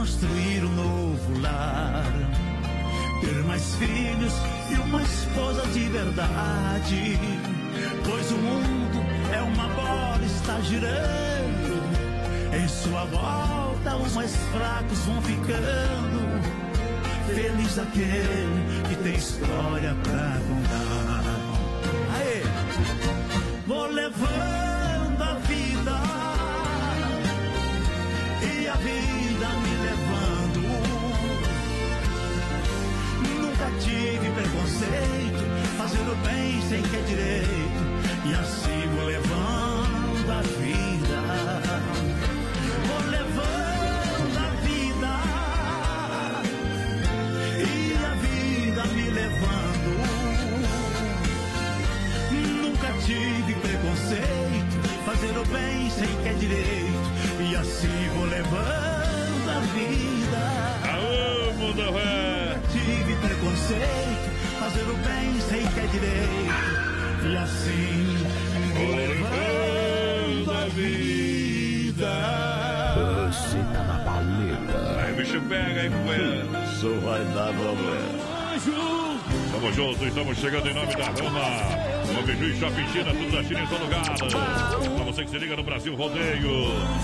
construir 0.00 0.64
um 0.64 0.74
novo 0.76 1.40
lar. 1.42 2.10
Ter 3.20 3.44
mais 3.44 3.74
filhos 3.74 4.32
e 4.70 4.74
uma 4.74 5.02
esposa 5.02 5.66
de 5.74 5.80
verdade. 5.90 7.18
Pois 8.08 8.30
o 8.30 8.38
mundo 8.38 9.04
é 9.30 9.42
uma 9.42 9.68
bola, 9.68 10.24
está 10.24 10.58
girando. 10.62 11.82
Em 12.50 12.66
sua 12.66 13.04
volta, 13.04 13.96
os 13.96 14.14
mais 14.14 14.34
fracos 14.52 14.98
vão 15.00 15.20
ficando. 15.20 16.40
Feliz 17.26 17.78
aquele 17.78 18.88
que 18.88 18.96
tem 19.02 19.14
história 19.14 19.94
pra 20.02 20.38
contar. 20.48 21.24
Aê! 22.16 22.42
Vou 23.66 23.86
levando 23.86 25.22
a 25.22 25.34
vida 25.46 26.00
e 28.42 28.66
a 28.66 28.74
vida 28.76 29.29
tive 33.78 34.30
preconceito, 34.30 35.44
fazendo 35.76 36.16
bem 36.24 36.60
sem 36.68 36.82
que 36.82 36.96
é 36.96 37.02
direito, 37.02 37.82
e 38.26 38.34
assim 38.34 38.88
vou 38.96 39.04
levando 39.06 40.30
a 40.30 40.42
vida. 40.42 41.20
Vou 42.86 43.02
levando 43.10 44.38
a 44.38 44.50
vida 44.66 45.12
e 47.58 47.94
a 48.04 48.14
vida 48.14 48.82
me 48.94 49.10
levando. 49.10 49.90
Nunca 52.62 52.88
tive 53.04 53.54
preconceito, 53.54 54.76
fazer 55.04 55.38
o 55.38 55.44
bem 55.46 55.90
sem 55.90 56.08
que 56.22 56.28
é 56.28 56.32
direito, 56.34 57.10
e 57.40 57.56
assim 57.56 58.08
vou 58.14 58.26
levando 58.26 59.48
a 59.50 59.60
vida. 59.74 60.19
Mundo 61.60 61.82
Nunca 61.82 62.58
tive 62.72 63.14
preconceito, 63.16 64.30
fazer 64.58 64.82
o 64.82 64.94
bem 64.94 65.40
sem 65.42 65.66
que 65.66 65.80
é 65.80 65.86
direito, 65.88 67.26
e 67.28 67.36
assim 67.36 68.16
vou 68.74 68.96
levando 68.96 70.50
a 70.52 70.64
vida. 70.70 72.12
Você 73.28 73.58
tá 73.74 73.82
na 73.84 73.98
paleta. 74.04 75.02
Aí, 75.02 75.12
bicho 75.12 75.40
pega, 75.42 75.84
hein, 75.84 75.90
companheiro? 75.90 76.48
Isso 76.72 76.94
vai 77.00 77.22
dar 77.34 77.52
problema. 77.52 78.20
Tamo 79.52 79.72
junto, 79.74 80.06
estamos 80.06 80.38
chegando 80.38 80.66
em 80.66 80.74
nome 80.74 80.94
da 80.94 81.04
Rama. 81.04 81.89
No 82.14 82.22
Biju 82.22 82.44
e 82.44 82.58
Shopping 82.58 82.86
China, 82.92 83.12
tudo 83.14 83.30
da 83.32 83.42
China 83.44 83.60
em 83.60 83.66
todo 83.66 83.80
lugar. 83.84 84.02
Pra 84.04 85.04
você 85.04 85.24
que 85.24 85.30
se 85.30 85.38
liga 85.38 85.56
no 85.56 85.62
Brasil 85.62 85.94
Rodeio. 85.94 86.50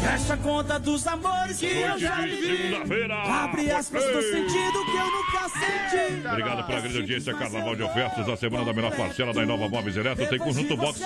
Fecha 0.03 0.37
conta 0.39 0.79
dos 0.79 1.07
amores 1.07 1.59
que 1.59 1.67
eu 1.67 1.89
Noite 1.89 2.01
já 2.03 2.21
de 2.21 2.31
vivi. 2.31 2.57
segunda-feira. 2.69 3.15
Abre 3.23 3.71
aspas 3.71 4.05
do 4.05 4.23
sentido 4.23 4.85
que 4.85 4.97
eu 4.97 5.11
nunca 5.11 5.49
senti. 5.49 6.29
Obrigado 6.29 6.67
pela 6.67 6.81
grande 6.81 6.99
audiência. 6.99 7.35
Carnaval 7.35 7.77
de 7.77 7.83
ofertas 7.83 8.27
da 8.27 8.37
semana 8.37 8.65
da 8.65 8.73
menor 8.73 8.95
parcela 8.97 9.33
da 9.33 9.43
Inova 9.43 9.69
Móveis 9.69 9.97
Eletro. 9.97 10.27
Tem 10.27 10.39
conjunto 10.39 10.77
box. 10.77 11.01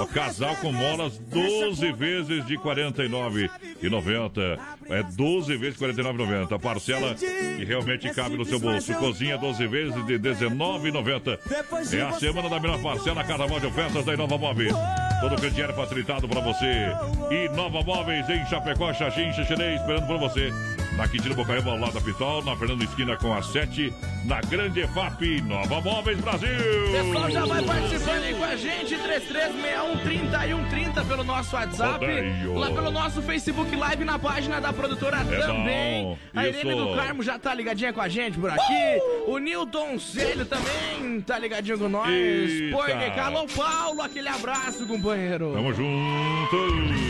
O 0.00 0.06
casal 0.06 0.56
com 0.56 0.72
molas 0.72 1.18
12 1.18 1.92
vezes 1.92 2.46
de 2.46 2.56
R$ 2.56 2.62
49,90. 2.62 4.58
É 4.88 5.02
12 5.02 5.56
vezes 5.56 5.80
R$ 5.80 5.92
49,90. 5.92 6.52
A 6.52 6.58
parcela 6.58 7.14
que 7.14 7.64
realmente 7.64 8.12
cabe 8.12 8.36
no 8.36 8.44
seu 8.44 8.58
bolso. 8.58 8.92
Cozinha 8.94 9.38
12 9.38 9.66
vezes 9.66 10.06
de 10.06 10.12
R$ 10.14 10.18
19,90. 10.18 11.38
É 11.96 12.02
a 12.02 12.12
semana 12.12 12.48
da 12.48 12.58
menor 12.58 12.80
parcela. 12.82 13.22
Carnaval 13.24 13.60
de 13.60 13.66
ofertas 13.66 14.04
da 14.04 14.14
Inova 14.14 14.38
Móveis. 14.38 14.74
Todo 15.20 15.34
o 15.34 15.40
crediário 15.40 15.74
facilitado 15.74 16.28
para 16.28 16.40
você. 16.40 16.86
Inova 17.30 17.82
Móveis 17.82 18.28
em 18.28 18.44
Chapecó, 18.46 18.92
Xaxim, 18.92 19.32
Xixerê, 19.32 19.76
esperando 19.76 20.06
por 20.06 20.18
você. 20.18 20.50
Na 21.00 21.08
Quintino 21.08 21.34
Bocaíba, 21.34 21.70
ao 21.70 21.78
lado 21.78 21.94
da 21.94 22.00
Pitol, 22.02 22.44
na 22.44 22.54
Fernando 22.54 22.84
Esquina 22.84 23.16
com 23.16 23.32
a 23.32 23.42
7, 23.42 23.90
na 24.26 24.38
Grande 24.42 24.80
EFAP, 24.80 25.40
Nova 25.40 25.80
Móveis 25.80 26.20
Brasil. 26.20 26.50
Pessoal 26.92 27.30
já 27.30 27.46
vai 27.46 27.62
participando 27.64 28.22
aí 28.22 28.34
com 28.34 28.44
a 28.44 28.54
gente, 28.54 28.98
3361 28.98 31.04
pelo 31.08 31.24
nosso 31.24 31.56
WhatsApp, 31.56 32.04
Rodeio. 32.04 32.54
lá 32.54 32.70
pelo 32.70 32.90
nosso 32.90 33.22
Facebook 33.22 33.74
Live 33.74 34.04
na 34.04 34.18
página 34.18 34.60
da 34.60 34.74
produtora 34.74 35.16
É 35.30 35.40
também. 35.40 36.04
bom, 36.04 36.18
A 36.36 36.46
isso. 36.46 36.58
Irene 36.58 36.74
do 36.78 36.94
Carmo 36.94 37.22
já 37.22 37.38
tá 37.38 37.54
ligadinha 37.54 37.94
com 37.94 38.00
a 38.02 38.08
gente 38.08 38.38
por 38.38 38.50
aqui. 38.50 39.00
O 39.26 39.38
Nilton 39.38 39.98
Célio 39.98 40.44
também 40.44 41.18
tá 41.22 41.38
ligadinho 41.38 41.78
com 41.78 41.88
nós. 41.88 42.10
Eita. 42.10 42.76
Porque 42.76 43.20
alô 43.20 43.46
Paulo, 43.46 44.02
aquele 44.02 44.28
abraço, 44.28 44.86
companheiro. 44.86 45.54
Tamo 45.54 45.72
junto. 45.72 47.09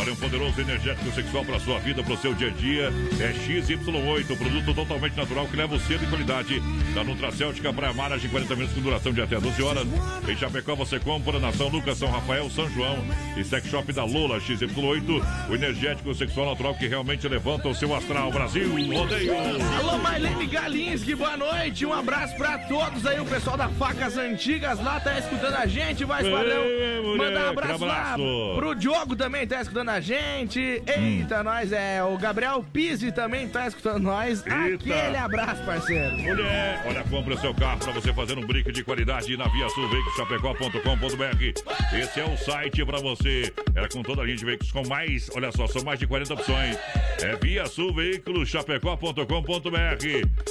Olha, 0.00 0.12
um 0.12 0.16
poderoso 0.16 0.60
energético 0.60 1.10
sexual 1.12 1.44
para 1.44 1.58
sua 1.60 1.78
vida, 1.78 2.02
para 2.02 2.14
o 2.14 2.16
seu 2.18 2.34
dia 2.34 2.48
a 2.48 2.50
dia. 2.50 2.92
É 3.20 3.32
XY8, 3.32 4.36
produto 4.36 4.74
totalmente 4.74 5.16
natural 5.16 5.46
que 5.46 5.56
leva 5.56 5.74
o 5.74 5.80
selo 5.80 6.02
e 6.02 6.06
qualidade 6.06 6.60
da 6.94 7.04
Nutracêutica 7.04 7.72
Praia 7.72 7.92
Maras 7.94 8.20
de 8.20 8.28
40 8.28 8.54
minutos 8.56 8.74
com 8.74 8.82
duração 8.82 9.12
de 9.12 9.22
até 9.22 9.38
12 9.38 9.62
horas. 9.62 9.86
Em 10.28 10.36
Chapecó 10.36 10.74
você 10.74 10.98
compra 10.98 11.38
na 11.38 11.52
São 11.52 11.68
Lucas, 11.68 11.98
São 11.98 12.10
Rafael, 12.10 12.50
São 12.50 12.68
João 12.70 12.98
e 13.36 13.44
Sex 13.44 13.66
Shop 13.68 13.90
da 13.92 14.04
Lola 14.04 14.38
XY8, 14.40 15.48
o 15.48 15.54
energético 15.54 16.14
sexual 16.14 16.46
natural 16.50 16.74
que 16.74 16.86
realmente 16.88 17.26
levanta 17.28 17.68
o 17.68 17.74
seu 17.74 17.94
astral. 17.94 18.30
Brasil, 18.32 18.68
rodeio. 18.92 19.32
Alô, 19.78 19.98
Marlene 19.98 20.46
Galinski, 20.46 21.14
boa 21.14 21.36
noite. 21.36 21.86
Um 21.86 21.92
abraço 21.92 22.36
pra 22.36 22.58
todos 22.58 23.06
aí. 23.06 23.20
O 23.20 23.24
pessoal 23.24 23.56
da 23.56 23.68
Facas 23.68 24.16
Antigas 24.18 24.82
lá 24.82 24.98
tá 25.00 25.18
escutando 25.18 25.54
a 25.54 25.66
gente. 25.66 26.04
Vai, 26.04 26.22
moleque, 26.24 26.94
Mandar 27.16 27.46
um 27.46 27.50
abraço, 27.50 27.84
lá 27.84 28.14
abraço. 28.14 28.54
pro 28.56 28.74
Diogo 28.74 29.14
também 29.16 29.46
tá 29.46 29.60
escutando 29.60 29.83
a 29.90 30.00
gente. 30.00 30.82
Eita, 30.86 31.42
nós. 31.42 31.72
É, 31.72 32.02
o 32.02 32.16
Gabriel 32.18 32.64
Pizzi 32.72 33.12
também 33.12 33.48
tá 33.48 33.66
escutando 33.66 34.02
nós. 34.02 34.42
Aquele 34.46 35.16
abraço, 35.16 35.62
parceiro. 35.64 36.16
Mulher, 36.18 36.82
olha, 36.86 37.02
compre 37.04 37.34
o 37.34 37.38
seu 37.38 37.54
carro 37.54 37.78
para 37.80 37.92
você 37.92 38.12
fazer 38.12 38.38
um 38.38 38.46
brinque 38.46 38.72
de 38.72 38.84
qualidade 38.84 39.36
na 39.36 39.46
Via 39.48 39.68
Sul 39.70 39.88
Veículos.chapecó.com.br. 39.88 41.96
Esse 41.96 42.20
é 42.20 42.24
o 42.24 42.36
site 42.36 42.84
para 42.84 43.00
você. 43.00 43.52
Era 43.74 43.88
com 43.88 44.02
toda 44.02 44.22
a 44.22 44.24
linha 44.24 44.36
de 44.36 44.44
veículos 44.44 44.72
com 44.72 44.86
mais, 44.86 45.30
olha 45.34 45.50
só, 45.52 45.66
são 45.66 45.82
mais 45.84 45.98
de 45.98 46.06
40 46.06 46.34
opções. 46.34 46.76
É 47.22 47.36
Via 47.36 47.66
Sul 47.66 47.94
Veículos 47.94 48.48
Chapecó.com.br. 48.48 49.24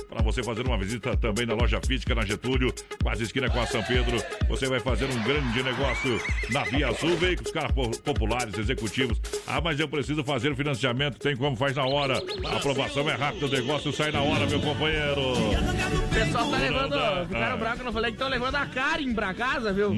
Para 0.09 0.21
você 0.21 0.43
fazer 0.43 0.65
uma 0.65 0.77
visita 0.77 1.15
também 1.17 1.45
na 1.45 1.53
loja 1.53 1.79
física 1.85 2.15
na 2.15 2.25
Getúlio, 2.25 2.73
quase 3.01 3.23
esquina 3.23 3.49
com 3.49 3.59
a 3.59 3.65
São 3.67 3.83
Pedro. 3.83 4.17
Você 4.47 4.67
vai 4.67 4.79
fazer 4.79 5.05
um 5.05 5.23
grande 5.23 5.63
negócio 5.63 6.19
na 6.51 6.63
Via 6.63 6.93
Sul 6.93 7.15
Veículos, 7.17 7.51
caras 7.51 7.71
po- 7.71 7.89
populares, 8.01 8.57
executivos. 8.57 9.19
Ah, 9.47 9.59
mas 9.61 9.79
eu 9.79 9.87
preciso 9.87 10.23
fazer 10.23 10.51
o 10.51 10.55
financiamento, 10.55 11.17
tem 11.19 11.35
como 11.35 11.55
faz 11.55 11.75
na 11.75 11.85
hora. 11.85 12.21
A 12.45 12.55
aprovação 12.57 13.09
é 13.09 13.13
rápida, 13.15 13.45
o 13.45 13.49
negócio 13.49 13.91
sai 13.91 14.11
na 14.11 14.21
hora, 14.21 14.45
meu 14.45 14.59
companheiro. 14.59 15.21
O 15.21 16.07
pessoal 16.13 16.49
tá 16.49 16.57
levando. 16.57 17.27
Ficaram 17.27 17.53
Ah. 17.53 17.57
bravos 17.57 17.75
que 17.75 17.81
eu 17.81 17.85
não 17.85 17.93
falei 17.93 18.11
que 18.11 18.15
estão 18.15 18.29
levando 18.29 18.55
a 18.55 18.65
Karen 18.65 19.13
pra 19.13 19.33
casa, 19.33 19.73
viu? 19.73 19.91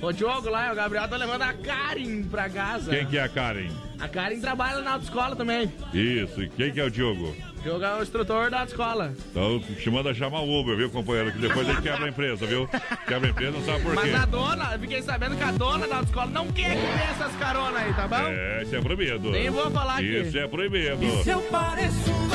O 0.00 0.12
Diogo 0.12 0.48
lá 0.50 0.68
e 0.68 0.72
o 0.72 0.74
Gabriel 0.74 1.04
estão 1.04 1.18
levando 1.18 1.42
a 1.42 1.52
Karen 1.52 2.22
pra 2.24 2.48
casa. 2.50 2.90
Hum. 2.90 2.94
Quem 2.94 3.06
que 3.06 3.18
é 3.18 3.22
a 3.22 3.28
Karen? 3.28 3.68
A 4.00 4.08
Karen 4.08 4.40
trabalha 4.40 4.80
na 4.80 4.92
autoescola 4.92 5.34
também. 5.36 5.72
Isso, 5.92 6.42
e 6.42 6.48
quem 6.48 6.72
que 6.72 6.80
é 6.80 6.84
o 6.84 6.90
Diogo? 6.90 7.34
É 7.64 7.98
o 7.98 8.02
instrutor 8.02 8.50
da 8.50 8.60
autoescola. 8.60 9.12
Então, 9.30 9.60
te 9.60 9.90
manda 9.90 10.14
chamar 10.14 10.40
o 10.40 10.60
Uber, 10.60 10.76
viu, 10.76 10.90
companheiro? 10.90 11.32
Que 11.32 11.38
depois 11.38 11.68
ele 11.68 11.80
quebra 11.82 12.06
a 12.06 12.08
empresa, 12.08 12.46
viu? 12.46 12.68
Quebra 13.06 13.28
a 13.28 13.30
empresa, 13.30 13.52
não 13.52 13.64
sabe 13.64 13.82
por 13.82 13.90
quê. 13.90 13.96
Mas 13.96 14.14
a 14.14 14.24
dona, 14.24 14.72
eu 14.72 14.78
fiquei 14.78 15.02
sabendo 15.02 15.36
que 15.36 15.42
a 15.42 15.52
dona 15.52 15.86
da 15.86 15.96
autoescola 15.96 16.30
não 16.30 16.46
quer 16.48 16.76
que 16.76 16.80
dê 16.80 17.02
essas 17.10 17.34
caronas 17.36 17.82
aí, 17.82 17.92
tá 17.94 18.08
bom? 18.08 18.16
É, 18.16 18.62
isso 18.62 18.76
é 18.76 18.80
proibido. 18.80 19.30
Nem 19.30 19.50
vou 19.50 19.70
falar 19.70 19.94
aqui. 19.94 20.20
Isso 20.20 20.38
é 20.38 20.46
proibido. 20.46 21.22
Se 21.22 21.30
eu 21.30 21.40
pareço 21.42 22.10
um 22.10 22.28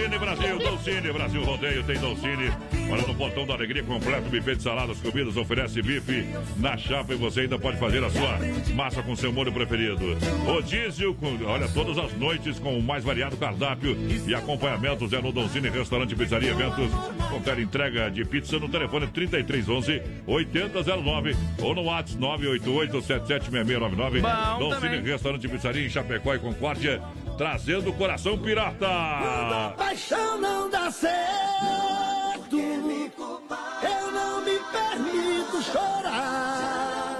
Dolcine 0.00 0.18
Brasil, 0.18 0.58
Dolcine 0.58 1.12
Brasil 1.12 1.44
Rodeio 1.44 1.82
tem 1.84 1.98
Dolcine. 1.98 2.50
Olha 2.90 3.06
no 3.06 3.14
portão 3.14 3.46
da 3.46 3.52
alegria 3.52 3.82
completo, 3.82 4.30
buffet 4.30 4.56
de 4.56 4.62
saladas, 4.62 4.98
comidas, 4.98 5.36
oferece 5.36 5.82
bife 5.82 6.26
na 6.56 6.76
chapa 6.78 7.12
e 7.12 7.16
você 7.16 7.40
ainda 7.40 7.58
pode 7.58 7.78
fazer 7.78 8.02
a 8.02 8.08
sua 8.08 8.38
massa 8.74 9.02
com 9.02 9.14
seu 9.14 9.30
molho 9.30 9.52
preferido. 9.52 10.16
Rodízio, 10.46 11.14
com, 11.14 11.38
olha, 11.44 11.68
todas 11.68 11.98
as 11.98 12.12
noites 12.14 12.58
com 12.58 12.78
o 12.78 12.82
mais 12.82 13.04
variado 13.04 13.36
cardápio 13.36 13.94
e 14.26 14.34
acompanhamentos 14.34 15.12
é 15.12 15.20
no 15.20 15.32
Dolcine 15.32 15.68
Restaurante 15.68 16.16
Pizzaria 16.16 16.50
Eventos. 16.50 16.90
Confere 17.28 17.62
entrega 17.62 18.10
de 18.10 18.24
pizza 18.24 18.58
no 18.58 18.68
telefone 18.68 19.06
3311 19.06 20.02
8009 20.26 21.36
ou 21.62 21.74
no 21.74 21.82
WhatsApp 21.82 22.20
988 22.20 23.02
776699. 23.02 24.20
Bom 24.20 24.58
Dolcine 24.58 24.96
também. 24.96 25.12
Restaurante 25.12 25.46
Pizzaria 25.46 25.86
em 25.86 25.90
Chapecó 25.90 26.34
e 26.34 26.38
Concórdia, 26.38 27.02
trazendo 27.40 27.88
o 27.88 27.92
coração 27.94 28.36
pirata. 28.36 29.72
Paixão 29.74 30.38
não 30.38 30.68
dá 30.68 30.90
certo. 30.90 32.58
Eu 32.60 34.12
não 34.12 34.42
me 34.42 34.58
permito 34.70 35.62
chorar. 35.62 37.16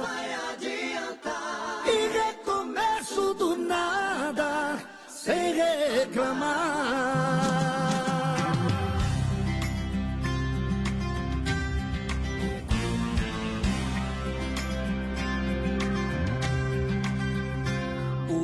E 1.87 2.08
recomeço 2.19 3.32
do 3.32 3.56
nada, 3.56 4.78
sem 5.08 5.55
reclamar. 5.55 7.39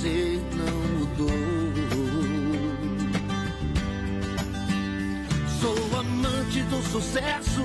Você 0.00 0.40
não 0.56 0.78
mudou. 0.98 1.28
Sou 5.60 6.00
amante 6.00 6.62
do 6.62 6.82
sucesso, 6.90 7.62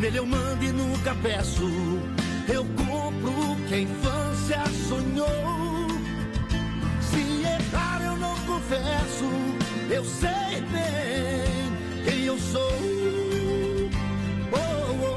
nele 0.00 0.18
eu 0.18 0.26
mando 0.26 0.64
e 0.64 0.72
nunca 0.72 1.14
peço. 1.22 1.62
Eu 2.52 2.64
compro 2.64 3.52
o 3.52 3.56
que 3.68 3.74
a 3.74 3.80
infância 3.80 4.64
sonhou. 4.88 5.86
Se 7.00 7.20
errar 7.44 8.02
eu 8.06 8.16
não 8.16 8.36
confesso, 8.40 9.30
eu 9.88 10.04
sei 10.04 10.60
bem 10.72 12.04
quem 12.04 12.24
eu 12.24 12.38
sou. 12.38 12.72
Oh, 14.50 14.96
oh, 15.00 15.14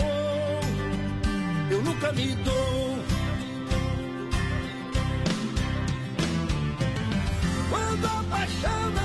oh. 1.71 1.73
Eu 1.73 1.81
nunca 1.81 2.11
me 2.11 2.35
dou. 2.35 3.04
Quando 7.75 8.05
a 8.05 8.23
paixão 8.29 9.04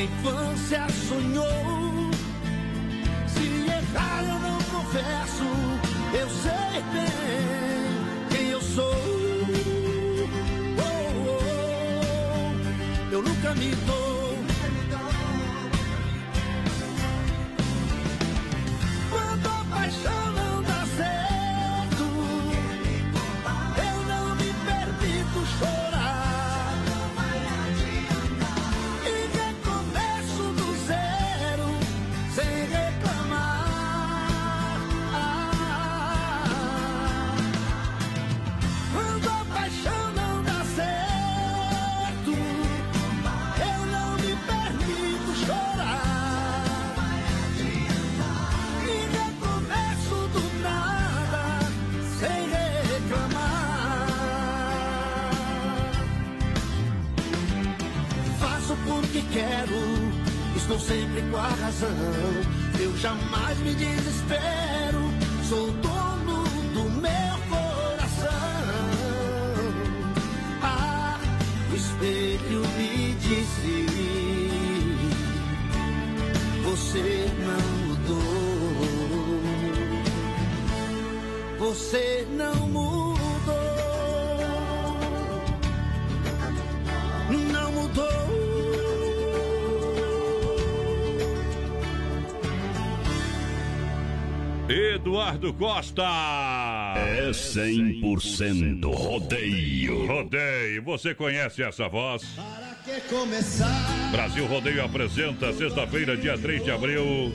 Infância 0.00 0.86
sonhou. 1.08 2.10
Se 3.26 3.66
errar 3.66 4.22
eu 4.22 4.38
não 4.38 4.58
confesso, 4.70 5.44
eu 6.12 6.28
sei 6.28 6.82
bem 6.92 8.28
quem 8.30 8.50
eu 8.50 8.60
sou. 8.60 8.94
Oh, 10.78 10.88
oh, 11.40 13.12
eu 13.12 13.22
nunca 13.22 13.54
me 13.56 13.74
dou. 13.86 13.97
Quero, 59.32 59.80
estou 60.56 60.78
sempre 60.78 61.22
com 61.30 61.36
a 61.36 61.48
razão. 61.48 61.88
Eu 62.80 62.96
jamais 62.96 63.58
me 63.60 63.74
desespero, 63.74 65.12
sou 65.48 65.70
dono 65.72 66.44
do 66.74 66.90
meu 66.90 67.38
coração. 67.48 68.28
Ah, 70.62 71.18
o 71.70 71.74
espelho 71.76 72.60
me 72.76 73.14
disse: 73.20 73.86
Você 76.64 77.28
não 77.46 77.62
mudou. 77.88 78.48
Você 81.58 82.26
não 82.30 82.67
Eduardo 95.08 95.54
Costa. 95.54 96.04
É 96.94 97.30
100% 97.30 98.94
rodeio. 98.94 100.06
Rodeio, 100.06 100.82
você 100.82 101.14
conhece 101.14 101.62
essa 101.62 101.88
voz? 101.88 102.22
Para 102.36 102.76
que 102.84 103.00
começar? 103.08 104.10
Brasil 104.12 104.46
Rodeio 104.46 104.84
apresenta 104.84 105.50
sexta-feira, 105.54 106.14
dia 106.14 106.36
3 106.36 106.62
de 106.62 106.70
abril. 106.70 107.32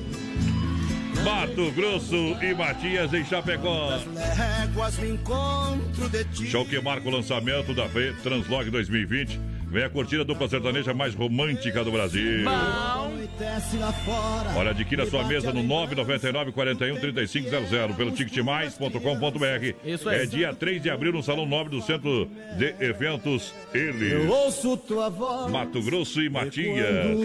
Mato 1.24 1.72
Grosso 1.72 2.38
e 2.44 2.53
Matias 2.53 3.12
em 3.12 3.25
Chapecó. 3.25 4.00
Léguas 4.13 5.00
me 5.00 5.10
encontro 5.10 6.08
de 6.10 6.25
ti. 6.25 6.46
Show 6.46 6.65
que 6.68 6.80
marca 6.80 7.10
o 7.10 7.12
lançamento 7.12 7.74
da 7.74 7.89
Translog 8.22 8.70
2020. 8.70 9.39
Vem 9.74 9.84
a 9.84 9.89
curtida 9.89 10.22
a 10.22 10.24
dupla 10.24 10.48
sertaneja 10.48 10.94
mais 10.94 11.15
romântica 11.15 11.84
do 11.84 11.92
Brasil. 11.92 12.48
Anoitece 12.48 13.77
lá 13.77 13.92
fora. 13.92 14.51
Olha, 14.56 14.70
adquira 14.70 15.03
sua 15.08 15.24
mesa 15.24 15.51
no 15.51 15.63
999 15.63 16.51
41 16.51 17.00
3500 17.00 17.96
pelo 17.98 18.12
ticketmais.com.br. 18.12 19.75
Isso 19.84 20.08
aí. 20.08 20.22
É 20.22 20.25
dia 20.27 20.53
3 20.53 20.80
de 20.80 20.92
abril 20.92 21.12
no 21.13 21.24
Salão 21.24 21.48
Nobre 21.48 21.75
do 21.75 21.82
Centro 21.82 22.30
de 22.56 22.75
Eventos 22.80 23.51
Eles. 23.74 24.12
Eu 24.12 24.30
ouço 24.30 24.77
tua 24.77 25.10
voz. 25.10 25.51
Mato 25.51 25.82
Grosso 25.82 26.22
e 26.22 26.30
Matias. 26.30 27.20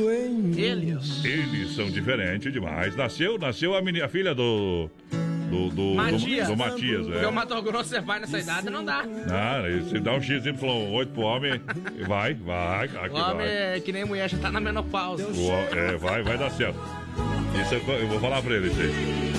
Eles. 0.57 1.23
Eles 1.23 1.77
são 1.77 1.91
diferentes 1.91 2.51
demais. 2.51 2.97
Nasceu, 2.97 3.39
nasceu 3.39 3.77
a, 3.77 3.83
menina, 3.83 4.07
a 4.07 4.09
filha 4.09 4.35
do. 4.35 4.89
Do, 5.49 5.71
do, 5.71 5.95
Matias. 5.95 6.47
do, 6.49 6.53
do 6.55 6.59
Matias, 6.59 7.07
Porque 7.07 7.25
o 7.25 7.29
é. 7.29 7.33
Mato 7.33 7.63
Grosso 7.63 7.89
você 7.91 8.01
vai 8.01 8.21
nessa 8.21 8.39
idade, 8.39 8.69
não 8.71 8.85
dá. 8.85 9.05
Ah, 9.31 9.63
se 9.89 9.99
dá 9.99 10.13
um 10.13 10.19
XY8 10.21 11.07
pro 11.09 11.23
homem, 11.23 11.61
vai, 12.07 12.35
vai, 12.35 12.89
O 12.89 13.15
homem 13.17 13.37
vai. 13.37 13.77
é 13.77 13.81
que 13.81 13.93
nem 13.93 14.05
mulher, 14.05 14.29
já 14.29 14.39
tá 14.39 14.51
na 14.51 14.61
menopausa. 14.61 15.27
O- 15.27 15.77
é, 15.77 15.97
vai, 15.97 16.23
vai 16.23 16.37
dar 16.37 16.51
certo. 16.51 16.79
Isso 17.61 17.75
eu, 17.75 17.95
eu 17.95 18.09
vou 18.09 18.21
falar 18.21 18.43
pra 18.43 18.55
ele, 18.55 18.69
isso 18.69 18.81
aí. 18.81 18.91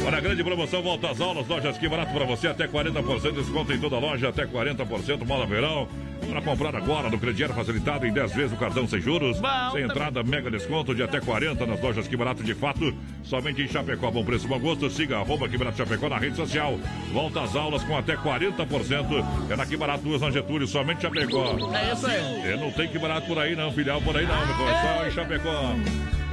Olha, 0.06 0.18
a 0.18 0.22
grande 0.22 0.44
promoção, 0.44 0.82
volta 0.82 1.12
às 1.12 1.22
aulas, 1.22 1.48
lojas 1.48 1.78
que 1.78 1.88
barato 1.88 2.12
pra 2.13 2.25
você, 2.25 2.48
até 2.48 2.68
40% 2.68 3.22
de 3.22 3.32
desconto 3.44 3.72
em 3.72 3.80
toda 3.80 3.96
a 3.96 4.00
loja, 4.00 4.30
até 4.30 4.46
40%, 4.46 5.25
moda 5.25 5.46
verão. 5.46 5.88
Para 6.28 6.42
comprar 6.42 6.76
agora 6.76 7.10
no 7.10 7.20
crediário 7.20 7.56
facilitado 7.56 8.06
em 8.06 8.14
10 8.14 8.34
vezes 8.34 8.54
o 8.54 8.58
cartão 8.58 8.88
sem 8.88 9.02
juros. 9.02 9.40
Bom, 9.40 9.72
sem 9.72 9.84
entrada, 9.84 10.24
mega 10.24 10.50
desconto 10.50 10.94
de 10.94 11.04
até 11.04 11.20
40 11.20 11.66
nas 11.66 11.82
lojas 11.82 12.08
Que 12.08 12.18
Barato 12.18 12.44
de 12.44 12.54
fato. 12.54 12.94
Somente 13.24 13.62
em 13.62 13.68
Chapecó, 13.68 14.12
bom 14.12 14.24
preço, 14.24 14.48
bom 14.48 14.60
gosto. 14.60 14.90
Siga 14.90 15.18
arroba 15.18 15.48
Que 15.48 15.58
Barato 15.58 15.78
Chapecó 15.78 16.10
na 16.10 16.18
rede 16.18 16.36
social. 16.36 16.80
Volta 17.12 17.42
às 17.42 17.56
aulas 17.56 17.84
com 17.84 17.98
até 17.98 18.16
40%. 18.16 19.26
É 19.50 19.56
na 19.56 19.66
Que 19.66 19.78
Barato, 19.78 20.04
duas 20.04 20.22
na 20.22 20.32
Getúlio, 20.32 20.68
somente 20.68 21.02
Chapecó. 21.02 21.58
É 21.74 21.94
isso 21.94 22.08
aí. 22.08 22.52
É, 22.52 22.58
não 22.58 22.72
tem 22.72 22.88
Que 22.88 23.00
Barato 23.00 23.28
por 23.28 23.40
aí 23.40 23.56
não, 23.56 23.72
filial 23.72 24.02
por 24.02 24.16
aí 24.16 24.26
não, 24.26 24.46
meu. 24.46 24.70
É 24.70 24.82
só 24.82 25.08
em 25.08 25.12
Chapecó. 25.12 25.76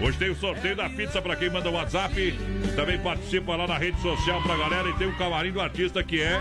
Hoje 0.01 0.19
tem 0.19 0.31
o 0.31 0.37
sorteio 0.37 0.77
da 0.77 0.91
pizza 0.91 1.23
para 1.23 1.37
quem 1.37 1.49
manda 1.49 1.71
o 1.71 1.73
WhatsApp. 1.73 2.39
Também 2.75 2.99
participa 2.99 3.57
lá 3.57 3.67
na 3.67 3.79
rede 3.79 4.01
social 4.01 4.43
pra 4.43 4.57
galera. 4.57 4.91
E 4.91 4.95
tem 4.95 5.09
o 5.09 5.17
camarim 5.17 5.53
do 5.53 5.61
artista 5.61 6.03
que 6.03 6.21
é 6.21 6.39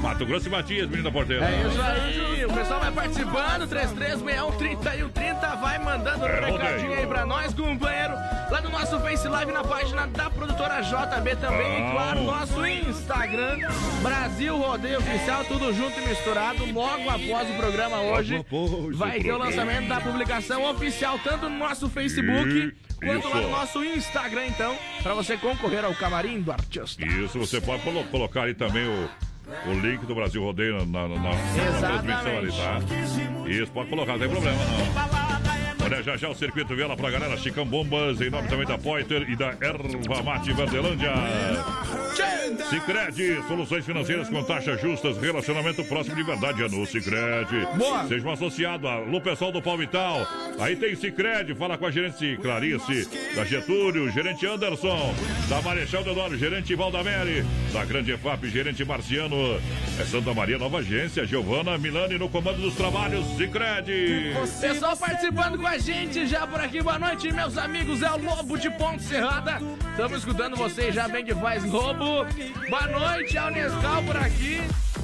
Mato 0.00 0.24
Grosso 0.24 0.46
e 0.46 0.50
Matias, 0.50 0.88
menina 0.88 1.10
porteira. 1.10 1.44
É 1.44 1.66
isso 1.66 1.82
aí, 1.82 2.44
o 2.44 2.52
pessoal 2.52 2.80
vai 2.80 2.92
participando, 2.92 3.66
3361 3.68 5.60
vai 5.60 5.78
mandando 5.78 6.24
um 6.24 6.28
É, 6.28 6.50
recadinho 6.50 6.92
aí 6.92 7.06
pra 7.06 7.26
nós, 7.26 7.52
companheiro. 7.54 8.14
Lá 8.50 8.60
no 8.62 8.70
nosso 8.70 8.98
Face 9.00 9.26
Live, 9.28 9.52
na 9.52 9.64
página 9.64 10.06
da 10.06 10.30
produtora 10.30 10.80
JB 10.80 11.36
também, 11.36 11.88
e 11.88 11.90
claro, 11.92 12.22
nosso 12.22 12.64
Instagram, 12.66 13.58
Brasil 14.02 14.56
Rodeio 14.56 14.98
Oficial, 14.98 15.44
tudo 15.44 15.72
junto 15.74 15.98
e 16.00 16.08
misturado. 16.08 16.64
Logo 16.72 17.10
após 17.10 17.50
o 17.50 17.54
programa 17.54 18.00
hoje, 18.00 18.44
vai 18.94 19.20
ter 19.20 19.32
o 19.32 19.38
lançamento 19.38 19.88
da 19.88 20.00
publicação 20.00 20.64
oficial, 20.70 21.18
tanto 21.22 21.48
no 21.48 21.58
nosso 21.58 21.88
Facebook, 21.88 22.48
E- 23.02 23.06
quanto 23.06 23.28
lá 23.28 23.40
no 23.40 23.50
nosso 23.50 23.84
Instagram, 23.84 24.46
então, 24.46 24.76
pra 25.02 25.12
você 25.14 25.36
concorrer 25.36 25.84
ao 25.84 25.94
camarim 25.94 26.40
do 26.40 26.50
artista. 26.52 27.04
Isso, 27.04 27.38
você 27.38 27.60
pode 27.60 27.82
colo- 27.82 28.04
colocar 28.04 28.44
aí 28.44 28.54
também 28.54 28.86
o, 28.86 29.08
o 29.66 29.72
link 29.80 30.04
do 30.06 30.14
Brasil 30.14 30.42
Rodeio 30.42 30.84
na, 30.86 31.08
na, 31.08 31.08
na- 31.08 31.18
na 31.18 32.02
transmissão 32.02 32.38
ali, 32.38 32.48
tá? 32.52 32.80
Isso, 33.48 33.72
pode 33.72 33.88
colocar, 33.90 34.12
não 34.12 34.18
tem 34.20 34.28
problema 34.28 34.56
não. 34.64 35.17
Olha, 35.88 36.02
já 36.02 36.18
já 36.18 36.28
o 36.28 36.34
circuito 36.34 36.76
vela 36.76 36.94
pra 36.94 37.10
galera, 37.10 37.34
Chicão 37.38 37.64
Bombas, 37.64 38.20
em 38.20 38.28
nome 38.28 38.46
também 38.46 38.66
da 38.66 38.76
Poiter 38.76 39.22
e 39.26 39.34
da 39.34 39.56
Erva 39.58 40.22
Mate 40.22 40.52
Verdelândia. 40.52 41.10
Cicred, 42.68 43.42
soluções 43.48 43.86
financeiras 43.86 44.28
com 44.28 44.42
taxas 44.42 44.78
justas, 44.82 45.16
relacionamento 45.16 45.82
próximo 45.84 46.14
de 46.14 46.22
verdade 46.22 46.62
é 46.62 46.68
no 46.68 46.84
Cicred. 46.84 47.48
Boa. 47.78 48.06
Seja 48.06 48.28
um 48.28 48.32
associado, 48.32 48.86
alô 48.86 49.18
pessoal 49.18 49.50
do 49.50 49.62
Palmital. 49.62 50.26
Aí 50.58 50.76
tem 50.76 50.94
Cicred, 50.94 51.54
fala 51.54 51.78
com 51.78 51.86
a 51.86 51.90
gerente 51.90 52.36
Clarice, 52.42 53.08
da 53.34 53.46
Getúlio, 53.46 54.10
gerente 54.10 54.46
Anderson, 54.46 55.14
da 55.48 55.62
Marechal 55.62 56.04
Deodoro, 56.04 56.36
gerente 56.36 56.74
Valdamere, 56.74 57.46
da 57.72 57.82
Grande 57.86 58.12
EFAP, 58.12 58.50
gerente 58.50 58.84
Marciano. 58.84 59.58
É 59.98 60.04
Santa 60.04 60.34
Maria, 60.34 60.58
nova 60.58 60.78
agência, 60.78 61.24
Giovana 61.24 61.78
Milani 61.78 62.18
no 62.18 62.28
comando 62.28 62.60
dos 62.60 62.74
trabalhos, 62.74 63.24
Cicred. 63.36 64.34
Pessoal 64.60 64.96
participando 64.96 65.58
com 65.58 65.66
a 65.66 65.77
gente 65.78 66.26
já 66.26 66.46
por 66.46 66.60
aqui. 66.60 66.82
Boa 66.82 66.98
noite, 66.98 67.32
meus 67.32 67.56
amigos. 67.56 68.02
É 68.02 68.10
o 68.10 68.18
Lobo 68.22 68.58
de 68.58 68.70
Ponte 68.70 69.02
Serrada. 69.02 69.58
Estamos 69.90 70.18
escutando 70.18 70.56
vocês 70.56 70.94
já 70.94 71.08
bem 71.08 71.24
que 71.24 71.34
faz, 71.34 71.64
Lobo. 71.64 72.26
Boa 72.68 72.86
noite, 72.86 73.36
é 73.36 73.42
o 73.44 73.50
Nescau 73.50 74.02
por 74.04 74.16
aqui. 74.16 74.60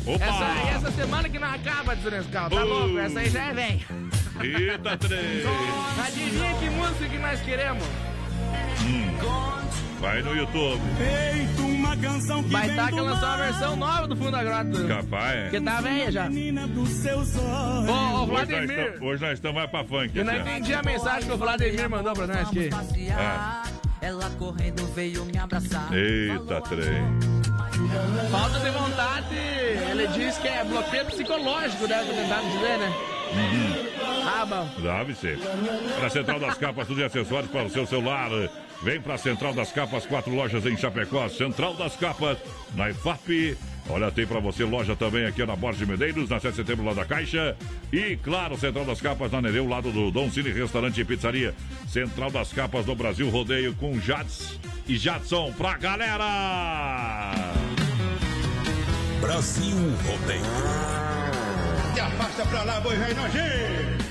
Opa! 0.07 0.25
Essa, 0.25 0.71
essa 0.76 0.90
semana 0.93 1.28
que 1.28 1.38
não 1.38 1.49
acaba 1.52 1.95
de 1.97 2.11
Nescau, 2.11 2.50
tá 2.50 2.64
Uh. 2.64 2.69
louco? 2.69 2.99
Essa 2.99 3.21
aí 3.21 3.31
já 3.31 3.43
é 3.45 3.52
velha. 3.52 3.81
Eita, 4.43 4.97
três. 4.97 5.45
Adivinha 6.07 6.54
que 6.59 6.71
música 6.71 7.09
que 7.09 7.19
nós 7.19 7.40
queremos? 7.40 7.85
Vai 10.04 10.20
no 10.20 10.37
YouTube. 10.37 10.82
Feito 10.99 11.62
uma 11.62 11.96
canção 11.96 12.42
que 12.42 12.50
Vai 12.50 12.68
estar 12.68 12.90
que 12.90 12.96
do 12.96 13.04
lançar 13.04 13.26
uma 13.26 13.37
mar, 13.38 13.46
versão 13.46 13.76
nova 13.76 14.06
do 14.06 14.14
Fundo 14.14 14.32
da 14.32 14.44
Grota. 14.44 14.84
Capaz. 14.87 15.50
Que 15.50 15.61
tá 15.62 15.80
velha 15.80 16.12
já. 16.12 16.28
menina 16.28 16.68
dos 16.68 16.90
seus 16.90 17.34
olhos. 17.38 17.88
Ô, 17.88 17.92
ô, 17.92 17.94
Hoje 17.94 18.18
nós, 18.18 18.26
Vladimir. 18.28 18.78
estamos, 18.78 19.00
hoje 19.00 19.23
nós 19.23 19.32
estamos 19.32 19.56
mais 19.56 19.70
pra 19.70 19.84
funk. 19.84 20.11
Eu 20.14 20.25
não 20.26 20.37
entendi 20.37 20.75
a 20.75 20.82
mensagem 20.82 21.26
que 21.26 21.34
o 21.34 21.38
Vladimir 21.38 21.88
mandou 21.88 22.12
pra 22.12 22.26
nós 22.26 22.49
aqui. 22.49 22.68
Ela 24.02 24.30
correndo 24.38 24.94
veio 24.94 25.25
me 25.25 25.38
abraçar. 25.38 25.90
Eita, 25.94 26.61
trem. 26.61 27.18
Falta 28.30 28.61
de 28.61 28.70
vontade, 28.73 29.34
ele 29.90 30.06
diz 30.08 30.37
que 30.37 30.49
é 30.49 30.64
bloqueio 30.64 31.06
psicológico, 31.06 31.88
deve 31.88 32.11
ter 32.11 32.14
tentado 32.23 32.46
dizer, 32.50 32.78
né? 32.78 32.92
Ah, 34.26 34.44
bom. 34.44 34.68
Deve 34.82 35.14
ser. 35.14 35.38
Para 35.96 36.06
a 36.06 36.11
Central 36.11 36.38
das 36.38 36.58
Capas, 36.58 36.87
tudo 36.87 36.99
de 36.99 37.04
acessórios 37.04 37.50
para 37.50 37.64
o 37.64 37.70
seu 37.70 37.87
celular. 37.87 38.28
Vem 38.85 39.00
para 39.00 39.14
a 39.14 39.19
Central 39.19 39.55
das 39.55 39.73
Capas, 39.73 40.05
quatro 40.05 40.35
lojas 40.35 40.67
em 40.67 40.76
Chapecó. 40.76 41.26
Central 41.31 41.73
das 41.73 41.97
Capas, 41.97 42.37
na 42.75 42.91
IFAP. 42.91 43.57
Olha, 43.88 44.11
tem 44.11 44.26
para 44.26 44.41
você 44.41 44.62
loja 44.62 44.95
também 44.95 45.25
aqui 45.25 45.43
na 45.47 45.57
Borges 45.57 45.79
de 45.79 45.87
Medeiros, 45.87 46.29
na 46.29 46.38
7 46.38 46.50
de 46.50 46.57
setembro, 46.57 46.85
lá 46.85 46.93
da 46.93 47.03
Caixa. 47.03 47.57
E, 47.91 48.17
claro, 48.17 48.59
Central 48.59 48.85
das 48.85 49.00
Capas, 49.00 49.33
na 49.33 49.41
Nereu, 49.41 49.67
lado 49.67 49.91
do 49.91 50.11
Dom 50.11 50.31
Cine 50.31 50.50
Restaurante 50.50 51.00
e 51.00 51.05
Pizzaria. 51.05 51.55
Central 51.88 52.31
das 52.31 52.53
Capas 52.53 52.85
do 52.85 52.95
Brasil 52.95 53.31
Rodeio 53.31 53.75
com 53.76 53.99
Jades 53.99 54.61
e 54.87 54.99
Jadson 54.99 55.50
pra 55.53 55.79
galera! 55.79 57.33
Brasil 59.23 59.76
Rodeio. 60.07 60.45
Se 61.95 62.00
afasta 62.00 62.45
pra 62.45 62.62
lá, 62.64 62.81
boi 62.81 62.97
velho 62.97 63.17
nojento. 63.17 64.03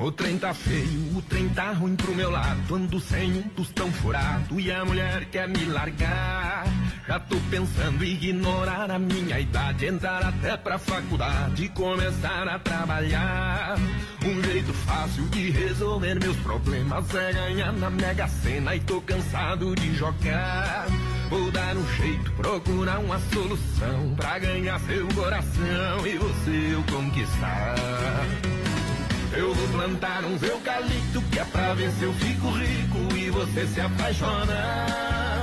O 0.00 0.12
trem 0.12 0.38
tá 0.38 0.54
feio, 0.54 1.16
o 1.16 1.22
trem 1.22 1.48
tá 1.48 1.72
ruim 1.72 1.96
pro 1.96 2.14
meu 2.14 2.30
lado. 2.30 2.72
Ando 2.72 3.00
sem 3.00 3.32
um 3.32 3.42
tostão 3.48 3.90
furado 3.90 4.60
e 4.60 4.70
a 4.70 4.84
mulher 4.84 5.24
quer 5.24 5.48
me 5.48 5.64
largar. 5.64 6.64
Já 7.06 7.18
tô 7.18 7.36
pensando 7.50 8.04
em 8.04 8.12
ignorar 8.12 8.90
a 8.92 8.98
minha 8.98 9.40
idade, 9.40 9.86
entrar 9.86 10.24
até 10.24 10.56
pra 10.56 10.78
faculdade 10.78 11.64
e 11.64 11.68
começar 11.70 12.46
a 12.46 12.58
trabalhar. 12.60 13.76
Um 14.24 14.42
jeito 14.44 14.72
fácil 14.72 15.24
de 15.30 15.50
resolver 15.50 16.14
meus 16.20 16.36
problemas 16.38 17.12
é 17.14 17.32
ganhar 17.32 17.72
na 17.72 17.90
Mega 17.90 18.28
Sena 18.28 18.76
e 18.76 18.80
tô 18.80 19.00
cansado 19.00 19.74
de 19.74 19.96
jogar. 19.96 20.86
Vou 21.28 21.50
dar 21.50 21.76
um 21.76 21.96
jeito, 21.96 22.30
procurar 22.32 23.00
uma 23.00 23.18
solução 23.32 24.14
pra 24.14 24.38
ganhar 24.38 24.78
seu 24.80 25.08
coração 25.08 26.06
e 26.06 26.16
você 26.18 26.72
eu 26.72 26.84
conquistar. 26.84 27.74
Eu 29.32 29.54
vou 29.54 29.68
plantar 29.68 30.24
uns 30.24 30.42
eucalipto 30.42 31.22
que 31.30 31.38
é 31.38 31.44
pra 31.44 31.74
ver 31.74 31.90
se 31.92 32.02
eu 32.02 32.12
fico 32.14 32.50
rico 32.50 33.16
e 33.16 33.30
você 33.30 33.66
se 33.66 33.80
apaixona. 33.80 35.36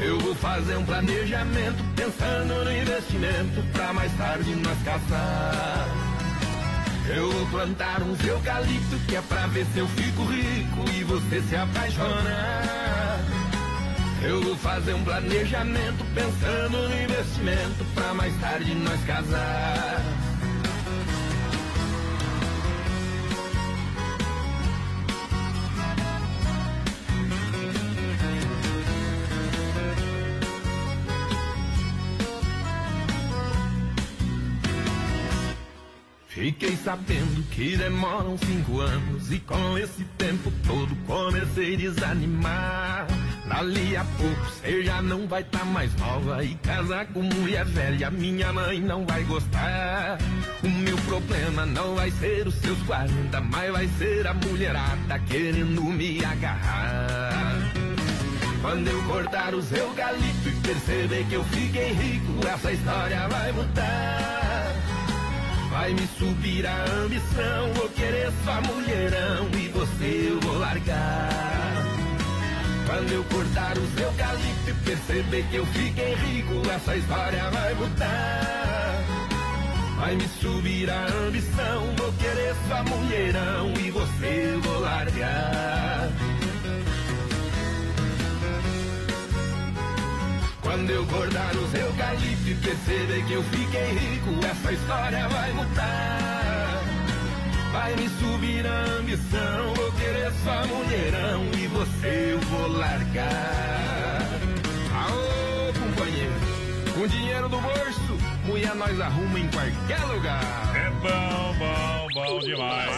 Eu 0.00 0.18
vou 0.18 0.34
fazer 0.34 0.76
um 0.76 0.84
planejamento 0.84 1.84
pensando 1.94 2.64
no 2.64 2.72
investimento 2.72 3.62
pra 3.72 3.92
mais 3.92 4.12
tarde 4.16 4.54
nós 4.56 4.82
casar. 4.82 5.86
Eu 7.08 7.30
vou 7.30 7.46
plantar 7.46 8.02
uns 8.02 8.24
eucalipto 8.24 8.98
que 9.06 9.16
é 9.16 9.22
pra 9.22 9.46
ver 9.46 9.66
se 9.72 9.78
eu 9.78 9.88
fico 9.88 10.24
rico 10.24 10.90
e 10.90 11.04
você 11.04 11.40
se 11.42 11.54
apaixona. 11.54 13.20
Eu 14.22 14.42
vou 14.42 14.56
fazer 14.56 14.94
um 14.94 15.04
planejamento 15.04 16.04
pensando 16.14 16.88
no 16.88 17.02
investimento 17.02 17.84
pra 17.94 18.14
mais 18.14 18.34
tarde 18.40 18.74
nós 18.74 19.04
casar. 19.04 20.31
Fiquei 36.42 36.76
sabendo 36.76 37.40
que 37.50 37.76
demoram 37.76 38.36
cinco 38.36 38.80
anos 38.80 39.30
e 39.30 39.38
com 39.38 39.78
esse 39.78 40.02
tempo 40.18 40.52
todo 40.66 40.92
comecei 41.06 41.74
a 41.74 41.78
desanimar. 41.78 43.06
Dali 43.48 43.96
a 43.96 44.04
pouco 44.04 44.44
você 44.46 44.82
já 44.82 45.00
não 45.00 45.28
vai 45.28 45.44
tá 45.44 45.64
mais 45.64 45.94
nova 45.94 46.42
e 46.42 46.56
casar 46.56 47.06
com 47.06 47.22
mulher 47.22 47.64
velha 47.64 48.10
minha 48.10 48.52
mãe 48.52 48.80
não 48.80 49.06
vai 49.06 49.22
gostar. 49.22 50.18
O 50.64 50.68
meu 50.68 50.96
problema 51.06 51.64
não 51.64 51.94
vai 51.94 52.10
ser 52.10 52.48
os 52.48 52.56
seus 52.56 52.82
40, 52.82 53.40
mas 53.42 53.70
vai 53.70 53.88
ser 53.96 54.26
a 54.26 54.34
mulherada 54.34 55.20
querendo 55.20 55.84
me 55.84 56.24
agarrar. 56.24 57.72
Quando 58.60 58.88
eu 58.88 59.00
cortar 59.04 59.54
os 59.54 59.70
eucalipto 59.70 60.48
e 60.48 60.60
perceber 60.60 61.24
que 61.28 61.34
eu 61.34 61.44
fiquei 61.44 61.92
rico, 61.92 62.44
essa 62.48 62.72
história 62.72 63.28
vai 63.28 63.52
mudar. 63.52 64.51
Vai 65.72 65.94
me 65.94 66.06
subir 66.18 66.66
a 66.66 66.84
ambição, 67.02 67.72
vou 67.74 67.88
querer 67.88 68.30
só 68.44 68.60
mulherão 68.60 69.48
e 69.58 69.68
você 69.68 70.28
eu 70.30 70.40
vou 70.40 70.58
largar. 70.58 71.30
Quando 72.86 73.10
eu 73.10 73.24
cortar 73.24 73.78
os 73.78 73.98
eucalipto 73.98 74.68
e 74.68 74.74
perceber 74.84 75.42
que 75.50 75.56
eu 75.56 75.64
fiquei 75.64 76.14
rico, 76.14 76.70
essa 76.70 76.94
história 76.94 77.50
vai 77.50 77.74
mudar. 77.74 79.04
Vai 79.98 80.14
me 80.14 80.28
subir 80.28 80.90
a 80.90 81.06
ambição, 81.26 81.94
vou 81.96 82.12
querer 82.12 82.54
só 82.68 82.84
mulherão 82.84 83.72
e 83.80 83.90
você 83.90 84.52
eu 84.52 84.60
vou 84.60 84.80
largar. 84.80 86.10
Quando 90.62 90.88
eu 90.90 91.04
cortar 91.06 91.54
os 91.56 91.74
eucaliptos 91.74 92.48
e 92.48 92.54
perceber 92.54 93.26
que 93.26 93.32
eu 93.32 93.42
fiquei 93.42 93.92
rico, 93.94 94.30
essa 94.46 94.72
história 94.72 95.28
vai 95.28 95.52
mudar. 95.52 96.82
Vai 97.72 97.96
me 97.96 98.08
subir 98.08 98.64
a 98.64 98.84
ambição, 98.98 99.74
vou 99.74 99.92
querer 99.92 100.30
só 100.44 100.64
mulherão 100.66 101.44
e 101.58 101.66
você 101.66 102.32
eu 102.32 102.40
vou 102.42 102.68
largar. 102.78 104.22
Aô, 104.94 105.72
companheiro, 105.72 106.32
com 106.94 107.06
dinheiro 107.08 107.48
do 107.48 107.58
bolso, 107.58 108.18
mulher 108.44 108.74
nós 108.76 109.00
arruma 109.00 109.40
em 109.40 109.48
qualquer 109.48 110.04
lugar. 110.14 110.76
É 110.76 110.90
bom, 110.90 111.54
bom, 111.58 112.08
bom 112.14 112.38
demais. 112.38 112.92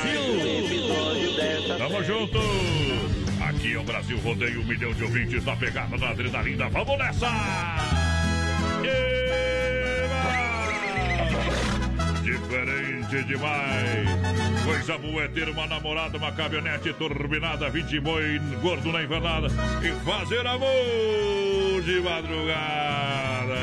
Tamo 1.78 2.04
junto. 2.04 3.23
Aqui 3.64 3.72
é 3.72 3.78
o 3.78 3.82
Brasil 3.82 4.18
Rodeio, 4.18 4.60
um 4.60 4.64
milhão 4.66 4.92
de 4.92 5.04
ouvintes 5.04 5.42
na 5.42 5.56
pegada 5.56 5.96
da 5.96 6.10
adrenalina. 6.10 6.68
Vamos 6.68 6.98
nessa! 6.98 7.28
Eba! 8.84 10.20
Diferente 12.22 13.24
demais. 13.24 14.06
Coisa 14.64 14.98
boa 14.98 15.22
é 15.22 15.28
ter 15.28 15.48
uma 15.48 15.66
namorada, 15.66 16.18
uma 16.18 16.30
caminhonete 16.32 16.92
turbinada, 16.92 17.70
20 17.70 18.00
boi 18.00 18.38
gordo 18.60 18.92
na 18.92 19.02
invernada 19.02 19.46
e 19.82 19.92
fazer 20.04 20.46
amor 20.46 21.80
de 21.86 22.00
madrugada. 22.02 23.54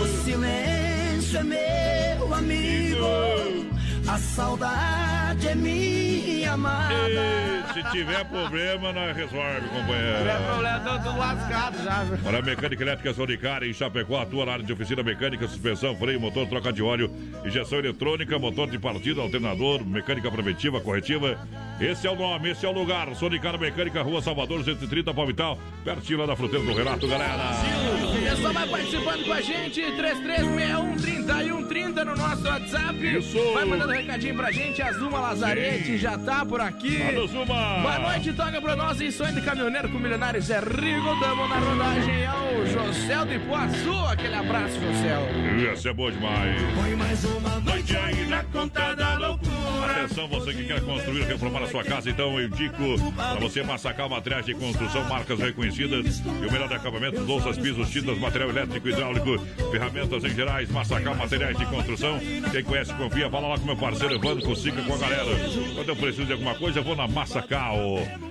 O 0.00 0.06
silêncio 0.24 1.38
é 1.38 1.42
meu 1.42 2.32
amigo, 2.32 3.66
a 4.06 4.18
saudade 4.18 5.48
é 5.48 5.54
minha 5.56 6.07
amada. 6.44 6.94
E 6.94 7.72
se 7.72 7.82
tiver 7.90 8.24
problema, 8.24 8.92
nós 8.92 9.16
resolve, 9.16 9.68
companheiro. 9.68 10.24
Não 10.24 10.30
é 10.30 10.38
problema, 10.46 10.80
tô 10.80 10.98
tudo 10.98 11.18
lascado 11.18 11.84
já, 11.84 12.04
viu? 12.04 12.18
Para 12.18 12.38
a 12.38 12.42
Mecânica 12.42 12.82
Elétrica 12.82 13.14
Sonicari, 13.14 13.70
em 13.70 13.72
Chapecó, 13.72 14.20
atua 14.20 14.46
na 14.46 14.52
área 14.52 14.64
de 14.64 14.72
oficina 14.72 15.02
mecânica, 15.02 15.46
suspensão, 15.46 15.94
freio, 15.96 16.20
motor, 16.20 16.46
troca 16.48 16.72
de 16.72 16.82
óleo, 16.82 17.10
injeção 17.44 17.78
eletrônica, 17.78 18.38
motor 18.38 18.70
de 18.70 18.78
partida, 18.78 19.20
alternador, 19.20 19.84
mecânica 19.84 20.30
preventiva, 20.30 20.80
corretiva. 20.80 21.38
Esse 21.80 22.06
é 22.06 22.10
o 22.10 22.16
nome, 22.16 22.50
esse 22.50 22.66
é 22.66 22.68
o 22.68 22.72
lugar. 22.72 23.14
Sonicari 23.14 23.58
Mecânica, 23.58 24.02
Rua 24.02 24.20
Salvador, 24.20 24.64
130, 24.64 25.14
Palmital, 25.14 25.58
pertinho 25.84 26.18
lá 26.20 26.26
da 26.26 26.36
fruteira 26.36 26.64
do 26.64 26.74
Renato, 26.74 27.06
galera. 27.06 27.54
O 28.02 28.22
pessoal 28.22 28.52
vai 28.52 28.68
participando 28.68 29.24
com 29.24 29.32
a 29.32 29.40
gente, 29.40 29.80
3361-3130 29.80 32.04
no 32.04 32.16
nosso 32.16 32.46
WhatsApp. 32.46 33.18
Isso. 33.18 33.38
Vai 33.52 33.64
mandando 33.64 33.92
recadinho 33.92 34.34
pra 34.34 34.50
gente, 34.50 34.82
a 34.82 34.92
Zuma 34.92 35.20
Lazarete 35.20 35.86
Sim. 35.86 35.98
já 35.98 36.07
tá 36.16 36.46
por 36.46 36.60
aqui. 36.60 37.02
Alô, 37.02 37.26
Zuma. 37.26 37.78
Boa 37.82 37.98
noite, 37.98 38.32
toca 38.32 38.60
pra 38.60 38.76
nós 38.76 39.00
em 39.00 39.10
sonho 39.10 39.34
de 39.34 39.42
caminhoneiro 39.42 39.88
com 39.88 39.98
milionário 39.98 40.40
Zé 40.40 40.60
Rigo. 40.60 41.20
Tamo 41.20 41.48
na 41.48 41.58
rodagem 41.58 42.26
ao 42.26 42.66
José 42.66 43.24
de 43.26 43.38
Poaçu. 43.40 44.06
Aquele 44.08 44.34
abraço, 44.34 44.74
José. 44.74 45.72
Esse 45.72 45.88
é 45.88 45.92
bom 45.92 46.10
demais. 46.10 46.56
Põe 46.74 46.94
mais 46.96 47.24
uma 47.24 47.58
Noite 47.60 47.96
aí 47.96 48.26
na 48.26 48.42
conta 48.44 48.94
da 48.94 49.18
loucura. 49.18 49.90
Atenção, 49.90 50.28
você 50.28 50.54
que 50.54 50.64
quer 50.64 50.80
construir 50.80 51.24
reformar 51.24 51.62
a 51.62 51.66
sua 51.66 51.84
casa, 51.84 52.08
então 52.08 52.38
eu 52.38 52.46
indico 52.46 53.12
para 53.14 53.40
você 53.40 53.62
massacar 53.62 54.08
materiais 54.08 54.46
de 54.46 54.54
construção, 54.54 55.04
marcas 55.04 55.38
reconhecidas 55.38 56.20
e 56.20 56.46
o 56.46 56.52
melhor 56.52 56.68
de 56.68 56.74
acabamento, 56.74 57.20
louças, 57.20 57.58
pisos, 57.58 57.90
tintas, 57.90 58.18
material 58.18 58.50
elétrico, 58.50 58.88
hidráulico, 58.88 59.38
ferramentas 59.70 60.24
em 60.24 60.30
gerais, 60.30 60.70
massacar 60.70 61.16
materiais 61.16 61.58
de 61.58 61.66
construção. 61.66 62.18
Quem 62.52 62.64
conhece, 62.64 62.94
confia, 62.94 63.28
fala 63.28 63.48
lá 63.48 63.58
com 63.58 63.66
meu 63.66 63.76
parceiro 63.76 64.14
Evandro, 64.14 64.44
consiga 64.44 64.82
com 64.82 64.94
a 64.94 64.98
galera. 64.98 65.30
Quando 65.74 65.88
eu 65.88 65.96
preciso 65.98 66.24
de 66.24 66.32
alguma 66.32 66.54
coisa, 66.54 66.78
eu 66.78 66.84
vou 66.84 66.96
na 66.96 67.06
Massacal. 67.06 67.76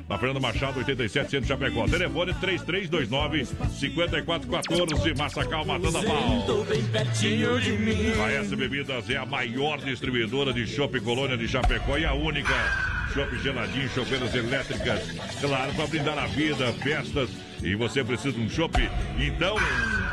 Na 0.10 0.18
Fernando 0.18 0.42
Machado, 0.42 0.80
87, 0.80 1.30
Centro 1.30 1.48
Chapecó. 1.48 1.86
Telefone 1.88 2.34
3329 2.34 3.46
5414, 3.70 5.14
Massacal 5.14 5.66
matando 5.66 5.98
a 5.98 6.04
pau. 6.04 6.46
A 8.24 8.32
S 8.32 8.56
Bebidas 8.56 9.10
é 9.10 9.18
a 9.18 9.26
maior 9.26 9.80
distribuidora 9.80 10.54
de 10.54 10.66
chopp 10.66 11.00
Colônia 11.02 11.38
de 11.38 11.48
Chapecó 11.48 11.98
e 11.98 12.06
a 12.06 12.14
única. 12.14 12.54
Chopp 13.14 13.38
geladinho, 13.40 13.90
chopeiras 13.90 14.34
elétricas. 14.34 15.12
Claro, 15.40 15.74
para 15.74 15.88
brindar 15.88 16.18
a 16.18 16.28
vida, 16.28 16.72
festas. 16.74 17.30
E 17.64 17.76
você 17.76 18.04
precisa 18.04 18.34
de 18.34 18.42
um 18.42 18.50
chopp? 18.50 18.78
Então, 19.20 19.56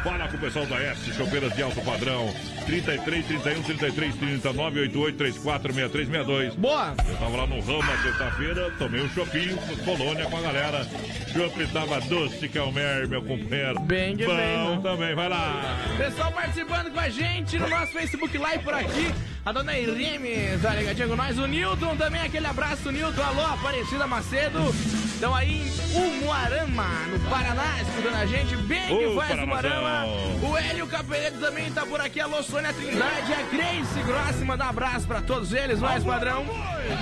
fala 0.04 0.28
com 0.28 0.36
o 0.36 0.40
pessoal 0.40 0.66
da 0.66 0.76
S, 0.76 1.12
chopeiras 1.14 1.52
de 1.54 1.62
alto 1.62 1.80
padrão. 1.80 2.32
33, 2.66 3.26
31, 3.26 3.62
33, 3.62 4.14
30, 4.16 4.52
988, 4.52 5.16
34, 5.16 5.72
6362. 5.72 6.54
Boa! 6.56 6.94
Eu 7.08 7.16
tava 7.16 7.36
lá 7.38 7.46
no 7.46 7.60
Rama 7.60 8.02
sexta-feira, 8.02 8.70
tomei 8.78 9.02
um 9.02 9.08
chopinho, 9.08 9.56
colônia 9.84 10.26
com 10.26 10.36
a 10.36 10.40
galera. 10.42 10.86
Chopp 11.32 11.66
tava 11.72 12.00
doce, 12.02 12.48
Calmer, 12.48 13.08
meu 13.08 13.22
companheiro. 13.22 13.80
Bem 13.80 14.16
que 14.16 14.26
Bom 14.26 14.36
bem, 14.36 14.76
né? 14.76 14.80
também, 14.82 15.14
vai 15.14 15.28
lá. 15.28 15.78
Pessoal 15.96 16.30
participando 16.32 16.90
com 16.92 17.00
a 17.00 17.08
gente 17.08 17.58
no 17.58 17.68
nosso 17.68 17.92
Facebook 17.92 18.36
Live 18.36 18.62
por 18.62 18.74
aqui. 18.74 19.14
A 19.44 19.52
dona 19.52 19.76
Irene 19.78 20.58
tá 20.60 20.74
ligadinha 20.74 21.08
com 21.08 21.16
nós. 21.16 21.38
O 21.38 21.46
Nilton 21.46 21.96
também, 21.96 22.20
aquele 22.20 22.46
abraço, 22.46 22.92
Nilton. 22.92 23.22
Alô, 23.22 23.42
Aparecida 23.42 24.06
Macedo. 24.06 25.03
Estão 25.24 25.34
aí 25.34 25.62
em 25.62 26.20
Umuarama, 26.20 26.86
no 27.10 27.30
Paraná, 27.30 27.80
escutando 27.80 28.14
a 28.14 28.26
gente. 28.26 28.56
Bem 28.56 28.98
que 28.98 29.14
faz 29.14 29.30
Paranazão. 29.30 29.78
Umuarama. 29.80 30.06
O 30.46 30.58
Hélio 30.58 30.86
Capeleto 30.86 31.38
também 31.38 31.72
tá 31.72 31.86
por 31.86 31.98
aqui. 31.98 32.20
Alô, 32.20 32.42
Sônia 32.42 32.74
Trindade. 32.74 33.32
A 33.32 33.42
Grace 33.44 34.02
Grossi, 34.02 34.44
manda 34.44 34.66
um 34.66 34.68
abraço 34.68 35.06
pra 35.06 35.22
todos 35.22 35.54
eles. 35.54 35.80
Mais 35.80 36.04
padrão. 36.04 36.44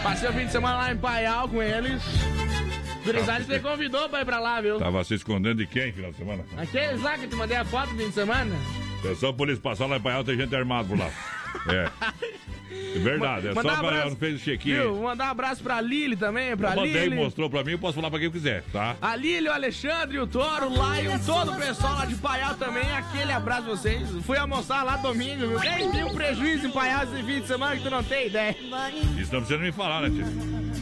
Passei 0.05 0.29
o 0.29 0.33
fim 0.33 0.47
de 0.47 0.53
semana 0.53 0.77
lá 0.77 0.93
em 0.93 0.97
Paial 0.97 1.49
com 1.49 1.61
eles. 1.61 2.01
Gurizada, 3.05 3.43
você 3.43 3.59
convidou 3.59 4.09
pra 4.09 4.21
ir 4.21 4.25
pra 4.25 4.39
lá, 4.39 4.61
viu? 4.61 4.79
Tava 4.79 5.03
se 5.03 5.15
escondendo 5.15 5.57
de 5.57 5.67
quem 5.67 5.93
final 5.93 6.13
de 6.13 6.19
semana? 6.19 6.45
Aqueles 6.57 7.03
lá 7.03 7.19
que 7.19 7.25
eu 7.25 7.29
te 7.29 7.35
mandei 7.35 7.57
a 7.57 7.65
foto 7.65 7.91
no 7.91 7.99
fim 7.99 8.07
de 8.07 8.15
semana. 8.15 8.55
Atenção, 9.01 9.35
polícia 9.35 9.61
passar 9.61 9.87
lá 9.87 9.97
em 9.97 10.01
Paial, 10.01 10.23
tem 10.23 10.37
gente 10.37 10.55
armada 10.55 10.87
por 10.87 10.97
lá. 10.97 11.11
É. 11.69 11.91
É 12.95 12.99
verdade, 12.99 13.49
é 13.49 13.53
só 13.53 13.63
Mandar 13.63 13.75
um 13.75 13.79
pra 13.79 13.89
abraço- 13.89 14.09
não 14.11 14.17
fez 14.17 14.43
o. 14.43 14.95
Vou 14.95 15.03
mandar 15.05 15.27
um 15.27 15.31
abraço 15.31 15.63
pra 15.63 15.81
Lili 15.81 16.17
também, 16.17 16.57
pra 16.57 16.71
Eu 16.71 16.77
mandei, 16.77 17.05
Lili. 17.05 17.17
mostrou 17.17 17.49
pra 17.51 17.63
mim, 17.63 17.73
eu 17.73 17.79
posso 17.79 17.95
falar 17.95 18.09
pra 18.11 18.19
quem 18.19 18.27
eu 18.27 18.33
quiser, 18.33 18.65
tá? 18.73 18.97
A 19.01 19.15
Lili, 19.15 19.49
o 19.49 19.53
Alexandre, 19.53 20.19
o 20.19 20.27
Toro, 20.27 20.69
o 20.69 20.95
Lion, 20.95 21.19
todo 21.21 21.53
o 21.53 21.57
pessoal 21.57 21.95
lá 21.99 22.05
de 22.07 22.15
Paial 22.17 22.55
também. 22.55 22.91
Aquele 22.97 23.31
abraço 23.33 23.63
pra 23.65 23.71
vocês. 23.77 24.09
Fui 24.25 24.37
almoçar 24.39 24.83
lá 24.85 24.97
domingo, 24.97 25.47
viu? 25.49 25.63
Ei, 25.63 25.89
tem 25.91 26.05
um 26.05 26.15
prejuízo 26.15 26.67
em 26.67 26.71
Paial 26.71 27.05
esse 27.05 27.23
fim 27.23 27.41
de 27.41 27.47
semana 27.47 27.77
que 27.77 27.83
tu 27.83 27.91
não 27.91 28.03
tem 28.03 28.27
ideia. 28.27 28.57
Isso 29.19 29.33
não 29.33 29.41
precisa 29.43 29.59
me 29.59 29.73
falar, 29.73 30.03
né, 30.03 30.11
tio? 30.11 30.27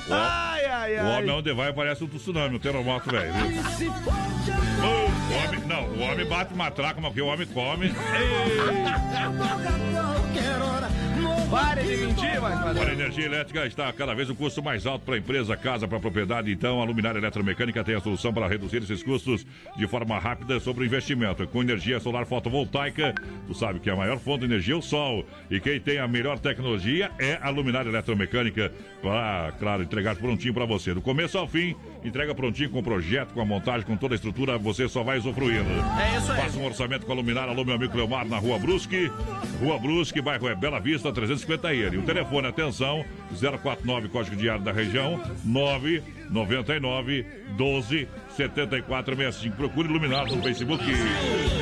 O, 0.09 0.15
Ai, 0.15 0.65
ai, 0.65 0.95
o 0.97 1.07
homem 1.09 1.31
ai. 1.31 1.37
onde 1.37 1.53
vai 1.53 1.73
parece 1.73 2.03
um 2.05 2.07
tsunami, 2.09 2.57
um 2.57 2.59
terremoto, 2.59 3.11
velho. 3.11 3.33
viu? 3.33 5.10
O 5.31 5.47
homem, 5.47 5.61
não, 5.61 5.85
o 5.85 6.01
homem 6.01 6.27
bate 6.27 6.53
matraca, 6.55 7.01
mas 7.01 7.13
o 7.13 7.15
que 7.15 7.23
o 7.23 7.27
homem 7.27 7.47
come. 7.47 7.91
Pare 11.51 11.83
de 11.83 11.97
mentir, 11.97 12.41
mas 12.41 12.77
a 12.77 12.93
energia 12.93 13.27
elétrica 13.27 13.67
está 13.67 13.93
cada 13.93 14.15
vez 14.15 14.31
o 14.31 14.37
custo 14.37 14.63
mais 14.63 14.87
alto 14.87 15.05
para 15.05 15.17
a 15.17 15.19
empresa, 15.19 15.57
casa, 15.57 15.89
para 15.89 15.99
a 15.99 16.01
propriedade. 16.01 16.53
Então, 16.53 16.81
a 16.81 16.85
Luminária 16.85 17.19
Eletromecânica 17.19 17.83
tem 17.83 17.97
a 17.97 18.01
solução 18.01 18.33
para 18.33 18.47
reduzir 18.47 18.77
esses 18.77 19.03
custos 19.03 19.45
de 19.77 19.87
forma 19.89 20.17
rápida 20.17 20.61
sobre 20.61 20.85
o 20.85 20.87
investimento. 20.87 21.45
Com 21.49 21.63
energia 21.63 21.99
solar 21.99 22.25
fotovoltaica, 22.25 23.15
tu 23.49 23.55
sabe 23.55 23.81
que 23.81 23.91
a 23.91 23.97
maior 23.97 24.19
fonte 24.19 24.41
de 24.41 24.45
energia 24.47 24.75
é 24.75 24.77
o 24.77 24.83
sol. 24.83 25.27
E 25.51 25.59
quem 25.59 25.81
tem 25.81 25.99
a 25.99 26.07
melhor 26.07 26.39
tecnologia 26.39 27.11
é 27.19 27.37
a 27.43 27.51
Luminária 27.51 27.89
Eletromecânica. 27.89 28.73
Para, 29.03 29.53
claro, 29.59 29.83
entregar 29.83 30.15
prontinho 30.15 30.55
para 30.55 30.67
você. 30.67 30.95
Do 30.95 31.01
começo 31.01 31.37
ao 31.37 31.49
fim, 31.49 31.75
entrega 32.05 32.33
prontinho 32.33 32.71
com 32.71 32.79
o 32.79 32.83
projeto, 32.83 33.35
com 33.35 33.41
a 33.41 33.45
montagem, 33.45 33.85
com 33.85 33.97
toda 33.97 34.15
a 34.15 34.17
estrutura, 34.17 34.57
você 34.57 34.89
só 34.89 35.03
vai 35.03 35.19
usufruir. 35.19 35.61
É 35.61 36.17
isso 36.17 36.31
aí. 36.31 36.43
Faça 36.43 36.59
um 36.59 36.65
orçamento 36.65 37.07
com 37.07 37.13
a 37.13 37.15
Luminária. 37.17 37.51
Alô, 37.51 37.65
meu 37.65 37.75
amigo 37.75 37.97
Leomar, 37.97 38.25
na 38.25 38.39
Rua 38.39 38.59
Brusque. 38.59 39.11
Rua 39.61 39.79
Brusque, 39.79 40.21
bairro 40.21 40.49
é 40.49 40.55
Bela 40.55 40.79
Vista, 40.79 41.13
350 41.45 41.75
ele. 41.75 41.99
O 41.99 42.03
telefone, 42.03 42.47
atenção, 42.49 43.05
049, 43.31 44.09
código 44.09 44.37
diário 44.37 44.63
da 44.63 44.73
região, 44.73 45.21
999 45.45 47.27
12 47.57 48.09
7465. 48.37 49.57
Procure 49.57 49.89
Luminar 49.89 50.27
no 50.27 50.43
Facebook. 50.43 50.85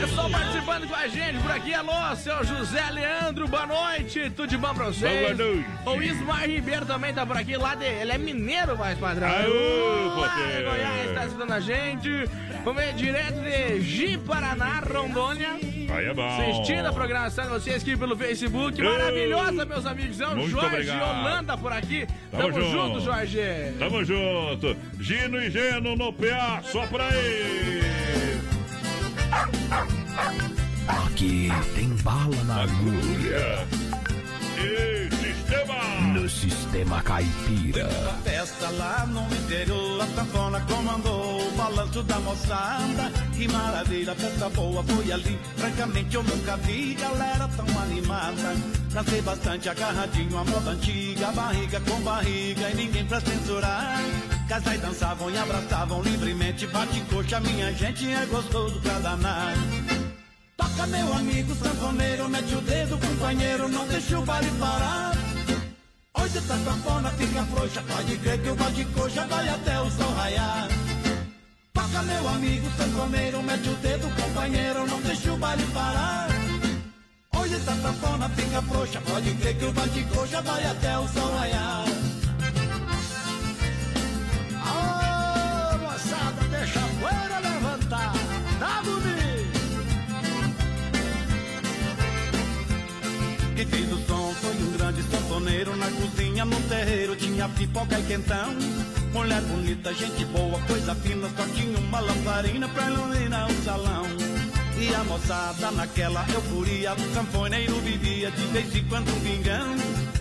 Pessoal 0.01 0.31
participando 0.31 0.87
com 0.89 0.95
a 0.95 1.09
gente 1.09 1.39
por 1.41 1.51
aqui. 1.51 1.75
Alô, 1.75 2.17
seu 2.17 2.45
José 2.45 2.91
Leandro, 2.91 3.49
boa 3.49 3.67
noite. 3.67 4.31
Tudo 4.31 4.49
de 4.49 4.57
bom 4.57 4.75
pra 4.75 4.87
vocês? 4.87 5.37
Boa 5.37 5.47
noite. 5.47 5.67
O 5.87 6.03
Ismar 6.03 6.47
Ribeiro 6.49 6.87
também 6.87 7.13
tá 7.13 7.25
por 7.27 7.37
aqui. 7.37 7.57
Lá 7.57 7.75
de... 7.75 7.85
Ele 7.85 8.13
é 8.13 8.19
mineiro, 8.19 8.77
mais 8.77 8.99
padrão. 8.99 9.29
Aô, 9.29 10.21
Lá 10.21 10.29
de 10.37 10.63
Goiás, 10.63 11.15
tá 11.15 11.27
escutando 11.27 11.53
a 11.53 11.61
gente. 11.61 12.11
Vamos 12.65 12.83
ver 12.83 12.93
direto 12.95 13.41
de 13.41 13.81
Ji, 13.81 14.19
Paraná, 14.19 14.81
Rondônia. 14.81 15.57
Aí 15.91 16.07
é 16.07 16.15
bom. 16.15 16.27
Assistindo 16.27 16.87
a 16.87 16.93
programação 16.93 17.45
de 17.45 17.51
vocês 17.51 17.83
aqui 17.83 17.97
pelo 17.97 18.15
Facebook. 18.17 18.81
Maravilhosa, 18.83 19.65
meus 19.65 19.87
amigos. 19.87 20.21
É 20.21 20.27
o 20.27 20.37
Muito 20.37 20.51
Jorge 20.51 20.67
obrigado. 20.67 21.21
Holanda 21.21 21.57
por 21.57 21.73
aqui. 21.73 22.07
Tamo 22.31 22.43
Tamo, 22.43 22.61
junto. 22.61 22.71
junto, 22.71 23.01
Jorge. 23.01 23.41
Tamo 23.79 24.05
junto. 24.05 24.77
Gino 25.01 25.41
e 25.43 25.51
Geno 25.51 25.97
no 25.97 26.13
PA, 26.13 26.58
só 26.63 26.87
pra 26.87 27.09
aí. 27.09 28.41
Aqui 30.89 31.51
tem 31.75 31.89
bala 32.03 32.45
na 32.45 32.63
agulha. 32.63 33.98
Sistema. 35.21 36.29
Sistema 36.29 37.03
Caipira. 37.03 37.89
festa 38.23 38.71
lá 38.71 39.07
no 39.07 39.23
interior, 39.35 40.03
a 40.03 40.07
sanfona 40.07 40.61
comandou 40.61 41.49
o 41.49 41.51
balanço 41.53 42.03
da 42.03 42.19
moçada. 42.21 43.11
Que 43.35 43.49
maravilha, 43.49 44.15
festa 44.15 44.49
boa 44.51 44.83
foi 44.85 45.11
ali. 45.11 45.39
Francamente 45.57 46.15
eu 46.15 46.23
nunca 46.23 46.57
vi 46.59 46.95
galera 46.95 47.49
tão 47.57 47.83
animada. 47.83 48.57
Dancei 48.93 49.23
bastante 49.23 49.69
agarradinho, 49.69 50.39
a 50.39 50.45
moda 50.45 50.71
antiga, 50.71 51.33
barriga 51.33 51.81
com 51.81 52.01
barriga 52.01 52.71
e 52.71 52.75
ninguém 52.75 53.05
pra 53.07 53.21
censurar. 53.21 53.99
Casais 54.49 54.81
dançavam 54.81 55.31
e 55.31 55.39
abraçavam 55.39 56.03
livremente, 56.03 56.67
bate 56.67 57.01
coxa, 57.03 57.41
minha 57.41 57.73
gente 57.73 58.11
é 58.11 58.27
gostoso 58.27 58.81
pra 58.81 58.99
danar. 58.99 59.55
Toca 60.69 60.87
meu 60.89 61.13
amigo 61.15 61.55
sanfoneiro, 61.55 62.29
mete 62.29 62.55
o 62.55 62.61
dedo, 62.61 62.99
companheiro, 62.99 63.69
não 63.69 63.87
deixa 63.89 64.19
o 64.19 64.25
baile 64.25 64.51
parar. 64.59 65.13
Hoje 66.15 66.39
essa 66.39 66.57
sanfona 66.59 67.11
fica 67.11 67.43
frouxa, 67.45 67.83
pode 67.83 68.17
crer 68.19 68.43
que 68.43 68.51
o 68.51 68.55
bate 68.55 68.85
coxa 68.85 69.27
vai 69.27 69.49
até 69.49 69.81
o 69.81 69.91
sol 69.91 70.13
raiar. 70.15 70.69
Toca 71.73 72.03
meu 72.03 72.29
amigo 72.29 72.71
sanfoneiro, 72.77 73.43
mete 73.43 73.69
o 73.69 73.75
dedo, 73.77 74.23
companheiro, 74.23 74.87
não 74.87 75.01
deixa 75.01 75.33
o 75.33 75.37
baile 75.39 75.65
parar. 75.73 76.29
Hoje 77.37 77.55
essa 77.55 77.75
sanfona 77.75 78.29
fica 78.31 78.63
frouxa, 78.63 79.01
pode 79.01 79.35
crer 79.35 79.59
que 79.59 79.65
o 79.65 79.73
bate 79.73 80.03
coxa 80.15 80.43
vai 80.43 80.65
até 80.65 80.99
o 80.99 81.09
sol 81.09 81.35
raiar. 81.37 81.98
Sanfoneiro 95.11 95.77
Na 95.77 95.91
cozinha, 95.91 96.45
no 96.45 96.61
terreiro, 96.69 97.17
tinha 97.17 97.49
pipoca 97.49 97.99
e 97.99 98.03
quentão. 98.05 98.55
Mulher 99.13 99.41
bonita, 99.43 99.93
gente 99.95 100.25
boa, 100.27 100.61
coisa 100.63 100.95
fina 100.95 101.29
Só 101.37 101.47
tinha 101.55 101.79
uma 101.79 102.01
lamparina 102.01 102.69
pra 102.69 102.91
iluminar 102.91 103.51
o 103.51 103.65
salão. 103.65 104.07
E 104.81 104.95
a 104.95 105.03
moçada 105.03 105.73
naquela 105.73 106.25
euforia 106.33 106.95
O 106.95 107.13
sanfoneiro 107.13 107.75
vivia 107.81 108.31
de 108.31 108.43
vez 108.45 108.77
em 108.77 108.85
quando 108.85 109.11
um 109.11 109.21
pingão 109.21 109.77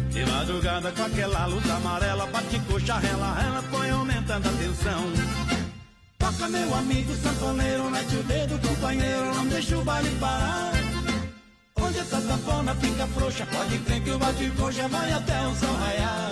De 0.10 0.26
madrugada 0.26 0.92
com 0.94 1.04
aquela 1.04 1.46
luz 1.46 1.70
amarela 1.70 2.26
Bate 2.26 2.60
coxa, 2.62 2.98
rela, 2.98 3.36
rela, 3.36 3.62
foi 3.70 3.90
aumentando 3.92 4.50
a 4.50 4.52
tensão. 4.54 5.14
Toca 6.18 6.50
meu 6.50 6.74
amigo 6.74 7.16
sanfoneiro, 7.16 7.92
mete 7.92 8.16
o 8.16 8.24
dedo 8.24 8.68
companheiro 8.68 9.36
Não 9.36 9.48
deixa 9.48 9.78
o 9.78 9.84
baile 9.84 10.10
parar 10.20 10.97
Onde 11.88 12.00
essa 12.00 12.20
sanfona 12.20 12.76
fica 12.76 13.08
frouxa, 13.08 13.46
pode 13.46 13.78
crer 13.80 14.04
que 14.04 14.12
o 14.12 14.20
bate-coxa 14.20 14.88
vai 14.90 15.14
até 15.14 15.48
o 15.48 15.56
sol 15.56 15.74
raiar. 15.76 16.32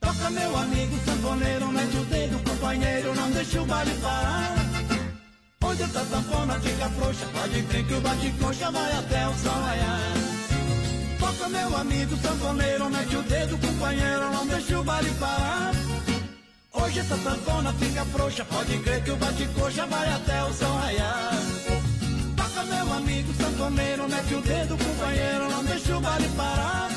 Toca 0.00 0.30
meu 0.30 0.56
amigo 0.56 0.96
sanfoneiro, 1.04 1.68
mete 1.72 1.96
o 1.96 2.04
dedo, 2.04 2.38
companheiro, 2.48 3.14
não 3.16 3.30
deixa 3.32 3.60
o 3.60 3.66
baile 3.66 3.90
parar. 4.00 4.54
Onde 5.60 5.82
essa 5.82 6.04
sanfona 6.04 6.60
fica 6.60 6.88
frouxa, 6.88 7.26
pode 7.34 7.62
crer 7.62 7.84
que 7.84 7.94
o 7.94 8.00
bate-coxa 8.00 8.70
vai 8.70 8.92
até 8.92 9.26
o 9.26 9.34
sol 9.34 9.60
raiar. 9.60 10.12
Toca 11.18 11.48
meu 11.48 11.76
amigo 11.76 12.16
sanfoneiro, 12.16 12.90
mete 12.90 13.16
o 13.16 13.22
dedo, 13.22 13.58
companheiro, 13.58 14.30
não 14.30 14.46
deixa 14.46 14.78
o 14.78 14.84
baile 14.84 15.10
parar. 15.18 15.72
Hoje 16.74 17.00
essa 17.00 17.16
sanfona 17.16 17.72
fica 17.72 18.04
frouxa, 18.04 18.44
pode 18.44 18.78
crer 18.78 19.02
que 19.02 19.10
o 19.10 19.16
bate-coxa 19.16 19.86
vai 19.86 20.08
até 20.12 20.44
o 20.44 20.52
sol 20.52 20.76
raiar. 20.76 21.63
Meu 22.94 23.02
amigo 23.02 23.34
sanfoneiro, 23.34 24.08
mete 24.08 24.34
o 24.34 24.40
dedo, 24.40 24.78
companheiro, 24.78 25.50
não 25.50 25.64
deixa 25.64 25.96
o 25.96 26.00
baile 26.00 26.28
parar. 26.36 26.90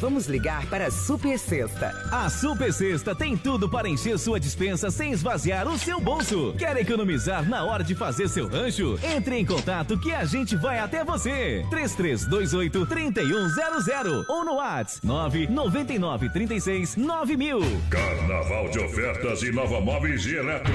Vamos 0.00 0.26
ligar 0.26 0.66
para 0.66 0.86
a 0.86 0.90
Super 0.90 1.38
Sexta. 1.38 1.94
A 2.10 2.28
Super 2.28 2.72
Sexta 2.72 3.14
tem 3.14 3.36
tudo 3.36 3.68
para 3.68 3.88
encher 3.88 4.18
sua 4.18 4.40
dispensa 4.40 4.90
sem 4.90 5.12
esvaziar 5.12 5.68
o 5.68 5.78
seu 5.78 6.00
bolso. 6.00 6.54
Quer 6.58 6.76
economizar 6.76 7.48
na 7.48 7.64
hora 7.64 7.84
de 7.84 7.94
fazer 7.94 8.28
seu 8.28 8.48
rancho? 8.48 8.98
Entre 9.02 9.38
em 9.38 9.44
contato 9.44 9.98
que 9.98 10.12
a 10.12 10.24
gente 10.24 10.56
vai 10.56 10.78
até 10.78 11.04
você. 11.04 11.64
3328 11.70 12.86
3100 12.86 14.24
ou 14.28 14.44
no 14.44 14.56
WhatsApp 14.56 15.06
999 15.06 16.30
36 16.30 16.96
9000. 16.96 17.60
Carnaval 17.88 18.68
de 18.70 18.78
ofertas 18.80 19.42
e 19.42 19.52
Nova 19.52 19.80
Móveis 19.80 20.26
e 20.26 20.36
Eletro. 20.36 20.74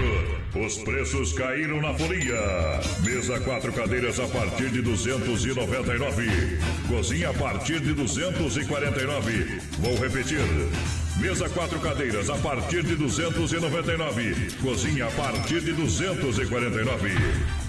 Os 0.66 0.78
preços 0.80 1.34
caíram 1.34 1.82
na 1.82 1.94
folia. 1.94 2.40
Mesa 3.04 3.40
quatro 3.42 3.72
cadeiras 3.74 4.20
a 4.20 4.28
partir 4.28 4.70
de 4.70 4.82
299. 4.82 6.60
Cozinha 6.88 7.30
a 7.30 7.34
partir 7.34 7.80
de 7.80 7.94
249. 7.94 9.09
Vou 9.80 9.96
repetir. 9.98 10.40
Mesa 11.20 11.50
quatro 11.50 11.80
cadeiras 11.80 12.30
a 12.30 12.38
partir 12.38 12.82
de 12.82 12.96
299. 12.96 14.52
Cozinha 14.62 15.08
a 15.08 15.12
partir 15.12 15.60
de 15.60 15.74
249. 15.74 17.10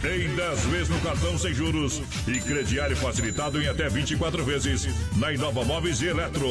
Em 0.05 0.35
10 0.37 0.64
vezes 0.66 0.88
no 0.88 1.00
cartão 1.00 1.37
sem 1.37 1.53
juros 1.53 2.00
e 2.29 2.38
crediário 2.40 2.96
facilitado 2.96 3.61
em 3.61 3.66
até 3.66 3.88
24 3.88 4.44
vezes 4.44 4.88
na 5.16 5.33
Inova 5.33 5.64
Móveis 5.64 6.00
e 6.00 6.07
Eletro. 6.07 6.46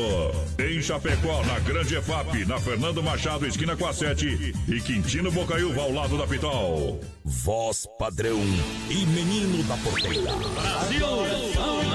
Em 0.60 0.82
Chapecó, 0.82 1.42
na 1.46 1.60
Grande 1.60 1.96
EFAP, 1.96 2.46
na 2.46 2.60
Fernando 2.60 3.02
Machado, 3.02 3.46
esquina 3.48 3.78
com 3.78 3.88
a 3.88 3.94
7 3.94 4.54
e 4.68 4.82
Quintino 4.82 5.32
Bocaiúva 5.32 5.82
ao 5.82 5.94
lado 5.94 6.18
da 6.18 6.28
Pitol. 6.28 7.00
Voz 7.24 7.88
padrão 7.98 8.42
e 8.90 9.06
menino 9.06 9.64
da 9.64 9.78
porteira. 9.78 10.34
Brasil! 10.34 11.06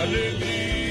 Alegria! 0.00 0.83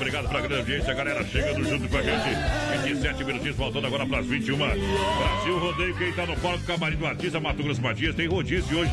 Obrigado 0.00 0.28
pela 0.28 0.40
grande 0.40 0.56
audiência, 0.60 0.90
a 0.92 0.94
galera 0.94 1.24
chegando 1.26 1.64
junto 1.68 1.88
com 1.88 1.96
a 1.98 2.02
gente. 2.02 2.88
27 2.88 3.24
minutinhos, 3.24 3.56
faltando 3.56 3.86
agora 3.86 4.06
para 4.06 4.18
as 4.20 4.26
21. 4.26 4.56
Brasil 4.56 5.58
Rodeio, 5.58 5.94
quem 5.96 6.12
tá 6.12 6.26
no 6.26 6.36
palco, 6.36 6.64
camarim 6.64 6.96
do 6.96 7.06
artista 7.06 7.38
Mato 7.38 7.62
Grosso 7.62 7.82
Matias, 7.82 8.14
tem 8.14 8.26
rodízio 8.26 8.78
hoje. 8.78 8.90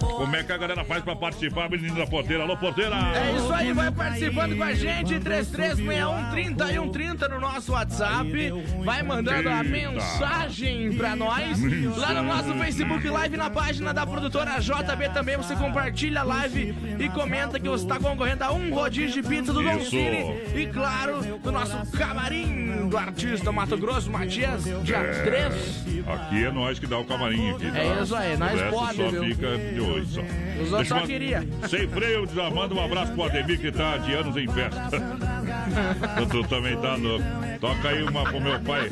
Com- 0.00 0.06
Como 0.06 0.36
é 0.36 0.42
que 0.42 0.52
a 0.52 0.56
galera 0.56 0.84
faz 0.84 1.02
para 1.04 1.14
participar, 1.14 1.68
menino 1.70 1.94
da 1.94 2.06
porteira? 2.06 2.42
Alô, 2.44 2.56
porteira! 2.56 2.96
É 2.96 3.36
isso 3.36 3.52
aí, 3.52 3.72
vai 3.72 3.90
participando 3.90 4.56
com 4.56 4.62
a 4.64 4.72
gente, 4.74 5.20
3361 5.20 6.30
3130 6.30 7.28
no 7.28 7.40
nosso 7.40 7.72
WhatsApp. 7.72 8.52
Vai 8.84 9.02
mandando 9.02 9.48
a 9.48 9.62
mensagem 9.62 10.92
pra 10.96 11.14
nós. 11.14 11.58
Lá 11.98 12.14
no 12.14 12.22
nosso 12.22 12.54
Facebook 12.54 13.06
Live, 13.08 13.36
na 13.36 13.50
página 13.50 13.92
da 13.92 14.06
produtora 14.06 14.58
JB 14.58 15.10
também, 15.12 15.36
você 15.36 15.54
compartilha 15.54 16.20
a 16.20 16.24
live 16.24 16.74
e 16.98 17.08
comenta 17.10 17.58
que 17.60 17.68
você 17.68 17.84
está 17.84 17.98
concorrendo 17.98 18.44
a 18.44 18.52
um 18.52 18.72
rodízio 18.74 19.22
de 19.22 19.28
pizza 19.28 19.52
do 19.52 19.62
Don 19.62 19.76
Isso. 19.78 19.90
Cine. 19.90 20.29
E 20.54 20.66
claro, 20.66 21.22
do 21.38 21.52
nosso 21.52 21.86
camarim 21.92 22.88
do 22.88 22.96
artista 22.96 23.52
Mato 23.52 23.76
Grosso 23.76 24.10
Matias, 24.10 24.64
dia 24.82 25.22
3. 25.24 25.80
Aqui 26.06 26.44
é 26.44 26.50
nós 26.50 26.78
que 26.78 26.86
dá 26.86 26.98
o 26.98 27.04
camarim 27.04 27.50
aqui. 27.50 27.70
tá? 27.70 27.78
É 27.78 28.02
isso 28.02 28.14
aí, 28.16 28.36
nós 28.36 28.60
O 28.60 28.70
pode, 28.70 28.96
só 28.96 29.08
viu? 29.10 29.24
fica 29.24 29.58
de 29.58 29.80
hoje 29.80 30.06
só. 30.14 30.20
outros 30.20 30.70
Deixa 30.70 30.84
só 30.98 31.06
queria. 31.06 31.48
Sem 31.68 31.88
freio, 31.88 32.28
já 32.34 32.50
manda 32.50 32.74
um 32.74 32.84
abraço 32.84 33.12
pro 33.12 33.24
Ademir 33.24 33.60
que 33.60 33.70
tá 33.72 33.96
de 33.98 34.12
anos 34.14 34.36
em 34.36 34.48
festa. 34.48 34.90
tu 36.30 36.44
também 36.48 36.76
tá 36.78 36.94
louco. 36.96 37.24
Toca 37.60 37.88
aí 37.88 38.02
uma 38.02 38.24
pro 38.24 38.40
meu 38.40 38.58
pai, 38.60 38.88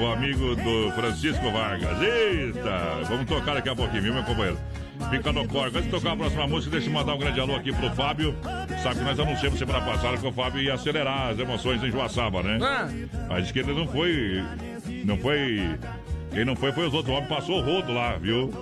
o 0.00 0.06
amigo 0.12 0.54
do 0.56 0.92
Francisco 0.92 1.50
Vargas. 1.50 2.00
Eita! 2.00 3.04
Vamos 3.08 3.26
tocar 3.26 3.54
daqui 3.54 3.68
a 3.68 3.74
pouquinho, 3.74 4.02
viu, 4.02 4.14
meu 4.14 4.24
companheiro? 4.24 4.58
Fica 5.08 5.32
no 5.32 5.46
corpo. 5.48 5.78
Antes 5.78 5.84
de 5.84 5.90
tocar 5.90 6.12
a 6.12 6.16
próxima 6.16 6.46
música, 6.46 6.72
deixa 6.72 6.88
eu 6.88 6.92
mandar 6.92 7.14
um 7.14 7.18
grande 7.18 7.40
alô 7.40 7.56
aqui 7.56 7.72
pro 7.72 7.90
Fábio. 7.90 8.34
Sabe 8.82 8.96
que 8.98 9.04
nós 9.04 9.18
anunciamos 9.18 9.58
semana 9.58 9.80
passada 9.80 10.18
que 10.18 10.26
o 10.26 10.32
Fábio 10.32 10.60
ia 10.60 10.74
acelerar 10.74 11.30
as 11.30 11.38
emoções 11.38 11.82
em 11.82 11.90
Joaçaba, 11.90 12.42
né? 12.42 12.58
Ah. 12.62 12.88
Mas 13.28 13.50
que 13.50 13.60
ele 13.60 13.72
não 13.72 13.86
foi. 13.86 14.42
Não 15.04 15.16
foi. 15.16 15.78
Quem 16.32 16.44
não 16.44 16.54
foi 16.54 16.72
foi 16.72 16.86
os 16.86 16.94
outros. 16.94 17.12
O 17.14 17.16
homem 17.16 17.28
passou 17.28 17.58
o 17.58 17.62
rodo 17.62 17.92
lá, 17.92 18.16
viu? 18.16 18.52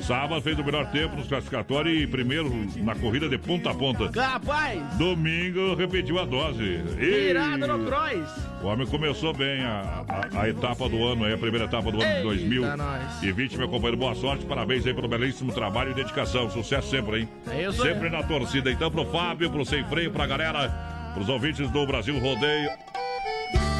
Sábado 0.00 0.40
fez 0.40 0.58
o 0.58 0.64
melhor 0.64 0.86
tempo 0.90 1.16
nos 1.16 1.26
classificatórios 1.28 2.02
e 2.02 2.06
primeiro 2.06 2.50
na 2.76 2.94
corrida 2.94 3.28
de 3.28 3.36
ponta 3.36 3.70
a 3.70 3.74
ponta. 3.74 4.10
Rapaz, 4.18 4.80
Domingo 4.96 5.74
repetiu 5.74 6.18
a 6.18 6.24
dose. 6.24 6.62
Ei! 6.98 7.28
virada 7.28 7.66
no 7.66 7.84
Cross. 7.84 8.48
O 8.62 8.66
homem 8.66 8.86
começou 8.86 9.34
bem 9.34 9.62
a, 9.64 10.04
a- 10.08 10.40
a 10.42 10.48
etapa 10.48 10.88
do 10.88 11.04
ano, 11.04 11.24
aí, 11.24 11.32
a 11.34 11.38
primeira 11.38 11.66
etapa 11.66 11.90
do 11.90 11.98
ano 12.00 12.06
de 12.06 12.16
Eita, 12.16 12.22
2020. 12.22 13.58
Meu 13.58 13.68
companheiro, 13.68 13.96
boa 13.96 14.14
sorte, 14.14 14.44
parabéns 14.46 14.86
aí 14.86 14.94
pelo 14.94 15.08
belíssimo 15.08 15.52
trabalho 15.52 15.90
e 15.90 15.94
dedicação. 15.94 16.48
Sucesso 16.50 16.88
sempre, 16.90 17.20
hein? 17.20 17.28
É 17.50 17.68
isso 17.68 17.82
aí. 17.82 17.92
sempre 17.92 18.08
na 18.08 18.22
torcida. 18.22 18.70
Então, 18.70 18.90
pro 18.90 19.04
Fábio, 19.06 19.50
pro 19.50 19.64
Sem 19.64 19.84
Freio, 19.84 20.10
pra 20.10 20.26
galera, 20.26 20.68
pros 21.14 21.28
ouvintes 21.28 21.70
do 21.70 21.86
Brasil 21.86 22.18
Rodeio. 22.18 22.70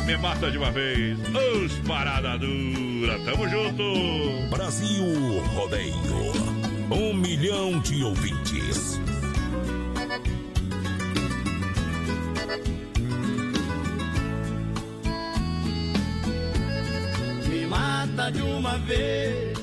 Me 0.09 0.17
mata 0.17 0.51
de 0.51 0.57
uma 0.57 0.71
vez. 0.71 1.19
Os 1.21 1.87
Parada 1.87 2.39
Dura, 2.39 3.19
tamo 3.27 3.47
junto. 3.47 4.49
Brasil 4.49 5.05
Rodeio. 5.55 6.33
Um 6.91 7.13
milhão 7.13 7.79
de 7.81 8.03
ouvintes. 8.03 8.99
Me 17.47 17.67
mata 17.67 18.33
de 18.33 18.41
uma 18.41 18.79
vez, 18.79 19.59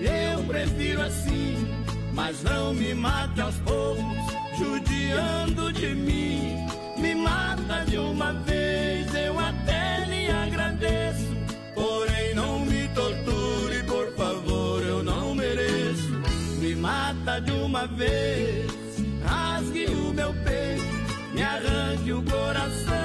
eu 0.00 0.42
prefiro 0.44 1.02
assim. 1.02 1.68
Mas 2.14 2.42
não 2.42 2.72
me 2.72 2.94
mate 2.94 3.38
aos 3.38 3.56
poucos, 3.56 4.32
judiando 4.56 5.70
de 5.74 5.94
mim. 5.94 6.56
Me 6.96 7.14
mata 7.14 7.84
de 7.84 7.98
uma 7.98 8.32
vez, 8.32 9.14
eu 9.14 9.38
até 9.38 9.69
uma 17.80 17.86
vez, 17.86 18.70
rasgue 19.24 19.86
o 19.86 20.12
meu 20.12 20.34
peito, 20.44 21.32
me 21.32 21.42
arranque 21.42 22.12
o 22.12 22.22
coração, 22.24 22.99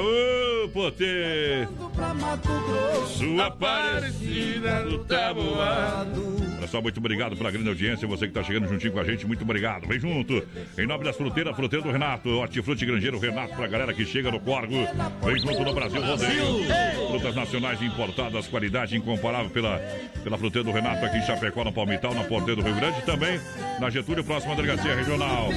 Aô, 0.00 0.68
Potê! 0.70 1.68
Sua 3.06 3.46
Aparecida 3.46 4.82
do 4.84 5.04
Taboado. 5.04 6.36
Pessoal, 6.58 6.82
muito 6.82 6.98
obrigado 6.98 7.36
pela 7.36 7.50
grande 7.50 7.68
audiência. 7.68 8.08
Você 8.08 8.26
que 8.26 8.30
está 8.30 8.42
chegando 8.42 8.66
juntinho 8.66 8.92
com 8.94 9.00
a 9.00 9.04
gente, 9.04 9.26
muito 9.26 9.42
obrigado. 9.42 9.86
Vem 9.86 10.00
junto. 10.00 10.42
Em 10.78 10.86
nome 10.86 11.04
das 11.04 11.16
fruteiras, 11.16 11.54
fruteira 11.54 11.84
do 11.84 11.92
Renato, 11.92 12.30
Hortifruti 12.30 12.86
Grangeiro 12.86 13.18
Renato, 13.18 13.54
pra 13.54 13.66
galera 13.66 13.92
que 13.92 14.06
chega 14.06 14.30
no 14.30 14.40
Corgo. 14.40 14.74
Vem 15.22 15.38
junto 15.38 15.62
no 15.62 15.74
Brasil 15.74 16.00
Rodeio. 16.00 16.64
Frutas 17.10 17.34
nacionais 17.34 17.82
importadas, 17.82 18.48
qualidade 18.48 18.96
incomparável 18.96 19.50
pela, 19.50 19.78
pela 20.24 20.38
fruteira 20.38 20.64
do 20.64 20.72
Renato 20.72 21.04
aqui 21.04 21.18
em 21.18 21.26
Chapecó, 21.26 21.62
no 21.62 21.72
Palmital, 21.72 22.14
na 22.14 22.24
Porteira 22.24 22.62
do 22.62 22.66
Rio 22.66 22.76
Grande. 22.76 23.02
Também 23.02 23.38
na 23.78 23.90
Getúlio, 23.90 24.24
próxima 24.24 24.56
delegacia 24.56 24.94
regional. 24.94 25.50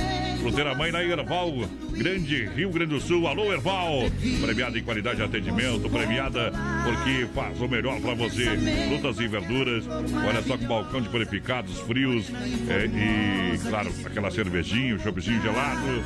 Fruteira 0.43 0.75
Mãe 0.75 0.91
na 0.91 1.01
Erval, 1.01 1.53
Grande 1.91 2.45
Rio 2.47 2.69
Grande 2.69 2.93
do 2.95 2.99
Sul. 2.99 3.25
Alô, 3.29 3.53
Erval. 3.53 4.11
Premiada 4.41 4.77
em 4.77 4.83
qualidade 4.83 5.15
de 5.15 5.23
atendimento, 5.23 5.89
premiada 5.89 6.51
porque 6.83 7.25
faz 7.33 7.61
o 7.61 7.67
melhor 7.69 8.01
pra 8.01 8.13
você. 8.13 8.49
Frutas 8.89 9.21
e 9.21 9.27
verduras. 9.29 9.85
Olha 9.87 10.43
só 10.43 10.57
que 10.57 10.65
balcão 10.65 11.01
de 11.01 11.07
purificados, 11.07 11.79
frios 11.79 12.29
é, 12.69 12.85
e, 12.87 13.57
claro, 13.69 13.89
aquela 14.05 14.29
cervejinha, 14.29 14.99
choppzinho 14.99 15.41
gelado. 15.41 16.03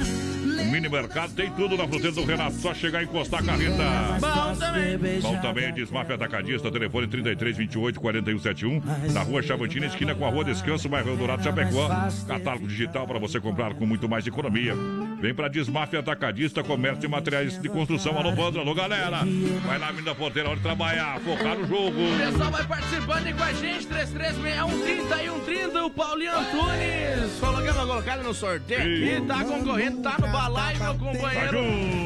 O 0.59 0.65
mini 0.71 0.89
mercado 0.89 1.33
tem 1.33 1.51
tudo 1.51 1.77
na 1.77 1.87
fruteira 1.87 2.11
do 2.11 2.25
Renato. 2.25 2.55
Só 2.57 2.73
chegar 2.73 3.01
e 3.01 3.05
encostar 3.05 3.41
a 3.41 3.43
carreta. 3.43 3.83
Bom 4.19 4.55
também. 4.55 5.19
Bom 5.21 5.37
também, 5.37 5.73
Desmafia 5.73 6.15
Atacadista, 6.15 6.71
telefone 6.71 7.07
33 7.07 7.57
28 7.57 7.99
41 7.99 8.39
71, 8.39 8.81
na 9.13 9.21
rua 9.21 9.41
Chavantina, 9.41 9.85
esquina 9.85 10.15
com 10.15 10.25
a 10.25 10.29
rua 10.29 10.43
Descanso, 10.43 10.89
bairro 10.89 11.09
Eldorado, 11.09 11.43
Chapecó. 11.43 11.89
Catálogo 12.27 12.67
digital 12.67 13.07
para 13.07 13.19
você 13.19 13.39
comprar 13.39 13.73
com 13.73 13.85
muito 13.85 14.07
mais 14.09 14.25
economia. 14.25 14.73
Vem 15.19 15.33
pra 15.33 15.47
Desmafia 15.47 15.99
Atacadista, 15.99 16.63
comércio 16.63 17.01
de 17.01 17.07
materiais 17.07 17.59
de 17.59 17.69
construção. 17.69 18.17
Alô, 18.17 18.33
Vandro, 18.33 18.61
alô, 18.61 18.73
galera. 18.73 19.21
Vai 19.65 19.79
lá, 19.79 19.91
menina 19.91 20.13
porteira, 20.15 20.49
hora 20.49 20.57
de 20.57 20.63
trabalhar, 20.63 21.19
focar 21.21 21.57
no 21.57 21.67
jogo. 21.67 21.89
O 21.89 22.17
pessoal 22.17 22.51
vai 22.51 22.63
participando 22.65 23.25
aí 23.25 23.33
com 23.33 23.43
a 23.43 23.53
gente, 23.53 23.87
3361 23.87 24.81
30 24.81 25.23
e 25.23 25.29
130. 25.29 25.85
O 25.85 25.89
Paulinho 25.89 26.31
Antunes 26.31 27.39
colocando 27.39 27.79
a 27.79 27.85
colocada 27.85 28.23
no 28.23 28.33
sorteio 28.33 28.81
aqui, 29.17 29.27
tá 29.27 29.43
concorrendo, 29.43 30.01
tá 30.01 30.15
no 30.19 30.31
balaio, 30.47 30.79
meu 30.79 30.95
companheiro. 30.95 31.59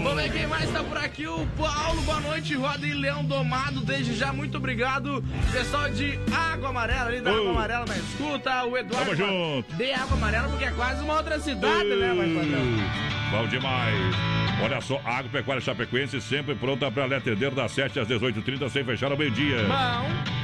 Vamos 0.04 0.16
ver 0.16 0.32
quem 0.32 0.48
mais 0.48 0.70
tá 0.72 0.84
por 0.84 0.98
aqui. 0.98 1.28
O 1.28 1.46
Paulo, 1.58 2.02
boa 2.02 2.20
noite, 2.22 2.56
Roda 2.56 2.86
e 2.86 2.94
Leão 2.94 3.24
Domado. 3.24 3.82
Desde 3.82 4.16
já, 4.16 4.34
muito 4.34 4.58
obrigado. 4.58 5.24
Pessoal 5.52 5.90
de 5.90 6.20
Água 6.34 6.70
Amarela, 6.70 7.08
ali 7.08 7.22
da 7.22 7.32
Ô. 7.32 7.38
Água 7.38 7.52
Amarela 7.52 7.86
na 7.86 7.98
escuta. 7.98 8.64
O 8.66 8.78
Eduardo. 8.78 9.06
Tamo 9.06 9.16
junto. 9.16 9.76
De 9.76 9.94
Água 9.94 10.18
Amarela, 10.18 10.50
porque 10.50 10.66
é 10.66 10.72
quase 10.72 11.04
uma 11.04 11.18
outra 11.18 11.40
cidade, 11.40 11.90
né, 11.90 12.14
mais 12.14 12.34
padrão? 12.34 12.62
Bom 13.32 13.48
demais. 13.48 14.16
Olha 14.64 14.82
só, 14.82 15.02
Agropecuária 15.06 15.62
Chapecoense 15.62 16.22
sempre 16.22 16.54
pronta 16.56 16.92
para 16.92 17.08
lhe 17.08 17.16
atender 17.16 17.52
das 17.52 17.72
7 17.72 18.00
às 18.00 18.08
18h30 18.08 18.70
sem 18.70 18.84
fechar 18.84 19.12
ao 19.12 19.18
meio-dia. 19.18 19.58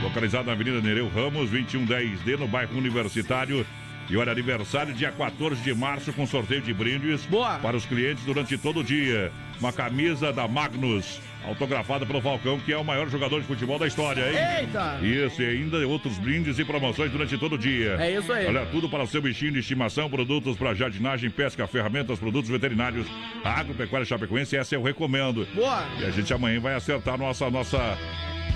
Localizado 0.02 0.46
na 0.46 0.54
Avenida 0.54 0.82
Nereu 0.82 1.10
Ramos, 1.10 1.52
2110D, 1.52 2.38
no 2.38 2.48
bairro 2.48 2.78
Universitário. 2.78 3.66
E 4.10 4.15
olha, 4.15 4.32
aniversário 4.32 4.93
dia 4.93 5.12
14 5.12 5.62
de 5.62 5.74
março 5.74 6.13
com 6.13 6.26
sorteio 6.26 6.62
de 6.62 6.74
brindes 6.74 7.26
Boa. 7.26 7.60
para 7.60 7.76
os 7.76 7.86
clientes 7.86 8.24
durante 8.24 8.58
todo 8.58 8.80
o 8.80 8.84
dia. 8.84 9.32
Uma 9.60 9.74
camisa 9.74 10.32
da 10.32 10.48
Magnus, 10.48 11.20
autografada 11.46 12.06
pelo 12.06 12.22
Falcão, 12.22 12.58
que 12.60 12.72
é 12.72 12.78
o 12.78 12.86
maior 12.86 13.10
jogador 13.10 13.41
de 13.41 13.48
futebol 13.48 13.78
da 13.78 13.86
história, 13.86 14.22
hein? 14.30 14.62
Eita! 14.62 15.00
Isso, 15.02 15.41
e 15.41 15.46
ainda 15.46 15.86
outros 15.86 16.17
brindes 16.20 16.58
e 16.58 16.63
promoções 16.63 17.12
durante 17.12 17.38
todo 17.38 17.56
o 17.56 17.58
dia. 17.58 17.98
É 18.00 18.17
isso 18.17 18.32
aí. 18.32 18.46
Olha, 18.46 18.65
tudo 18.67 18.88
para 18.88 19.04
o 19.04 19.08
seu 19.08 19.22
bichinho 19.22 19.52
de 19.52 19.60
estimação, 19.60 20.10
produtos 20.10 20.56
para 20.56 20.74
jardinagem, 20.74 21.30
pesca, 21.30 21.67
ferramentas, 21.67 22.17
produtos 22.17 22.50
veterinários. 22.50 23.08
Agropecuária 23.43 24.06
Chapecoense, 24.06 24.56
essa 24.56 24.76
eu 24.76 24.84
recomendo. 24.84 25.46
Boa. 25.54 25.86
E 26.00 26.06
a 26.06 26.12
gente 26.12 26.34
amanhã 26.34 26.62
vai 26.62 26.76
acertar 26.76 27.17
nossa 27.17 27.50
nossa 27.50 27.98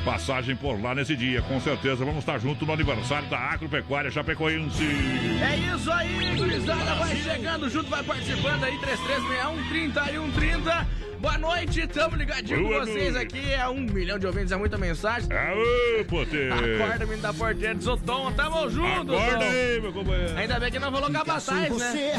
passagem 0.01 0.55
por 0.55 0.81
lá 0.81 0.93
nesse 0.95 1.15
dia. 1.15 1.41
Com 1.41 1.59
certeza 1.59 2.03
vamos 2.03 2.19
estar 2.19 2.39
junto 2.39 2.65
no 2.65 2.73
aniversário 2.73 3.27
da 3.29 3.37
Agropecuária 3.37 4.09
Chapecoense. 4.11 4.83
É 4.83 5.75
isso 5.75 5.91
aí, 5.91 6.35
gurizada. 6.35 6.95
Vai 6.95 7.15
chegando 7.17 7.69
junto, 7.69 7.89
vai 7.89 8.03
participando 8.03 8.63
aí. 8.63 8.77
3361 8.79 9.69
30 9.69 10.01
e 10.01 10.15
130. 10.15 10.87
Boa 11.21 11.37
noite, 11.37 11.85
tamo 11.85 12.15
ligadinho 12.15 12.63
Boa 12.63 12.79
com 12.79 12.85
vocês 12.87 13.13
noite. 13.13 13.37
aqui. 13.37 13.53
É 13.53 13.67
um 13.69 13.79
milhão 13.81 14.17
de 14.17 14.25
ouvintes, 14.25 14.51
é 14.51 14.57
muita 14.57 14.75
mensagem. 14.77 15.29
Aô, 15.31 16.03
Potê! 16.05 16.49
Acorda, 16.49 17.05
menino 17.05 17.21
da 17.21 17.31
porteira 17.33 17.75
de 17.75 17.83
Sotom. 17.83 18.31
Tamo 18.31 18.69
junto, 18.71 19.13
Acorda 19.15 19.37
Tom. 19.37 19.51
aí, 19.51 19.79
meu 19.81 19.93
companheiro. 19.93 20.35
Ainda 20.37 20.59
bem 20.59 20.71
que 20.71 20.79
não 20.79 20.91
falou 20.91 21.11
capataz, 21.11 21.77
né? 21.77 22.13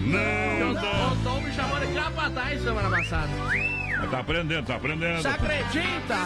Não, 0.00 0.72
não. 0.74 1.12
o 1.12 1.16
Tom 1.22 1.40
me 1.40 1.52
chamou 1.52 1.78
de 1.78 1.86
capataz 1.94 2.62
semana 2.62 2.90
passada. 2.90 3.30
Mas 3.98 4.10
Tá 4.10 4.20
aprendendo, 4.20 4.66
tá 4.66 4.76
aprendendo. 4.76 5.22
Você 5.22 5.28
acredita? 5.28 6.16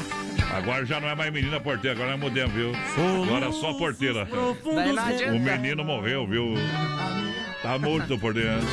Agora 0.54 0.84
já 0.84 1.00
não 1.00 1.08
é 1.08 1.14
mais 1.14 1.32
menina 1.32 1.60
porteira, 1.60 1.96
agora 1.96 2.14
é 2.14 2.16
mudemos, 2.16 2.52
viu? 2.54 2.72
Agora 3.24 3.46
é 3.46 3.52
só 3.52 3.72
porteira. 3.74 4.26
O 5.32 5.38
menino 5.38 5.84
morreu, 5.84 6.26
viu? 6.26 6.54
Tá 7.62 7.78
morto 7.78 8.18
por 8.18 8.34
dentro. 8.34 8.66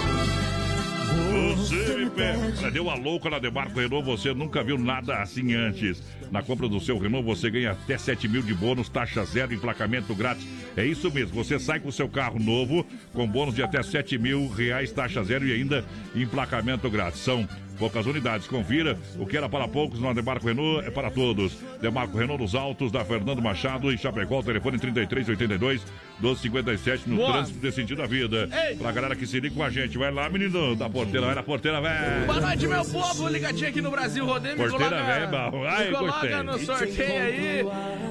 Você 1.56 1.96
me 1.98 2.10
pega. 2.10 2.72
Deu 2.72 2.90
a 2.90 2.96
louca 2.96 3.30
na 3.30 3.40
Demarco 3.40 3.80
Renault, 3.80 4.06
você 4.06 4.34
nunca 4.34 4.64
viu 4.64 4.78
nada 4.78 5.22
assim 5.22 5.54
antes. 5.54 6.02
Na 6.32 6.42
compra 6.42 6.68
do 6.68 6.80
seu 6.80 6.98
Renault, 6.98 7.26
você 7.26 7.50
ganha 7.50 7.72
até 7.72 7.98
7 7.98 8.28
mil 8.28 8.42
de 8.42 8.54
bônus, 8.54 8.90
taxa 8.90 9.24
zero, 9.24 9.54
emplacamento 9.54 10.14
grátis. 10.14 10.48
É 10.76 10.86
isso 10.86 11.12
mesmo, 11.12 11.34
você 11.36 11.58
sai 11.58 11.80
com 11.80 11.90
o 11.90 11.92
seu 11.92 12.10
carro 12.10 12.40
novo, 12.40 12.86
com 13.14 13.28
bônus 13.28 13.56
de 13.56 13.64
até 13.64 13.82
7 13.82 14.18
mil 14.18 14.48
reais, 14.50 14.92
taxa 14.92 15.24
zero 15.24 15.48
e 15.48 15.54
ainda 15.54 15.86
emplacamento 16.16 16.90
grátis. 16.90 17.22
São 17.22 17.48
poucas 17.78 18.06
unidades. 18.06 18.48
Confira 18.48 18.98
o 19.18 19.26
que 19.26 19.38
era 19.38 19.48
para 19.48 19.68
poucos 19.68 20.00
na 20.00 20.14
Demarco 20.14 20.48
Renault 20.48 20.86
é 20.86 20.92
para 20.92 21.10
todos. 21.12 21.58
Demarco 21.82 22.18
Renault 22.18 22.42
nos 22.42 22.56
Altos 22.56 22.92
da 22.92 23.06
Fernando 23.06 23.42
Machado 23.42 23.92
em 23.92 23.98
Chapecó, 23.98 24.42
telefone 24.42 24.80
3382 24.80 25.86
1257 26.20 27.10
no 27.10 27.18
Boa. 27.18 27.32
trânsito 27.34 27.60
desse 27.60 27.76
sentido 27.76 27.98
da 28.00 28.08
vida. 28.08 28.50
Ei. 28.70 28.76
Pra 28.76 28.92
galera 28.92 29.16
que 29.16 29.26
se 29.28 29.40
liga 29.40 29.54
com 29.56 29.64
a 29.64 29.70
gente, 29.70 29.98
vai 29.98 30.12
lá, 30.12 30.28
menino 30.30 30.76
da 30.76 30.90
porteira, 30.90 31.26
vai 31.28 31.36
na 31.36 31.44
porteira, 31.44 31.80
velho. 31.82 32.26
Boa 32.26 32.42
noite, 32.42 32.68
meu 32.68 32.84
povo. 32.86 33.28
Ligadinho 33.28 33.70
aqui 33.70 33.82
no 33.82 33.92
Brasil. 33.92 34.26
Rodeio, 34.26 34.58
me 34.58 34.68
Porteira 34.70 34.98
coloca, 35.30 35.52
bom. 35.52 35.64
Ai, 35.66 35.86
me 35.90 35.96
coloca 35.96 36.20
gostei. 36.20 36.44
no 36.44 36.60
sorteio 36.60 37.22
aí. 37.24 37.66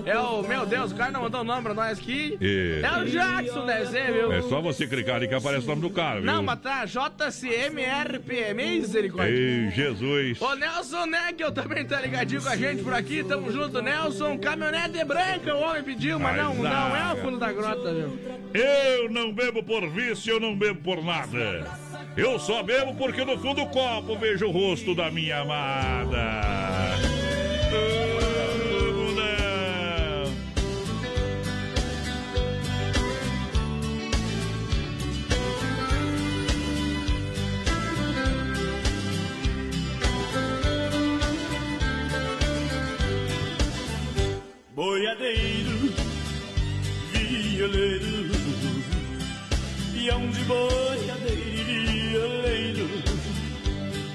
É 0.07 0.19
o, 0.19 0.43
meu 0.43 0.65
Deus, 0.67 0.93
o 0.93 0.95
cara 0.95 1.11
não 1.11 1.23
mandou 1.23 1.41
o 1.41 1.45
nome 1.45 1.63
pra 1.63 1.75
nós 1.75 1.99
aqui. 1.99 2.37
E- 2.41 2.81
É 2.83 2.99
o 3.03 3.05
Jackson, 3.07 3.67
deve 3.67 3.87
ser, 3.87 4.13
viu? 4.13 4.33
É 4.33 4.43
só 4.43 4.61
você 4.61 4.87
clicar 4.87 5.17
ali 5.17 5.27
que 5.29 5.35
aparece 5.35 5.65
o 5.65 5.69
nome 5.69 5.83
do 5.83 5.91
cara, 5.91 6.21
viu? 6.21 6.27
Não, 6.27 6.43
mas 6.43 6.61
tá 6.61 6.85
JCMRP, 6.85 8.55
misericórdia. 8.55 9.35
Ei, 9.35 9.71
Jesus. 9.73 10.41
Ô 10.41 10.55
Nelson 10.55 11.07
Neckel 11.07 11.51
também 11.53 11.85
tá 11.85 12.01
ligadinho 12.01 12.41
com 12.43 12.49
a 12.49 12.57
gente 12.57 12.83
por 12.83 12.95
aqui, 12.95 13.25
tamo 13.25 13.51
junto, 13.51 13.81
Nelson. 13.83 14.39
Caminhonete 14.39 15.05
branca, 15.05 15.55
o 15.55 15.61
homem 15.61 15.83
pediu, 15.83 16.19
mas 16.19 16.39
Ai, 16.39 16.45
não, 16.45 16.55
não 16.55 16.97
é 16.97 17.13
o 17.15 17.17
fundo 17.17 17.39
da 17.39 17.53
grota? 17.53 17.96
Eu 18.55 19.11
não 19.11 19.33
bebo 19.33 19.63
por 19.63 19.89
vício, 19.89 20.33
eu 20.33 20.41
não 20.41 20.57
bebo 20.57 20.81
por 20.83 21.05
nada. 21.05 21.67
Eu 22.17 22.39
só 22.39 22.63
bebo 22.63 22.95
porque 22.95 23.25
no 23.25 23.39
fundo 23.39 23.65
do 23.65 23.67
copo 23.67 24.19
vejo 24.19 24.47
o 24.47 24.51
rosto 24.51 24.95
da 24.95 25.11
minha 25.11 25.41
amada. 25.41 26.97
Boiadeiro, 44.75 45.66
violeiro, 47.57 48.33
peão 49.95 50.29
de 50.31 50.45
boiadeiro 50.45 51.91
violeiro, 51.91 52.87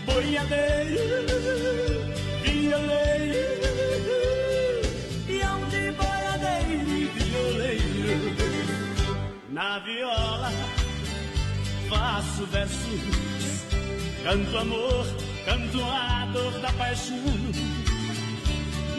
boiadeiro, 0.06 1.08
violeiro, 2.44 3.39
peão 5.26 5.60
de 5.70 5.92
boiadeiro 5.94 7.10
violeiro, 7.16 8.36
na 9.50 9.80
viola 9.80 10.52
faço 11.89 12.46
versos, 12.46 13.02
canto 14.24 14.56
amor, 14.56 15.08
canto 15.46 15.84
a 15.84 16.30
dor 16.32 16.60
da 16.60 16.72
paixão. 16.74 17.18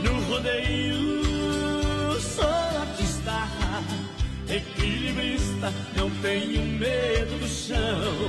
No 0.02 0.20
rodeio 0.28 1.22
sou 2.20 2.44
artista, 2.44 3.48
Equilibrista, 4.54 5.72
não 5.96 6.10
tenho 6.20 6.62
medo 6.78 7.38
do 7.38 7.48
chão. 7.48 8.28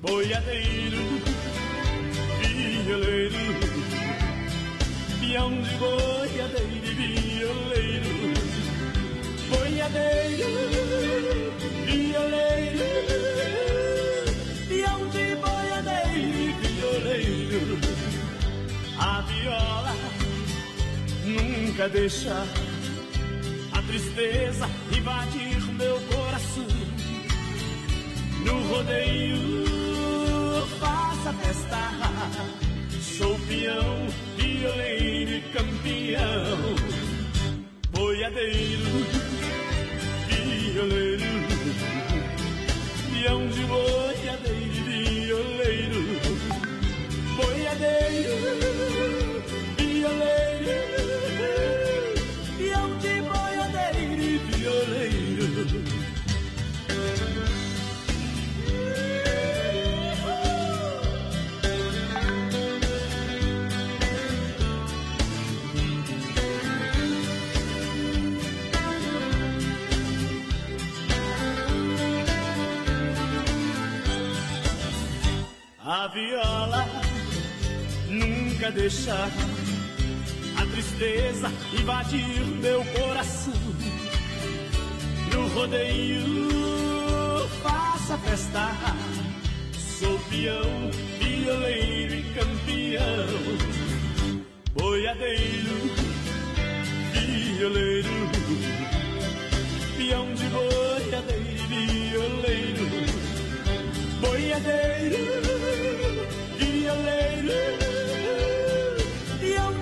Boiadeiro, 0.00 1.22
violeiro, 2.40 3.36
peão 5.20 5.62
de 5.62 5.70
boiadeiro 5.76 6.86
e 6.86 7.04
violeiro. 7.38 8.14
Boiadeiro, 9.48 10.48
violeiro, 11.86 12.84
peão 14.68 15.08
de 15.10 15.36
boiadeiro 15.36 16.36
e 16.36 16.52
violeiro. 16.66 17.78
A 18.98 19.20
viola 19.20 19.94
nunca 21.24 21.88
deixa 21.88 22.44
a 23.72 23.82
tristeza 23.82 24.68
invadir 25.06 25.62
meu 25.74 26.00
coração. 26.00 26.66
No 28.44 28.60
rodeio, 28.68 30.66
faça 30.80 31.32
festa. 31.34 31.78
Sou 33.00 33.38
peão, 33.46 34.08
violeiro 34.36 35.30
e 35.30 35.40
campeão. 35.52 36.58
Boiadeiro, 37.92 38.90
violeiro, 40.28 41.24
peão 43.12 43.48
de 43.48 43.64
boiadeiro 43.64 44.90
e 44.90 45.04
violeiro. 45.24 46.02
Boiadeiro, 47.36 48.34
violeiro, 49.78 51.35
A 75.88 76.08
viola 76.08 76.84
nunca 78.08 78.72
deixar 78.72 79.30
a 80.60 80.66
tristeza 80.66 81.48
invadir 81.78 82.44
meu 82.60 82.84
coração. 82.86 83.54
No 85.32 85.46
rodeio, 85.54 86.48
faça 87.62 88.18
festa. 88.18 88.72
Sou 90.00 90.18
peão, 90.28 90.90
violeiro 91.20 92.14
e 92.16 92.22
campeão. 92.34 93.26
Boiadeiro, 94.74 95.94
violeiro, 97.12 98.08
peão 99.96 100.34
de 100.34 100.46
boiadeiro 100.48 101.35
Boiadeiro, 104.56 105.26
violeiro, 106.56 107.52
peão 109.38 109.72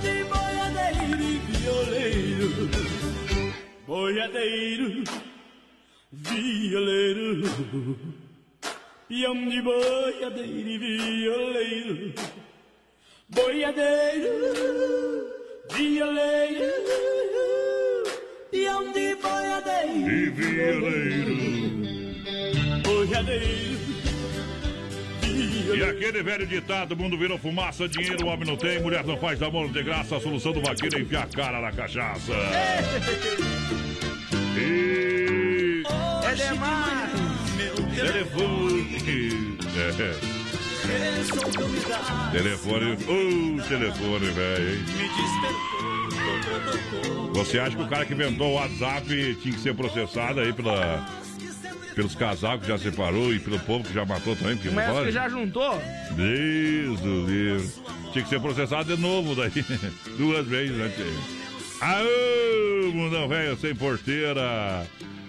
de 9.49 9.63
boiadeiro 9.63 10.73
e 10.73 10.79
violeiro. 10.79 12.15
Boiadeiro, 13.29 14.33
violeiro, 15.71 16.73
peão 18.51 18.93
de 18.93 19.15
boiadeiro 19.23 20.11
e 20.11 20.31
violeiro. 20.31 21.37
Boiadeiro, 22.83 23.84
E 25.73 25.83
aquele 25.83 26.23
velho 26.23 26.47
ditado, 26.47 26.93
o 26.93 26.97
mundo 26.97 27.17
virou 27.17 27.39
fumaça, 27.39 27.89
dinheiro 27.89 28.27
o 28.27 28.29
homem 28.29 28.47
não 28.47 28.57
tem, 28.57 28.81
mulher 28.83 29.05
não 29.05 29.17
faz 29.17 29.41
amor 29.43 29.69
de 29.71 29.83
graça, 29.83 30.17
a 30.17 30.21
solução 30.21 30.53
do 30.53 30.61
vaqueiro 30.61 30.99
é 30.99 31.01
enfiar 31.01 31.25
a 31.25 31.27
cara 31.27 31.61
na 31.61 31.73
cachaça. 31.73 32.33
E... 34.57 35.83
É 36.25 36.35
demais! 36.35 37.11
Telefone. 37.95 38.99
É. 39.77 40.35
Telefone. 42.33 42.93
Uh, 42.93 43.63
telefone, 43.69 44.27
velho. 44.31 44.71
hein? 44.71 44.85
Você 47.33 47.59
acha 47.59 47.77
que 47.77 47.83
o 47.83 47.89
cara 47.89 48.05
que 48.05 48.13
inventou 48.13 48.53
o 48.53 48.55
WhatsApp 48.55 49.07
tinha 49.07 49.55
que 49.55 49.61
ser 49.61 49.75
processado 49.75 50.41
aí 50.41 50.53
pela, 50.53 51.05
pelos 51.95 52.15
casal 52.15 52.59
que 52.59 52.67
já 52.67 52.77
separou 52.79 53.33
e 53.33 53.39
pelo 53.39 53.59
povo 53.61 53.85
que 53.85 53.95
já 53.95 54.05
matou 54.05 54.35
também? 54.37 54.57
Porque 54.57 54.69
não 54.69 54.77
mestre 54.77 54.95
pode? 54.97 55.13
já 55.13 55.29
juntou? 55.29 55.81
Deus 56.13 57.01
do 57.01 57.27
livro. 57.27 57.73
Tinha 58.13 58.23
que 58.23 58.29
ser 58.29 58.41
processado 58.41 58.95
de 58.95 59.01
novo 59.01 59.35
daí. 59.35 59.51
Duas 60.17 60.47
vezes, 60.47 60.77
né? 60.77 60.91
Aô, 61.81 62.93
mundão 62.93 63.29
velho 63.29 63.57
sem 63.57 63.75
porteira. 63.75 64.87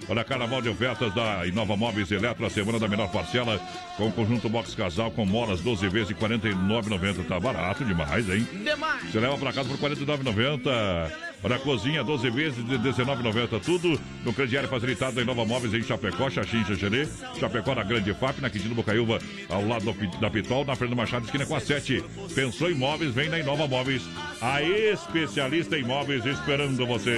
Olha, 0.08 0.24
carnaval 0.24 0.62
de 0.62 0.70
ofertas 0.70 1.14
da 1.16 1.48
Inova 1.48 1.76
Móveis 1.76 2.12
Eletro, 2.12 2.46
a 2.46 2.50
semana 2.50 2.78
da 2.78 2.88
menor 2.88 3.12
parcela, 3.12 3.60
com 3.98 4.12
conjunto 4.12 4.48
box 4.48 4.76
casal 4.76 5.10
com 5.10 5.26
molas 5.26 5.62
12 5.62 5.90
vezes 5.90 6.10
de 6.10 6.14
R$ 6.14 6.38
49,90. 6.38 7.26
Tá 7.28 7.40
barato 7.40 7.84
demais, 7.84 8.30
hein? 8.30 8.48
Demais! 8.64 9.12
Você 9.12 9.20
leva 9.20 9.36
pra 9.38 9.52
casa 9.52 9.68
por 9.68 9.90
R$ 9.90 9.96
49,90. 9.96 11.25
Olha, 11.44 11.58
a 11.58 11.60
cozinha 11.60 12.04
12 12.04 12.30
vezes 12.32 12.66
de 12.66 12.76
R$ 12.76 12.80
19,90. 12.92 13.60
Tudo 13.64 14.00
no 14.24 14.34
crediário 14.34 14.68
facilitado 14.68 15.16
da 15.16 15.22
Inova 15.22 15.46
Móveis 15.46 15.74
em 15.74 15.84
Chapecó, 15.84 16.30
Xaxim, 16.30 16.64
Xaxerê. 16.66 17.08
Chapecó 17.40 17.76
na 17.76 17.84
Grande 17.84 18.14
FAP, 18.16 18.40
na 18.40 18.50
Quintino 18.50 18.74
Bocaiúva, 18.74 19.20
ao 19.50 19.64
lado 19.68 19.86
do- 19.94 20.20
da 20.20 20.30
Pitol, 20.30 20.66
na 20.66 20.76
Fernando 20.76 20.98
Machado, 20.98 21.26
esquina 21.26 21.46
com 21.46 21.56
a 21.56 21.60
7. 21.60 22.04
Pensou 22.34 22.72
em 22.72 22.74
móveis, 22.76 23.14
vem 23.14 23.30
na 23.30 23.38
Inova 23.38 23.68
Móveis, 23.68 24.02
a 24.42 24.62
especialista 24.64 25.78
em 25.78 25.84
móveis 25.84 26.26
esperando 26.26 26.86
você. 26.88 27.16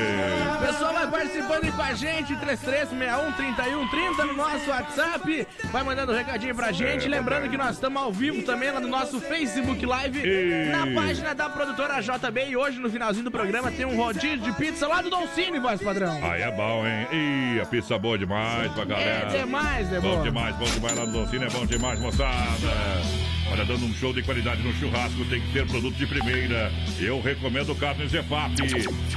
Pessoal 0.59 0.93
vai 0.93 1.09
participando 1.09 1.63
aí 1.63 1.71
com 1.71 1.81
a 1.81 1.93
gente, 1.93 2.35
3361-3130 2.35 4.25
no 4.25 4.33
nosso 4.33 4.69
WhatsApp. 4.69 5.47
Vai 5.71 5.83
mandando 5.83 6.11
um 6.11 6.15
recadinho 6.15 6.53
pra 6.55 6.71
gente. 6.71 7.05
É, 7.05 7.07
Lembrando 7.17 7.49
que 7.49 7.57
nós 7.57 7.75
estamos 7.75 8.01
ao 8.01 8.11
vivo 8.11 8.43
também 8.43 8.71
lá 8.71 8.79
no 8.79 8.87
nosso 8.87 9.19
Facebook 9.21 9.85
Live, 9.85 10.19
E- 10.19 10.69
na 10.69 10.85
página 11.01 11.33
da 11.33 11.49
produtora 11.49 11.99
JB. 12.01 12.49
E 12.49 12.57
hoje, 12.57 12.79
no 12.79 12.89
finalzinho 12.89 13.23
do 13.23 13.31
programa, 13.31 13.71
tem 13.71 13.85
um 13.85 13.97
rodízio 14.07 14.37
de 14.39 14.51
pizza 14.53 14.87
lá 14.87 15.01
do 15.01 15.09
Dolcine, 15.09 15.59
voz 15.59 15.81
padrão. 15.81 16.17
Aí 16.23 16.41
é 16.41 16.51
bom, 16.51 16.85
hein? 16.87 17.07
Ih, 17.11 17.59
a 17.61 17.65
pizza 17.65 17.97
boa 17.97 18.17
demais 18.17 18.71
pra 18.71 18.85
galera. 18.85 19.35
É 19.35 19.39
demais, 19.39 19.91
é 19.91 19.99
Bom 19.99 20.17
bom. 20.17 20.23
demais, 20.23 20.55
bom 20.55 20.65
demais 20.65 20.95
lá 20.97 21.05
no 21.05 21.11
Docine, 21.11 21.45
é 21.45 21.49
bom 21.49 21.65
demais, 21.65 21.99
moçada. 21.99 23.36
Olha, 23.51 23.63
dando 23.63 23.85
um 23.85 23.93
show 23.93 24.13
de 24.13 24.21
qualidade 24.21 24.61
no 24.61 24.73
churrasco, 24.73 25.23
tem 25.25 25.41
que 25.41 25.53
ter 25.53 25.65
produto 25.65 25.95
de 25.95 26.05
primeira. 26.05 26.71
Eu 26.99 27.21
recomendo 27.21 27.73
Carne 27.75 28.07
Zefap. 28.07 28.53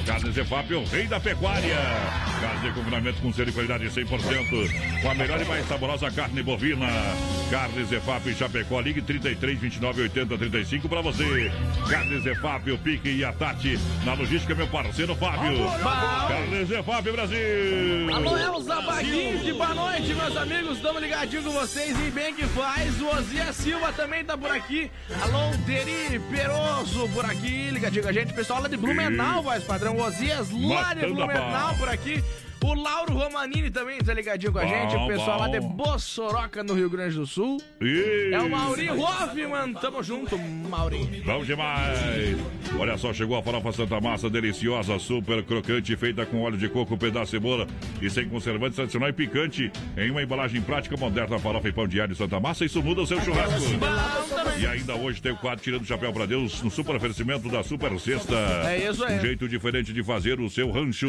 Carne 0.07 0.31
Zefap 0.31 0.73
é 0.73 0.77
o 0.77 0.85
rei 0.85 1.07
da 1.07 1.19
pecuária. 1.19 1.77
Carne 2.41 2.69
de 2.69 2.75
confinamento 2.75 3.21
com 3.21 3.33
selo 3.33 3.47
de 3.47 3.53
qualidade 3.53 3.85
100%. 3.87 5.03
Com 5.03 5.11
a 5.11 5.15
melhor 5.15 5.41
e 5.41 5.45
mais 5.45 5.67
saborosa 5.67 6.11
carne 6.11 6.43
bovina. 6.43 6.87
Carne 7.51 7.85
Zefap 7.85 8.33
Chapecó, 8.35 8.81
ligue 8.81 9.03
33 9.03 9.59
29 9.59 10.03
80 10.03 10.39
35 10.39 10.89
pra 10.89 11.01
você. 11.01 11.51
Carne 11.89 12.21
Zefap, 12.21 12.71
o 12.71 12.79
Pique 12.79 13.11
e 13.11 13.25
a 13.25 13.33
Tati. 13.33 13.79
Na 14.05 14.15
logística, 14.15 14.55
meu 14.55 14.69
parceiro 14.69 15.15
Fábio. 15.17 15.59
Bom. 15.59 16.29
Carne 16.29 16.65
Zefap 16.67 17.11
Brasil. 17.11 18.15
Alô, 18.15 18.39
Elza 18.39 18.81
Baguinski, 18.81 19.53
boa 19.53 19.75
noite, 19.75 20.15
meus 20.15 20.37
amigos. 20.37 20.77
Estamos 20.77 21.03
ligadinhos 21.03 21.45
com 21.45 21.53
vocês 21.53 21.99
e 22.07 22.11
bem 22.11 22.33
que 22.33 22.47
faz. 22.47 23.01
O 23.01 23.09
Osias 23.09 23.57
Silva 23.57 23.93
também 23.93 24.20
tá 24.25 24.37
por 24.37 24.51
aqui. 24.51 24.91
Alô, 25.23 25.51
Deri 25.67 26.21
Peroso 26.31 27.09
por 27.09 27.25
aqui, 27.25 27.71
ligadinho 27.71 28.03
com 28.03 28.09
a 28.09 28.13
gente. 28.13 28.33
Pessoal 28.33 28.63
lá 28.63 28.69
de 28.69 28.77
Blumenau, 28.77 29.43
voz 29.43 29.65
padrão. 29.65 29.99
Osias 29.99 30.51
lá 30.51 30.95
de 30.95 31.07
Blumenau 31.07 31.75
por 31.77 31.89
aqui. 31.89 32.23
O 32.63 32.75
Lauro 32.75 33.15
Romanini 33.15 33.71
também 33.71 33.99
tá 33.99 34.13
ligadinho 34.13 34.53
com 34.53 34.59
a 34.59 34.63
Bom, 34.63 34.69
gente. 34.69 34.97
O 34.97 35.07
pessoal 35.07 35.41
lá 35.41 35.49
de 35.49 35.61
bom. 35.61 35.69
Bossoroca, 35.69 36.63
no 36.63 36.75
Rio 36.75 36.91
Grande 36.91 37.17
do 37.17 37.27
Sul. 37.27 37.59
Ih. 37.81 38.33
É 38.33 38.41
o 38.41 38.51
Mauri 38.51 38.91
Hoffman. 38.91 39.73
Tamo 39.81 40.03
junto, 40.03 40.39
Mauri. 40.39 41.23
Bom 41.25 41.43
demais! 41.43 42.37
Olha 42.79 42.97
só, 42.99 43.13
chegou 43.13 43.37
a 43.39 43.43
farofa 43.43 43.73
Santa 43.73 44.01
Massa, 44.01 44.29
deliciosa, 44.29 44.99
super 44.99 45.43
crocante, 45.43 45.97
feita 45.97 46.25
com 46.27 46.43
óleo 46.43 46.57
de 46.59 46.69
coco, 46.69 46.97
pedaço 46.97 47.27
de 47.27 47.31
cebola 47.31 47.67
e 48.01 48.11
sem 48.11 48.29
conservantes, 48.29 48.77
tradicional 48.77 49.09
e 49.09 49.13
picante, 49.13 49.73
em 49.97 50.11
uma 50.11 50.23
embalagem 50.23 50.61
prática, 50.61 50.97
moderna, 50.97 51.39
farofa 51.39 51.69
e 51.69 51.73
pão 51.73 51.89
de 51.89 52.01
alho 52.01 52.15
Santa 52.15 52.39
Massa, 52.39 52.65
isso 52.65 52.83
muda 52.83 53.03
o 53.03 53.07
seu 53.07 53.21
churrasco. 53.23 53.61
E 54.59 54.67
ainda 54.67 54.95
hoje 54.95 55.23
tem 55.23 55.33
o 55.33 55.37
quadro 55.37 55.63
Tirando 55.63 55.83
o 55.83 55.87
Chapéu 55.87 56.13
pra 56.13 56.27
Deus, 56.27 56.63
no 56.63 56.71
super 56.71 56.97
oferecimento 56.97 57.49
da 57.49 57.63
Super 57.63 57.99
Sexta. 57.99 58.35
É 58.67 58.91
isso 58.91 59.05
aí. 59.05 59.19
Um 59.19 59.21
jeito 59.21 59.49
diferente 59.49 59.93
de 59.93 60.03
fazer 60.03 60.39
o 60.41 60.49
seu 60.49 60.71
rancho. 60.71 61.09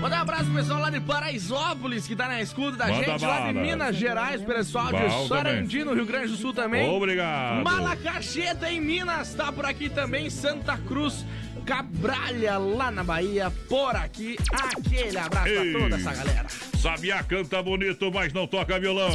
Mandar 0.00 0.18
um 0.18 0.22
abraço 0.22 0.44
pro 0.44 0.52
pessoal 0.74 0.80
lá 0.80 0.90
de 0.90 1.00
Paraisópolis, 1.00 2.06
que 2.06 2.16
tá 2.16 2.28
na 2.28 2.40
escuta 2.40 2.76
da 2.76 2.86
Manda 2.86 3.04
gente, 3.04 3.24
lá 3.24 3.38
de 3.38 3.52
bala. 3.52 3.52
Minas 3.52 3.96
Gerais, 3.96 4.42
pessoal 4.42 4.86
de 4.86 4.92
também. 4.92 5.28
Sarandi, 5.28 5.84
no 5.84 5.94
Rio 5.94 6.06
Grande 6.06 6.28
do 6.28 6.36
Sul 6.36 6.52
também. 6.52 6.88
Obrigado. 6.88 7.62
Malacacheta, 7.62 8.70
em 8.70 8.80
Minas, 8.80 9.34
tá 9.34 9.52
por 9.52 9.64
aqui 9.64 9.88
também. 9.88 10.28
Santa 10.30 10.76
Cruz, 10.76 11.24
Cabralha, 11.64 12.58
lá 12.58 12.90
na 12.90 13.02
Bahia, 13.02 13.50
por 13.68 13.96
aqui. 13.96 14.36
Aquele 14.52 15.16
abraço 15.16 15.48
Ei. 15.48 15.72
pra 15.72 15.80
toda 15.80 15.96
essa 15.96 16.14
galera. 16.14 16.46
Sabiá 16.78 17.22
canta 17.22 17.62
bonito, 17.62 18.12
mas 18.12 18.32
não 18.32 18.46
toca 18.46 18.78
violão. 18.78 19.10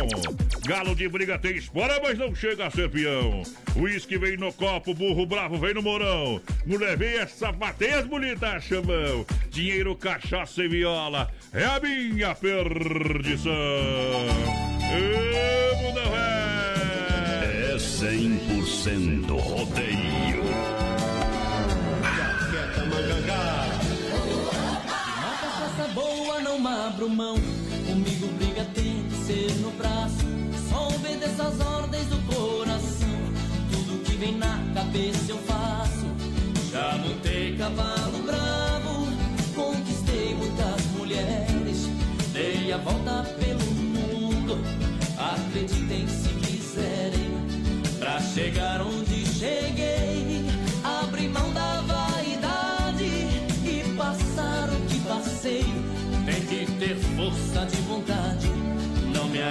Galo 0.66 0.96
de 0.96 1.08
briga 1.08 1.38
tem 1.38 1.56
espora, 1.56 2.00
mas 2.02 2.18
não 2.18 2.34
chega 2.34 2.66
a 2.66 2.72
ser 2.72 2.90
peão. 2.90 3.44
Uísque 3.76 4.18
vem 4.18 4.38
no 4.38 4.52
copo, 4.52 4.94
burro 4.94 5.26
bravo 5.26 5.58
vem 5.58 5.74
no 5.74 5.82
morão. 5.82 6.42
Mulher 6.66 6.98
veia, 6.98 7.28
sapateias 7.28 8.06
bonitas 8.06 8.64
chamam. 8.64 9.26
Dinheiro, 9.50 9.96
cachaça 9.96 10.64
e 10.64 10.68
viola 10.68 11.30
é 11.54 11.66
a 11.66 11.80
minha 11.80 12.34
perdição. 12.34 13.54
Ê, 14.92 15.76
mundo 15.76 16.00
É 17.44 17.76
100% 17.78 19.40
rodeio. 19.40 20.39
Boa 26.00 26.40
não 26.40 26.66
abro 26.66 27.10
mão. 27.10 27.36
Comigo 27.88 28.28
briga 28.38 28.64
tem 28.74 29.06
que 29.10 29.16
ser 29.26 29.52
no 29.60 29.72
braço. 29.72 30.26
Só 30.70 30.88
obedeço 30.88 31.42
as 31.42 31.60
ordens 31.60 32.06
do 32.08 32.18
coração. 32.34 33.20
Tudo 33.72 34.04
que 34.04 34.16
vem 34.16 34.38
na 34.38 34.64
cabeça 34.74 35.32
eu 35.32 35.38
faço. 35.40 36.06
Já 36.72 36.98
montei 36.98 37.58
cavalo 37.58 38.09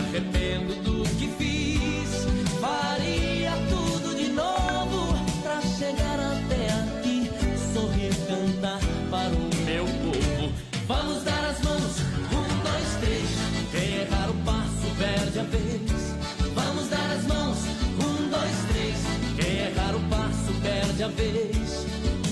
arrependo 0.08 0.74
do 0.82 1.02
que 1.16 1.28
fiz. 1.36 2.26
Faria 2.60 3.52
tudo 3.68 4.16
de 4.16 4.30
novo 4.30 5.14
pra 5.42 5.60
chegar 5.60 6.18
até 6.18 6.64
aqui. 6.80 7.30
Sorrir, 7.72 8.14
cantar 8.26 8.80
para 9.10 9.34
o 9.34 9.64
meu 9.64 9.84
povo. 9.84 10.52
Vamos 10.86 11.22
dar 11.24 11.44
as 11.50 11.60
mãos. 11.62 12.00
Um, 12.32 12.48
dois, 12.64 12.96
três. 13.00 13.28
Quem 13.70 14.00
errar 14.00 14.30
o 14.30 14.34
passo 14.44 14.86
perde 14.98 15.38
a 15.38 15.42
vez. 15.44 16.14
Vamos 16.54 16.88
dar 16.88 17.10
as 17.10 17.24
mãos. 17.26 17.58
Um, 18.00 18.30
dois, 18.30 18.58
três. 18.72 18.96
Quem 19.36 19.58
errar 19.66 19.94
o 19.94 20.00
passo 20.08 20.52
perde 20.62 21.02
a 21.02 21.08
vez. 21.08 21.86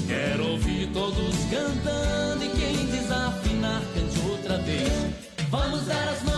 Quero 0.07 0.53
ouvir 0.53 0.89
todos 0.95 1.35
cantando 1.51 2.45
e 2.45 2.49
quem 2.49 2.87
desafinar 2.87 3.83
cante 3.95 4.19
outra 4.31 4.57
vez. 4.59 4.93
Vamos 5.51 5.87
dar 5.87 6.09
as 6.09 6.23
mãos. 6.23 6.36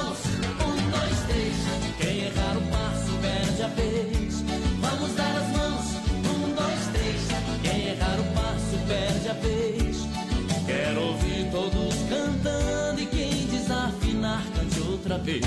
Vez. 15.18 15.44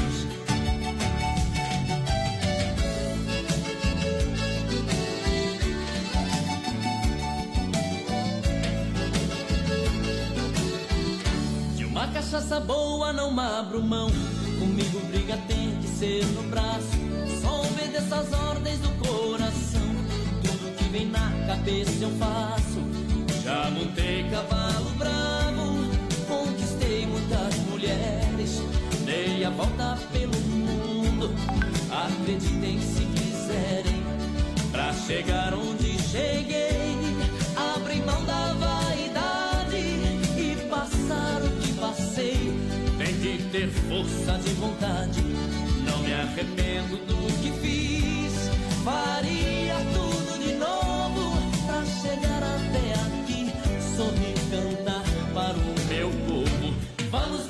De 11.76 11.86
uma 11.86 12.07
cachaça 12.07 12.59
boa 12.59 13.13
não 13.13 13.39
abro 13.39 13.82
mão. 13.82 14.09
Comigo 14.59 14.99
briga 15.07 15.38
tem 15.47 15.76
que 15.82 15.88
ser 15.88 16.26
no 16.28 16.43
braço. 16.43 16.97
Só 17.41 17.61
obedeço 17.61 18.13
as 18.13 18.32
ordens 18.34 18.80
do 18.80 18.89
coração. 19.03 19.82
Tudo 20.43 20.76
que 20.78 20.84
vem 20.89 21.07
na 21.07 21.32
cabeça 21.47 22.03
eu 22.03 22.11
faço. 22.11 22.82
Já 23.43 23.69
montei 23.72 24.30
cavalo 24.30 24.91
bravo. 24.97 25.81
A 29.44 29.50
volta 29.50 29.98
pelo 30.14 30.39
mundo. 30.39 31.34
Acreditem 31.89 32.80
se 32.80 33.06
quiserem. 33.06 34.04
Pra 34.72 34.94
chegar 34.94 35.56
onde 35.56 36.00
cheguei. 36.00 36.96
Abri 37.56 38.02
mão 38.02 38.24
da 38.24 38.54
vaidade 38.54 39.78
e 40.38 40.68
passar 40.70 41.42
o 41.42 41.50
que 41.60 41.74
passei. 41.74 42.54
Tem 43.00 43.14
que 43.16 43.44
ter 43.52 43.68
força 43.70 44.38
de 44.38 44.54
vontade. 44.54 45.22
Não 45.86 46.04
me 46.04 46.14
arrependo 46.14 46.98
do 47.08 47.42
que 47.42 47.52
fiz. 47.62 48.52
Faria 48.84 49.76
tudo 49.92 50.38
de 50.38 50.54
novo 50.54 51.36
pra 51.66 51.84
chegar 51.86 52.44
até 52.44 52.94
aqui. 52.94 53.52
Sorrir, 53.98 54.36
cantar 54.52 55.04
para 55.34 55.58
o 55.58 55.88
meu 55.89 56.12
povo. 56.28 56.76
Vamos 57.10 57.41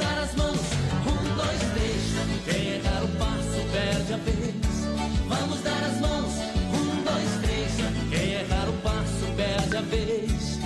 perde 9.42 9.78
a 9.78 9.82
vez. 9.82 10.60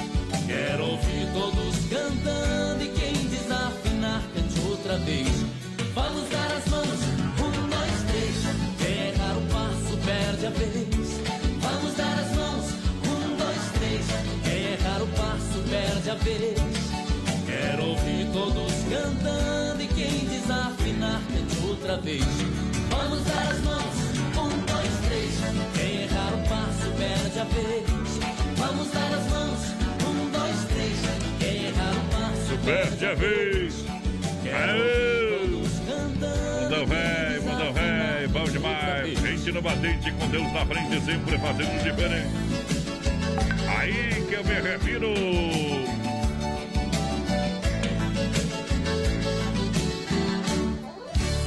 Quero 0.46 0.86
ouvir 0.92 1.28
todos 1.34 1.76
cantando 1.90 2.84
e 2.84 2.90
quem 2.90 3.14
desafinar 3.28 4.22
cante 4.34 4.60
outra 4.68 4.98
vez. 4.98 5.46
Vamos 5.94 6.30
dar 6.30 6.52
as 6.58 6.68
mãos. 6.68 7.00
Um, 7.40 7.70
dois, 7.70 7.98
três. 8.10 8.38
Quem 8.78 9.08
errar 9.10 9.38
o 9.38 9.42
passo 9.54 9.98
perde 10.06 10.46
a 10.46 10.50
vez. 10.50 11.22
Vamos 11.62 11.94
dar 11.96 12.20
as 12.20 12.36
mãos. 12.36 12.66
Um, 13.08 13.36
dois, 13.38 13.64
três. 13.78 14.06
Quem 14.44 14.74
errar 14.74 15.02
o 15.02 15.08
passo 15.08 15.58
perde 15.70 16.10
a 16.10 16.16
vez. 16.16 16.60
Quero 17.46 17.86
ouvir 17.90 18.28
todos 18.34 18.74
cantando 18.90 19.82
e 19.84 19.88
quem 19.88 20.26
desafinar 20.28 21.22
cante 21.32 21.66
outra 21.66 21.98
vez. 21.98 22.75
Perde 32.66 33.06
a 33.06 33.14
vez. 33.14 33.86
Aê! 34.52 35.48
Mundão 36.64 36.88
velho, 36.88 37.44
mundão 37.44 37.74
velho, 37.74 38.30
bom 38.30 38.44
demais. 38.46 39.20
Gente 39.20 39.52
no 39.52 39.62
batente 39.62 40.12
com 40.14 40.28
Deus 40.30 40.52
na 40.52 40.66
frente, 40.66 41.00
sempre 41.02 41.38
fazendo 41.38 41.84
diferente. 41.84 42.28
Aí 43.78 44.26
que 44.28 44.34
eu 44.34 44.44
me 44.44 44.54
refiro. 44.62 45.14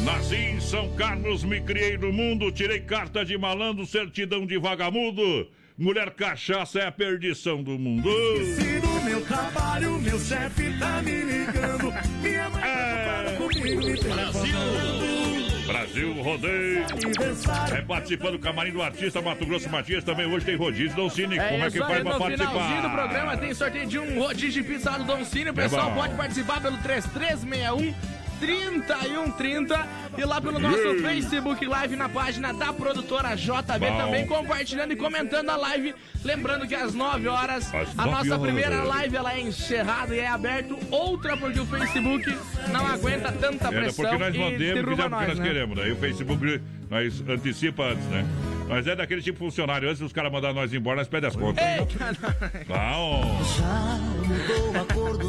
Nasci 0.05 0.37
em 0.37 0.61
São 0.61 0.89
Carlos, 0.95 1.43
me 1.43 1.61
criei 1.61 1.99
no 1.99 2.13
mundo, 2.13 2.53
tirei 2.53 2.79
carta 2.79 3.25
de 3.25 3.37
malandro, 3.37 3.85
certidão 3.85 4.47
de 4.47 4.57
vagabundo. 4.57 5.49
Mulher 5.77 6.11
cachaça 6.11 6.79
é 6.79 6.87
a 6.87 6.93
perdição 6.93 7.61
do 7.61 7.77
mundo. 7.77 8.09
Meu 9.09 9.21
trabalho, 9.23 9.99
meu 10.01 10.19
chefe 10.21 10.77
tá 10.79 11.01
me 11.03 11.11
ligando. 11.23 11.93
Minha 12.23 12.51
mãe 12.51 12.63
É. 12.63 13.25
tá 13.25 13.33
comigo 13.37 13.85
me 13.85 13.97
telefonando. 13.99 15.19
Brasil 15.67 16.15
Rodeio. 16.23 16.87
É 17.77 17.83
participando 17.83 18.33
do 18.33 18.39
camarim 18.39 18.73
do 18.73 18.83
artista 18.83 19.21
Mato 19.21 19.45
Grosso 19.45 19.69
Matias. 19.69 20.03
Também 20.03 20.27
hoje 20.27 20.47
tem 20.47 20.57
rodízio. 20.57 20.97
Dom 20.97 21.11
Cine, 21.11 21.37
como 21.37 21.65
é 21.65 21.71
que 21.71 21.79
faz 21.79 22.03
pra 22.03 22.19
no 22.19 22.25
finalzinho 22.25 22.39
participar? 22.49 22.81
do 22.83 22.91
programa 22.91 23.37
tem 23.37 23.55
sorteio 23.55 23.87
de 23.87 23.99
um 23.99 24.19
rodízio 24.19 24.63
de 24.63 24.69
pizza 24.69 24.91
do 24.93 25.05
Dom 25.05 25.25
Cine. 25.25 25.51
O 25.51 25.55
pessoal 25.55 25.91
bom. 25.91 25.97
pode 26.01 26.15
participar 26.15 26.61
pelo 26.63 26.77
3361 26.79 27.95
3130 28.41 29.87
e 30.17 30.25
lá 30.25 30.41
pelo 30.41 30.59
nosso 30.59 30.77
Ei. 30.79 31.01
Facebook 31.01 31.67
Live 31.67 31.97
na 31.97 32.09
página 32.09 32.53
da 32.53 32.73
produtora 32.73 33.35
JB 33.37 33.79
Bom. 33.79 33.99
também 33.99 34.27
compartilhando 34.27 34.93
e 34.93 34.97
comentando 34.97 35.51
a 35.51 35.57
live. 35.57 35.95
Lembrando 36.25 36.67
que 36.67 36.75
às 36.75 36.95
9 36.95 37.29
horas 37.29 37.73
Às 37.75 37.91
a 37.99 38.07
9 38.07 38.11
nossa 38.11 38.31
horas. 38.31 38.41
primeira 38.43 38.83
live 38.85 39.17
ela 39.17 39.33
é 39.35 39.41
encerrada 39.41 40.15
e 40.15 40.19
é 40.21 40.29
aberto 40.29 40.77
outra 40.91 41.37
porque 41.37 41.61
o 41.61 41.67
Facebook 41.67 42.37
não 42.73 42.87
aguenta 42.87 43.31
tanta 43.33 43.69
É, 43.69 43.71
pressão 43.71 44.05
porque 44.05 44.19
nós 44.19 44.35
e 44.35 44.39
mandemos, 44.39 44.75
derruba 44.75 44.93
o 44.93 44.97
que 45.05 45.09
nós, 45.11 45.29
nós 45.29 45.39
né? 45.39 45.45
queremos. 45.47 45.77
Daí 45.77 45.93
o 45.93 45.97
Facebook 45.97 46.61
nós 46.91 47.23
antecipa 47.29 47.83
antes, 47.85 48.05
né? 48.07 48.25
Nós 48.69 48.87
é 48.87 48.95
daquele 48.95 49.23
tipo 49.23 49.39
funcionário. 49.39 49.89
Antes 49.89 50.01
dos 50.01 50.13
caras 50.13 50.31
mandarem 50.31 50.55
nós 50.55 50.73
embora, 50.75 50.97
nós 50.97 51.09
pedem 51.09 51.29
as 51.29 51.37
contas. 51.37 51.65
Não. 52.69 53.39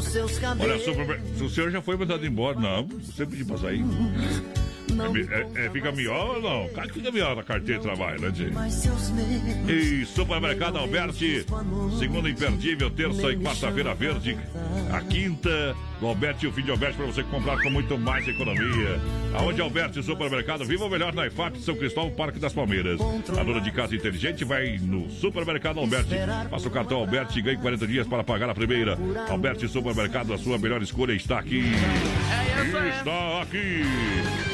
Seus 0.02 0.40
Olha, 0.42 0.78
só, 0.78 0.92
se 1.36 1.44
o 1.44 1.48
senhor 1.48 1.70
já 1.70 1.80
foi 1.80 1.96
mandado 1.96 2.26
embora, 2.26 2.58
não. 2.58 2.86
Você 2.86 3.24
pediu 3.24 3.46
pra 3.46 3.58
sair. 3.58 3.84
É, 5.30 5.66
é, 5.66 5.70
fica 5.70 5.92
melhor 5.92 6.36
ou 6.36 6.42
não? 6.42 6.68
Claro 6.70 6.88
que 6.88 6.94
fica 6.96 7.12
melhor 7.12 7.36
na 7.36 7.42
carteira 7.42 7.80
de 7.80 7.86
trabalho, 7.86 8.20
né, 8.20 8.32
gente? 8.34 8.52
E 9.70 10.04
Supermercado 10.04 10.78
Alberti, 10.78 11.46
segunda 11.98 12.28
imperdível, 12.28 12.90
terça 12.90 13.30
e 13.32 13.38
quarta-feira 13.38 13.94
verde. 13.94 14.36
A 14.92 15.00
quinta 15.00 15.76
do 16.00 16.06
Alberti 16.06 16.46
e 16.46 16.48
o 16.48 16.52
fim 16.52 16.62
de 16.62 16.70
Alberti 16.70 16.96
para 16.96 17.06
você 17.06 17.22
comprar 17.22 17.60
com 17.62 17.70
muito 17.70 17.98
mais 17.98 18.26
economia. 18.26 18.98
Aonde 19.34 19.60
Alberti 19.60 20.02
Supermercado, 20.02 20.64
viva 20.64 20.86
o 20.86 20.90
melhor 20.90 21.14
na 21.14 21.26
IFAP 21.26 21.58
São 21.58 21.76
Cristóvão, 21.76 22.10
Parque 22.10 22.38
das 22.38 22.52
Palmeiras. 22.52 22.98
A 23.38 23.44
dona 23.44 23.60
de 23.60 23.70
casa 23.70 23.94
inteligente 23.94 24.44
vai 24.44 24.78
no 24.78 25.10
Supermercado 25.10 25.78
Alberti. 25.78 26.14
Faça 26.50 26.68
o 26.68 26.70
cartão 26.70 26.98
Alberti 26.98 27.38
e 27.38 27.42
ganhe 27.42 27.58
40 27.58 27.86
dias 27.86 28.06
para 28.06 28.24
pagar 28.24 28.48
a 28.48 28.54
primeira. 28.54 28.98
Alberti 29.28 29.68
Supermercado, 29.68 30.32
a 30.32 30.38
sua 30.38 30.58
melhor 30.58 30.82
escolha 30.82 31.12
está 31.12 31.38
aqui. 31.38 31.62
Está 32.96 33.42
aqui. 33.42 33.82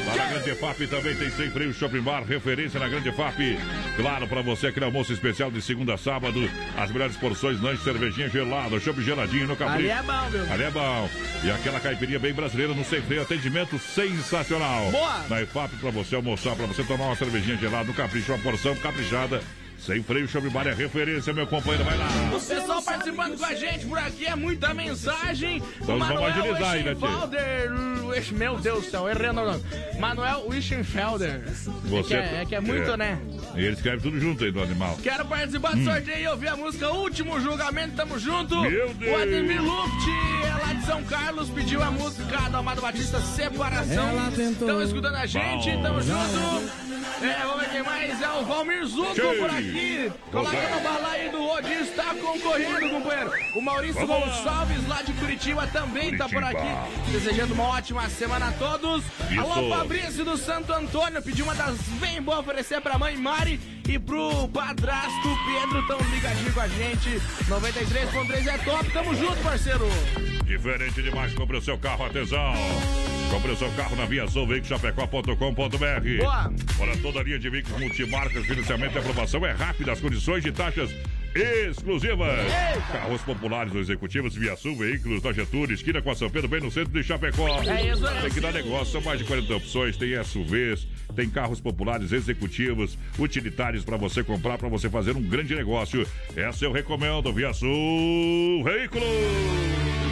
Lá 0.07 0.15
na 0.15 0.25
Grande 0.27 0.55
FAP 0.55 0.87
também 0.89 1.15
tem 1.15 1.29
sem 1.29 1.49
freio 1.49 1.73
Shopping 1.73 2.01
Bar, 2.01 2.23
referência 2.23 2.79
na 2.79 2.87
Grande 2.87 3.11
FAP. 3.11 3.57
Claro, 3.97 4.27
para 4.27 4.41
você 4.41 4.67
aquele 4.67 4.85
almoço 4.85 5.11
especial 5.11 5.51
de 5.51 5.61
segunda 5.61 5.95
a 5.95 5.97
sábado, 5.97 6.39
as 6.77 6.91
melhores 6.91 7.17
porções, 7.17 7.59
lanche, 7.61 7.83
cervejinha 7.83 8.29
gelada, 8.29 8.79
chopp 8.79 9.01
geladinho 9.01 9.47
no 9.47 9.55
capricho. 9.55 9.79
Ali 9.79 9.89
é 9.89 10.03
bom, 10.03 10.29
meu. 10.29 10.53
Ali 10.53 10.63
é 10.63 10.71
bom. 10.71 11.09
E 11.43 11.51
aquela 11.51 11.79
caipirinha 11.79 12.19
bem 12.19 12.33
brasileira 12.33 12.73
no 12.73 12.83
sem 12.83 13.01
freio, 13.01 13.21
atendimento 13.21 13.77
sensacional. 13.77 14.89
Boa. 14.91 15.25
Na 15.29 15.41
IFAP 15.41 15.75
para 15.77 15.91
você 15.91 16.15
almoçar, 16.15 16.55
para 16.55 16.65
você 16.65 16.83
tomar 16.83 17.05
uma 17.05 17.15
cervejinha 17.15 17.57
gelada 17.57 17.85
no 17.85 17.93
capricho, 17.93 18.33
uma 18.33 18.41
porção 18.41 18.75
caprichada. 18.75 19.41
Sem 19.79 20.03
freio, 20.03 20.27
Shopping 20.27 20.49
Bar 20.49 20.67
é 20.67 20.73
referência, 20.73 21.31
meu 21.31 21.47
companheiro, 21.47 21.83
vai 21.85 21.97
lá. 21.97 22.07
O 22.35 22.41
pessoal 22.41 22.81
participando 22.81 23.37
com 23.37 23.45
a 23.45 23.53
gente 23.53 23.85
por 23.85 23.97
aqui 23.97 24.25
é 24.25 24.35
muita 24.35 24.73
mensagem. 24.73 25.61
Então 25.81 25.97
vamos 25.99 26.23
agilizar 26.23 26.71
aí, 26.71 26.83
né, 26.83 26.93
tio? 26.95 27.05
Eschenfelder, 27.07 27.71
Wish- 28.07 28.33
meu 28.33 28.57
Deus 28.57 28.85
do 28.85 28.91
céu, 28.91 29.07
errei 29.07 29.29
o 29.29 29.33
nome. 29.33 29.63
Manuel 29.99 30.45
Wischenfelder. 30.49 31.41
Você 31.85 32.15
é, 32.15 32.21
que 32.27 32.35
é, 32.35 32.41
é 32.41 32.45
que 32.45 32.55
é 32.55 32.59
muito, 32.59 32.97
né? 32.97 33.17
E 33.55 33.63
ele 33.63 33.73
escreve 33.75 34.01
tudo 34.01 34.19
junto 34.19 34.43
aí 34.43 34.51
do 34.51 34.61
animal. 34.61 34.97
Quero 35.01 35.25
participar 35.25 35.71
do 35.71 35.79
Hum. 35.79 35.85
sorteio 35.85 36.19
e 36.19 36.27
ouvir 36.27 36.47
a 36.49 36.55
música 36.57 36.91
Último 36.91 37.39
Julgamento, 37.39 37.95
tamo 37.95 38.19
junto. 38.19 38.59
Meu 38.61 38.93
Deus. 38.93 39.17
O 39.17 39.21
Ademir 39.21 39.61
Luft, 39.61 40.07
é 40.45 40.65
lá 40.67 40.73
de 40.73 40.85
São 40.85 41.03
Carlos, 41.05 41.49
pediu 41.49 41.81
a 41.81 41.91
música 41.91 42.37
do 42.49 42.57
Amado 42.57 42.81
Batista 42.81 43.21
Separação. 43.21 44.09
Estão 44.51 44.81
escutando 44.83 45.15
a 45.15 45.25
gente, 45.25 45.71
Bom. 45.71 45.81
tamo 45.81 46.01
junto. 46.01 46.87
É, 47.21 47.45
vamos 47.45 47.61
ver 47.61 47.69
quem 47.71 47.83
mais. 47.83 48.21
É 48.21 48.29
o 48.29 48.45
Valmir 48.45 48.85
Zuco 48.85 49.15
por 49.39 49.49
aqui. 49.49 49.66
Coloca 50.31 50.69
no 50.69 50.81
balaio 50.81 51.31
do 51.31 51.45
Rodízio, 51.45 51.83
está 51.83 52.13
concorrendo, 52.15 52.89
companheiro. 52.89 53.31
O 53.55 53.61
Maurício 53.61 54.07
Vamos. 54.07 54.25
Gonçalves, 54.25 54.87
lá 54.87 55.01
de 55.01 55.13
Curitiba, 55.13 55.67
também 55.67 56.17
tá 56.17 56.27
por 56.27 56.43
aqui. 56.43 57.11
Desejando 57.11 57.53
uma 57.53 57.63
ótima 57.69 58.09
semana 58.09 58.49
a 58.49 58.51
todos. 58.51 59.03
Isso. 59.29 59.39
Alô, 59.39 59.75
Fabrício 59.75 60.25
do 60.25 60.37
Santo 60.37 60.73
Antônio, 60.73 61.21
pediu 61.21 61.45
uma 61.45 61.55
das 61.55 61.77
bem 61.99 62.21
boas 62.21 62.39
oferecer 62.39 62.81
pra 62.81 62.97
mãe 62.97 63.17
Mari 63.17 63.59
e 63.87 63.97
pro 63.97 64.47
padrasto 64.49 65.29
Pedro, 65.45 65.85
tão 65.87 65.99
ligadinho 66.09 66.53
com 66.53 66.61
a 66.61 66.67
gente. 66.67 67.21
93.3 67.47 68.47
é 68.47 68.57
top, 68.59 68.91
tamo 68.91 69.15
junto, 69.15 69.37
parceiro. 69.41 69.87
Diferente 70.45 71.01
demais, 71.01 71.33
compre 71.33 71.57
o 71.57 71.61
seu 71.61 71.77
carro, 71.77 72.05
atenção. 72.05 72.53
Compre 73.29 73.51
o 73.51 73.57
seu 73.57 73.69
carro 73.71 73.95
na 73.95 74.05
Via 74.05 74.27
Sul. 74.27 74.47
Boa. 76.19 76.51
Para 76.77 76.97
toda 77.01 77.19
a 77.19 77.23
linha 77.23 77.37
de 77.37 77.49
veículos 77.49 77.79
multimarcas, 77.79 78.45
financiamento 78.45 78.95
e 78.95 78.99
aprovação 78.99 79.45
é 79.45 79.51
rápida, 79.57 79.91
as 79.91 79.99
condições 79.99 80.43
de 80.43 80.51
taxas 80.51 80.89
exclusivas. 81.35 82.47
Carros 82.91 83.21
populares 83.21 83.73
executivos, 83.75 84.35
Via 84.35 84.55
Sul, 84.55 84.75
veículos 84.75 85.21
da 85.21 85.31
Getúlio, 85.31 85.73
esquina 85.73 86.01
com 86.01 86.11
a 86.11 86.15
São 86.15 86.29
Pedro, 86.29 86.47
bem 86.47 86.61
no 86.61 86.71
centro 86.71 86.91
de 86.91 87.03
Chapecó. 87.03 87.47
É 87.63 87.91
isso 87.91 88.05
aí. 88.05 88.21
Tem 88.21 88.31
que 88.31 88.39
dar 88.39 88.53
negócio, 88.53 88.93
são 88.93 89.01
mais 89.01 89.19
de 89.19 89.25
40 89.25 89.55
opções, 89.55 89.97
tem 89.97 90.23
SUVs, 90.23 90.87
tem 91.15 91.29
carros 91.29 91.59
populares, 91.59 92.11
executivos, 92.11 92.97
utilitários 93.19 93.83
para 93.83 93.97
você 93.97 94.23
comprar, 94.23 94.57
para 94.57 94.69
você 94.69 94.89
fazer 94.89 95.15
um 95.15 95.21
grande 95.21 95.55
negócio. 95.55 96.07
Essa 96.35 96.65
eu 96.65 96.71
recomendo, 96.71 97.31
Via 97.33 97.53
Sul 97.53 98.63
Veículos. 98.63 99.07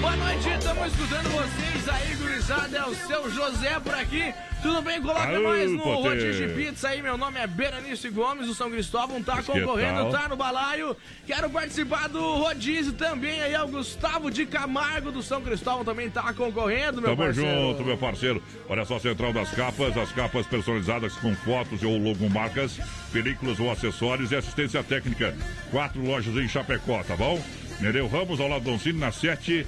Boa 0.02 0.16
noite, 0.18 0.50
estamos 0.50 0.88
escutando 0.88 1.30
vocês 1.30 1.90
aí, 1.90 2.16
gurizada. 2.16 2.78
É 2.78 2.86
o 2.86 2.96
seu 2.96 3.32
José 3.32 3.80
por 3.80 3.94
aqui. 3.96 4.34
Tudo 4.66 4.82
bem? 4.82 5.00
Coloca 5.00 5.28
Aô, 5.28 5.44
nós 5.44 5.72
no. 5.72 5.84
Rodízio 5.84 6.48
de 6.48 6.54
Pizza 6.56 6.90
aí. 6.90 7.00
Meu 7.00 7.20
nome 7.20 7.40
é 7.40 7.46
Berenice 7.46 8.10
Gomes, 8.10 8.48
do 8.48 8.56
São 8.56 8.72
Cristóvão. 8.72 9.22
Tá 9.22 9.44
concorrendo, 9.44 10.10
tá 10.10 10.28
no 10.28 10.36
balaio. 10.36 10.98
Quero 11.28 11.52
participar 11.52 12.10
do 12.10 12.38
Rodízio 12.38 12.94
também. 12.94 13.40
Aí 13.42 13.54
é 13.54 13.62
o 13.62 13.68
Gustavo 13.68 14.32
de 14.32 14.44
Camargo, 14.44 15.12
do 15.12 15.22
São 15.22 15.40
Cristóvão, 15.40 15.86
também 15.86 16.10
tá 16.10 16.34
concorrendo, 16.34 17.00
meu 17.00 17.12
Tamo 17.16 17.28
parceiro. 17.28 17.62
junto, 17.62 17.86
meu 17.86 17.96
parceiro. 17.96 18.44
Olha 18.68 18.84
só, 18.86 18.98
Central 18.98 19.32
das 19.34 19.52
Capas, 19.52 19.96
as 19.96 20.12
capas 20.12 20.48
personalizadas 20.48 21.14
com 21.14 21.36
fotos 21.36 21.84
ou 21.84 21.96
logomarcas, 22.00 22.80
películas 23.14 23.60
ou 23.60 23.70
acessórios 23.70 24.32
e 24.32 24.36
assistência 24.36 24.84
técnica. 24.84 25.38
Quatro 25.70 26.04
lojas 26.04 26.36
em 26.38 26.48
Chapecó, 26.48 27.04
tá 27.04 27.16
bom? 27.16 27.40
Nereu 27.80 28.08
Ramos, 28.08 28.40
ao 28.40 28.48
lado 28.48 28.64
do 28.64 28.72
Doncini, 28.72 28.98
na 28.98 29.12
7 29.12 29.64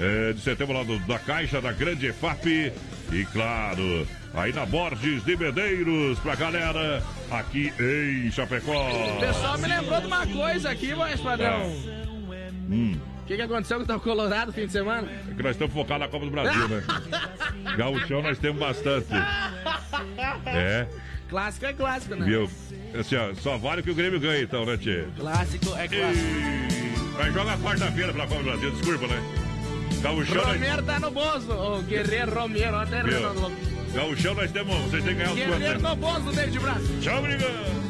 eh, 0.00 0.32
de 0.32 0.40
setembro, 0.40 0.76
ao 0.76 0.82
lado 0.82 0.98
da 1.06 1.20
Caixa, 1.20 1.60
da 1.60 1.70
Grande 1.70 2.08
EFAP. 2.08 2.72
E 3.12 3.24
claro, 3.26 4.06
aí 4.34 4.52
na 4.52 4.64
Borges 4.64 5.24
de 5.24 5.36
Medeiros, 5.36 6.18
pra 6.20 6.36
galera 6.36 7.02
aqui 7.30 7.72
em 7.80 8.30
Chapecó. 8.30 8.88
O 9.16 9.20
pessoal 9.20 9.58
me 9.58 9.66
lembrou 9.68 10.00
de 10.00 10.06
uma 10.06 10.26
coisa 10.26 10.70
aqui, 10.70 10.94
voz 10.94 11.20
padrão. 11.20 11.66
Hum, 12.70 12.96
O 13.22 13.26
que, 13.26 13.34
que 13.36 13.42
aconteceu 13.42 13.84
com 13.84 13.92
o 13.92 14.00
Colorado 14.00 14.46
no 14.48 14.52
fim 14.52 14.66
de 14.66 14.72
semana? 14.72 15.08
é 15.28 15.34
que 15.34 15.42
nós 15.42 15.52
estamos 15.52 15.74
focados 15.74 16.06
na 16.06 16.08
Copa 16.08 16.24
do 16.24 16.30
Brasil, 16.30 16.68
né? 16.68 16.82
Gauchão 17.76 18.22
nós 18.22 18.38
temos 18.38 18.60
bastante. 18.60 19.08
É. 20.46 20.86
Clássico 21.28 21.66
é 21.66 21.72
clássico, 21.72 22.14
né? 22.14 22.26
Viu? 22.26 22.50
Assim, 22.98 23.16
ó, 23.16 23.34
só 23.34 23.56
vale 23.58 23.82
que 23.82 23.90
o 23.90 23.94
Grêmio 23.94 24.18
ganha, 24.20 24.42
então, 24.42 24.64
né, 24.64 24.76
Tchê? 24.76 25.04
Clássico 25.16 25.76
é 25.76 25.88
clássico. 25.88 27.16
Vai 27.16 27.32
jogar 27.32 27.58
quarta-feira 27.58 28.12
pela 28.12 28.26
Copa 28.26 28.42
do 28.42 28.50
Brasil, 28.50 28.70
desculpa, 28.72 29.06
né? 29.08 29.49
Gauchão, 30.02 30.42
Romero 30.44 30.82
tá 30.82 30.98
no 30.98 31.10
bolso. 31.10 31.52
O 31.52 31.82
Guerreiro 31.82 32.34
Romero, 32.34 32.76
até? 32.76 33.02
Renato. 33.02 33.52
Gauchão 33.92 34.34
nós 34.34 34.50
temos, 34.52 34.76
vocês 34.76 35.04
têm 35.04 35.14
que 35.14 35.20
ganhar 35.20 35.30
os 35.30 35.36
Guerreiro 35.36 35.80
quantos? 35.80 35.82
no 35.82 35.96
bolso, 35.96 36.32
David 36.36 36.58
Braz. 36.60 36.82
Tchau, 37.02 37.22
brigando! 37.22 37.80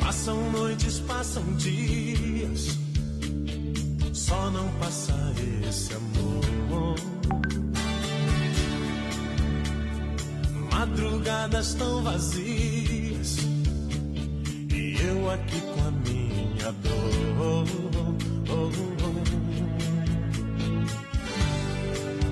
Passam 0.00 0.50
noites, 0.52 1.00
passam 1.00 1.42
dias, 1.56 2.78
só 4.12 4.50
não 4.50 4.68
passa 4.80 5.12
esse 5.68 5.92
amor. 5.94 6.96
Madrugadas 10.72 11.74
tão 11.74 12.02
vazias, 12.02 13.36
e 14.72 14.96
eu 15.02 15.30
aqui 15.30 15.60
com 15.60 15.88
a 15.88 15.90
minha 15.90 16.23
dor. 16.72 17.04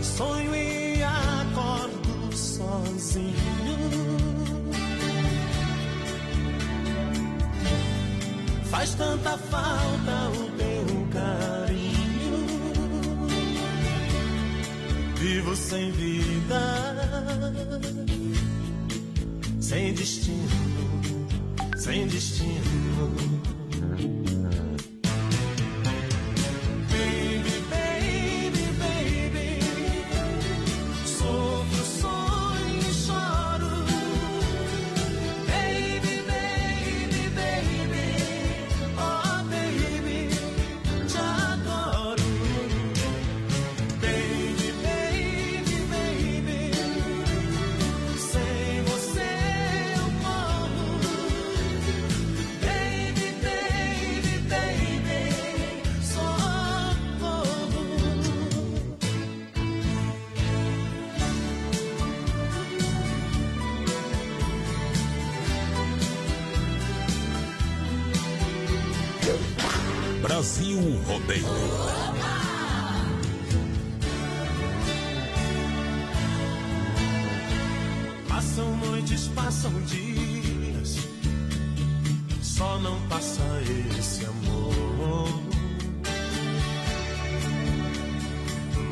Sonho 0.03 0.55
e 0.55 1.03
acordo 1.03 2.37
sozinho. 2.37 3.35
Faz 8.71 8.95
tanta 8.95 9.39
falta 9.39 10.29
o 10.31 10.51
teu 10.59 11.07
carinho. 11.13 12.47
Vivo 15.17 15.57
sem 15.57 15.93
vida, 15.93 16.61
sem 19.61 19.95
destino, 19.95 21.27
sem 21.77 22.07
destino. 22.07 23.52
Mm-hmm. 23.83 24.72
um 70.83 71.01
rodeio. 71.03 71.47
Passam 78.29 78.77
noites, 78.79 79.29
passam 79.29 79.73
dias, 79.83 80.99
só 82.43 82.79
não 82.81 83.01
passa 83.09 83.43
esse 83.99 84.25
amor. 84.25 85.43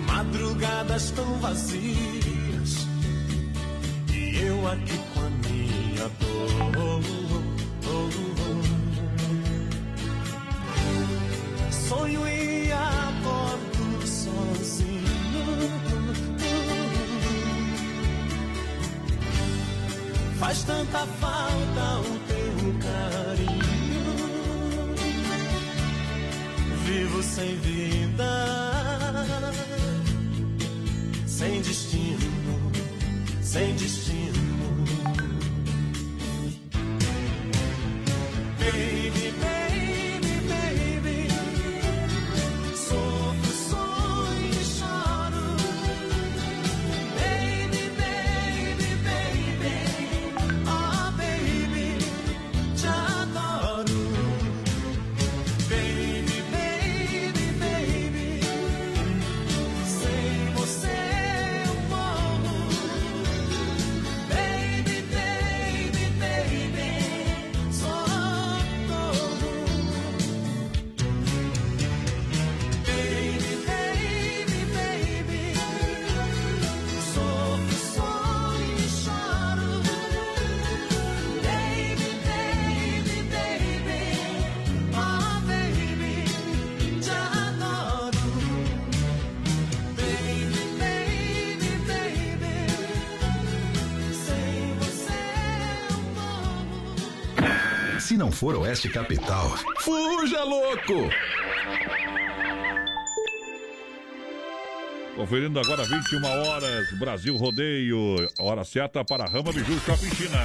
Madrugadas 0.06 1.10
tão 1.10 1.38
vazias, 1.40 2.86
e 4.12 4.38
eu 4.38 4.68
aqui 4.68 4.99
não 98.20 98.30
for 98.30 98.54
Oeste 98.54 98.90
Capital, 98.90 99.48
fuja 99.78 100.44
louco! 100.44 101.08
Conferindo 105.16 105.58
agora 105.58 105.84
21 105.84 106.26
horas, 106.26 106.98
Brasil 106.98 107.34
Rodeio. 107.34 108.28
Hora 108.38 108.62
certa 108.62 109.02
para 109.02 109.24
Rama 109.24 109.50
Biju 109.54 109.80
Shopping 109.86 110.14
China. 110.14 110.38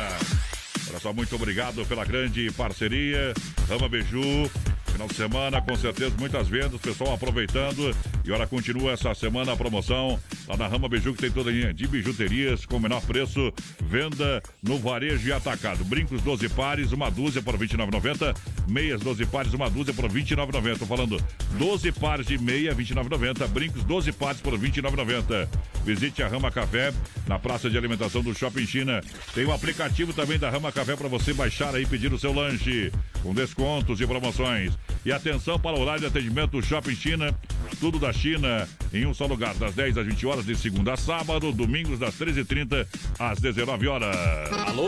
Olha 0.89 0.99
só, 1.01 1.11
muito 1.11 1.35
obrigado 1.35 1.85
pela 1.85 2.05
grande 2.05 2.49
parceria. 2.53 3.33
Rama 3.67 3.89
Biju, 3.89 4.49
final 4.85 5.09
de 5.09 5.15
semana, 5.15 5.61
com 5.61 5.75
certeza, 5.75 6.15
muitas 6.17 6.47
vendas, 6.47 6.79
pessoal 6.79 7.15
aproveitando. 7.15 7.93
E 8.23 8.31
olha, 8.31 8.47
continua 8.47 8.93
essa 8.93 9.13
semana 9.13 9.51
a 9.51 9.57
promoção 9.57 10.17
lá 10.47 10.57
na 10.57 10.67
Rama 10.67 10.87
Biju, 10.87 11.13
que 11.13 11.21
tem 11.21 11.31
toda 11.31 11.49
a 11.49 11.53
linha 11.53 11.73
de 11.73 11.87
bijuterias 11.87 12.65
com 12.65 12.79
menor 12.79 13.01
preço. 13.01 13.53
Venda 13.81 14.41
no 14.61 14.77
varejo 14.77 15.27
e 15.27 15.33
atacado. 15.33 15.83
Brincos 15.85 16.21
12 16.21 16.49
pares, 16.49 16.91
uma 16.91 17.09
dúzia 17.09 17.41
por 17.41 17.55
R$ 17.55 17.65
29,90. 17.65 18.35
Meias 18.67 19.01
12 19.01 19.25
pares, 19.25 19.53
uma 19.53 19.69
dúzia 19.69 19.93
por 19.93 20.05
R$ 20.05 20.21
29,90. 20.21 20.79
Tô 20.79 20.85
falando 20.85 21.23
12 21.57 21.91
pares 21.93 22.27
de 22.27 22.37
meia, 22.37 22.73
R$ 22.73 22.83
29,90. 22.83 23.47
Brincos 23.47 23.83
12 23.83 24.11
pares 24.11 24.41
por 24.41 24.53
R$ 24.53 24.59
29,90. 24.59 25.47
Visite 25.85 26.23
a 26.23 26.27
Rama 26.27 26.51
Café 26.51 26.93
na 27.27 27.39
praça 27.39 27.69
de 27.69 27.77
alimentação 27.77 28.21
do 28.21 28.33
Shopping 28.33 28.65
China. 28.65 29.01
Tem 29.33 29.45
o 29.45 29.53
aplicativo 29.53 30.13
também 30.13 30.37
da 30.39 30.49
Rama 30.49 30.71
Café 30.71 30.95
para 30.95 31.07
você 31.07 31.33
baixar 31.33 31.73
aí 31.75 31.83
e 31.83 31.85
pedir 31.85 32.11
o 32.11 32.19
seu 32.19 32.33
lanche 32.33 32.91
com 33.25 33.33
descontos 33.33 33.99
e 33.99 34.05
promoções. 34.05 34.77
E 35.03 35.11
atenção 35.11 35.59
para 35.59 35.75
o 35.75 35.81
horário 35.81 36.01
de 36.01 36.05
atendimento 36.05 36.61
Shopping 36.61 36.95
China. 36.95 37.35
Tudo 37.79 37.97
da 37.97 38.13
China 38.13 38.69
em 38.93 39.07
um 39.07 39.15
só 39.15 39.25
lugar, 39.25 39.55
das 39.55 39.73
10 39.73 39.97
às 39.97 40.05
20 40.05 40.27
horas, 40.27 40.45
de 40.45 40.55
segunda 40.55 40.93
a 40.93 40.97
sábado, 40.97 41.51
domingos 41.51 41.97
das 41.97 42.13
13h30 42.19 42.85
às 43.17 43.39
19 43.39 43.87
horas. 43.87 44.15
Alô, 44.67 44.87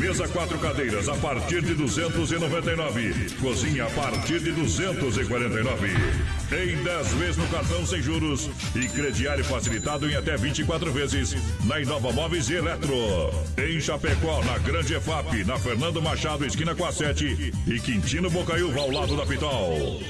Mesa 0.00 0.26
quatro 0.26 0.58
cadeiras 0.58 1.08
a 1.08 1.14
partir 1.14 1.62
de 1.62 1.74
299. 1.74 3.30
Cozinha 3.40 3.84
a 3.84 3.90
partir 3.90 4.40
de 4.40 4.50
249. 4.50 5.88
Em 6.52 6.80
10 6.82 7.14
vezes 7.14 7.36
no 7.36 7.46
cartão 7.48 7.84
sem 7.84 8.00
juros 8.00 8.48
e 8.74 8.88
crediário 8.88 9.44
facilitado 9.44 10.08
em 10.08 10.14
até 10.14 10.36
24 10.36 10.92
vezes 10.92 11.36
na 11.64 11.80
Inova 11.80 12.12
Móveis 12.12 12.48
e 12.48 12.54
Eletro. 12.54 12.94
Em 13.58 13.80
Chapecó, 13.80 14.44
na 14.44 14.56
Grande 14.58 14.94
EFAP, 14.94 15.44
na 15.44 15.58
Fernando 15.58 16.00
Machado, 16.00 16.46
esquina 16.46 16.74
com 16.74 16.84
a 16.84 16.92
7 16.92 17.52
e 17.66 17.80
Quintino 17.80 18.30
Bocaiúva 18.30 18.80
ao 18.80 18.90
lado 18.90 19.16
da 19.16 19.26
Pitol. 19.26 20.00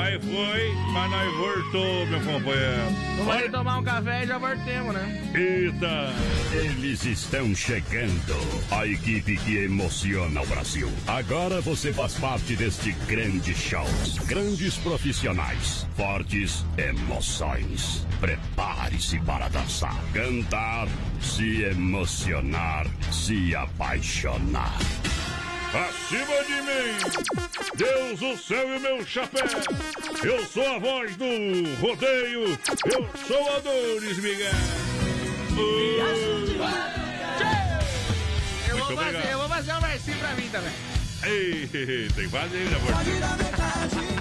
Nós 0.00 0.24
foi, 0.24 0.74
mas 0.94 1.10
nós 1.10 1.36
voltou, 1.36 2.06
meu 2.06 2.20
companheiro. 2.20 2.96
Vamos 3.22 3.50
tomar 3.50 3.78
um 3.80 3.84
café 3.84 4.24
e 4.24 4.26
já 4.26 4.38
voltemos, 4.38 4.94
né? 4.94 5.30
Eita! 5.34 6.08
Eles 6.54 7.04
estão 7.04 7.54
chegando. 7.54 8.34
A 8.70 8.86
equipe 8.86 9.36
que 9.36 9.58
emociona 9.58 10.40
o 10.40 10.46
Brasil. 10.46 10.90
Agora 11.06 11.60
você 11.60 11.92
faz 11.92 12.14
parte 12.14 12.56
deste 12.56 12.92
grande 13.06 13.54
show. 13.54 13.84
Grandes 14.24 14.78
profissionais. 14.78 15.86
Fortes 15.94 16.64
emoções. 16.78 18.06
Prepare-se 18.20 19.20
para 19.20 19.48
dançar, 19.48 20.02
cantar, 20.14 20.88
se 21.20 21.62
emocionar, 21.64 22.86
se 23.12 23.54
apaixonar. 23.54 24.78
Acima 25.72 26.42
de 26.44 26.62
mim, 26.62 26.98
Deus 27.76 28.18
do 28.18 28.36
céu 28.36 28.76
e 28.76 28.80
meu 28.80 29.06
chapéu. 29.06 29.46
Eu 30.24 30.44
sou 30.44 30.66
a 30.66 30.80
voz 30.80 31.14
do 31.14 31.24
rodeio. 31.80 32.58
Eu 32.86 33.08
sou 33.24 33.56
Adonis 33.56 34.18
Miguel. 34.18 34.50
Eu 38.68 38.78
Muito 38.78 38.86
vou, 38.88 38.96
fazer, 38.96 39.30
eu 39.30 39.38
vou 39.38 39.48
fazer 39.48 39.72
um 39.72 39.80
versinho 39.80 40.18
pra 40.18 40.34
mim 40.34 40.48
também. 40.48 40.72
Ei, 41.22 41.68
tem 42.16 42.24
que 42.24 42.28
fazer, 42.28 42.64
né, 42.64 42.76
amor? 42.76 44.19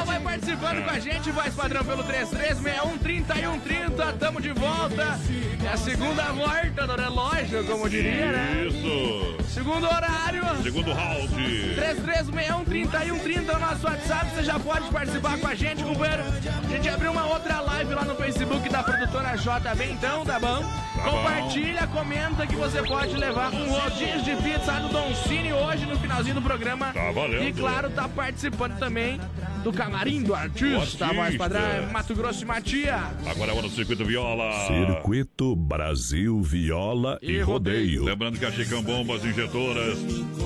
Pessoal 0.00 0.06
vai 0.06 0.20
participando 0.20 0.84
com 0.84 0.90
a 0.90 0.98
gente, 0.98 1.30
voz 1.30 1.54
padrão 1.54 1.84
pelo 1.84 2.02
3361-3130. 2.04 4.18
Tamo 4.18 4.40
de 4.40 4.52
volta. 4.52 5.18
É 5.62 5.68
a 5.68 5.76
segunda 5.76 6.24
volta 6.32 6.86
do 6.86 6.96
relógio, 6.96 7.62
como 7.66 7.86
diria, 7.88 8.32
né? 8.32 8.66
Isso. 8.66 9.36
Segundo 9.52 9.86
horário. 9.86 10.42
Segundo 10.62 10.92
round. 10.92 11.34
3361-3130 11.34 13.48
é 13.48 13.56
o 13.56 13.58
nosso 13.58 13.86
WhatsApp. 13.86 14.30
Você 14.34 14.42
já 14.42 14.58
pode 14.58 14.88
participar 14.90 15.38
com 15.38 15.46
a 15.46 15.54
gente, 15.54 15.82
companheiro. 15.82 16.22
A 16.22 16.68
gente 16.68 16.88
abriu 16.88 17.10
uma 17.10 17.26
outra 17.26 17.60
live 17.60 17.92
lá 17.94 18.04
no 18.04 18.14
Facebook 18.14 18.66
da 18.68 18.82
produtora 18.82 19.36
JB, 19.36 19.84
então, 19.90 20.24
tá 20.24 20.40
bom? 20.40 20.64
Compartilha, 21.02 21.86
comenta 21.88 22.46
que 22.46 22.56
você 22.56 22.82
pode 22.82 23.14
levar 23.16 23.52
um 23.52 23.70
rodízio 23.70 24.22
de 24.22 24.34
pizza 24.36 24.72
do 24.80 24.88
Don 24.88 25.14
Cine 25.14 25.52
hoje 25.52 25.84
no 25.84 25.98
finalzinho 25.98 26.36
do 26.36 26.42
programa. 26.42 26.90
Tá 26.92 27.10
valendo. 27.10 27.44
E 27.44 27.52
claro, 27.52 27.90
tá 27.90 28.08
participando 28.08 28.78
também 28.78 29.20
do 29.62 29.72
camarim 29.72 29.89
do 29.90 30.34
artista, 30.34 31.06
O 31.06 31.10
a 31.10 31.12
voz 31.12 31.18
artista. 31.18 31.38
padrão 31.38 31.60
é 31.62 31.80
Mato 31.92 32.14
Grosso 32.14 32.42
e 32.42 32.46
Matias. 32.46 33.00
Agora 33.26 33.50
é 33.50 33.54
hora 33.54 33.68
do 33.68 33.74
Circuito 33.74 34.04
Viola. 34.04 34.50
Circuito 34.66 35.56
Brasil 35.56 36.40
Viola 36.40 37.18
e, 37.20 37.40
Rodeio. 37.40 38.04
Lembrando 38.04 38.38
que 38.38 38.44
a 38.46 38.52
Chicão 38.52 38.82
Bombas 38.82 39.24
Injetoras 39.24 39.98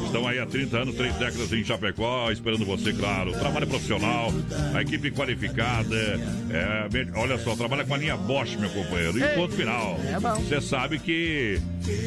estão 0.07 0.27
aí 0.27 0.39
há 0.39 0.47
30 0.47 0.79
anos, 0.79 0.95
três 0.97 1.15
décadas 1.17 1.53
em 1.53 1.63
Chapecó, 1.63 2.31
esperando 2.31 2.65
você, 2.65 2.93
claro. 2.93 3.33
Trabalho 3.33 3.67
profissional, 3.67 4.33
a 4.75 4.81
equipe 4.83 5.11
qualificada. 5.11 5.95
é, 6.51 6.89
olha 7.19 7.39
só, 7.39 7.55
trabalha 7.55 7.85
com 7.85 7.95
a 7.95 7.99
linha 7.99 8.17
Bosch, 8.17 8.57
meu 8.57 8.71
companheiro. 8.71 9.19
E 9.19 9.35
ponto 9.35 9.55
final. 9.55 9.99
É. 10.07 10.19
Você 10.19 10.61
sabe 10.61 10.99
que 10.99 11.61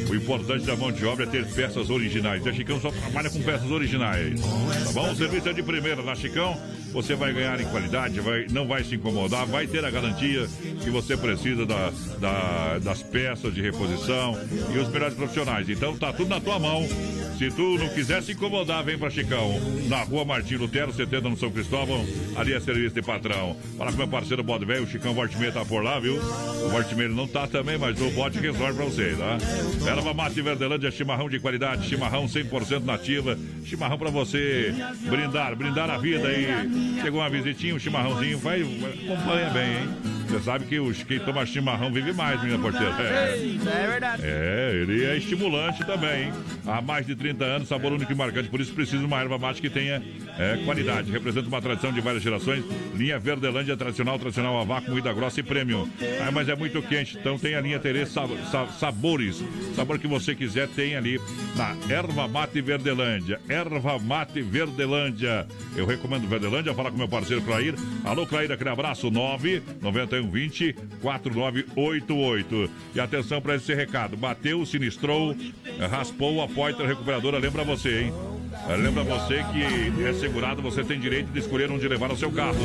o 0.10 0.16
importante 0.16 0.66
da 0.66 0.76
mão 0.76 0.92
de 0.92 1.06
obra 1.06 1.26
é 1.26 1.28
ter 1.28 1.46
peças 1.46 1.90
originais. 1.90 2.46
E 2.46 2.50
a 2.50 2.54
Chicão 2.54 2.80
só 2.82 2.90
trabalha 2.92 3.30
com 3.30 3.42
peças 3.42 3.70
originais. 3.70 4.40
Tá 4.42 4.92
bom? 4.94 5.12
O 5.12 5.16
serviço 5.16 5.50
é 5.50 5.54
de 5.54 5.62
primeira 5.64 6.02
na 6.02 6.16
Chicão. 6.16 6.58
Você 6.94 7.16
vai 7.16 7.27
ganhar 7.34 7.60
em 7.60 7.66
qualidade, 7.66 8.20
vai, 8.20 8.46
não 8.52 8.68
vai 8.68 8.84
se 8.84 8.96
incomodar, 8.96 9.46
vai 9.46 9.68
ter 9.68 9.84
a 9.86 9.90
garantia 9.92 10.48
que 10.84 10.90
você 10.90 11.16
precisa 11.18 11.66
da, 11.66 11.92
da- 12.20 12.80
das 12.80 13.02
peças 13.04 13.54
de 13.54 13.62
reposição 13.62 14.38
e 14.74 14.78
os 14.78 14.88
melhores 14.90 15.14
profissionais. 15.16 15.70
Então 15.70 15.98
tá 15.98 16.12
tudo 16.14 16.30
na 16.30 16.40
tua 16.40 16.60
mão. 16.60 16.88
Se 17.38 17.52
tu 17.52 17.78
não 17.78 17.88
quiser 17.90 18.24
se 18.24 18.32
incomodar, 18.32 18.84
vem 18.84 18.98
pra 18.98 19.10
Chicão. 19.12 19.60
Na 19.88 20.02
rua 20.04 20.26
Martim 20.26 20.56
Lutero, 20.56 20.92
70 20.92 21.30
no 21.30 21.38
São 21.38 21.52
Cristóvão. 21.52 22.04
Ali 22.36 22.54
é 22.54 22.60
serviço 22.60 22.96
de 22.96 23.02
patrão. 23.04 23.56
Fala 23.78 23.92
com 23.92 23.98
meu 23.98 24.08
parceiro 24.08 24.42
Bode 24.44 24.66
Velho, 24.66 24.84
o 24.84 24.88
Chicão 24.88 25.14
Vortimeiro 25.14 25.54
tá 25.54 25.64
por 25.64 25.84
lá, 25.84 26.00
viu? 26.00 26.16
O 26.18 26.70
Vortimeiro 26.70 27.14
não 27.14 27.28
tá 27.28 27.46
também, 27.46 27.78
mas 27.78 28.00
o 28.02 28.10
Bode 28.12 28.40
resolve 28.40 28.74
pra 28.74 28.86
você, 28.86 29.16
tá? 29.16 29.38
Erva 29.92 30.14
Mate 30.16 30.42
Verdelândia, 30.42 30.90
chimarrão 30.90 31.30
de 31.30 31.40
qualidade, 31.40 31.88
chimarrão 31.88 32.26
100% 32.26 32.84
nativa. 32.84 33.38
Chimarrão 33.66 33.98
pra 34.00 34.10
você 34.10 34.74
brindar, 35.08 35.56
brindar 35.56 35.90
a 35.92 35.98
vida 36.00 36.28
aí. 36.28 36.48
Chegou 37.02 37.17
uma 37.18 37.30
visitinha, 37.30 37.76
um 37.76 37.80
chimarrãozinho, 37.80 38.38
vai, 38.40 38.62
acompanha 38.62 39.50
bem, 39.50 39.78
hein? 39.78 39.90
Você 40.28 40.40
sabe 40.42 40.66
que 40.66 40.80
os, 40.80 41.04
quem 41.04 41.20
toma 41.20 41.46
chimarrão 41.46 41.92
vive 41.92 42.12
mais, 42.14 42.42
menina 42.42 42.60
porteira. 42.62 42.94
É. 43.02 43.38
É 43.84 43.88
verdade. 43.88 44.22
É, 44.26 44.72
ele 44.82 45.06
é 45.06 45.18
estimulante 45.18 45.84
também, 45.86 46.26
hein? 46.26 46.34
Há 46.66 46.82
mais 46.82 47.06
de 47.06 47.16
30 47.16 47.46
anos, 47.46 47.68
sabor 47.68 47.94
único 47.94 48.12
e 48.12 48.16
marcante, 48.16 48.50
por 48.50 48.60
isso 48.60 48.74
precisa 48.74 48.98
de 49.00 49.06
uma 49.06 49.20
erva 49.22 49.38
mate 49.38 49.62
que 49.62 49.70
tenha 49.70 50.04
é, 50.38 50.58
qualidade. 50.66 51.12
Representa 51.12 51.48
uma 51.48 51.62
tradição 51.62 51.92
de 51.94 52.02
várias 52.02 52.22
gerações. 52.22 52.64
Linha 52.94 53.18
Verdelândia 53.20 53.78
tradicional, 53.78 54.20
tradicional 54.20 54.60
a 54.60 54.64
vácuo, 54.64 54.92
moída 54.92 55.14
grossa 55.14 55.40
e 55.40 55.44
premium. 55.44 55.88
Ah, 56.26 56.32
mas 56.32 56.50
é 56.50 56.56
muito 56.56 56.82
quente, 56.82 57.18
então 57.18 57.38
tem 57.38 57.56
a 57.56 57.62
linha 57.62 57.80
Terê 57.80 58.06
sab 58.06 58.30
sa- 58.52 58.68
Sabores. 58.68 59.44
Sabor 59.76 59.98
que 59.98 60.08
você 60.08 60.36
quiser 60.36 60.68
tem 60.68 60.96
ali 60.96 61.20
na 61.56 61.76
Erva 61.90 62.28
Mate 62.28 62.60
Verdelândia. 62.62 63.40
Erva 63.48 63.98
Mate 64.00 64.42
Verdelândia. 64.42 65.48
Eu 65.76 65.86
recomendo 65.86 66.28
Verdelândia, 66.28 66.74
fala 66.74 66.92
com 66.92 66.98
meu 66.98 67.08
parceiro 67.08 67.42
Clair. 67.44 67.76
Alô, 68.04 68.26
Clair, 68.26 68.52
aquele 68.52 68.70
abraço, 68.70 69.10
99120 70.22 70.74
4988. 71.02 72.70
E 72.96 73.00
atenção 73.00 73.42
para 73.42 73.56
esse 73.56 73.74
recado. 73.74 74.18
Bateu, 74.18 74.66
sinistrou, 74.66 75.36
raspou 75.90 76.42
a 76.42 76.48
Poiter 76.48 76.86
Recuperadora. 76.86 77.38
Lembra 77.38 77.64
você, 77.64 78.04
hein? 78.04 78.37
Lembra 78.76 79.04
você 79.04 79.44
que 79.52 80.04
é 80.04 80.14
segurado, 80.14 80.62
você 80.62 80.84
tem 80.84 81.00
direito 81.00 81.32
de 81.32 81.40
escolher 81.40 81.72
onde 81.72 81.88
levar 81.88 82.12
o 82.12 82.18
seu 82.18 82.32
carro. 82.32 82.56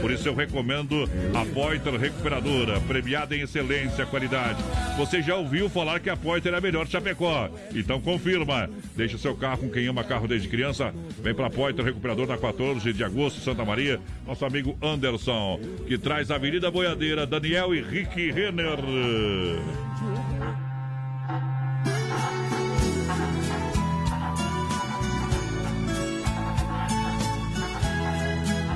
Por 0.00 0.10
isso 0.10 0.26
eu 0.26 0.34
recomendo 0.34 1.08
a 1.34 1.44
Poiter 1.44 1.94
Recuperadora, 1.94 2.80
premiada 2.80 3.36
em 3.36 3.42
excelência, 3.42 4.06
qualidade. 4.06 4.62
Você 4.96 5.20
já 5.20 5.36
ouviu 5.36 5.68
falar 5.68 6.00
que 6.00 6.08
a 6.08 6.16
Poiter 6.16 6.54
é 6.54 6.56
a 6.56 6.60
melhor 6.60 6.86
Chapecó? 6.86 7.50
Então 7.74 8.00
confirma. 8.00 8.70
Deixa 8.96 9.18
seu 9.18 9.36
carro 9.36 9.58
com 9.58 9.70
quem 9.70 9.86
ama 9.86 10.02
carro 10.02 10.26
desde 10.26 10.48
criança. 10.48 10.94
Vem 11.22 11.34
pra 11.34 11.50
Poiter 11.50 11.84
Recuperador 11.84 12.26
na 12.26 12.38
14 12.38 12.92
de 12.92 13.04
agosto, 13.04 13.40
Santa 13.40 13.64
Maria. 13.64 14.00
Nosso 14.26 14.44
amigo 14.44 14.78
Anderson, 14.80 15.60
que 15.86 15.98
traz 15.98 16.30
a 16.30 16.36
Avenida 16.36 16.70
Boiadeira, 16.70 17.26
Daniel 17.26 17.74
e 17.74 17.82
Rick 17.82 18.30
Renner. 18.30 18.78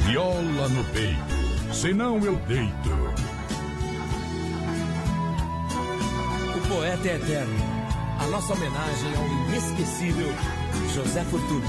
Viola 0.07 0.69
no 0.69 0.85
peito, 0.93 1.73
senão 1.73 2.19
eu 2.19 2.37
deito. 2.47 2.91
O 6.55 6.69
poeta 6.69 7.09
é 7.09 7.17
eterno. 7.17 7.75
A 8.21 8.27
nossa 8.27 8.53
homenagem 8.53 9.15
ao 9.17 9.27
inesquecível 9.27 10.29
José 10.95 11.25
Fortuny. 11.25 11.67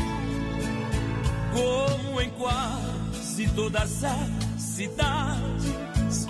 Como 1.54 2.22
em 2.22 2.30
quase 2.32 3.48
todas 3.56 4.04
as 4.04 4.62
cidades, 4.62 6.28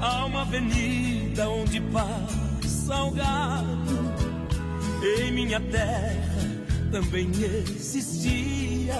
há 0.00 0.24
uma 0.24 0.42
avenida 0.42 1.50
onde 1.50 1.80
passa 1.82 3.04
o 3.04 3.10
gado. 3.10 4.12
Em 5.18 5.32
minha 5.32 5.60
terra 5.60 6.32
também 6.90 7.30
existia 7.74 8.94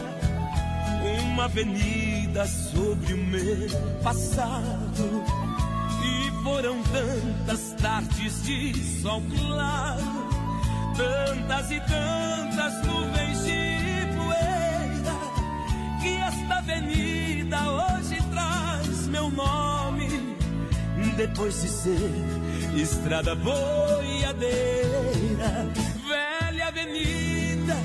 uma 1.03 1.45
avenida 1.45 2.47
sobre 2.47 3.15
o 3.15 3.19
meu 3.19 3.69
passado. 4.03 5.25
E 6.05 6.31
foram 6.43 6.83
tantas 6.85 7.73
tardes 7.81 8.43
de 8.43 8.75
sol 9.01 9.23
claro, 9.39 10.29
tantas 10.97 11.71
e 11.71 11.81
tantas 11.81 12.87
nuvens 12.87 13.45
de 13.45 14.07
poeira, 14.17 15.15
que 16.01 16.17
esta 16.17 16.55
avenida 16.59 17.59
hoje 17.71 18.17
traz 18.33 19.07
meu 19.07 19.31
nome, 19.31 20.09
depois 21.17 21.63
de 21.63 21.69
ser 21.69 22.11
estrada 22.77 23.35
boiadeira, 23.37 24.51
velha 26.09 26.69
avenida, 26.69 27.77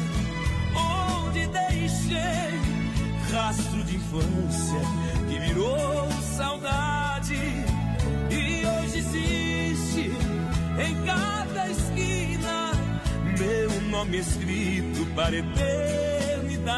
onde 0.76 1.46
deixei 1.48 2.57
rastro 3.38 3.84
de 3.84 3.96
infância 3.98 4.82
que 5.30 5.40
virou 5.40 6.10
saudade 6.36 7.36
e 8.32 8.66
hoje 8.66 8.98
existe 8.98 10.12
em 10.80 11.06
cada 11.06 11.70
esquina 11.70 12.72
meu 13.38 13.82
nome 13.92 14.18
escrito 14.18 15.06
para 15.16 15.36
a 15.36 15.40
eternidade. 15.40 16.78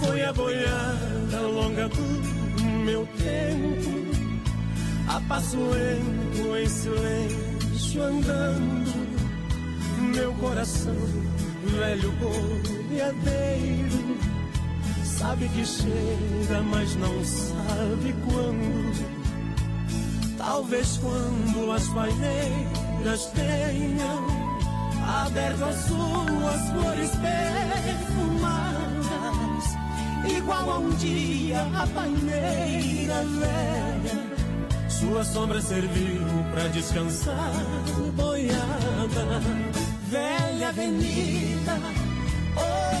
Foi 0.00 0.22
a 0.22 0.32
boiada 0.34 1.40
longa 1.40 1.88
do 1.88 2.40
meu 2.84 3.06
tempo, 3.06 4.09
a 5.10 5.20
passo 5.28 5.56
lento 5.56 6.56
em 6.56 6.68
silêncio 6.68 8.02
andando, 8.02 8.92
meu 10.14 10.32
coração 10.34 10.94
velho 11.64 12.12
boiadeiro 12.12 14.16
sabe 15.02 15.48
que 15.48 15.66
chega, 15.66 16.62
mas 16.70 16.94
não 16.94 17.24
sabe 17.24 18.14
quando. 18.24 19.20
Talvez 20.38 20.96
quando 20.98 21.72
as 21.72 21.88
paineiras 21.88 23.26
tenham 23.34 24.26
aberto 25.24 25.64
as 25.64 25.76
suas 25.86 26.70
flores 26.70 27.10
perfumadas, 28.30 29.76
igual 30.36 30.70
a 30.70 30.78
um 30.78 30.90
dia 30.90 31.62
a 31.62 31.86
paineira 31.88 33.24
velha. 33.24 34.29
Sua 34.90 35.24
sombra 35.24 35.60
serviu 35.62 36.20
pra 36.52 36.68
descansar, 36.68 37.52
boiada, 38.14 39.40
velha 40.08 40.68
avenida, 40.68 41.78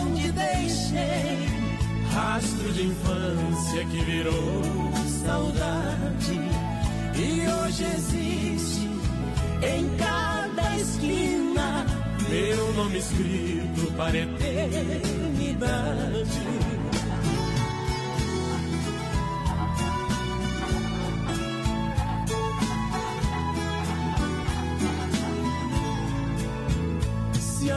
onde 0.00 0.32
deixei 0.32 1.48
rastro 2.12 2.72
de 2.72 2.86
infância 2.86 3.84
que 3.84 4.04
virou 4.04 4.62
saudade 5.24 6.40
e 7.14 7.46
hoje 7.48 7.84
existe 7.84 8.88
em 9.62 9.96
cada 9.96 10.76
esquina 10.76 11.86
meu 12.30 12.72
nome 12.74 12.98
escrito 12.98 13.92
para 13.96 14.16
eternidade. 14.16 15.20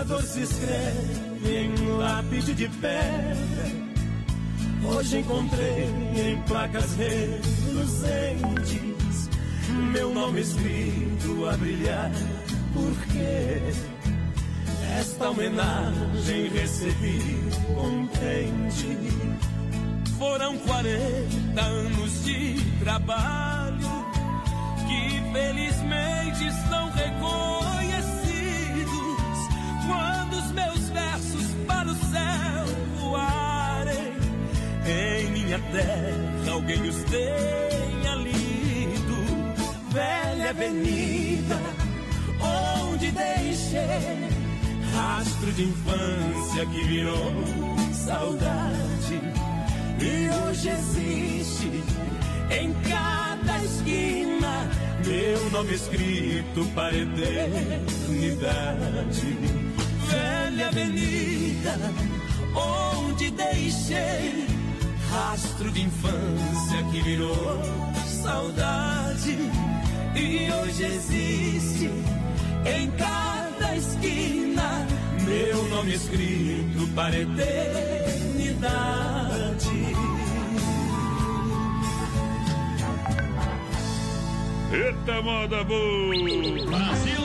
Dor 0.04 0.24
se 0.24 0.42
escreve 0.42 1.58
em 1.58 1.76
lápide 1.98 2.54
de 2.54 2.68
pedra, 2.68 3.72
hoje 4.86 5.20
encontrei 5.20 5.90
em 6.16 6.42
placas 6.44 6.96
reluzentes 6.96 8.54
meu 9.92 10.14
nome 10.14 10.42
escrito 10.42 11.48
a 11.48 11.58
brilhar, 11.58 12.12
porque 12.74 13.60
esta 15.00 15.30
homenagem 15.30 16.50
recebi 16.50 17.40
contente. 17.76 18.98
Foram 20.18 20.58
40 20.58 21.62
anos 21.62 22.26
de 22.26 22.56
trabalho 22.80 24.06
que 24.88 25.32
felizmente 25.32 26.48
estão 26.48 26.92
reconhecidos 26.92 27.73
Em 34.86 35.32
minha 35.32 35.60
terra 35.60 36.52
alguém 36.52 36.82
os 36.90 37.04
tenha 37.04 38.16
lido, 38.16 39.16
velha 39.92 40.50
avenida 40.50 41.58
onde 42.42 43.12
deixei 43.12 44.30
rastro 44.94 45.52
de 45.54 45.64
infância 45.64 46.66
que 46.66 46.84
virou 46.84 47.34
saudade 47.94 49.22
e 50.00 50.30
hoje 50.30 50.70
existe 50.70 51.84
em 52.52 52.74
cada 52.90 53.64
esquina 53.64 54.70
meu 55.06 55.50
nome 55.50 55.74
escrito 55.74 56.66
para 56.74 56.96
eternidade. 56.96 57.38
Velha 60.08 60.68
avenida 60.68 61.78
onde 62.56 63.32
deixei 63.32 64.63
rastro 65.14 65.72
de 65.72 65.84
infância 65.84 66.84
que 66.92 67.02
virou 67.02 67.62
saudade 68.06 69.38
e 70.16 70.52
hoje 70.52 70.84
existe 70.84 71.90
em 72.66 72.90
cada 72.92 73.76
esquina 73.76 74.88
meu 75.22 75.70
nome 75.70 75.94
escrito 75.94 76.88
para 76.96 77.16
a 77.16 77.20
eternidade. 77.20 78.64
Eita, 84.72 85.22
moda 85.22 85.64
boa! 85.64 86.16
Brasil! 86.66 87.23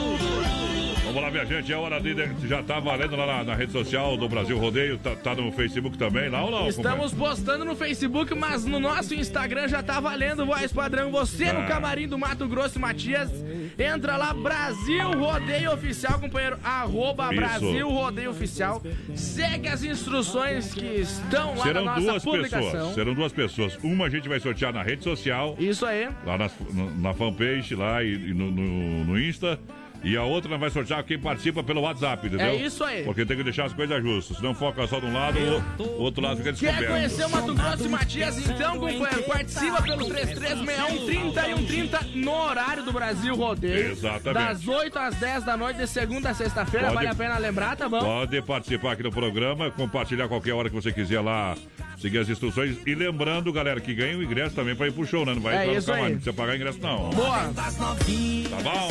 Vamos 1.09 1.23
lá, 1.23 1.31
minha 1.31 1.45
gente, 1.45 1.73
é 1.73 1.75
hora 1.75 1.99
de. 1.99 2.13
Já 2.47 2.61
tá 2.61 2.79
valendo 2.79 3.15
lá 3.15 3.25
na, 3.25 3.43
na 3.43 3.55
rede 3.55 3.71
social 3.71 4.15
do 4.15 4.29
Brasil 4.29 4.55
Rodeio, 4.59 4.95
tá, 4.99 5.15
tá 5.15 5.33
no 5.33 5.51
Facebook 5.51 5.97
também, 5.97 6.29
lá 6.29 6.43
ou 6.45 6.51
não? 6.51 6.67
Estamos 6.67 7.11
postando 7.15 7.65
no 7.65 7.75
Facebook, 7.75 8.35
mas 8.35 8.63
no 8.63 8.79
nosso 8.79 9.15
Instagram 9.15 9.67
já 9.67 9.81
tá 9.81 9.99
valendo, 9.99 10.45
voz 10.45 10.71
padrão. 10.71 11.09
Você 11.11 11.51
no 11.51 11.61
Ah. 11.61 11.65
camarim 11.65 12.07
do 12.07 12.15
Mato 12.17 12.47
Grosso, 12.47 12.79
Matias. 12.79 13.31
Entra 13.77 14.17
lá, 14.17 14.33
Brasil 14.33 15.11
Rodeio 15.17 15.73
Oficial, 15.73 16.19
companheiro. 16.19 16.57
Arroba 16.63 17.25
Isso. 17.31 17.35
Brasil 17.35 17.89
Rodeio 17.89 18.29
Oficial. 18.29 18.83
Segue 19.15 19.67
as 19.67 19.83
instruções 19.83 20.73
que 20.75 20.85
estão 20.85 21.55
lá 21.55 21.63
Serão 21.63 21.85
na 21.85 21.91
nossa 21.95 22.11
duas 22.11 22.23
publicação. 22.23 22.71
pessoas. 22.71 22.93
Serão 22.93 23.13
duas 23.15 23.33
pessoas. 23.33 23.79
Uma 23.83 24.05
a 24.05 24.09
gente 24.09 24.29
vai 24.29 24.39
sortear 24.39 24.71
na 24.71 24.83
rede 24.83 25.03
social. 25.03 25.55
Isso 25.57 25.85
aí. 25.87 26.07
Lá 26.23 26.37
nas- 26.37 26.53
no- 26.71 26.95
na, 27.01 27.13
fanpage 27.15 27.73
lá 27.73 28.03
e, 28.03 28.13
e 28.13 28.33
no, 28.33 28.51
no- 28.51 29.05
no 29.05 29.19
Insta. 29.19 29.59
E 30.03 30.15
a 30.15 30.23
outra 30.23 30.57
vai 30.57 30.69
sortear 30.69 31.03
quem 31.03 31.19
participa 31.19 31.61
pelo 31.61 31.81
WhatsApp, 31.81 32.25
entendeu? 32.27 32.47
É 32.47 32.55
isso 32.55 32.83
aí. 32.83 33.03
Porque 33.03 33.25
tem 33.25 33.35
que 33.35 33.43
deixar 33.43 33.65
as 33.65 33.73
coisas 33.73 34.01
justas. 34.01 34.37
Senão 34.37 34.53
foca 34.53 34.87
só 34.87 34.99
de 34.99 35.05
um 35.05 35.13
lado, 35.13 35.37
o 35.77 36.01
outro 36.01 36.21
lado 36.23 36.37
fica 36.37 36.53
Quer 36.53 36.67
descoberto. 36.67 36.91
conhecer 36.91 37.25
o 37.25 37.29
Mato 37.29 37.53
Grosso 37.53 37.85
e 37.85 37.89
Matias? 37.89 38.37
Então, 38.49 38.71
companheiro, 38.79 39.23
participa 39.23 39.81
pelo 39.81 40.05
3361 40.05 41.05
30 41.05 41.49
e 41.49 41.55
130 41.55 41.99
no 42.15 42.31
horário 42.33 42.83
do 42.83 42.91
Brasil 42.93 43.35
Rodeio. 43.35 43.91
Exatamente. 43.91 44.45
Das 44.47 44.67
8 44.67 44.99
às 44.99 45.15
10 45.15 45.43
da 45.43 45.57
noite, 45.57 45.77
de 45.77 45.87
segunda 45.87 46.29
a 46.29 46.33
sexta-feira. 46.33 46.91
Vale 46.91 47.07
a 47.07 47.15
pena 47.15 47.37
lembrar, 47.37 47.75
tá 47.75 47.89
bom? 47.89 47.99
Pode 47.99 48.41
participar 48.41 48.93
aqui 48.93 49.03
do 49.03 49.11
programa, 49.11 49.69
compartilhar 49.71 50.27
qualquer 50.27 50.53
hora 50.53 50.69
que 50.69 50.75
você 50.75 50.91
quiser 50.91 51.19
lá, 51.21 51.55
seguir 51.97 52.19
as 52.19 52.29
instruções. 52.29 52.77
E 52.85 52.95
lembrando, 52.95 53.51
galera, 53.51 53.79
que 53.81 53.93
ganha 53.93 54.17
o 54.17 54.23
ingresso 54.23 54.55
também 54.55 54.75
pra 54.75 54.87
ir 54.87 54.93
pro 54.93 55.05
show, 55.05 55.25
né? 55.25 55.33
Não 55.33 55.41
vai 55.41 55.55
É 55.57 55.63
entrar 55.65 55.75
no 55.75 55.83
camarim, 55.85 56.03
não 56.03 56.11
precisa 56.21 56.33
pagar 56.33 56.55
ingresso, 56.55 56.79
não. 56.81 57.09
Boa! 57.09 57.51
Tá 57.53 58.57
bom? 58.63 58.89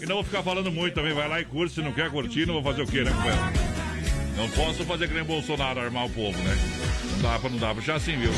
E 0.00 0.06
não 0.06 0.22
ficar 0.32 0.42
falando 0.42 0.72
muito 0.72 0.94
também. 0.94 1.12
Vai 1.12 1.28
lá 1.28 1.40
e 1.40 1.44
curte. 1.44 1.74
Se 1.74 1.82
não 1.82 1.92
quer 1.92 2.10
curtir, 2.10 2.46
não 2.46 2.54
vou 2.54 2.62
fazer 2.62 2.82
o 2.82 2.86
quê, 2.86 3.04
né, 3.04 3.10
companheiro? 3.10 3.42
Não 4.36 4.48
posso 4.48 4.82
fazer 4.84 5.06
que 5.06 5.14
nem 5.14 5.22
Bolsonaro, 5.22 5.78
armar 5.78 6.06
o 6.06 6.10
povo, 6.10 6.38
né? 6.38 6.56
Dá 7.22 7.38
não 7.48 7.56
dá 7.56 7.72
deixar 7.72 7.94
assim, 7.94 8.16
viu? 8.16 8.32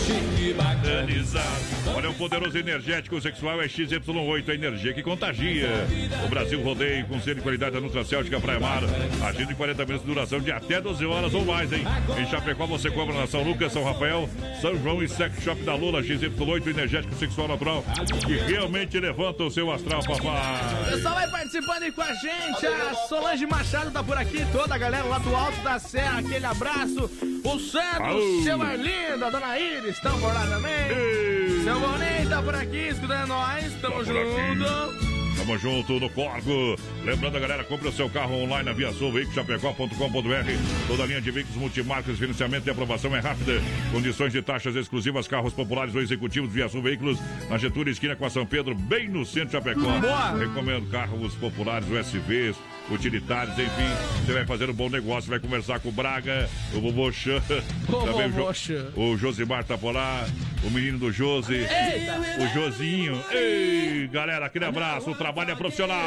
Olha, 1.95 2.11
o 2.11 2.14
poderoso 2.14 2.57
energético 2.59 3.18
sexual 3.18 3.62
é 3.62 3.66
XY8, 3.66 4.51
a 4.51 4.55
energia 4.55 4.93
que 4.93 5.03
contagia. 5.03 5.87
O 6.22 6.28
Brasil 6.28 6.62
rodeia 6.62 7.03
com 7.05 7.18
selo 7.18 7.37
de 7.37 7.41
qualidade 7.41 7.72
da 7.72 7.80
Nutracêutica 7.80 8.39
Praia 8.39 8.61
Mar. 8.61 8.82
Agindo 9.26 9.53
em 9.53 9.55
40 9.55 9.87
minutos 9.87 10.07
de 10.07 10.14
duração 10.14 10.39
de 10.39 10.53
até 10.53 10.82
12 10.82 11.07
horas 11.07 11.32
ou 11.32 11.47
mais, 11.47 11.72
hein? 11.72 11.82
Em 12.18 12.26
Chapecó 12.26 12.66
você 12.66 12.91
compra 12.91 13.14
na 13.14 13.26
São 13.26 13.43
Lucas, 13.43 13.72
São 13.72 13.82
Rafael, 13.82 14.28
São 14.61 14.76
João 14.76 15.03
e 15.03 15.09
Sex 15.09 15.43
Shop 15.43 15.62
da 15.62 15.74
Lula, 15.74 16.03
XY8, 16.03 16.66
energético 16.66 17.14
sexual 17.14 17.49
natural, 17.49 17.82
que 18.26 18.35
realmente 18.35 19.01
levanta 19.01 19.45
o 19.45 19.51
seu 19.51 19.72
astral, 19.72 20.03
papai. 20.03 20.91
pessoal 20.91 21.14
vai 21.14 21.30
participando 21.30 21.82
aí 21.85 21.93
com 21.93 22.03
a 22.03 22.12
gente. 22.12 22.66
A 22.66 22.95
Solange 23.09 23.47
Machado 23.47 23.91
tá 23.91 24.03
por 24.03 24.18
aqui, 24.18 24.45
toda 24.53 24.74
a 24.74 24.78
galera 24.78 25.05
lá 25.05 25.18
do 25.18 25.35
Alto 25.35 25.61
da 25.62 25.78
Serra. 25.78 26.18
Aquele 26.18 26.45
abraço. 26.45 27.34
O 27.45 27.59
Santos, 27.59 28.42
seu 28.42 28.61
Arlindo, 28.61 29.24
a 29.24 29.30
dona 29.30 29.59
Iris, 29.59 29.97
estão 29.97 30.18
por 30.18 30.32
lá 30.32 30.47
também. 30.47 31.62
Seu 31.62 31.78
Boninho 31.78 32.28
tá 32.28 32.42
por 32.42 32.55
aqui, 32.55 32.88
escutando 32.88 33.28
nós. 33.28 33.72
Tamo 33.82 33.97
Tá 33.97 34.05
junto. 34.05 35.14
Tamo 35.36 35.59
junto 35.59 36.01
no 36.01 36.09
Corgo. 36.09 36.76
Lembrando, 37.05 37.38
galera, 37.38 37.62
compre 37.64 37.88
o 37.88 37.92
seu 37.92 38.09
carro 38.09 38.34
online 38.42 38.64
na 38.64 38.72
Viasul, 38.72 39.12
veiculoschapecó.com.br. 39.12 40.86
Toda 40.86 41.03
a 41.03 41.07
linha 41.07 41.20
de 41.20 41.30
veículos 41.30 41.59
multimarcas, 41.59 42.18
financiamento 42.18 42.66
e 42.66 42.70
aprovação 42.70 43.14
é 43.14 43.20
rápida. 43.20 43.61
Condições 43.92 44.32
de 44.32 44.40
taxas 44.40 44.74
exclusivas, 44.74 45.28
carros 45.28 45.53
populares 45.53 45.95
ou 45.95 46.01
executivos 46.01 46.51
Viasul 46.51 46.80
Veículos, 46.80 47.18
na 47.51 47.59
Getúlio, 47.59 47.90
esquina 47.92 48.16
com 48.16 48.24
a 48.24 48.30
São 48.30 48.47
Pedro, 48.47 48.74
bem 48.74 49.09
no 49.09 49.26
centro 49.26 49.49
de 49.49 49.53
Chapecó. 49.53 49.99
Boa. 49.99 50.30
Recomendo 50.38 50.90
carros 50.90 51.34
populares, 51.34 51.88
USVs, 51.90 52.57
utilitários, 52.91 53.59
enfim. 53.59 54.24
Você 54.24 54.32
vai 54.32 54.45
fazer 54.47 54.68
um 54.70 54.74
bom 54.74 54.89
negócio, 54.89 55.30
vai 55.30 55.39
conversar 55.39 55.80
com 55.80 55.89
o 55.89 55.93
Braga, 55.93 56.49
o 56.74 56.80
Bobochã. 56.80 57.41
O 57.89 58.03
também 58.07 58.28
o 58.28 58.53
Jo-. 58.53 58.93
O 58.97 59.16
Josimar 59.16 59.62
tá 59.64 59.76
por 59.76 59.93
lá, 59.95 60.24
o 60.64 60.70
menino 60.70 60.99
do 60.99 61.12
Josi, 61.12 61.55
Eita. 61.55 62.43
o 62.43 62.49
Josinho. 62.55 63.22
Ei, 63.30 64.09
galera, 64.11 64.47
aquele 64.47 64.64
abraço, 64.64 65.11
o 65.11 65.14
trabalho 65.14 65.51
é 65.51 65.55
profissional. 65.55 66.01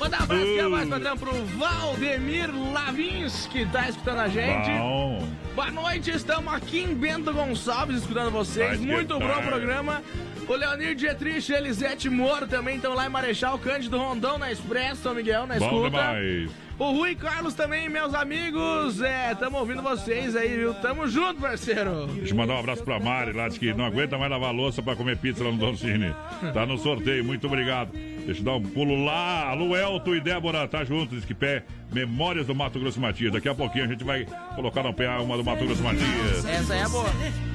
Mandar 0.00 0.20
um 0.20 0.24
abraço 0.24 0.44
Uh. 0.66 0.70
mais 0.70 0.88
padrão 0.88 1.16
pro 1.18 1.44
Valdemir 1.58 2.48
Lavins, 2.72 3.46
que 3.46 3.66
tá 3.66 3.88
escutando 3.88 4.18
a 4.20 4.28
gente. 4.28 4.70
Bom. 4.70 5.28
Boa 5.54 5.70
noite, 5.70 6.10
estamos 6.10 6.52
aqui 6.52 6.80
em 6.80 6.94
Bento 6.94 7.32
Gonçalves 7.32 7.98
escutando 7.98 8.30
vocês. 8.30 8.80
Muito 8.80 9.18
bom 9.18 9.42
programa. 9.42 10.02
O 10.46 10.54
Leonir 10.54 10.94
Dietrich 10.94 11.50
e 11.50 11.54
Elisete 11.54 12.10
Moro 12.10 12.46
também 12.46 12.76
estão 12.76 12.94
lá 12.94 13.06
em 13.06 13.08
Marechal 13.08 13.58
Cândido 13.58 13.96
Rondão 13.98 14.36
na 14.38 14.52
Expresso, 14.52 15.02
São 15.02 15.14
Miguel, 15.14 15.46
na 15.46 15.58
Bom 15.58 15.64
escuta. 15.66 15.90
demais. 15.90 16.50
O 16.76 16.90
Rui 16.90 17.14
Carlos 17.14 17.54
também, 17.54 17.88
meus 17.88 18.14
amigos. 18.14 19.00
É, 19.00 19.34
tamo 19.34 19.58
ouvindo 19.58 19.80
vocês 19.80 20.34
aí, 20.34 20.56
viu? 20.56 20.74
Tamo 20.74 21.06
junto, 21.06 21.40
parceiro. 21.40 22.06
Deixa 22.08 22.32
eu 22.32 22.36
mandar 22.36 22.54
um 22.54 22.58
abraço 22.58 22.82
pra 22.82 22.98
Mari, 22.98 23.32
lá 23.32 23.48
diz 23.48 23.58
que 23.58 23.72
não 23.72 23.84
aguenta 23.84 24.18
mais 24.18 24.30
lavar 24.30 24.48
a 24.48 24.52
louça 24.52 24.82
pra 24.82 24.96
comer 24.96 25.16
pizza 25.16 25.44
lá 25.44 25.52
no 25.52 25.58
Don 25.58 25.76
Cine. 25.76 26.12
Tá 26.52 26.66
no 26.66 26.76
sorteio, 26.76 27.24
muito 27.24 27.46
obrigado. 27.46 27.92
Deixa 27.92 28.40
eu 28.40 28.44
dar 28.44 28.54
um 28.54 28.62
pulo 28.62 29.04
lá. 29.04 29.50
Alô, 29.50 29.76
Elton 29.76 30.16
e 30.16 30.20
Débora, 30.20 30.66
tá 30.66 30.84
junto, 30.84 31.14
diz 31.14 31.24
que 31.24 31.34
pé. 31.34 31.62
Memórias 31.92 32.46
do 32.46 32.54
Mato 32.54 32.80
Grosso 32.80 33.00
Matias. 33.00 33.32
Daqui 33.32 33.48
a 33.48 33.54
pouquinho 33.54 33.84
a 33.84 33.88
gente 33.88 34.02
vai 34.02 34.26
colocar 34.56 34.82
no 34.82 34.92
pé 34.92 35.08
uma 35.18 35.36
do 35.36 35.44
Mato 35.44 35.64
Grosso 35.64 35.82
Matias. 35.82 36.44
Essa 36.44 36.74
é 36.74 36.88
boa. 36.88 37.08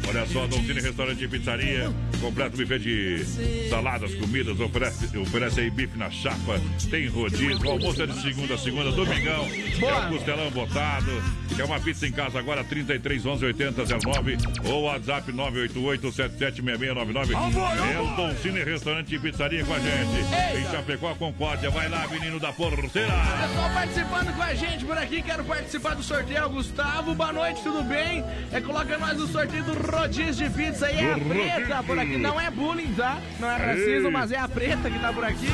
Olha 0.08 0.26
só, 0.28 0.48
Don 0.48 0.58
Cine 0.64 0.80
Restaurante 0.80 1.24
e 1.24 1.28
Pizzaria. 1.28 1.92
Completo 2.22 2.56
buffet 2.56 2.80
de 2.80 3.24
saladas, 3.70 4.14
comidas. 4.16 4.60
Oferece, 4.60 5.18
oferece 5.18 5.60
aí 5.60 5.70
bife 5.70 5.98
na 5.98 6.10
chapa. 6.10 6.60
Tem 6.90 7.08
rodízio. 7.08 7.60
O 7.66 7.72
almoço 7.72 8.02
é 8.02 8.08
de 8.08 8.22
segunda 8.22 8.54
a 8.54 8.58
segunda, 8.58 8.92
domingão. 9.10 9.48
É 9.82 9.94
um 9.96 10.10
costelão 10.10 10.52
botado. 10.52 11.40
Quer 11.56 11.66
uma 11.66 11.80
pizza 11.80 12.08
em 12.08 12.12
casa 12.12 12.40
agora? 12.40 12.64
33 12.64 13.26
11 13.26 13.46
80 13.46 13.84
09 14.06 14.38
ou 14.66 14.84
WhatsApp 14.84 15.32
988 15.32 16.12
776699. 16.12 17.34
É 17.34 18.00
o 18.00 18.16
Don 18.16 18.36
Cine 18.36 18.64
Restaurante 18.64 19.16
e 19.16 19.20
Pizzaria 19.20 19.66
com 19.66 19.74
a 19.74 19.80
gente. 19.80 20.60
Em 20.60 20.72
Chapecó, 20.72 21.16
Concórdia. 21.16 21.70
Vai 21.70 21.90
lá, 21.90 22.08
menino 22.08 22.40
da 22.40 22.54
porteira. 22.54 23.12
Pessoal 23.12 23.70
participando 23.74 24.36
com 24.36 24.42
a 24.42 24.54
gente 24.54 24.86
por 24.86 24.98
aqui, 24.98 25.22
quero 25.22 25.44
participar 25.44 25.96
do 25.96 26.04
sorteio. 26.04 26.50
Gustavo, 26.50 27.14
boa 27.14 27.34
noite, 27.34 27.62
tudo 27.62 27.84
bem? 27.84 28.24
É, 28.52 28.62
coloca 28.62 28.98
nós 28.98 29.18
no 29.18 29.28
sorteio 29.28 29.64
do 29.64 29.74
rodízio 29.74 30.48
de 30.48 30.56
pizza 30.56 30.88
aí. 30.88 30.98
É 30.98 31.14
a 31.14 31.18
preta 31.18 31.84
por 31.84 32.00
aqui, 32.00 32.18
não 32.18 32.40
é 32.40 32.50
bullying, 32.50 32.94
tá? 32.94 33.20
Não 33.40 33.50
é 33.50 33.58
racismo, 33.58 34.08
Ei. 34.08 34.12
mas 34.12 34.32
é 34.32 34.38
a 34.38 34.48
preta 34.48 34.90
que 34.90 35.00
tá 35.00 35.12
por 35.12 35.24
aqui. 35.24 35.48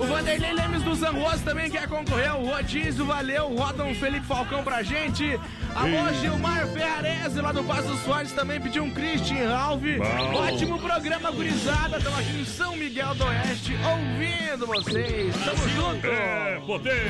O 0.00 0.06
Vanderlei 0.06 0.54
Lemes 0.54 0.82
do 0.82 0.94
Zanroso 0.94 1.44
também 1.44 1.70
quer 1.70 1.86
concorrer 1.86 2.30
ao 2.30 2.42
rodízio, 2.60 3.06
valeu. 3.06 3.54
Roda 3.56 3.84
um 3.84 3.94
Felipe 3.94 4.26
Falcão 4.26 4.62
pra 4.62 4.82
gente. 4.82 5.40
Alô. 5.74 6.12
Gilmar 6.20 6.66
Ferrarese 6.68 7.40
lá 7.40 7.52
do 7.52 7.64
Passo 7.64 7.96
Fortes 7.98 8.32
também 8.32 8.60
pediu 8.60 8.84
um 8.84 8.90
Christian 8.90 9.48
Ralph. 9.48 9.82
Bom. 9.82 10.34
Ótimo 10.36 10.78
programa, 10.78 11.30
gurizada. 11.30 11.96
Estamos 11.96 12.18
aqui 12.18 12.40
em 12.40 12.44
São 12.44 12.76
Miguel 12.76 13.14
do 13.14 13.24
Oeste 13.24 13.74
ouvindo 13.84 14.66
vocês. 14.66 15.34
Tamo 15.44 15.68
junto. 15.70 16.06
É, 16.06 16.60
potência, 16.66 17.00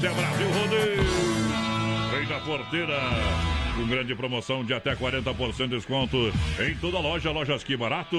Brasil 0.00 0.50
Rodeio. 0.52 1.04
Vem 2.12 2.26
da 2.26 2.38
porteira. 2.40 3.61
Com 3.76 3.86
grande 3.86 4.14
promoção 4.14 4.62
de 4.64 4.74
até 4.74 4.94
40% 4.94 5.68
de 5.68 5.76
desconto 5.76 6.32
em 6.60 6.74
toda 6.76 6.98
loja, 6.98 7.30
lojas 7.30 7.64
que 7.64 7.76
barato. 7.76 8.16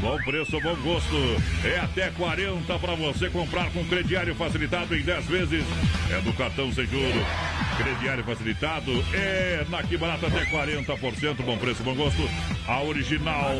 Bom 0.00 0.16
preço, 0.24 0.60
bom 0.60 0.76
gosto. 0.76 1.16
É 1.64 1.80
até 1.80 2.10
40 2.10 2.78
para 2.78 2.94
você 2.94 3.28
comprar 3.28 3.70
com 3.72 3.84
crediário 3.84 4.34
facilitado 4.34 4.94
em 4.94 5.02
10 5.02 5.26
vezes. 5.26 5.64
É 6.10 6.20
do 6.20 6.32
cartão 6.34 6.72
sem 6.72 6.86
juros. 6.86 7.26
Crediário 7.76 8.22
facilitado 8.24 8.92
é 9.12 9.66
na 9.68 9.82
que 9.82 9.96
barato 9.96 10.26
até 10.26 10.44
40%. 10.46 11.42
Bom 11.44 11.58
preço, 11.58 11.82
bom 11.82 11.94
gosto. 11.94 12.22
A 12.68 12.80
original 12.82 13.52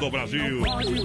do 0.00 0.10
Brasil. 0.10 0.62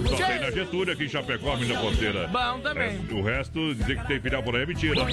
Só 0.08 0.26
tem 0.26 0.40
na 0.40 0.50
Getúlio 0.50 0.92
aqui 0.92 1.04
em 1.04 1.08
Chapecó, 1.08 1.56
minha 1.56 1.78
porteira. 1.78 2.28
Bom 2.28 2.60
também. 2.60 2.98
É, 3.08 3.14
o 3.14 3.22
resto, 3.22 3.74
dizer 3.74 4.00
que 4.00 4.06
tem 4.08 4.20
filial 4.20 4.42
por 4.42 4.56
aí 4.56 4.62
é 4.62 4.66
mentira. 4.66 5.04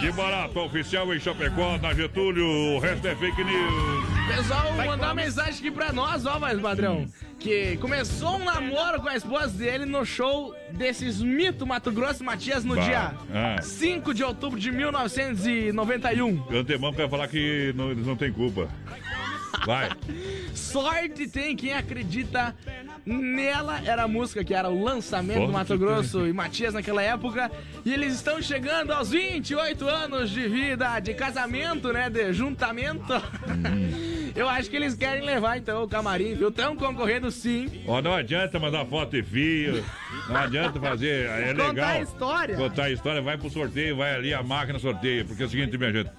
Que 0.00 0.12
barato, 0.12 0.60
oficial 0.60 1.14
em 1.14 1.18
Chapecó, 1.18 1.78
na 1.78 1.94
Getúlio. 1.94 2.46
O 2.46 2.78
resto 2.78 3.08
é 3.08 3.14
fake 3.16 3.42
news. 3.42 3.85
Pessoal, 4.28 4.72
mandar 4.74 5.08
uma 5.08 5.14
mensagem 5.14 5.54
aqui 5.54 5.70
pra 5.70 5.92
nós, 5.92 6.26
ó, 6.26 6.38
mais 6.38 6.60
padrão. 6.60 7.06
Que 7.38 7.76
começou 7.78 8.36
um 8.36 8.44
namoro 8.44 9.00
com 9.00 9.08
a 9.08 9.16
esposa 9.16 9.48
dele 9.48 9.84
no 9.86 10.04
show 10.04 10.54
desses 10.72 11.20
mito 11.22 11.66
Mato 11.66 11.92
Grosso 11.92 12.22
e 12.22 12.26
Matias 12.26 12.64
no 12.64 12.74
Bah, 12.74 12.82
dia 12.82 13.14
ah. 13.32 13.62
5 13.62 14.12
de 14.14 14.24
outubro 14.24 14.58
de 14.58 14.70
1991. 14.72 16.42
De 16.48 16.56
antemão 16.56 16.92
quer 16.92 17.08
falar 17.08 17.28
que 17.28 17.72
não- 17.76 17.90
eles 17.90 18.06
não 18.06 18.16
têm 18.16 18.32
culpa. 18.32 18.68
Vai. 19.64 19.90
Sorte 20.54 21.26
tem 21.28 21.56
quem 21.56 21.72
acredita 21.72 22.54
nela. 23.04 23.80
Era 23.84 24.04
a 24.04 24.08
música 24.08 24.44
que 24.44 24.54
era 24.54 24.68
o 24.68 24.82
lançamento 24.82 25.46
do 25.46 25.52
Mato 25.52 25.68
tem. 25.68 25.78
Grosso 25.78 26.26
e 26.26 26.32
Matias 26.32 26.74
naquela 26.74 27.02
época. 27.02 27.50
E 27.84 27.92
eles 27.92 28.14
estão 28.14 28.40
chegando 28.40 28.92
aos 28.92 29.10
28 29.10 29.88
anos 29.88 30.30
de 30.30 30.48
vida, 30.48 30.98
de 31.00 31.14
casamento, 31.14 31.92
né? 31.92 32.08
De 32.10 32.32
juntamento. 32.32 33.12
Eu 34.34 34.48
acho 34.48 34.68
que 34.68 34.76
eles 34.76 34.94
querem 34.94 35.24
levar 35.24 35.56
então 35.56 35.82
o 35.82 35.88
camarim, 35.88 36.34
viu? 36.34 36.48
Estão 36.48 36.76
concorrendo 36.76 37.30
sim. 37.30 37.82
Ó, 37.86 38.02
não 38.02 38.14
adianta 38.14 38.58
mandar 38.58 38.84
foto 38.84 39.16
e 39.16 39.22
fio. 39.22 39.84
Não 40.28 40.36
adianta 40.36 40.78
fazer. 40.78 41.26
É 41.26 41.54
Contar 41.54 41.68
legal. 41.68 41.88
a 41.88 42.00
história. 42.00 42.56
Contar 42.56 42.84
a 42.84 42.90
história, 42.90 43.22
vai 43.22 43.38
pro 43.38 43.48
sorteio, 43.50 43.96
vai 43.96 44.14
ali, 44.14 44.34
a 44.34 44.42
máquina 44.42 44.78
sorteia. 44.78 45.24
Porque 45.24 45.42
é 45.42 45.46
o 45.46 45.48
seguinte, 45.48 45.76
minha 45.78 45.92
gente. 45.92 46.10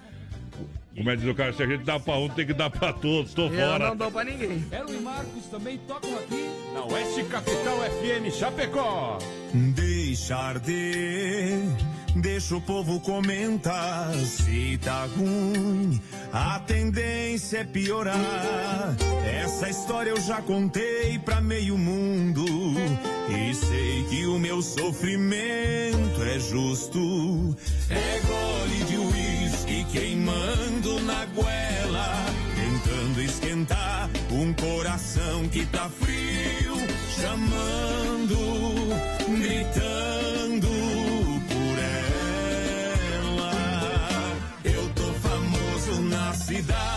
Como 0.98 1.10
é 1.10 1.14
que 1.16 1.22
diz 1.22 1.30
o 1.30 1.34
cara, 1.34 1.52
se 1.52 1.62
a 1.62 1.66
gente 1.66 1.84
dá 1.84 1.98
pra 2.00 2.16
um, 2.18 2.28
tem 2.28 2.44
que 2.44 2.52
dar 2.52 2.68
pra 2.70 2.92
todos. 2.92 3.32
Tô 3.32 3.46
Eu 3.46 3.50
fora. 3.50 3.88
não 3.90 3.96
dou 3.96 4.10
pra 4.10 4.24
ninguém. 4.24 4.64
Elo 4.72 4.92
e 4.92 4.98
Marcos 5.00 5.44
também 5.46 5.78
tocam 5.86 6.12
aqui. 6.16 6.44
Na 6.74 6.84
Oeste 6.86 7.22
Capital 7.24 7.78
FM 7.78 8.34
Chapecó. 8.34 9.18
Deixar 9.54 10.58
de, 10.58 11.60
deixa 12.16 12.56
o 12.56 12.60
povo 12.60 12.98
comentar. 13.00 14.12
Se 14.14 14.76
tá 14.82 15.06
ruim, 15.16 16.00
a 16.32 16.58
tendência 16.60 17.58
é 17.58 17.64
piorar. 17.64 18.96
Essa 19.24 19.70
história 19.70 20.10
eu 20.10 20.20
já 20.20 20.42
contei 20.42 21.16
pra 21.20 21.40
meio 21.40 21.78
mundo. 21.78 22.44
E 23.28 23.54
sei 23.54 24.04
que 24.10 24.26
o 24.26 24.38
meu 24.38 24.60
sofrimento 24.60 26.22
é 26.24 26.38
justo. 26.40 27.56
É 27.88 28.20
gole 28.26 28.84
de 28.84 28.96
uísque 28.96 29.27
queimando 29.92 31.00
na 31.00 31.24
goela. 31.26 32.26
Tentando 32.54 33.22
esquentar 33.22 34.10
um 34.30 34.52
coração 34.54 35.48
que 35.48 35.66
tá 35.66 35.88
frio. 35.88 36.74
Chamando, 37.20 38.36
gritando 39.40 40.68
por 41.48 41.78
ela. 43.24 43.52
Eu 44.64 44.88
tô 44.94 45.12
famoso 45.14 46.00
na 46.02 46.32
cidade 46.34 46.87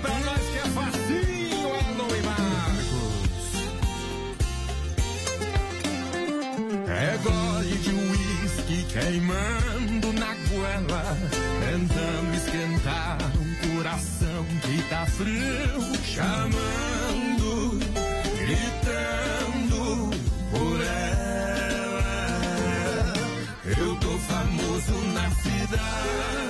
Pra 0.00 0.18
nós 0.20 0.40
que 0.52 0.58
é 0.58 0.68
facinho, 0.74 1.68
Alô 1.74 2.08
e 2.14 2.22
Marcos. 2.22 3.14
É 6.86 7.18
gole 7.24 7.76
de 7.78 7.90
uísque 7.90 8.78
queimando 8.92 10.12
na 10.12 10.34
goela, 10.50 11.16
tentando 11.60 12.34
esquentar 12.36 13.18
um 13.40 13.54
coração 13.74 14.44
que 14.62 14.82
tá 14.90 15.06
frio, 15.06 15.80
chamando, 16.04 17.80
gritando 18.38 20.10
por 20.50 20.80
ela. 20.84 22.04
Eu 23.78 23.96
tô 23.96 24.18
famoso 24.18 24.92
na 25.14 25.30
cidade 25.30 26.45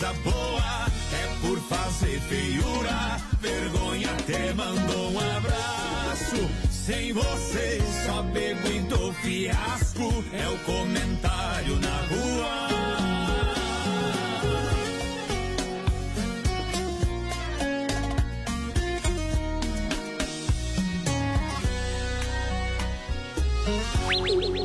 coisa 0.00 0.12
boa, 0.24 0.86
é 1.12 1.26
por 1.42 1.58
fazer 1.60 2.18
feiura. 2.20 3.18
Vergonha 3.40 4.10
até 4.10 4.52
mandou 4.54 5.12
um 5.12 5.20
abraço. 5.36 6.50
Sem 6.70 7.12
você 7.12 7.80
só 8.06 8.22
bebo 8.22 8.68
e 8.68 8.80
dou 8.80 9.12
fiasco. 9.12 10.24
É 10.32 10.48
o 10.48 10.58
comentário 10.60 11.78
na 11.80 11.96
rua. 12.08 12.70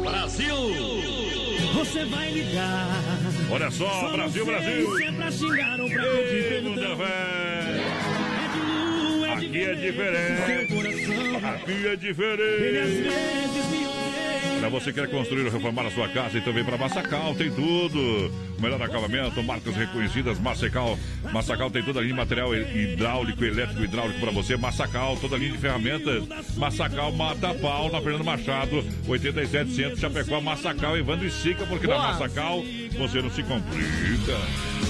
Brasil! 0.02 0.56
Você 1.74 2.06
vai 2.06 2.32
ligar. 2.32 2.95
Olha 3.56 3.72
só, 3.72 4.12
Brasil, 4.12 4.46
Brasil! 4.46 5.00
Ei, 5.00 6.62
velho. 6.94 7.80
É 9.24 9.30
é 9.30 9.34
Aqui 9.34 9.64
é 9.64 9.76
diferente. 9.76 10.76
Aqui 11.46 11.88
é 11.88 11.96
diferente. 11.96 13.08
Para 14.66 14.80
você 14.80 14.92
que 14.92 15.00
quer 15.00 15.08
construir 15.12 15.46
ou 15.46 15.52
reformar 15.52 15.86
a 15.86 15.92
sua 15.92 16.10
casa 16.10 16.40
e 16.40 16.42
também 16.42 16.66
para 16.66 16.76
Massacal, 16.76 17.36
tem 17.36 17.52
tudo. 17.52 18.32
O 18.58 18.62
melhor 18.62 18.82
acabamento, 18.82 19.44
marcas 19.44 19.76
reconhecidas, 19.76 20.40
Massacal. 20.40 20.98
Massacal 21.32 21.70
tem 21.70 21.84
toda 21.84 22.00
a 22.00 22.02
linha 22.02 22.16
de 22.16 22.20
material 22.20 22.56
hidráulico, 22.56 23.46
elétrico, 23.46 23.84
hidráulico 23.84 24.20
para 24.20 24.32
você. 24.32 24.58
Massacal, 24.58 25.18
toda 25.18 25.36
a 25.36 25.38
linha 25.38 25.52
de 25.52 25.60
ferramentas. 25.60 26.24
Massacal, 26.58 27.12
Mata 27.12 27.54
Pau, 27.54 27.92
na 27.92 28.02
Fernando 28.02 28.24
Machado, 28.24 28.84
87 29.08 29.72
Centro, 29.72 30.00
Chapecó, 30.00 30.42
Massacal, 30.42 30.98
Evandro 30.98 31.28
e 31.28 31.32
Sica, 31.32 31.64
porque 31.68 31.86
na 31.86 31.98
Boa. 31.98 32.08
Massacal 32.08 32.64
você 32.98 33.22
não 33.22 33.30
se 33.30 33.44
complica. 33.44 34.34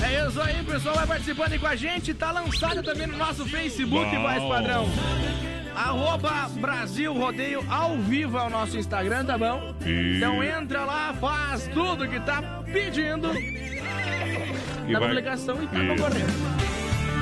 É 0.02 0.26
isso 0.26 0.40
aí, 0.40 0.64
pessoal. 0.64 0.96
Vai 0.96 1.08
participando 1.08 1.52
aí 1.52 1.60
com 1.60 1.68
a 1.68 1.76
gente. 1.76 2.14
Tá 2.14 2.32
lançado 2.32 2.82
também 2.82 3.08
no 3.08 3.18
nosso 3.18 3.46
Facebook, 3.46 4.10
Bom. 4.10 4.22
Voz 4.22 4.42
Padrão. 4.42 5.55
Arroba 5.76 6.50
Brasil 6.60 7.14
Rodeio 7.14 7.64
ao 7.70 7.98
vivo 7.98 8.38
é 8.38 8.44
o 8.44 8.50
nosso 8.50 8.78
Instagram, 8.78 9.26
tá 9.26 9.38
bom? 9.38 9.74
E- 9.86 10.18
Então 10.18 10.44
entra 10.44 10.86
lá, 10.86 11.14
faz 11.20 11.68
tudo 11.74 12.08
que 12.08 12.20
tá 12.22 12.42
pedindo 12.72 13.32
E 13.38 14.92
na 14.92 15.00
vai- 15.00 15.10
publicação 15.10 15.62
e 15.62 15.68
tá 15.68 15.80
Isso. 15.84 15.88
concorrendo. 15.96 16.56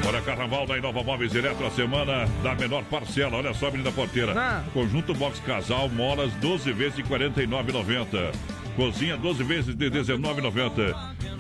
Olha, 0.06 0.22
Carnaval 0.22 0.68
da 0.68 0.78
Inova 0.78 1.02
Móveis 1.02 1.34
Eletro, 1.34 1.66
a 1.66 1.72
semana 1.72 2.28
da 2.44 2.54
menor 2.56 2.84
parcela. 2.84 3.38
Olha 3.38 3.54
só, 3.54 3.72
menina 3.72 3.90
porteira. 3.92 4.34
Ah. 4.38 4.62
Conjunto 4.74 5.14
Box 5.14 5.40
Casal, 5.40 5.88
molas 5.90 6.32
12 6.34 6.74
vezes 6.74 6.96
de 6.98 7.02
R$ 7.04 7.08
49,90. 7.08 8.32
Cozinha 8.76 9.16
12 9.16 9.44
vezes 9.44 9.74
de 9.76 9.86
R$ 9.86 9.92
19,90. 9.92 10.94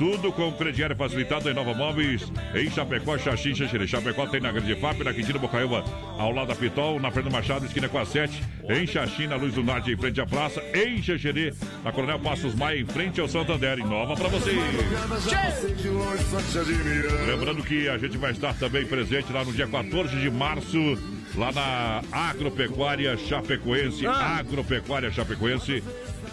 Tudo 0.04 0.34
com 0.34 0.52
crediário 0.52 0.98
facilitado 0.98 1.46
da 1.46 1.52
Inova 1.52 1.74
Móveis 1.74 2.30
em 2.54 2.70
Chapecó, 2.70 3.18
Xaxim, 3.18 3.56
Xaxerê. 3.56 3.88
Chapecó 3.88 4.28
tem 4.28 4.42
na 4.42 4.52
Grande 4.52 4.76
FAP, 4.76 5.00
na 5.00 5.14
Quintino 5.14 5.40
Bocaiúva, 5.40 5.82
ao 6.20 6.30
lado 6.30 6.50
da 6.50 6.56
Pitol, 6.56 7.00
na 7.00 7.10
Fernando 7.10 7.32
Machado, 7.32 7.66
esquina 7.66 7.88
com 7.88 7.98
a 7.98 8.06
7. 8.06 8.44
Em 8.68 8.86
Xaxim, 8.86 9.28
na 9.28 9.38
Luz 9.38 9.54
do 9.54 9.64
Norte, 9.64 9.94
em 9.94 9.96
frente 9.96 10.20
à 10.20 10.26
praça. 10.26 10.62
Em 10.76 11.02
Xaxerê, 11.02 11.54
na 11.86 11.94
Coronel 11.94 12.20
Passos 12.20 12.54
Maia, 12.54 12.82
em 12.82 12.86
frente 12.86 13.22
ao 13.22 13.30
Santander. 13.30 13.80
Inova 13.80 14.14
pra 14.18 14.28
você. 14.28 14.52
Lembrando 17.26 17.64
que 17.64 17.88
a 17.88 17.98
gente 17.98 18.18
vai 18.18 18.32
estar 18.32 18.54
também 18.56 18.86
presente 18.86 19.32
lá 19.32 19.46
no 19.46 19.54
dia 19.54 19.68
14 19.68 20.18
de 20.18 20.30
março, 20.30 20.98
lá 21.34 21.50
na 21.54 22.02
Agropecuária 22.12 23.16
Chapecoense. 23.16 24.06
Agropecuária 24.06 25.10
Chapecoense. 25.14 25.82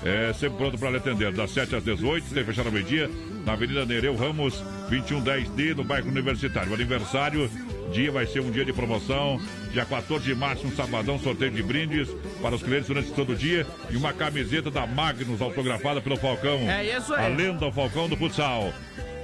É, 0.05 0.33
sempre 0.33 0.57
pronto 0.57 0.79
para 0.79 0.91
lhe 0.91 0.97
atender, 0.97 1.31
das 1.31 1.51
7 1.51 1.77
às 1.77 1.85
18, 1.85 2.33
tem 2.33 2.43
fechado 2.43 2.67
ao 2.67 2.73
meio-dia, 2.73 3.11
na 3.45 3.53
Avenida 3.53 3.85
Nereu 3.87 4.15
Ramos, 4.17 4.62
2110D, 4.91 5.77
no 5.77 5.85
bairro 5.85 6.09
Universitário. 6.09 6.71
O 6.71 6.75
aniversário, 6.75 7.51
dia 7.93 8.11
vai 8.11 8.27
ser 8.27 8.41
um 8.41 8.51
dia 8.51 8.65
de 8.65 8.73
promoção, 8.73 9.41
dia 9.73 9.85
14 9.85 10.25
de 10.25 10.35
março, 10.35 10.67
um 10.67 10.73
sabadão, 10.73 11.19
sorteio 11.19 11.51
de 11.51 11.62
brindes 11.62 12.09
para 12.41 12.55
os 12.55 12.62
clientes 12.62 12.89
durante 12.89 13.11
todo 13.12 13.33
o 13.33 13.37
dia 13.37 13.67
e 13.91 13.97
uma 13.97 14.12
camiseta 14.12 14.71
da 14.71 14.87
Magnus 14.87 15.41
autografada 15.41 16.01
pelo 16.01 16.17
Falcão. 16.17 16.59
É 16.71 16.97
isso 16.97 17.15
aí. 17.15 17.27
A 17.27 17.29
lenda 17.29 17.71
Falcão 17.73 18.09
do 18.09 18.17
futsal. 18.17 18.73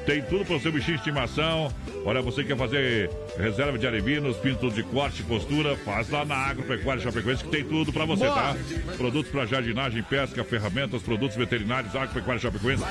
Tem 0.06 0.22
tudo 0.22 0.44
para 0.44 0.54
o 0.54 0.60
seu 0.60 0.70
bichinho 0.70 0.96
de 0.96 1.00
estimação. 1.00 1.74
Olha, 2.04 2.22
você 2.22 2.44
quer 2.44 2.56
fazer 2.56 3.10
reserva 3.36 3.76
de 3.76 3.86
arevinos, 3.88 4.36
pintos 4.36 4.72
de 4.72 4.84
corte, 4.84 5.24
costura, 5.24 5.76
faz 5.78 6.08
lá 6.08 6.24
na 6.24 6.36
Agropecuária 6.36 7.02
Chapecoense 7.02 7.42
que 7.42 7.50
tem 7.50 7.64
tudo 7.64 7.92
para 7.92 8.04
você, 8.04 8.24
Boa. 8.24 8.34
tá? 8.34 8.56
Produtos 8.96 9.32
para 9.32 9.44
jardinagem, 9.46 10.04
pesca, 10.04 10.44
ferramentas, 10.44 11.02
produtos 11.02 11.36
veterinários, 11.36 11.96
Agropecuária 11.96 12.40
Chapecoense. 12.40 12.84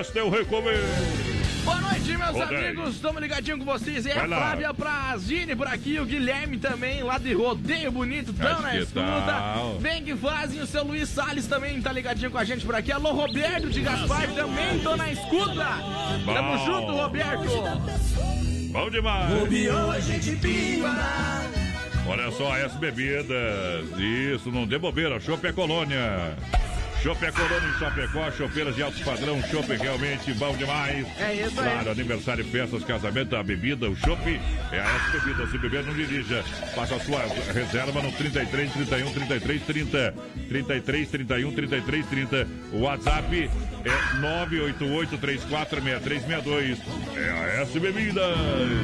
Este 0.00 0.20
é 0.20 0.22
o 0.22 0.30
recomendo. 0.30 1.41
Boa 1.64 1.80
noite, 1.80 2.16
meus 2.16 2.40
amigos. 2.40 2.94
Estamos 2.96 3.22
ligadinho 3.22 3.58
com 3.58 3.64
vocês. 3.64 4.04
É 4.06 4.14
Vai 4.14 4.24
a 4.24 4.26
lá. 4.26 4.36
Flávia 4.36 4.74
Prazini 4.74 5.54
por 5.54 5.66
aqui, 5.68 5.98
o 6.00 6.04
Guilherme 6.04 6.58
também, 6.58 7.02
lá 7.02 7.18
de 7.18 7.32
Rodeio 7.32 7.92
Bonito, 7.92 8.32
tão 8.32 8.60
Mas 8.60 8.62
na 8.62 8.76
escuta. 8.78 9.80
Bem 9.80 10.02
que 10.02 10.16
fazem, 10.16 10.60
o 10.60 10.66
seu 10.66 10.84
Luiz 10.84 11.08
Salles 11.08 11.46
também 11.46 11.80
tá 11.80 11.92
ligadinho 11.92 12.30
com 12.30 12.38
a 12.38 12.44
gente 12.44 12.64
por 12.66 12.74
aqui. 12.74 12.90
Alô, 12.90 13.12
Roberto 13.12 13.70
de 13.70 13.80
Gaspar, 13.80 14.28
também 14.34 14.80
tô 14.80 14.96
na 14.96 15.10
escuta. 15.12 15.66
Tamo 16.24 16.58
Bom. 16.58 16.64
junto, 16.64 16.92
Roberto. 16.92 17.44
Bom 18.72 18.90
demais. 18.90 19.38
Bobeou, 19.38 19.90
a 19.90 20.00
gente 20.00 20.32
pimba. 20.36 20.90
Olha 22.06 22.30
só, 22.32 22.56
S 22.56 22.76
Bebidas. 22.78 23.86
Isso, 23.98 24.50
não 24.50 24.66
dê 24.66 24.78
bobeira. 24.78 25.20
Chopp 25.20 25.46
é 25.46 25.52
Colônia. 25.52 26.36
Chopp 27.02 27.20
é 27.24 27.32
Colônia 27.32 27.68
em 27.68 27.78
Chapecó. 27.80 28.30
Chopeiras 28.30 28.76
de 28.76 28.82
alto 28.82 29.04
padrão. 29.04 29.42
Chopp 29.50 29.72
é 29.72 29.76
realmente 29.76 30.32
bom 30.34 30.56
demais. 30.56 31.04
É 31.18 31.34
isso 31.34 31.60
aí. 31.60 31.70
Claro, 31.72 31.90
aniversário, 31.90 32.44
festas, 32.44 32.84
casamento, 32.84 33.34
a 33.34 33.42
bebida, 33.42 33.90
o 33.90 33.96
chopp 33.96 34.40
é 34.70 34.78
a 34.78 34.84
S 34.84 35.18
Bebidas. 35.18 35.50
Se 35.50 35.58
beber, 35.58 35.84
não 35.84 35.94
dirija. 35.94 36.44
Faça 36.76 36.94
a 36.94 37.00
sua 37.00 37.22
reserva 37.52 38.00
no 38.00 38.12
33 38.12 38.72
31 38.72 39.12
33 39.12 39.62
30. 39.62 40.14
33 40.48 41.08
31 41.10 41.52
33 41.52 42.06
30. 42.06 42.48
O 42.72 42.82
WhatsApp 42.82 43.50
é 43.84 44.20
988 44.20 45.18
34 45.18 45.82
6362. 45.82 46.78
É 47.16 47.30
a 47.30 47.62
S 47.62 47.80
Bebidas. 47.80 48.36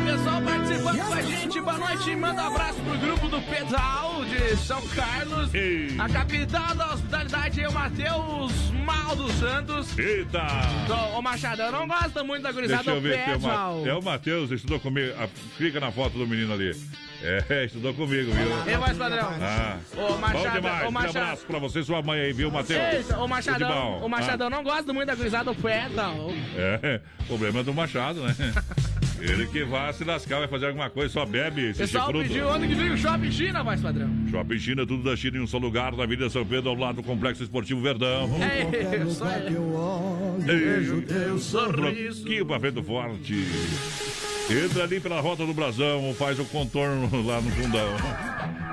Pessoal 0.05 0.43
participando 0.43 1.07
com 1.07 1.15
a 1.15 1.23
gente, 1.23 1.61
boa 1.61 1.78
noite. 1.78 2.16
Manda 2.16 2.43
um 2.43 2.47
abraço 2.49 2.81
pro 2.81 2.99
grupo 2.99 3.28
do 3.28 3.40
Pedal 3.43 4.24
de 4.24 4.57
São 4.57 4.85
Carlos. 4.89 5.53
A 6.01 6.09
capital 6.09 6.74
da 6.74 6.95
hospitalidade 6.95 7.62
é 7.62 7.69
o 7.69 7.73
Matheus 7.73 8.07
Mal 8.85 9.14
dos 9.16 9.32
Santos. 9.35 9.98
Eita! 9.98 10.47
Ô 11.16 11.20
Machadão, 11.22 11.70
não 11.70 11.86
gosta 11.86 12.24
muito 12.24 12.43
da 12.43 12.52
gurizada 12.52 12.82
Deixa 12.82 12.97
eu 12.97 13.01
ver 13.02 13.24
se 13.24 13.30
é 13.30 13.36
o, 13.36 13.86
é 13.89 13.94
o 13.94 14.02
Matheus, 14.02 14.51
estudou 14.51 14.80
comigo. 14.80 15.12
Ah, 15.18 15.28
Clica 15.56 15.78
na 15.80 15.90
foto 15.93 16.16
do 16.16 16.26
menino 16.26 16.52
ali. 16.52 16.70
É, 17.22 17.64
estudou 17.66 17.93
comigo, 17.94 18.30
viu? 18.32 18.48
Ei, 18.66 18.76
voz 18.76 18.97
padrão. 18.97 19.28
Ah, 19.43 19.76
Ô, 19.97 20.16
Machado, 20.16 20.43
bom 20.44 20.52
demais. 20.52 20.85
ô, 20.85 20.89
Um 20.89 20.90
Machado. 20.93 21.18
abraço 21.18 21.47
pra 21.47 21.59
você 21.59 21.80
e 21.80 21.85
sua 21.85 22.02
mãe 22.02 22.20
aí, 22.20 22.32
viu, 22.32 22.51
Matheus? 22.51 23.10
O 23.10 23.26
Machadão, 23.26 23.98
o 24.05 24.09
Machadão 24.09 24.48
não 24.51 24.62
gosta 24.62 24.93
muito 24.93 25.09
da 25.09 25.14
gurizada 25.14 25.52
do 25.52 25.55
Pedal. 25.60 26.30
Ah, 26.56 26.80
é, 26.82 27.01
problema 27.26 27.60
é 27.60 27.62
do 27.62 27.74
Machado, 27.74 28.22
né? 28.22 28.35
Ele 29.20 29.47
que 29.47 29.65
vai 29.65 29.93
se 29.93 30.05
lascar, 30.05 30.39
vai 30.39 30.49
fazer 30.49 30.66
alguma 30.66 30.89
coisa, 30.90 31.12
só 31.12 31.27
bebe 31.27 31.70
esse 31.70 31.81
Pessoal 31.81 32.07
chifrudo. 32.07 32.28
pediu 32.28 32.49
onde 32.49 32.69
que 32.69 32.74
vem 32.74 32.90
o 32.90 32.97
Shopping 32.97 33.31
China, 33.32 33.62
voz 33.65 33.81
padrão. 33.81 34.09
Shopping 34.31 34.59
China, 34.59 34.86
tudo 34.86 35.03
da 35.03 35.16
China 35.16 35.39
em 35.39 35.40
um 35.40 35.47
só 35.47 35.59
lugar, 35.59 35.93
na 35.97 36.05
Avenida 36.05 36.31
São 36.31 36.45
Pedro, 36.47 36.70
ao 36.70 36.77
lado 36.77 36.97
do 36.97 37.03
Complexo 37.03 37.43
Esportivo 37.43 37.81
Verdão. 37.81 38.31
É 38.43 39.03
isso 39.05 39.24
aí. 39.24 39.55
Vejo 40.45 41.03
teu 41.03 41.39
sorriso. 41.39 42.23
Troquinho 42.23 42.47
pra 42.47 42.61
frente 42.61 42.74
do 42.74 42.82
forte. 42.82 43.35
Entra 44.50 44.84
ali 44.84 44.98
pela 44.98 45.20
Rota 45.20 45.44
do 45.44 45.52
Brasão, 45.52 46.14
faz 46.14 46.38
o 46.38 46.44
contorno 46.46 47.22
lá 47.26 47.38
no 47.38 47.50
fundão. 47.50 47.88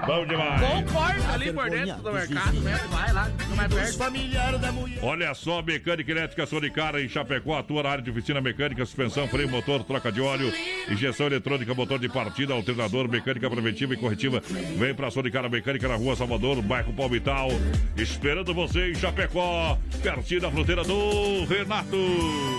Bom 0.07 0.25
demais. 0.25 0.61
Concordo 0.61 1.31
ali 1.33 1.51
por 1.51 1.69
dentro 1.69 2.01
do 2.01 2.13
mercado, 2.13 2.61
né? 2.61 2.79
vai 2.89 3.11
lá, 3.11 3.29
não 3.49 3.55
mais 3.57 3.73
perto. 3.73 3.97
Familiar 3.97 4.57
da 4.57 4.71
mulher. 4.71 4.99
Olha 5.01 5.33
só, 5.33 5.61
mecânica 5.61 6.11
elétrica 6.11 6.45
Sonicara 6.45 7.01
em 7.01 7.09
Chapecó, 7.09 7.57
atua 7.57 7.83
na 7.83 7.89
área 7.89 8.03
de 8.03 8.09
oficina 8.09 8.39
mecânica, 8.39 8.85
suspensão, 8.85 9.27
freio, 9.27 9.49
motor, 9.49 9.83
troca 9.83 10.11
de 10.11 10.21
óleo, 10.21 10.53
injeção 10.89 11.25
eletrônica, 11.25 11.73
motor 11.73 11.99
de 11.99 12.07
partida, 12.07 12.53
alternador, 12.53 13.09
mecânica 13.09 13.49
preventiva 13.49 13.95
e 13.95 13.97
corretiva. 13.97 14.41
Vem 14.77 14.93
pra 14.93 15.11
Sonicara 15.11 15.49
Mecânica 15.49 15.87
na 15.87 15.95
rua 15.95 16.15
Salvador, 16.15 16.61
bairro 16.61 16.93
Palmital, 16.93 17.49
esperando 17.97 18.53
você 18.53 18.91
em 18.91 18.95
Chapecó, 18.95 19.77
pertinho 20.01 20.41
da 20.41 20.51
fronteira 20.51 20.83
do 20.83 21.45
Renato. 21.45 21.97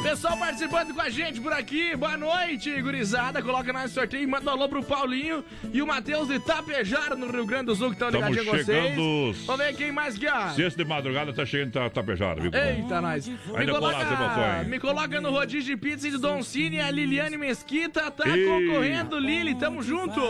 Pessoal 0.03 0.37
participando 0.37 0.93
com 0.93 1.01
a 1.01 1.09
gente 1.09 1.41
por 1.41 1.53
aqui, 1.53 1.97
boa 1.97 2.17
noite, 2.17 2.83
gurizada. 2.83 3.06
Coloca 3.43 3.73
nós 3.73 3.83
no 3.85 3.89
sorteio 3.89 4.23
e 4.23 4.27
manda 4.27 4.51
um 4.51 4.55
alô 4.55 4.69
pro 4.69 4.83
Paulinho 4.83 5.45
e 5.73 5.81
o 5.81 5.87
Matheus 5.87 6.29
de 6.29 6.39
Tapejara, 6.41 7.15
no 7.15 7.31
Rio 7.31 7.47
Grande 7.47 7.67
do 7.67 7.77
Sul, 7.77 7.89
que 7.89 7.95
estão 7.95 8.11
ligadinhos 8.11 8.45
com 8.45 8.51
vocês. 8.53 8.67
chegando. 8.67 9.33
Vamos 9.47 9.65
ver 9.65 9.75
quem 9.77 9.93
mais 9.93 10.19
que 10.19 10.27
ó. 10.29 10.49
Sexta 10.51 10.83
de 10.83 10.89
madrugada 10.89 11.33
tá 11.33 11.45
chegando 11.47 11.73
tá, 11.73 11.89
tapejara, 11.89 12.41
viu? 12.41 12.51
Eita, 12.53 13.01
nós. 13.01 13.29
Me 13.29 13.37
Ainda 13.57 13.73
as 13.73 13.79
coloca, 13.79 14.65
me 14.67 14.81
coloca 14.81 15.21
no 15.21 15.31
rodízio 15.31 15.75
de 15.75 15.81
pizza 15.81 16.11
de 16.11 16.19
Don 16.19 16.43
Cine, 16.43 16.81
a 16.81 16.91
Liliane 16.91 17.37
Mesquita 17.37 18.11
tá 18.11 18.29
Ei. 18.29 18.45
concorrendo, 18.45 19.19
Lili, 19.19 19.55
tamo 19.55 19.83
junto. 19.83 20.21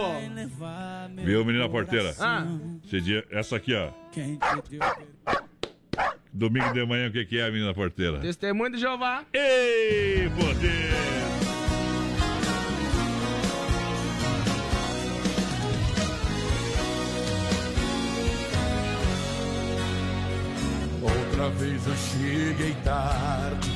Viu, 1.17 1.45
menina 1.45 1.69
porteira? 1.69 2.15
Ah. 2.21 2.45
Esse 2.85 3.01
dia, 3.01 3.25
essa 3.31 3.57
aqui, 3.57 3.75
ó. 3.75 3.91
Domingo 6.33 6.73
de 6.73 6.85
manhã, 6.85 7.09
o 7.09 7.13
que, 7.13 7.25
que 7.25 7.39
é, 7.39 7.51
menina 7.51 7.73
porteira? 7.73 8.19
Testemunho 8.19 8.73
de 8.73 8.79
Jeová. 8.79 9.25
Ei, 9.33 10.29
poder! 10.31 11.26
Outra 21.47 21.61
vez 21.61 21.87
eu 21.87 21.95
cheguei 21.95 22.75
tarde 22.83 23.71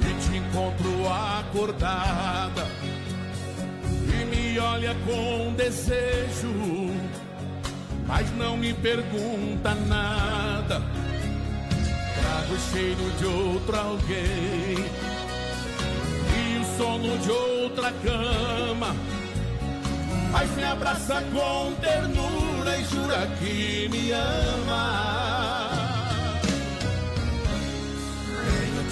e 0.00 0.14
te 0.20 0.36
encontro 0.36 1.08
acordada 1.08 2.66
e 4.02 4.24
me 4.24 4.58
olha 4.58 4.96
com 5.06 5.54
desejo, 5.54 6.90
mas 8.08 8.28
não 8.36 8.56
me 8.56 8.74
pergunta 8.74 9.76
nada. 9.86 10.82
Trago 12.18 12.54
o 12.54 12.72
cheiro 12.72 13.10
de 13.16 13.26
outro 13.26 13.76
alguém 13.76 14.90
e 16.34 16.58
o 16.58 16.76
sono 16.76 17.16
de 17.18 17.30
outra 17.30 17.92
cama. 18.02 18.96
Mas 20.32 20.50
me 20.56 20.64
abraça 20.64 21.22
com 21.32 21.74
ternura 21.74 22.76
e 22.76 22.84
jura 22.86 23.24
que 23.38 23.88
me 23.88 24.10
ama. 24.10 25.63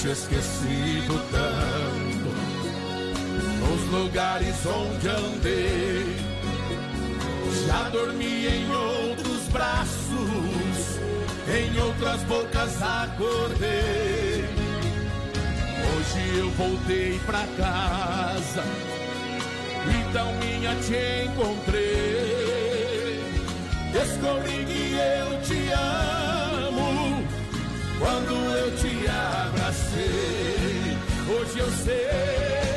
Te 0.02 0.10
esquecido 0.10 1.14
tanto 1.30 2.28
nos 3.60 3.82
lugares 3.92 4.56
onde 4.66 5.08
andei. 5.08 6.16
Já 7.68 7.88
dormi 7.90 8.46
em 8.48 8.68
outros 8.74 9.46
braços, 9.52 10.98
em 11.46 11.78
outras 11.78 12.20
bocas 12.24 12.82
acordei. 12.82 14.44
Hoje 15.86 16.36
eu 16.36 16.50
voltei 16.50 17.20
pra 17.24 17.46
casa, 17.56 18.64
então 20.00 20.32
minha 20.40 20.74
te 20.82 21.26
encontrei. 21.26 22.42
Descobri 23.92 24.64
que 24.64 24.94
eu 24.94 25.40
te 25.42 25.70
amo 25.70 26.21
quando 28.02 28.34
eu 28.34 28.76
te 28.76 29.08
abracei. 29.08 30.98
Hoje 31.28 31.58
eu 31.58 31.70
sei, 31.84 32.71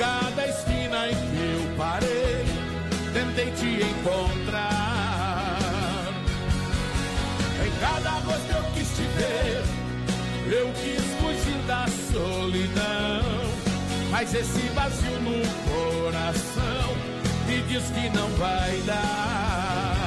cada 0.00 0.48
esquina 0.48 1.08
em 1.10 1.14
que 1.14 1.42
eu 1.56 1.76
parei, 1.76 2.46
tentei 3.12 3.50
te 3.52 3.84
encontrar. 3.84 5.58
Em 7.62 7.70
cada 7.80 8.10
rosto 8.20 8.50
eu 8.50 8.62
quis 8.72 8.88
te 8.96 9.02
ver, 9.02 9.62
eu 10.58 10.72
quis 10.72 11.04
fugir 11.20 11.60
da 11.66 11.86
solidão, 12.10 13.20
mas 14.10 14.34
esse 14.34 14.62
vazio 14.74 15.20
no 15.20 15.42
coração 15.70 16.96
me 17.46 17.60
diz 17.68 17.84
que 17.90 18.08
não 18.16 18.28
vai 18.38 18.80
dar. 18.86 19.99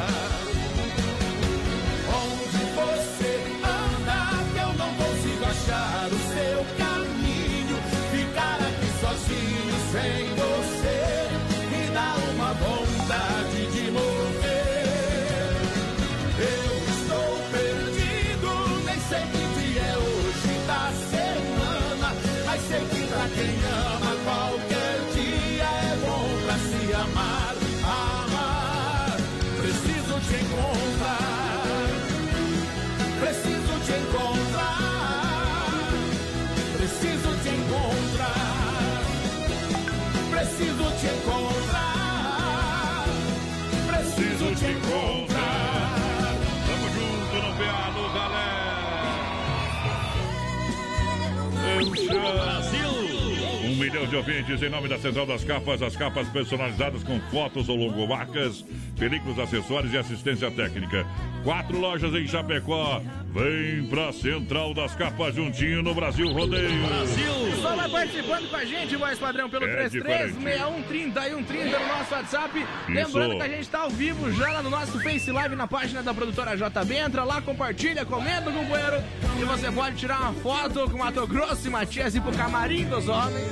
Um 53.63 53.75
milhão 53.75 54.05
de 54.05 54.15
ouvintes 54.15 54.61
em 54.61 54.69
nome 54.69 54.87
da 54.87 54.99
Central 54.99 55.25
das 55.25 55.43
Capas, 55.43 55.81
as 55.81 55.95
capas 55.95 56.27
personalizadas 56.29 57.03
com 57.03 57.19
fotos 57.31 57.69
ou 57.69 57.75
logomarcas, 57.75 58.63
películas, 58.97 59.39
acessórios 59.39 59.93
e 59.93 59.97
assistência 59.97 60.51
técnica. 60.51 61.05
Quatro 61.43 61.79
lojas 61.79 62.13
em 62.13 62.27
Chapecó. 62.27 63.01
Vem 63.33 63.83
pra 63.87 64.13
Central 64.13 64.75
das 64.75 64.95
Capas 64.95 65.33
juntinho 65.33 65.81
no 65.81 65.95
Brasil 65.95 66.31
Rodeio. 66.31 66.85
Brasil! 66.85 67.61
Só 67.63 67.75
vai 67.75 67.89
participando 67.89 68.47
com 68.47 68.55
a 68.55 68.63
gente, 68.63 68.95
voz 68.95 69.17
padrão, 69.17 69.49
pelo 69.49 69.65
É 69.65 69.89
336130 69.89 71.19
e 71.19 71.29
130 71.31 71.79
no 71.79 71.87
nosso 71.87 72.13
WhatsApp. 72.13 72.65
Lembrando 72.87 73.35
que 73.37 73.41
a 73.41 73.47
gente 73.47 73.69
tá 73.69 73.79
ao 73.79 73.89
vivo 73.89 74.31
já 74.33 74.51
lá 74.51 74.61
no 74.61 74.69
nosso 74.69 74.99
Face 74.99 75.31
Live 75.31 75.55
na 75.55 75.65
página 75.65 76.03
da 76.03 76.13
produtora 76.13 76.55
JB. 76.55 76.95
Entra 76.95 77.23
lá, 77.23 77.41
compartilha, 77.41 78.05
comenta, 78.05 78.51
companheiro. 78.51 79.03
E 79.41 79.43
você 79.43 79.71
pode 79.71 79.95
tirar 79.95 80.21
uma 80.21 80.33
foto 80.33 80.87
com 80.91 80.99
Mato 80.99 81.25
Grosso 81.25 81.67
e 81.67 81.71
Matias 81.71 82.13
e 82.13 82.21
pro 82.21 82.31
camarim 82.33 82.85
dos 82.85 83.09
homens. 83.09 83.51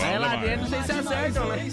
Aí 0.00 0.18
lá 0.18 0.30
Fala, 0.30 0.40
dentro 0.42 0.66
vocês 0.66 0.84
se 0.84 0.92
acertam, 0.92 1.46
né? 1.46 1.70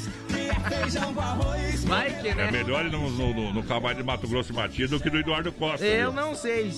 Vai 1.85 2.13
que, 2.21 2.33
né? 2.33 2.47
É 2.47 2.51
melhor 2.51 2.85
ir 2.85 2.91
no, 2.91 3.09
no, 3.09 3.33
no, 3.33 3.53
no 3.53 3.63
cavalo 3.63 3.95
de 3.95 4.03
Mato 4.03 4.27
Grosso 4.27 4.51
e 4.51 4.55
Matias 4.55 4.89
do 4.89 4.99
que 4.99 5.09
do 5.09 5.17
Eduardo 5.17 5.51
Costa. 5.51 5.85
Eu 5.85 6.11
viu? 6.11 6.21
não 6.21 6.35
sei. 6.35 6.71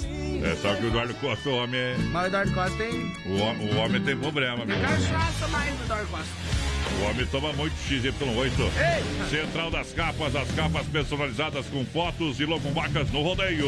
É 0.44 0.56
só 0.56 0.74
que 0.76 0.84
o 0.84 0.88
Eduardo 0.88 1.14
Costa, 1.16 1.50
o 1.50 1.56
homem 1.56 1.80
é. 1.80 1.98
Mas 2.12 2.24
o 2.24 2.28
Eduardo 2.28 2.54
Costa 2.54 2.78
tem. 2.78 3.14
O, 3.26 3.76
o 3.76 3.78
homem 3.78 4.02
tem 4.02 4.18
problema, 4.18 4.66
meu. 4.66 4.80
Cachaça 4.80 5.48
mais 5.50 5.76
do 5.76 5.84
Eduardo 5.84 6.08
Costa. 6.08 6.71
O 7.00 7.10
homem 7.10 7.26
toma 7.28 7.54
muito 7.54 7.74
XY8. 7.88 8.52
Ei! 8.60 9.30
Central 9.30 9.72
das 9.72 9.94
Capas, 9.94 10.36
as 10.36 10.52
capas 10.52 10.86
personalizadas 10.88 11.66
com 11.68 11.86
fotos 11.86 12.40
e 12.40 12.46
logomarcas 12.46 13.10
no 13.12 13.22
rodeio. 13.22 13.68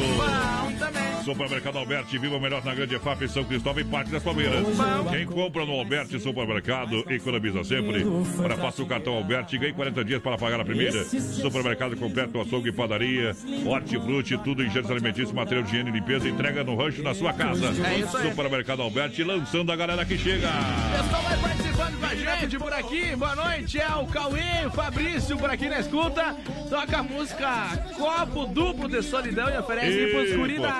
Supermercado 1.24 1.78
Alberti, 1.78 2.18
viva 2.18 2.36
o 2.36 2.40
melhor 2.40 2.64
na 2.66 2.76
grande 2.76 2.96
EFAP 2.96 3.28
São 3.30 3.44
Cristóvão 3.44 3.82
e 3.82 3.86
Parque 3.86 4.12
das 4.12 4.22
Palmeiras. 4.24 4.66
Quem 5.10 5.26
compra 5.26 5.66
no 5.66 5.74
Alberti 5.74 6.20
Supermercado 6.20 7.06
economiza 7.10 7.64
sempre. 7.64 8.06
Para 8.38 8.58
faça 8.58 8.84
o 8.84 8.86
cartão 8.86 9.14
Alberti 9.14 9.56
e 9.56 9.60
ganhe 9.60 9.74
40 9.74 10.04
dias 10.04 10.22
para 10.22 10.38
pagar 10.38 10.60
a 10.60 10.66
primeira. 10.66 11.04
Supermercado 11.06 11.96
completo, 11.96 12.42
açougue 12.42 12.70
e 12.70 12.74
padaria, 12.74 13.36
hortifruti, 13.66 14.38
tudo 14.40 14.64
em 14.64 14.68
gêneros 14.68 14.92
alimentícios, 14.92 15.32
material 15.32 15.64
de 15.64 15.70
higiene 15.70 15.90
e 15.90 15.94
limpeza, 15.94 16.28
entrega 16.28 16.64
no 16.64 16.76
rancho 16.76 17.02
na 17.02 17.14
sua 17.14 17.34
casa. 17.34 17.68
É. 17.68 18.30
Supermercado 18.30 18.82
Alberti 18.82 19.24
lançando 19.24 19.72
a 19.72 19.76
galera 19.76 20.06
que 20.06 20.18
chega. 20.18 20.50
pessoal 20.92 21.24
vai 21.24 21.63
participando 22.00 22.00
com 22.00 22.06
a 22.06 22.36
gente 22.38 22.58
por 22.60 22.74
aqui. 22.74 23.16
Boa 23.16 23.36
noite, 23.36 23.80
é 23.80 23.88
o 23.96 24.06
Cauê, 24.08 24.66
o 24.66 24.72
Fabrício 24.72 25.38
por 25.38 25.50
aqui 25.50 25.70
na 25.70 25.80
escuta. 25.80 26.36
Toca 26.70 26.98
a 26.98 27.04
música 27.04 27.50
Copo 27.98 28.46
Duplo 28.48 28.88
de 28.90 29.02
Solidão 29.02 29.50
e 29.50 29.58
oferece 29.58 30.08
pros 30.08 30.36
guri 30.36 30.60
da. 30.60 30.74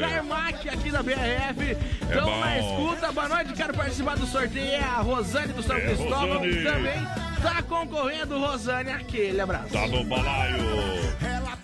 Carmack 0.00 0.68
aqui 0.68 0.90
da 0.90 1.02
BRF. 1.02 1.76
Então 2.10 2.24
bom. 2.26 2.40
na 2.40 2.58
escuta, 2.58 3.12
boa 3.12 3.28
noite, 3.28 3.52
quero 3.54 3.74
participar 3.74 4.16
do 4.16 4.26
sorteio. 4.26 4.70
É 4.72 4.80
a 4.82 5.00
Rosane 5.00 5.52
do 5.52 5.62
São 5.62 5.76
É, 5.76 5.80
Cristóvão 5.80 6.38
Rosane. 6.38 6.62
também. 6.64 7.06
está 7.36 7.62
concorrendo, 7.62 8.38
Rosane, 8.38 8.90
aquele 8.90 9.40
abraço. 9.40 9.68
Tá 9.72 9.86
no 9.86 10.04
balaio. 10.04 10.58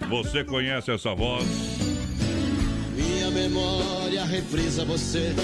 Você 0.08 0.44
conhece 0.44 0.90
essa 0.90 1.14
voz? 1.14 1.46
Minha 3.00 3.30
memória 3.30 4.24
reprisa 4.24 4.84
você, 4.84 5.34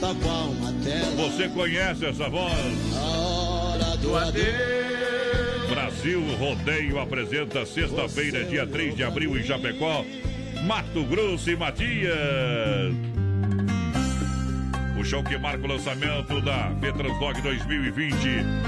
tal 0.00 0.14
qual 0.16 0.48
uma 0.48 0.72
tela. 0.84 1.28
Você 1.28 1.48
conhece 1.48 2.04
essa 2.04 2.28
voz? 2.28 2.52
A 2.96 3.18
hora 3.18 3.96
do 3.98 4.16
adeus. 4.16 5.70
Brasil 5.70 6.20
Rodeio 6.36 6.98
apresenta 6.98 7.64
sexta-feira, 7.64 8.44
dia 8.44 8.66
3 8.66 8.96
de 8.96 9.04
abril, 9.04 9.38
em 9.38 9.44
Chapecó, 9.44 10.04
Mato 10.64 11.04
Grosso 11.04 11.48
e 11.50 11.56
Matias. 11.56 13.15
Show 15.06 15.22
que 15.22 15.38
marca 15.38 15.64
o 15.64 15.68
lançamento 15.68 16.40
da 16.40 16.72
Fetransdog 16.80 17.40
2020. 17.40 18.16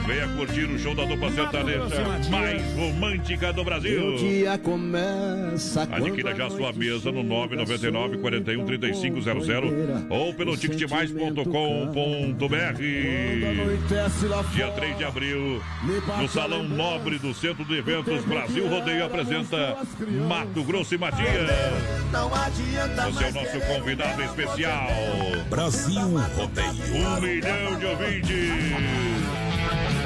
Venha 0.06 0.28
curtir 0.36 0.66
o 0.66 0.78
show 0.78 0.94
da 0.94 1.04
dupla 1.04 1.32
sertaneja 1.32 2.04
mais 2.30 2.62
romântica 2.74 3.52
do 3.52 3.64
Brasil. 3.64 4.14
O 4.14 4.18
dia 4.18 4.56
começa 4.56 5.82
Adquira 5.82 6.32
já 6.36 6.48
sua 6.48 6.72
mesa 6.72 7.10
no 7.10 7.24
999 7.24 8.18
41 8.18 8.64
3500 8.66 9.26
ou 10.08 10.32
pelo 10.32 10.56
ticketmais.com.br. 10.56 11.44
Dia 14.54 14.70
3 14.70 14.96
de 14.96 15.04
abril, 15.04 15.60
no 16.20 16.28
Salão 16.28 16.62
Nobre 16.62 17.18
do 17.18 17.34
Centro 17.34 17.64
de 17.64 17.78
Eventos 17.78 18.24
Brasil 18.24 18.68
Rodeio 18.68 19.04
apresenta 19.04 19.76
Mato 20.28 20.62
Grosso 20.62 20.94
e 20.94 20.98
Matias. 20.98 21.50
Você 23.12 23.24
é 23.24 23.28
o 23.28 23.32
nosso 23.32 23.60
convidado 23.66 24.22
especial. 24.22 24.88
Brasil 25.50 26.27
Rodeio. 26.36 26.68
Um 27.06 27.20
milhão 27.20 27.78
de 27.78 27.86
ouvintes. 27.86 28.48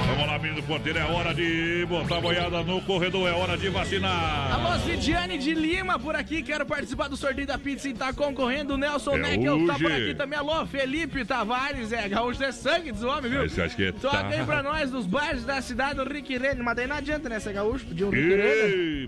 Vamos 0.07 0.27
lá, 0.27 0.39
menino 0.39 0.63
porteiro, 0.65 0.99
é 0.99 1.05
hora 1.05 1.33
de 1.33 1.87
botar 1.89 2.19
a 2.19 2.21
boiada 2.21 2.63
no 2.63 2.83
corredor, 2.83 3.29
é 3.29 3.33
hora 3.33 3.57
de 3.57 3.69
vacinar. 3.71 4.53
Alô, 4.53 4.79
Cidiane 4.81 5.39
de 5.39 5.55
Lima 5.55 5.99
por 5.99 6.15
aqui, 6.15 6.43
quero 6.43 6.67
participar 6.67 7.09
do 7.09 7.17
sorteio 7.17 7.47
da 7.47 7.57
pizza 7.57 7.89
e 7.89 7.95
tá 7.95 8.13
concorrendo. 8.13 8.75
O 8.75 8.77
Nelson 8.77 9.15
É 9.17 9.19
Neckel 9.19 9.67
tá 9.67 9.75
hoje. 9.75 9.83
por 9.85 9.93
aqui 9.93 10.15
também. 10.15 10.39
Alô, 10.39 10.67
Felipe 10.67 11.25
Tavares, 11.25 11.93
é 11.93 12.09
gaúcho 12.09 12.43
é 12.45 12.53
sangue 12.53 12.93
dos 12.93 13.03
homens, 13.05 13.31
viu? 13.31 13.45
Esse 13.45 13.63
acho 13.63 13.75
que 13.77 13.85
é 13.85 13.93
Toca 13.93 14.19
tá. 14.19 14.29
aí 14.29 14.45
pra 14.45 14.63
nós 14.63 14.91
dos 14.91 15.07
bairros 15.07 15.45
da 15.45 15.63
cidade 15.63 15.95
do 15.95 16.05
Rick 16.05 16.37
Renner, 16.37 16.63
mas 16.63 16.77
daí 16.77 16.87
não 16.87 16.97
adianta, 16.97 17.29
né? 17.29 17.41
Ser 17.41 17.55
gaúcho, 17.55 17.87
pedir 17.87 18.05
um 18.05 18.11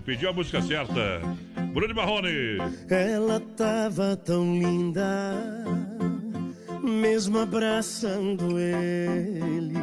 pediu 0.03 0.29
a 0.29 0.33
música 0.33 0.61
certa. 0.61 1.21
Bruno 1.71 1.93
Marrone. 1.93 2.57
Ela 2.89 3.39
tava 3.55 4.15
tão 4.17 4.57
linda, 4.57 5.03
mesmo 6.85 7.39
abraçando 7.39 8.59
ele. 8.59 9.75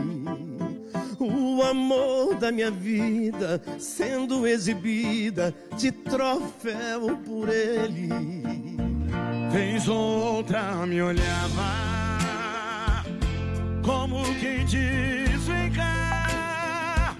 O 1.18 1.62
amor 1.62 2.34
da 2.34 2.50
minha 2.50 2.70
vida 2.70 3.62
sendo 3.78 4.46
exibida 4.46 5.54
de 5.76 5.92
troféu 5.92 7.16
por 7.24 7.48
ele. 7.48 8.08
Vez 9.52 9.86
outra 9.88 10.86
me 10.86 11.02
olhava 11.02 11.92
como 13.82 14.22
quem 14.40 14.64
diz 14.64 15.42
vem 15.46 15.70
cá 15.72 17.16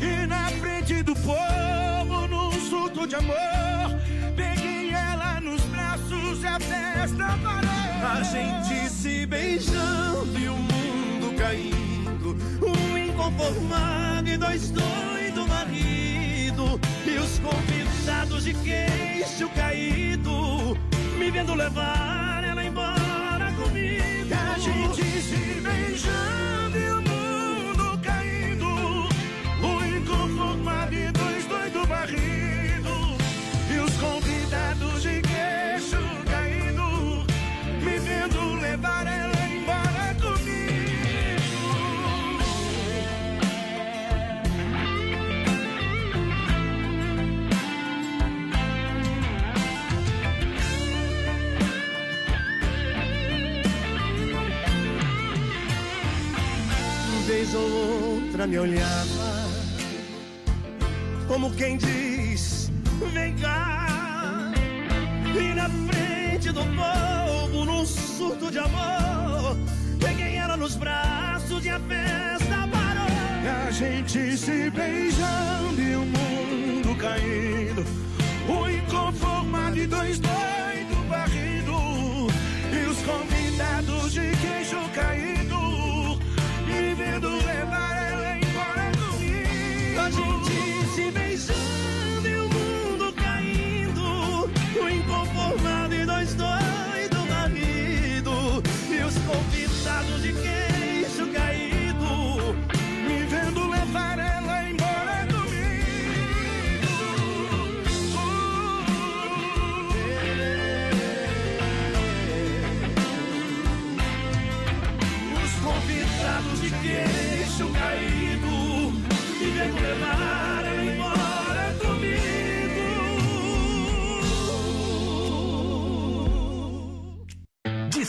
e 0.00 0.26
na 0.26 0.48
frente 0.60 1.02
do 1.02 1.14
povo 1.16 2.26
num 2.28 2.52
surto 2.52 3.06
de 3.06 3.16
amor 3.16 3.36
peguei 4.36 4.90
ela 4.90 5.40
nos 5.40 5.62
braços 5.62 6.42
e 6.42 6.46
a 6.46 6.60
festa 6.60 7.38
parou 7.42 7.75
A 8.06 8.22
gente 8.22 8.88
se 8.88 9.26
beijando 9.26 10.38
e 10.38 10.48
o 10.48 10.56
mundo 10.56 11.36
caindo. 11.36 12.36
Um 12.62 12.96
inconformado 12.96 14.28
e 14.28 14.36
dois 14.36 14.70
doido 14.70 15.46
marido. 15.48 16.80
E 17.04 17.18
os 17.18 17.38
convidados 17.40 18.44
de 18.44 18.54
queixo 18.54 19.48
caído. 19.56 20.78
Me 21.18 21.30
vendo 21.32 21.54
levar 21.54 22.44
ela 22.44 22.64
embora 22.64 23.52
comigo. 23.56 24.32
a 24.32 24.58
gente 24.58 25.02
se 25.02 25.60
beijando 25.60 26.65
me 58.46 58.58
olhava 58.58 59.46
como 61.26 61.50
quem 61.52 61.76
diz: 61.76 62.70
Vem 63.12 63.34
cá. 63.36 64.52
E 65.34 65.54
na 65.54 65.68
frente 65.68 66.52
do 66.52 66.60
povo, 66.60 67.64
num 67.64 67.84
surto 67.84 68.50
de 68.50 68.58
amor, 68.58 69.56
peguei 70.00 70.36
ela 70.36 70.56
nos 70.56 70.76
braços 70.76 71.64
e 71.64 71.68
a 71.68 71.80
festa 71.80 72.68
parou. 72.72 73.66
a 73.66 73.70
gente 73.70 74.36
se 74.36 74.70
beijando 74.70 75.82
e 75.82 75.96
o 75.96 76.06
mundo 76.06 76.96
caindo 76.96 77.84
um 78.48 78.70
inconformado 78.70 79.76
e 79.76 79.86
dois 79.86 80.18
doido 80.20 81.08
barrido 81.08 82.28
e 82.72 82.86
os 82.86 82.98
convidados 83.02 84.12
de 84.12 84.35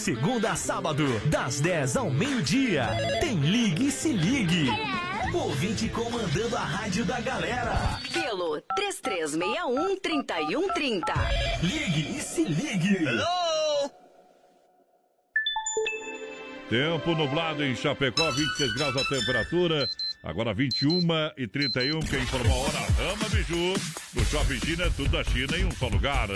segunda 0.08 0.52
a 0.52 0.56
sábado, 0.56 1.04
das 1.26 1.60
10 1.60 1.98
ao 1.98 2.10
meio-dia, 2.10 2.88
tem 3.20 3.36
Ligue 3.42 3.88
e 3.88 3.92
Se 3.92 4.14
Ligue. 4.14 4.70
Ouvinte 5.34 5.90
comandando 5.90 6.56
a 6.56 6.62
rádio 6.62 7.04
da 7.04 7.20
galera. 7.20 8.00
Pelo 8.14 8.62
3361-3130. 8.80 11.04
Ligue 11.62 12.18
e 12.18 12.22
Se 12.22 12.46
Ligue. 12.46 13.06
Tempo 16.70 17.14
nublado 17.14 17.66
em 17.66 17.76
Chapecó, 17.76 18.32
26 18.32 18.74
graus 18.76 18.96
a 18.96 19.04
temperatura. 19.10 19.86
Agora 20.24 20.54
21 20.54 21.00
e 21.38 21.48
31, 21.48 22.00
quem 22.02 22.20
informou 22.20 22.52
a 22.52 22.68
hora? 22.68 22.80
Rama 22.98 23.30
Biju. 23.30 23.74
No 24.14 24.26
Shopping 24.26 24.60
China, 24.60 24.92
tudo 24.96 25.10
da 25.10 25.24
China 25.24 25.58
em 25.58 25.66
um 25.66 25.72
só 25.72 25.88
lugar. 25.88 26.28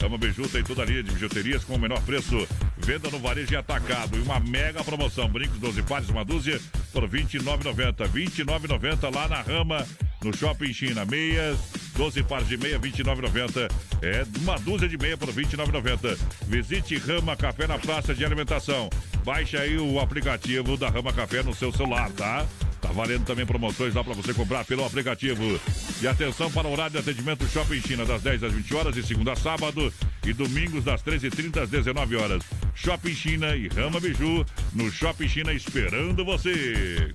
Rama 0.00 0.18
Biju 0.18 0.48
tem 0.48 0.62
toda 0.62 0.82
a 0.82 0.84
linha 0.84 1.02
de 1.02 1.12
bijuterias 1.12 1.64
com 1.64 1.76
o 1.76 1.78
menor 1.78 2.02
preço. 2.02 2.46
Venda 2.76 3.08
no 3.10 3.18
varejo 3.18 3.52
e 3.52 3.56
atacado. 3.56 4.18
E 4.18 4.20
uma 4.20 4.40
mega 4.40 4.82
promoção. 4.82 5.28
Brincos 5.28 5.58
12 5.58 5.82
pares, 5.84 6.08
uma 6.08 6.24
dúzia 6.24 6.60
por 6.92 7.04
R$ 7.04 7.08
29,90. 7.08 8.00
R$ 8.00 8.26
29,90 8.26 9.14
lá 9.14 9.28
na 9.28 9.40
Rama, 9.40 9.86
no 10.22 10.36
Shopping 10.36 10.72
China. 10.72 11.04
Meias, 11.04 11.58
12 11.96 12.24
pares 12.24 12.48
de 12.48 12.56
meia, 12.56 12.78
R$ 12.78 12.90
29,90. 12.90 13.70
É 14.02 14.26
uma 14.40 14.58
dúzia 14.58 14.88
de 14.88 14.98
meia 14.98 15.16
por 15.16 15.28
R$ 15.28 15.44
29,90. 15.44 16.18
Visite 16.48 16.96
Rama 16.98 17.36
Café 17.36 17.66
na 17.66 17.78
Praça 17.78 18.14
de 18.14 18.24
Alimentação. 18.24 18.90
Baixe 19.24 19.56
aí 19.56 19.78
o 19.78 20.00
aplicativo 20.00 20.76
da 20.76 20.90
Rama 20.90 21.12
Café 21.12 21.42
no 21.42 21.54
seu 21.54 21.72
celular, 21.72 22.10
tá? 22.10 22.46
Tá 22.88 22.94
valendo 22.94 23.26
também 23.26 23.44
promoções 23.44 23.94
lá 23.94 24.02
para 24.02 24.14
você 24.14 24.32
comprar 24.32 24.64
pelo 24.64 24.82
aplicativo. 24.82 25.60
E 26.00 26.08
atenção 26.08 26.50
para 26.50 26.66
o 26.66 26.72
horário 26.72 26.92
de 26.92 26.98
atendimento 26.98 27.46
Shopping 27.46 27.82
China, 27.82 28.06
das 28.06 28.22
10 28.22 28.44
às 28.44 28.52
20 28.52 28.74
horas, 28.74 28.94
de 28.94 29.02
segunda 29.02 29.32
a 29.32 29.36
sábado, 29.36 29.92
e 30.24 30.32
domingos 30.32 30.84
das 30.84 31.02
13h30 31.02 31.64
às 31.64 31.68
19 31.68 32.16
horas. 32.16 32.42
Shopping 32.74 33.14
China 33.14 33.54
e 33.54 33.68
Rama 33.68 34.00
Biju, 34.00 34.42
no 34.72 34.90
Shopping 34.90 35.28
China 35.28 35.52
esperando 35.52 36.24
você. 36.24 37.14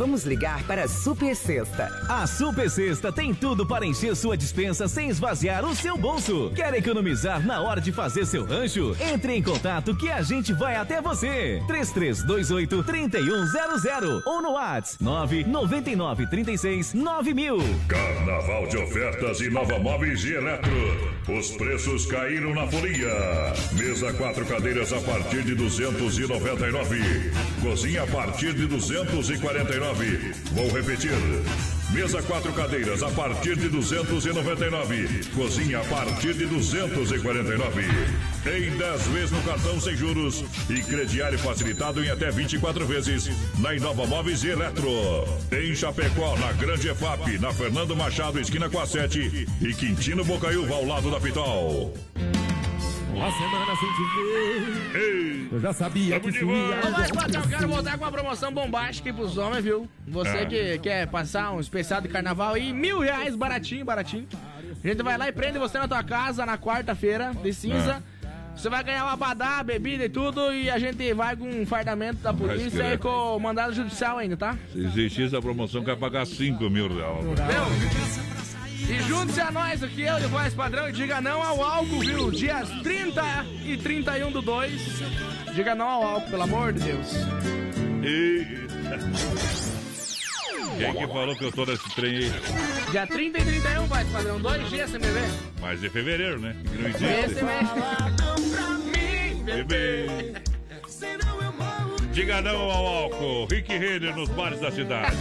Vamos 0.00 0.24
ligar 0.24 0.62
para 0.62 0.84
a 0.84 0.88
Super 0.88 1.36
Sexta. 1.36 1.92
A 2.08 2.26
Super 2.26 2.70
Sexta 2.70 3.12
tem 3.12 3.34
tudo 3.34 3.66
para 3.66 3.84
encher 3.84 4.16
sua 4.16 4.34
dispensa 4.34 4.88
sem 4.88 5.10
esvaziar 5.10 5.62
o 5.62 5.74
seu 5.74 5.98
bolso. 5.98 6.50
Quer 6.56 6.72
economizar 6.72 7.46
na 7.46 7.60
hora 7.60 7.82
de 7.82 7.92
fazer 7.92 8.24
seu 8.24 8.46
rancho? 8.46 8.96
Entre 8.98 9.34
em 9.34 9.42
contato 9.42 9.94
que 9.94 10.10
a 10.10 10.22
gente 10.22 10.54
vai 10.54 10.74
até 10.74 11.02
você. 11.02 11.62
3328 11.66 12.82
3100 12.82 14.22
ou 14.24 14.40
no 14.40 14.52
WhatsApp 14.52 15.04
999 15.04 16.26
36 16.28 16.94
9000. 16.94 17.58
Carnaval 17.86 18.68
de 18.68 18.78
ofertas 18.78 19.42
e 19.42 19.50
Nova 19.50 19.78
Móveis 19.78 20.24
e 20.24 20.32
Eletro. 20.32 21.20
Os 21.28 21.50
preços 21.50 22.06
caíram 22.06 22.54
na 22.54 22.66
folia. 22.66 23.52
Mesa 23.74 24.14
quatro 24.14 24.46
cadeiras 24.46 24.94
a 24.94 25.00
partir 25.02 25.42
de 25.42 25.54
299. 25.54 26.98
Cozinha 27.60 28.04
a 28.04 28.06
partir 28.06 28.54
de 28.54 28.66
249. 28.66 29.89
Vou 30.52 30.68
repetir. 30.70 31.10
Mesa 31.92 32.22
quatro 32.22 32.52
cadeiras 32.52 33.02
a 33.02 33.10
partir 33.10 33.56
de 33.56 33.68
299. 33.68 35.24
Cozinha 35.34 35.80
a 35.80 35.84
partir 35.84 36.34
de 36.34 36.46
249. 36.46 37.82
Em 38.46 38.76
10 38.76 39.06
vezes 39.08 39.30
no 39.32 39.42
cartão 39.42 39.80
sem 39.80 39.96
juros 39.96 40.44
e 40.68 40.80
crediário 40.82 41.38
facilitado 41.38 42.04
em 42.04 42.08
até 42.08 42.30
24 42.30 42.86
vezes 42.86 43.30
na 43.58 43.74
Inova 43.74 44.06
Móveis 44.06 44.44
e 44.44 44.50
Eletro. 44.50 44.88
Em 45.50 45.74
Chapecó, 45.74 46.38
na 46.38 46.52
Grande 46.52 46.88
EFAP, 46.88 47.38
na 47.40 47.52
Fernando 47.52 47.96
Machado, 47.96 48.38
esquina 48.38 48.70
com 48.70 48.78
a 48.78 48.86
7 48.86 49.48
e 49.60 49.74
Quintino 49.74 50.24
Bocaiúva 50.24 50.74
ao 50.74 50.84
lado 50.84 51.10
da 51.10 51.18
Pitol. 51.18 51.92
Uma 53.14 53.30
semana 53.32 53.76
sem 53.76 53.88
te 53.92 54.02
ver. 54.92 55.48
Eu 55.52 55.60
já 55.60 55.72
sabia 55.72 56.20
que 56.20 56.28
isso 56.28 56.44
ia. 56.44 56.80
Ô, 56.86 56.90
mas, 56.90 57.10
Patrão, 57.10 57.42
eu 57.42 57.48
quero 57.48 57.68
voltar 57.68 57.98
com 57.98 58.04
uma 58.04 58.12
promoção 58.12 58.52
bombástica 58.52 59.10
aí 59.10 59.14
pros 59.14 59.36
homens, 59.36 59.64
viu? 59.64 59.88
Você 60.06 60.28
É. 60.38 60.46
que 60.46 60.78
quer 60.78 61.06
passar 61.08 61.52
um 61.52 61.60
especial 61.60 62.00
de 62.00 62.08
carnaval 62.08 62.54
aí, 62.54 62.72
mil 62.72 63.00
reais, 63.00 63.34
baratinho, 63.34 63.84
baratinho. 63.84 64.26
A 64.82 64.86
gente 64.86 65.02
vai 65.02 65.18
lá 65.18 65.28
e 65.28 65.32
prende 65.32 65.58
você 65.58 65.78
na 65.78 65.86
tua 65.88 66.02
casa 66.02 66.46
na 66.46 66.56
quarta-feira 66.56 67.32
de 67.42 67.52
cinza. 67.52 68.02
Você 68.56 68.68
vai 68.68 68.82
ganhar 68.84 69.04
uma 69.04 69.12
abadá, 69.12 69.62
bebida 69.62 70.04
e 70.04 70.08
tudo, 70.08 70.52
e 70.52 70.68
a 70.70 70.78
gente 70.78 71.12
vai 71.14 71.34
com 71.36 71.48
um 71.48 71.64
fardamento 71.66 72.16
da 72.18 72.32
polícia 72.32 72.92
e 72.94 72.98
com 72.98 73.38
mandado 73.38 73.72
judicial 73.72 74.18
ainda, 74.18 74.36
tá? 74.36 74.56
Se 74.72 74.78
existisse 74.78 75.34
a 75.34 75.40
promoção, 75.40 75.82
quer 75.82 75.96
pagar 75.96 76.26
5 76.26 76.68
mil 76.68 76.88
reais. 76.88 77.24
E 78.88 79.02
junte-se 79.02 79.40
a 79.40 79.50
nós 79.50 79.82
aqui, 79.82 80.02
eu 80.02 80.18
de 80.18 80.26
voz 80.26 80.54
padrão, 80.54 80.88
e 80.88 80.92
diga 80.92 81.20
não 81.20 81.42
ao 81.42 81.62
álcool, 81.62 82.00
viu? 82.00 82.30
Dias 82.30 82.68
30 82.82 83.22
e 83.64 83.76
31 83.76 84.32
do 84.32 84.42
2. 84.42 84.72
Diga 85.54 85.74
não 85.74 85.88
ao 85.88 86.02
álcool, 86.02 86.30
pelo 86.30 86.42
amor 86.42 86.72
de 86.72 86.80
Deus. 86.80 87.08
E... 88.02 88.60
Quem 90.78 90.94
que 90.94 91.06
falou 91.06 91.36
que 91.36 91.44
eu 91.44 91.52
tô 91.52 91.66
nesse 91.66 91.94
trem 91.94 92.16
aí? 92.16 92.32
Dia 92.90 93.06
30 93.06 93.38
e 93.38 93.44
31, 93.44 93.86
voz 93.86 94.08
padrão, 94.08 94.40
dois 94.40 94.70
dias 94.70 94.90
sem 94.90 94.98
beber. 94.98 95.28
Mas 95.60 95.84
é 95.84 95.88
fevereiro, 95.90 96.40
né? 96.40 96.56
Que 96.64 96.78
não 96.78 96.88
existe. 96.88 97.44
Bebê. 99.44 100.06
Diga 102.12 102.40
não 102.42 102.58
ao 102.70 102.86
álcool. 102.86 103.46
Rick 103.46 103.76
Renner 103.76 104.16
nos 104.16 104.28
bares 104.30 104.60
da 104.60 104.70
cidade. 104.70 105.16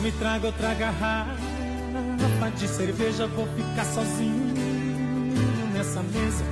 Me 0.00 0.10
traga 0.12 0.46
outra 0.46 0.74
garrafa 0.74 1.36
de 2.56 2.68
cerveja. 2.68 3.26
Vou 3.26 3.46
ficar 3.48 3.84
sozinho 3.84 4.54
nessa 5.74 6.02
mesa. 6.02 6.44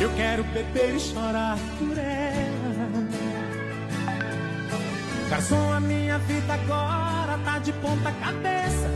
Eu 0.00 0.10
quero 0.16 0.44
beber 0.44 0.96
e 0.96 1.00
chorar 1.00 1.58
por 1.78 1.96
ela. 1.96 2.84
Garçom, 5.30 5.72
a 5.72 5.80
minha 5.80 6.18
vida 6.18 6.54
agora 6.54 7.38
tá 7.44 7.58
de 7.58 7.72
ponta 7.74 8.12
cabeça. 8.12 8.90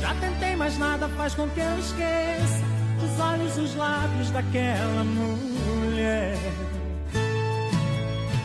Já 0.00 0.14
tentei, 0.14 0.56
mas 0.56 0.78
nada 0.78 1.08
faz 1.10 1.34
com 1.34 1.48
que 1.48 1.60
eu 1.60 1.78
esqueça 1.78 2.72
os 3.02 3.20
olhos, 3.20 3.58
os 3.58 3.74
lábios 3.74 4.30
daquela 4.30 5.04
mulher. 5.04 6.36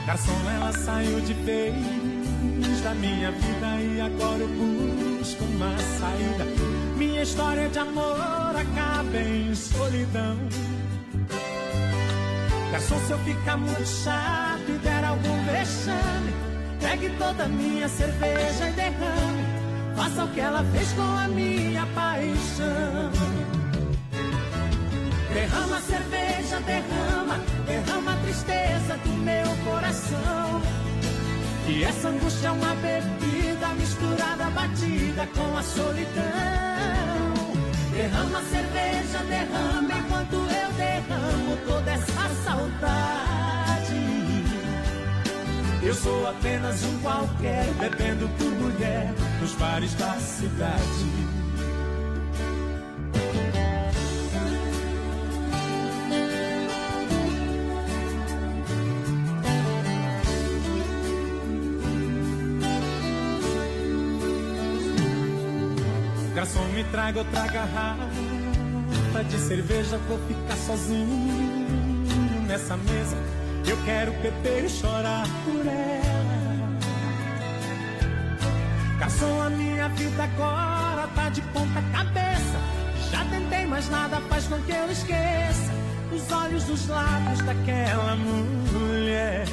Garçom, 0.06 0.50
ela 0.56 0.72
saiu 0.74 1.20
de 1.22 1.34
vez 1.34 1.76
da 2.84 2.94
minha 2.96 3.32
vida 3.32 3.82
e 3.82 4.02
agora 4.02 4.40
eu 4.40 4.48
busco 4.48 4.87
saída. 6.00 6.46
Minha 6.96 7.24
história 7.24 7.68
de 7.70 7.80
amor 7.80 8.56
acaba 8.56 9.18
em 9.18 9.54
solidão. 9.56 10.38
Garçom, 12.72 13.00
se 13.00 13.12
eu 13.12 13.20
ficar 13.20 13.58
muito 13.58 13.86
chato 13.86 14.70
e 14.70 14.78
der 14.80 15.04
algum 15.04 15.44
vexame, 15.46 16.34
pegue 16.82 17.10
toda 17.18 17.44
a 17.44 17.48
minha 17.48 17.88
cerveja 17.88 18.70
e 18.70 18.74
derrame. 18.74 19.58
Faça 19.96 20.26
o 20.26 20.28
que 20.30 20.40
ela 20.40 20.64
fez 20.64 20.92
com 20.94 21.02
a 21.02 21.28
minha 21.28 21.86
paixão. 21.88 23.12
Derrama 25.34 25.78
a 25.78 25.82
cerveja, 25.82 26.60
derrama, 26.62 27.40
derrama 27.66 28.14
a 28.14 28.18
tristeza 28.18 28.98
do 29.04 29.10
meu 29.10 29.48
coração. 29.66 30.87
E 31.70 31.84
essa 31.84 32.08
angústia 32.08 32.48
é 32.48 32.52
uma 32.52 32.74
bebida 32.76 33.68
misturada, 33.76 34.50
batida 34.52 35.28
com 35.36 35.58
a 35.58 35.62
solidão. 35.62 36.24
Derrama 37.92 38.40
a 38.40 38.44
cerveja, 38.44 39.18
derrama 39.28 39.94
enquanto 39.94 40.36
eu 40.36 40.72
derramo 40.74 41.58
toda 41.68 41.92
essa 41.92 42.30
saudade. 42.46 43.28
Eu 45.84 45.94
sou 45.94 46.28
apenas 46.28 46.84
um 46.84 47.00
qualquer, 47.00 47.66
bebendo 47.74 48.30
por 48.38 48.52
mulher 48.52 49.14
nos 49.42 49.54
bares 49.56 49.94
da 49.96 50.14
cidade. 50.14 51.37
Garçom, 66.48 66.64
me 66.68 66.84
traga 66.86 67.20
outra 67.20 67.46
garrafa 67.48 68.08
de 69.28 69.38
cerveja, 69.38 69.98
vou 70.08 70.18
ficar 70.30 70.56
sozinho 70.56 72.48
nessa 72.48 72.78
mesa. 72.78 73.18
Eu 73.68 73.76
quero 73.84 74.14
beber 74.22 74.64
e 74.64 74.70
chorar 74.70 75.28
por 75.44 75.68
ela. 75.68 76.78
Garçom, 78.98 79.42
a 79.42 79.50
minha 79.50 79.90
vida 79.90 80.24
agora 80.24 81.10
tá 81.14 81.28
de 81.28 81.42
ponta 81.42 81.82
cabeça. 81.92 82.58
Já 83.12 83.26
tentei, 83.26 83.66
mas 83.66 83.90
nada 83.90 84.22
faz 84.30 84.48
com 84.48 84.58
que 84.62 84.72
eu 84.72 84.90
esqueça 84.90 85.74
os 86.14 86.32
olhos 86.32 86.64
dos 86.64 86.88
lábios 86.88 87.40
daquela 87.42 88.16
mulher. 88.16 89.46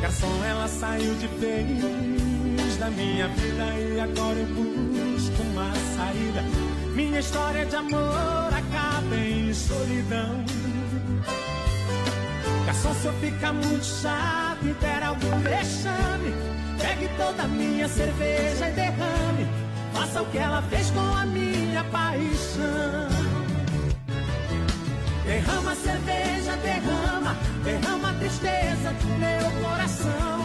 Garçom, 0.00 0.44
ela 0.44 0.68
saiu 0.68 1.12
de 1.16 1.26
vez 1.26 2.35
da 2.78 2.90
minha 2.90 3.28
vida 3.28 3.64
e 3.78 4.00
agora 4.00 4.38
eu 4.38 4.46
busco 4.46 5.42
uma 5.42 5.72
saída. 5.96 6.42
Minha 6.94 7.20
história 7.20 7.64
de 7.64 7.76
amor 7.76 8.50
acaba 8.52 9.16
em 9.16 9.52
solidão. 9.54 10.44
Garçom, 12.66 12.94
se 12.94 13.06
eu 13.06 13.12
ficar 13.14 13.52
muito 13.52 13.84
chato 13.84 14.64
e 14.64 14.74
der 14.74 15.02
algum 15.02 15.38
vexame, 15.40 16.34
pegue 16.78 17.08
toda 17.16 17.44
a 17.44 17.48
minha 17.48 17.88
cerveja 17.88 18.68
e 18.68 18.72
derrame. 18.72 19.46
Faça 19.94 20.22
o 20.22 20.26
que 20.26 20.38
ela 20.38 20.62
fez 20.62 20.90
com 20.90 21.00
a 21.00 21.24
minha 21.24 21.84
paixão. 21.84 23.08
Derrama 25.24 25.74
cerveja, 25.76 26.56
derrama, 26.62 27.36
derrama 27.64 28.10
a 28.10 28.14
tristeza 28.14 28.92
do 29.00 29.06
meu 29.18 29.62
coração. 29.62 30.35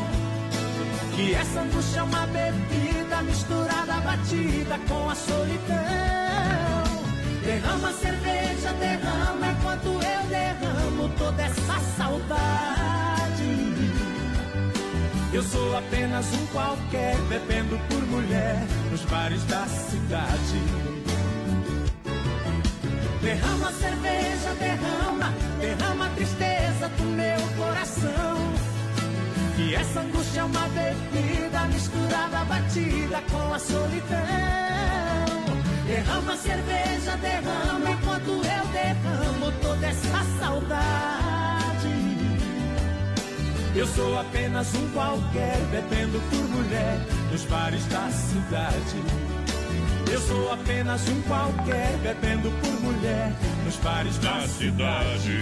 Que 1.15 1.33
essa 1.33 1.61
angústia 1.61 1.99
é 1.99 2.03
uma 2.03 2.25
bebida 2.27 3.21
misturada, 3.23 3.93
batida 4.01 4.79
com 4.87 5.09
a 5.09 5.15
solidão. 5.15 5.71
Derrama 7.43 7.91
cerveja, 7.93 8.73
derrama 8.79 9.47
enquanto 9.51 9.87
eu 9.87 10.27
derramo 10.29 11.09
toda 11.17 11.41
essa 11.43 11.79
saudade. 11.97 12.81
Eu 15.33 15.43
sou 15.43 15.77
apenas 15.77 16.25
um 16.33 16.45
qualquer, 16.47 17.15
bebendo 17.29 17.79
por 17.89 18.01
mulher 18.07 18.63
nos 18.91 19.01
bares 19.05 19.43
da 19.45 19.65
cidade. 19.65 20.61
Derrama 23.21 23.71
cerveja, 23.71 24.53
derrama, 24.59 25.33
derrama 25.59 26.05
a 26.07 26.09
tristeza 26.09 26.89
do 26.97 27.03
meu 27.03 27.39
coração. 27.57 28.40
E 29.61 29.75
essa 29.75 29.99
angústia 29.99 30.39
é 30.39 30.43
uma 30.43 30.67
bebida 30.69 31.65
misturada, 31.67 32.43
batida 32.45 33.21
com 33.29 33.53
a 33.53 33.59
solidão. 33.59 34.17
Derrama 35.85 36.33
a 36.33 36.37
cerveja, 36.37 37.15
derrama 37.17 37.91
enquanto 37.91 38.29
eu 38.29 38.67
derramo 38.71 39.51
toda 39.61 39.85
essa 39.85 40.25
saudade. 40.39 41.21
Eu 43.75 43.87
sou 43.87 44.19
apenas 44.19 44.73
um 44.73 44.89
qualquer, 44.89 45.57
bebendo 45.69 46.19
por 46.29 46.49
mulher 46.49 46.99
nos 47.31 47.43
bares 47.45 47.85
da 47.85 48.09
cidade. 48.09 48.97
Eu 50.11 50.19
sou 50.21 50.51
apenas 50.51 51.07
um 51.07 51.21
qualquer, 51.21 51.97
bebendo 52.01 52.51
por 52.51 52.81
mulher 52.81 53.31
nos 53.63 53.75
bares 53.77 54.17
da, 54.17 54.39
Da 54.39 54.47
cidade. 54.47 55.37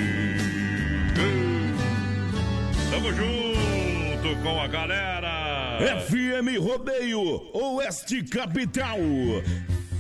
Tamo 2.92 3.14
junto 3.14 3.49
com 4.38 4.60
a 4.60 4.68
galera. 4.68 5.80
FM 6.08 6.58
Rodeio, 6.60 7.50
Oeste 7.54 8.24
Capital. 8.24 8.98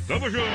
Tamo 0.07 0.29
junto. 0.29 0.45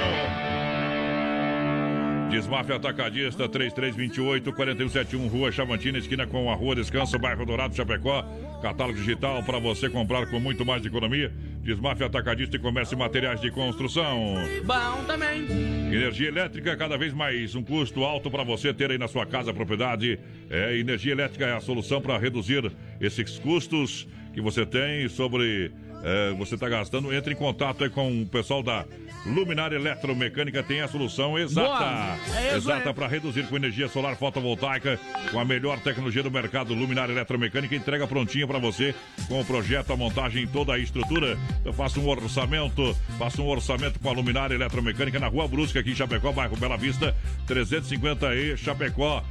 Desmafia 2.31 2.77
Atacadista 2.77 3.49
3328 3.49 4.53
4171 4.53 5.29
Rua 5.29 5.53
Chavantina, 5.53 5.99
esquina 5.99 6.27
com 6.27 6.51
a 6.51 6.55
Rua 6.55 6.75
Descanso, 6.75 7.19
bairro 7.19 7.47
Dourado, 7.47 7.77
Chapecó. 7.77 8.25
Catálogo 8.61 8.99
digital 8.99 9.43
para 9.45 9.59
você 9.59 9.89
comprar 9.89 10.27
com 10.27 10.41
muito 10.41 10.65
mais 10.65 10.85
economia. 10.85 11.33
Desmafia 11.65 12.05
Atacadista 12.05 12.57
e 12.57 12.59
Comércio 12.59 12.95
e 12.95 12.99
Materiais 12.99 13.41
de 13.41 13.51
Construção. 13.51 14.35
Bom 14.67 15.05
também. 15.07 15.47
Energia 15.91 16.29
elétrica 16.29 16.77
cada 16.77 16.99
vez 16.99 17.15
mais 17.15 17.55
um 17.55 17.63
custo 17.63 18.05
alto 18.05 18.31
para 18.31 18.45
você 18.45 18.75
ter 18.75 18.91
aí 18.91 18.99
na 18.99 19.09
sua 19.09 19.25
casa, 19.25 19.53
propriedade. 19.55 20.21
É, 20.51 20.77
energia 20.77 21.13
elétrica 21.13 21.47
é 21.47 21.57
a 21.57 21.61
solução 21.61 22.03
para 22.03 22.19
reduzir 22.19 22.71
esses 23.01 23.39
custos 23.39 24.07
que 24.35 24.43
você 24.43 24.67
tem 24.67 25.09
sobre 25.09 25.73
é, 26.05 26.35
você 26.35 26.55
está 26.55 26.69
gastando. 26.69 27.15
Entre 27.15 27.33
em 27.33 27.37
contato 27.37 27.83
aí 27.83 27.89
com 27.89 28.23
o 28.23 28.27
pessoal 28.27 28.63
da 28.63 28.85
Luminária 29.27 29.77
Eletromecânica, 29.77 30.63
tem 30.63 30.83
a 30.83 30.89
solução 30.89 31.39
exata. 31.39 32.19
É 32.37 32.57
exata 32.57 32.93
para 32.93 33.07
reduzir 33.07 33.47
com 33.47 33.57
energia 33.57 33.89
solar 33.89 34.17
fotovoltaica, 34.17 35.01
com 35.31 35.41
a 35.41 35.45
melhor 35.45 35.79
tecnologia 35.81 36.23
do 36.23 36.31
mercado. 36.31 36.75
Luminária 36.75 37.13
Eletromecânica 37.13 37.75
entrega 37.75 38.07
prontinha 38.07 38.47
para 38.47 38.59
você 38.59 38.95
com 39.27 39.41
o 39.41 39.45
projeto, 39.45 39.93
a 39.93 39.97
montagem 39.97 40.47
toda 40.47 40.75
a 40.75 40.79
estrutura. 40.79 41.39
Eu 41.65 41.73
faço 41.73 42.01
um 42.01 42.09
orçamento, 42.09 42.95
faço 43.19 43.43
um 43.43 43.49
orçamento 43.49 43.99
com 43.99 44.11
a 44.11 44.13
Luminária 44.13 44.55
Eletromecânica 44.55 45.19
na 45.19 45.29
Rua 45.29 45.49
Brusca, 45.49 45.81
aqui 45.81 45.93
em 45.93 45.97
Chapecó, 45.97 46.31
bairro 46.33 46.57
Bela 46.57 46.77
Vista, 46.77 47.17
350 47.47 48.35
e 48.35 48.55
Chapecó. 48.57 49.23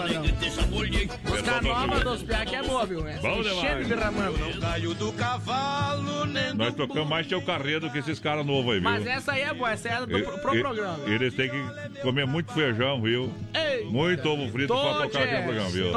Música 1.25 1.63
nova 1.63 2.01
dos 2.05 2.23
Piá 2.23 2.45
que 2.45 2.57
é 2.57 2.63
boa, 2.63 2.85
viu? 2.85 3.07
Essa 3.09 3.23
Bom 3.23 3.41
enchendo 3.41 3.55
demais. 3.55 3.87
e 3.87 3.89
derramando. 3.89 4.61
Caio 4.61 4.95
do 4.95 5.13
cavalo, 5.13 6.27
nem 6.27 6.55
Nós 6.55 6.75
tocamos 6.75 7.09
mais 7.09 7.27
teu 7.27 7.41
carreiro 7.41 7.81
do 7.81 7.91
que 7.91 7.99
esses 7.99 8.19
caras 8.19 8.45
novos 8.45 8.75
aí, 8.75 8.81
viu? 8.81 8.91
Mas 8.91 9.07
essa 9.07 9.33
aí 9.33 9.43
é 9.43 9.55
boa, 9.55 9.71
essa 9.73 9.89
é 9.89 10.07
do, 10.07 10.19
E- 10.19 10.23
pro, 10.23 10.39
pro 10.39 10.57
e- 10.57 10.61
programa. 10.61 10.99
Eles 11.07 11.35
têm 11.35 11.49
que 11.49 12.01
comer 12.03 12.27
muito 12.27 12.53
feijão, 12.53 13.01
viu? 13.01 13.33
Ei. 13.55 13.87
Muito 13.87 14.29
ovo 14.29 14.51
frito 14.53 14.75
pra 14.75 14.95
tocar 14.95 15.23
aqui 15.23 15.37
no 15.37 15.43
programa, 15.43 15.71
viu? 15.71 15.93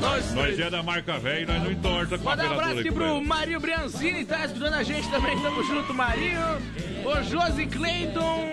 Nós 0.00 0.58
é 0.58 0.70
da 0.70 0.82
marca 0.82 1.18
velha 1.18 1.42
e 1.42 1.46
nós 1.46 1.62
não 1.62 1.72
entorta 1.72 2.18
com 2.18 2.28
a 2.28 2.36
Manda 2.36 2.48
um 2.48 2.52
abraço 2.52 2.78
aqui 2.80 2.92
pro 2.92 3.20
Mario 3.22 3.60
Briancini, 3.60 4.24
tá 4.24 4.44
escutando 4.44 4.74
a 4.74 4.82
gente 4.82 5.08
também, 5.10 5.38
tamo 5.40 5.62
junto, 5.64 5.94
Mario. 5.94 6.40
O 7.04 7.22
Josi 7.22 7.66
Cleiton, 7.66 8.48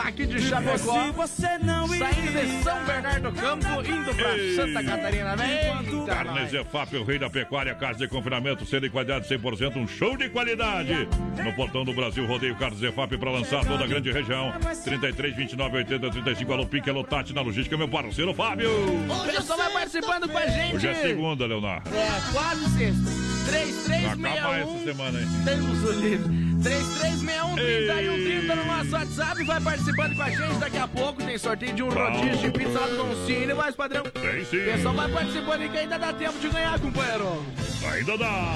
aqui 0.00 0.26
de 0.26 0.40
Chapecó. 0.40 1.12
Saindo 1.26 2.32
de 2.32 2.62
São 2.62 2.84
Bernardo 2.84 3.30
do 3.30 3.40
Campo, 3.40 3.66
indo 3.80 4.14
pra 4.14 4.36
Ei. 4.36 4.56
Santa 4.56 4.84
Catarina, 4.84 5.36
vem. 5.36 6.06
Carnes 6.06 6.52
EFAP, 6.52 6.96
o 6.96 7.04
rei 7.04 7.18
da 7.18 7.30
pecuária, 7.30 7.74
carne 7.74 7.98
de 7.98 8.08
confinamento, 8.08 8.66
sendo 8.66 8.82
de 8.82 8.90
qualidade 8.90 9.28
100%, 9.28 9.76
um 9.76 9.86
show 9.86 10.16
de 10.16 10.28
qualidade. 10.28 11.08
No 11.42 11.52
portão 11.54 11.84
do 11.84 11.92
Brasil, 11.92 12.26
rodeio 12.26 12.56
Carnes 12.56 12.82
EFAP 12.82 13.16
para 13.18 13.30
lançar 13.30 13.64
toda 13.64 13.84
a 13.84 13.86
grande 13.86 14.10
região. 14.12 14.52
33, 14.84 15.36
29, 15.36 15.76
80, 15.78 16.10
35, 16.10 16.52
alô 16.52 16.66
Pique, 16.66 16.90
alô 16.90 17.04
Tati, 17.04 17.32
na 17.32 17.40
logística, 17.40 17.76
meu 17.76 17.88
parceiro 17.88 18.34
Fábio. 18.34 18.70
O 18.70 19.24
pessoal 19.26 19.58
vai 19.58 19.72
participando 19.72 20.28
com 20.28 20.38
a 20.38 20.46
gente. 20.46 20.76
Hoje 20.76 20.88
é 20.88 20.94
segunda, 20.94 21.46
Leonardo. 21.46 21.88
É, 21.94 22.32
quase 22.32 22.68
sexta. 22.76 23.34
Vai 23.44 24.06
acabar 24.06 24.64
3361. 24.64 24.74
essa 24.74 24.84
semana, 24.84 25.20
hein? 25.20 25.26
Temos 25.44 25.84
o 25.84 25.92
livre. 25.92 26.53
3361 26.64 27.56
3130 27.56 28.56
no 28.56 28.64
nosso 28.64 28.92
WhatsApp. 28.92 29.44
Vai 29.44 29.60
participando 29.60 30.16
com 30.16 30.22
a 30.22 30.30
gente 30.30 30.58
daqui 30.58 30.78
a 30.78 30.88
pouco. 30.88 31.22
Tem 31.22 31.36
sorteio 31.36 31.74
de 31.74 31.82
um 31.82 31.90
rodízio 31.90 32.50
de 32.50 32.58
pizza 32.58 32.78
Don 32.96 33.14
Cine, 33.26 33.52
mas 33.52 33.76
padrão. 33.76 34.02
Tem 34.04 34.44
sim. 34.46 34.64
Pessoal 34.64 34.94
vai 34.94 35.12
participando 35.12 35.60
aí 35.60 35.68
que 35.68 35.78
ainda 35.78 35.98
dá 35.98 36.12
tempo 36.14 36.38
de 36.38 36.48
ganhar, 36.48 36.80
companheiro. 36.80 37.44
Ainda 37.92 38.16
dá. 38.16 38.54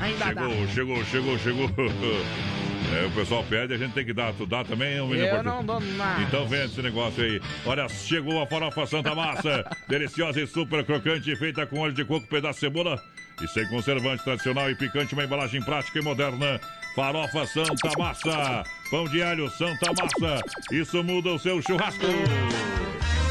Ainda 0.00 0.26
chegou, 0.26 0.48
dá. 0.48 0.66
chegou, 0.66 1.38
chegou, 1.38 1.38
chegou. 1.38 1.70
É, 2.94 3.04
o 3.04 3.10
pessoal 3.10 3.42
pede, 3.42 3.74
a 3.74 3.76
gente 3.76 3.94
tem 3.94 4.04
que 4.04 4.12
dar. 4.12 4.32
Tu 4.32 4.46
dá 4.46 4.62
também, 4.62 5.00
um 5.00 5.08
menino 5.08 5.26
Eu 5.26 5.42
não 5.42 5.64
dou 5.64 5.80
nada. 5.80 6.22
Então 6.22 6.46
vende 6.46 6.66
esse 6.66 6.80
negócio 6.80 7.20
aí. 7.20 7.42
Olha, 7.64 7.88
chegou 7.88 8.40
a 8.40 8.46
farofa 8.46 8.86
Santa 8.86 9.12
Massa. 9.12 9.68
Deliciosa 9.88 10.40
e 10.40 10.46
super 10.46 10.84
crocante, 10.84 11.34
feita 11.34 11.66
com 11.66 11.80
óleo 11.80 11.94
de 11.94 12.04
coco, 12.04 12.28
pedaço 12.28 12.60
de 12.60 12.66
cebola 12.66 13.02
e 13.42 13.48
sem 13.48 13.66
conservante 13.68 14.22
tradicional 14.22 14.70
e 14.70 14.74
picante, 14.74 15.14
uma 15.14 15.24
embalagem 15.24 15.60
prática 15.62 15.98
e 15.98 16.02
moderna. 16.02 16.60
Farofa 16.96 17.46
Santa 17.46 17.90
Massa. 17.98 18.64
Pão 18.90 19.04
de 19.04 19.22
alho 19.22 19.50
Santa 19.50 19.92
Massa. 19.92 20.42
Isso 20.72 21.04
muda 21.04 21.34
o 21.34 21.38
seu 21.38 21.60
churrasco. 21.60 22.06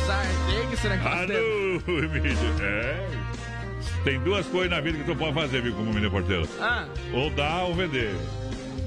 Sartei 0.05 0.67
que 0.67 1.07
Alô, 1.07 1.97
Emílio. 1.97 2.37
É. 2.61 3.09
Tem 4.03 4.19
duas 4.19 4.45
coisas 4.45 4.69
na 4.69 4.79
vida 4.79 4.99
que 4.99 5.03
tu 5.03 5.15
pode 5.15 5.33
fazer, 5.33 5.63
viu, 5.63 5.73
como 5.73 5.91
menino 5.91 6.11
porteiro. 6.11 6.47
Ah, 6.61 6.85
Ou 7.11 7.31
dar 7.31 7.63
ou 7.63 7.73
vender. 7.73 8.13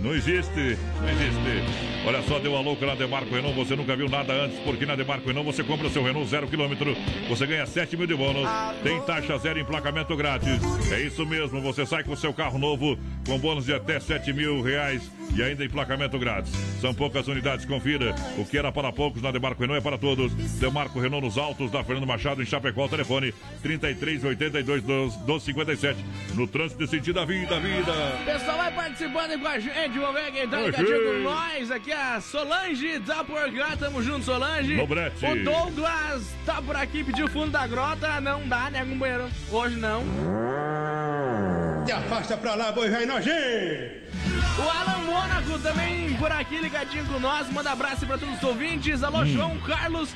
Não 0.01 0.15
existe, 0.15 0.79
não 1.01 1.09
existe. 1.11 2.07
Olha 2.07 2.23
só, 2.23 2.39
deu 2.39 2.57
a 2.57 2.61
louca 2.61 2.87
na 2.87 2.95
Demarco 2.95 3.35
Renault. 3.35 3.57
Você 3.57 3.75
nunca 3.75 3.97
viu 3.97 4.09
nada 4.09 4.33
antes, 4.33 4.59
porque 4.61 4.87
na 4.87 4.95
Demarco 4.95 5.27
Renault 5.27 5.53
você 5.53 5.65
compra 5.65 5.89
o 5.89 5.91
seu 5.91 6.03
Renault 6.03 6.29
zero 6.31 6.47
quilômetro, 6.47 6.97
você 7.29 7.47
ganha 7.47 7.67
7 7.67 7.97
mil 7.97 8.07
de 8.07 8.15
bônus, 8.15 8.49
tem 8.83 9.01
taxa 9.03 9.37
zero 9.39 9.59
e 9.59 9.63
emplacamento 9.63 10.17
grátis. 10.17 10.61
É 10.93 11.01
isso 11.01 11.27
mesmo, 11.27 11.61
você 11.61 11.85
sai 11.85 12.05
com 12.05 12.13
o 12.13 12.17
seu 12.17 12.33
carro 12.33 12.59
novo 12.59 12.97
com 13.27 13.39
bônus 13.39 13.67
de 13.67 13.75
até 13.75 13.99
7 13.99 14.33
mil 14.33 14.63
reais 14.63 15.11
e 15.39 15.43
ainda 15.43 15.65
emplacamento 15.65 16.19
grátis. 16.19 16.53
São 16.81 16.93
poucas 16.93 17.29
unidades, 17.29 17.65
confira. 17.65 18.13
O 18.37 18.45
que 18.45 18.59
era 18.59 18.73
para 18.73 18.93
poucos 18.93 19.23
na 19.23 19.31
Demarco 19.31 19.61
Renault 19.61 19.79
é 19.79 19.83
para 19.83 19.97
todos. 19.97 20.33
Demarco 20.59 20.99
Renault 20.99 21.25
nos 21.25 21.39
altos 21.39 21.71
da 21.71 21.85
Fernando 21.85 22.09
Machado 22.09 22.43
em 22.43 22.47
Chapecó, 22.47 22.89
telefone 22.89 23.33
33 23.63 24.25
82 24.25 24.83
12 24.83 25.45
57. 25.45 26.05
No 26.35 26.49
trânsito 26.49 26.85
de 26.85 26.91
sentido 26.91 27.15
da 27.15 27.25
vida, 27.25 27.59
vida. 27.61 27.93
Pessoal, 28.25 28.57
vai 28.57 28.73
participando 28.73 29.41
com 29.41 29.47
a 29.47 29.59
gente, 29.61 29.99
vamos 29.99 30.21
ver 30.21 30.33
quem 30.33 30.49
tá 30.49 30.61
ligadinho 30.61 31.05
com 31.05 31.19
nós. 31.23 31.71
Aqui 31.71 31.93
é 31.93 31.97
a 31.97 32.21
Solange 32.21 33.01
tá 33.01 33.23
por 33.23 33.53
cá, 33.53 33.77
tamo 33.77 34.03
junto, 34.03 34.25
Solange. 34.25 34.75
O 34.75 35.45
Douglas 35.45 36.35
tá 36.45 36.61
por 36.61 36.75
aqui, 36.75 37.05
pediu 37.05 37.29
fundo 37.29 37.53
da 37.53 37.65
grota. 37.67 38.21
Não 38.21 38.47
dá, 38.49 38.71
né, 38.71 38.85
companheiro? 38.85 39.29
Hoje 39.53 39.77
não. 39.77 40.03
Se 41.87 41.93
afasta 41.93 42.37
pra 42.37 42.57
lá, 42.57 42.73
boi 42.73 42.91
vai 42.91 43.07
nojento! 43.07 44.28
O 44.59 44.69
Alan 44.69 45.05
Mônaco 45.05 45.59
também 45.61 46.15
por 46.15 46.33
aqui 46.33 46.59
ligadinho 46.59 47.07
com 47.07 47.19
nós. 47.21 47.51
Manda 47.53 47.73
abraço 47.73 48.07
pra 48.07 48.19
todos 48.19 48.37
os 48.37 48.43
ouvintes. 48.43 49.03
Alô, 49.03 49.25
João 49.25 49.57
Carlos. 49.61 50.11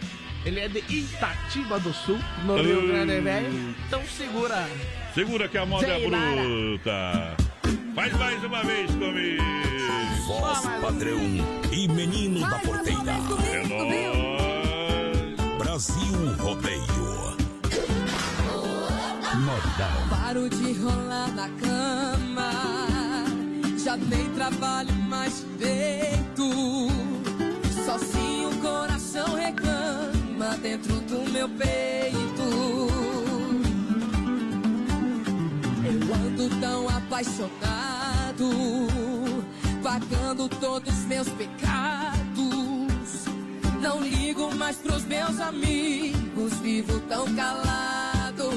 Ele 0.45 0.59
é 0.59 0.69
de 0.69 0.81
Itatiba 0.89 1.79
do 1.79 1.93
Sul, 1.93 2.19
no 2.45 2.57
Rio 2.61 2.89
Grande 2.89 3.17
do 3.17 3.23
Velho. 3.23 3.75
Então 3.87 4.03
segura. 4.07 4.69
Segura 5.15 5.47
que 5.47 5.57
a 5.57 5.65
moda 5.65 5.87
é 5.87 6.01
bruta. 6.09 7.37
Faz 7.95 8.13
mais 8.15 8.43
uma 8.43 8.65
vez 8.65 8.91
comigo. 8.91 9.43
Voz 10.27 10.61
padrão 10.81 11.21
e 11.71 11.87
menino 11.89 12.41
da 12.41 12.59
porteira. 12.59 13.13
É 13.53 13.67
nóis. 13.69 15.59
Brasil 15.59 16.35
Rodeio. 16.39 17.03
Modão. 19.35 20.09
Paro 20.09 20.49
de 20.49 20.73
rolar 20.75 21.29
na 21.33 21.49
cama. 21.49 22.92
Já 23.85 23.97
nem 23.97 24.31
trabalho 24.35 24.95
mais 25.09 25.45
direito. 25.59 26.49
Sozinho 27.85 28.51
o 28.51 28.59
coração 28.61 29.35
reclama 29.35 30.57
dentro 30.63 31.01
do 31.01 31.29
meu 31.33 31.49
peito. 31.49 32.43
Eu 35.85 36.15
ando 36.15 36.61
tão 36.61 36.89
apaixonado, 36.89 38.51
pagando 39.83 40.49
todos 40.49 40.97
os 40.97 41.05
meus 41.07 41.29
pecados. 41.31 42.13
Não 43.81 44.01
ligo 44.01 44.55
mais 44.55 44.77
pros 44.77 45.05
meus 45.07 45.41
amigos, 45.41 46.53
vivo 46.63 47.01
tão 47.09 47.35
calado. 47.35 48.49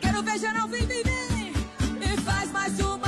Quero 0.00 0.22
ver 0.22 0.38
geral 0.38 0.68
vir, 0.68 0.86
vir, 0.86 1.02
vir, 1.02 1.52
e 2.00 2.20
faz 2.20 2.52
mais 2.52 2.78
uma 2.78 3.07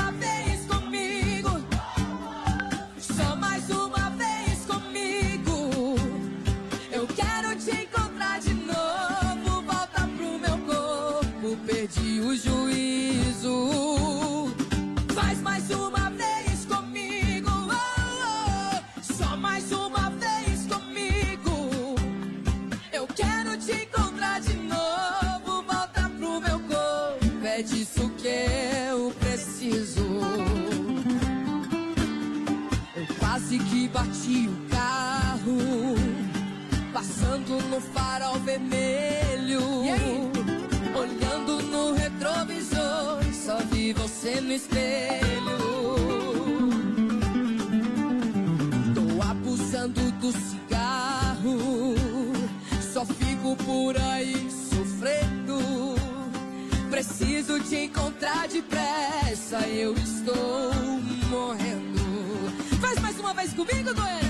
no 44.50 44.56
espelho. 44.56 45.58
Tô 48.94 49.22
abusando 49.22 50.10
do 50.12 50.32
cigarro. 50.32 51.94
Só 52.92 53.06
fico 53.06 53.54
por 53.64 53.96
aí 53.96 54.50
sofrendo. 54.50 55.94
Preciso 56.90 57.60
te 57.60 57.84
encontrar 57.84 58.48
depressa. 58.48 59.60
Eu 59.68 59.94
estou 59.94 60.74
morrendo. 61.30 62.00
Faz 62.80 62.98
mais 62.98 63.20
uma 63.20 63.32
vez 63.32 63.52
comigo, 63.52 63.94
Goiânia. 63.94 64.29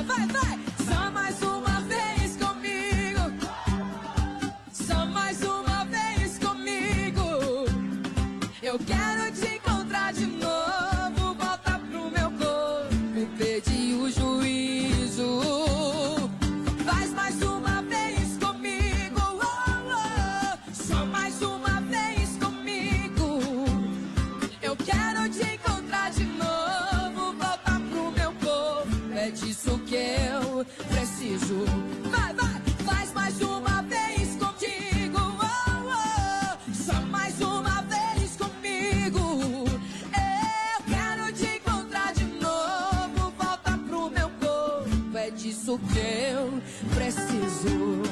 É 45.70 45.72
disso 45.72 45.78
que 45.78 45.98
eu 46.34 46.60
preciso. 46.96 48.02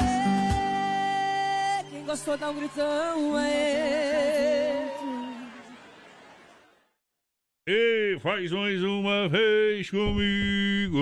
É, 0.00 1.84
Quem 1.90 2.04
gostou 2.04 2.38
dá 2.38 2.48
um 2.48 2.54
gritão 2.54 3.36
aí. 3.36 4.88
Faz 8.22 8.50
mais 8.50 8.82
uma 8.82 9.28
vez 9.28 9.88
comigo. 9.90 10.98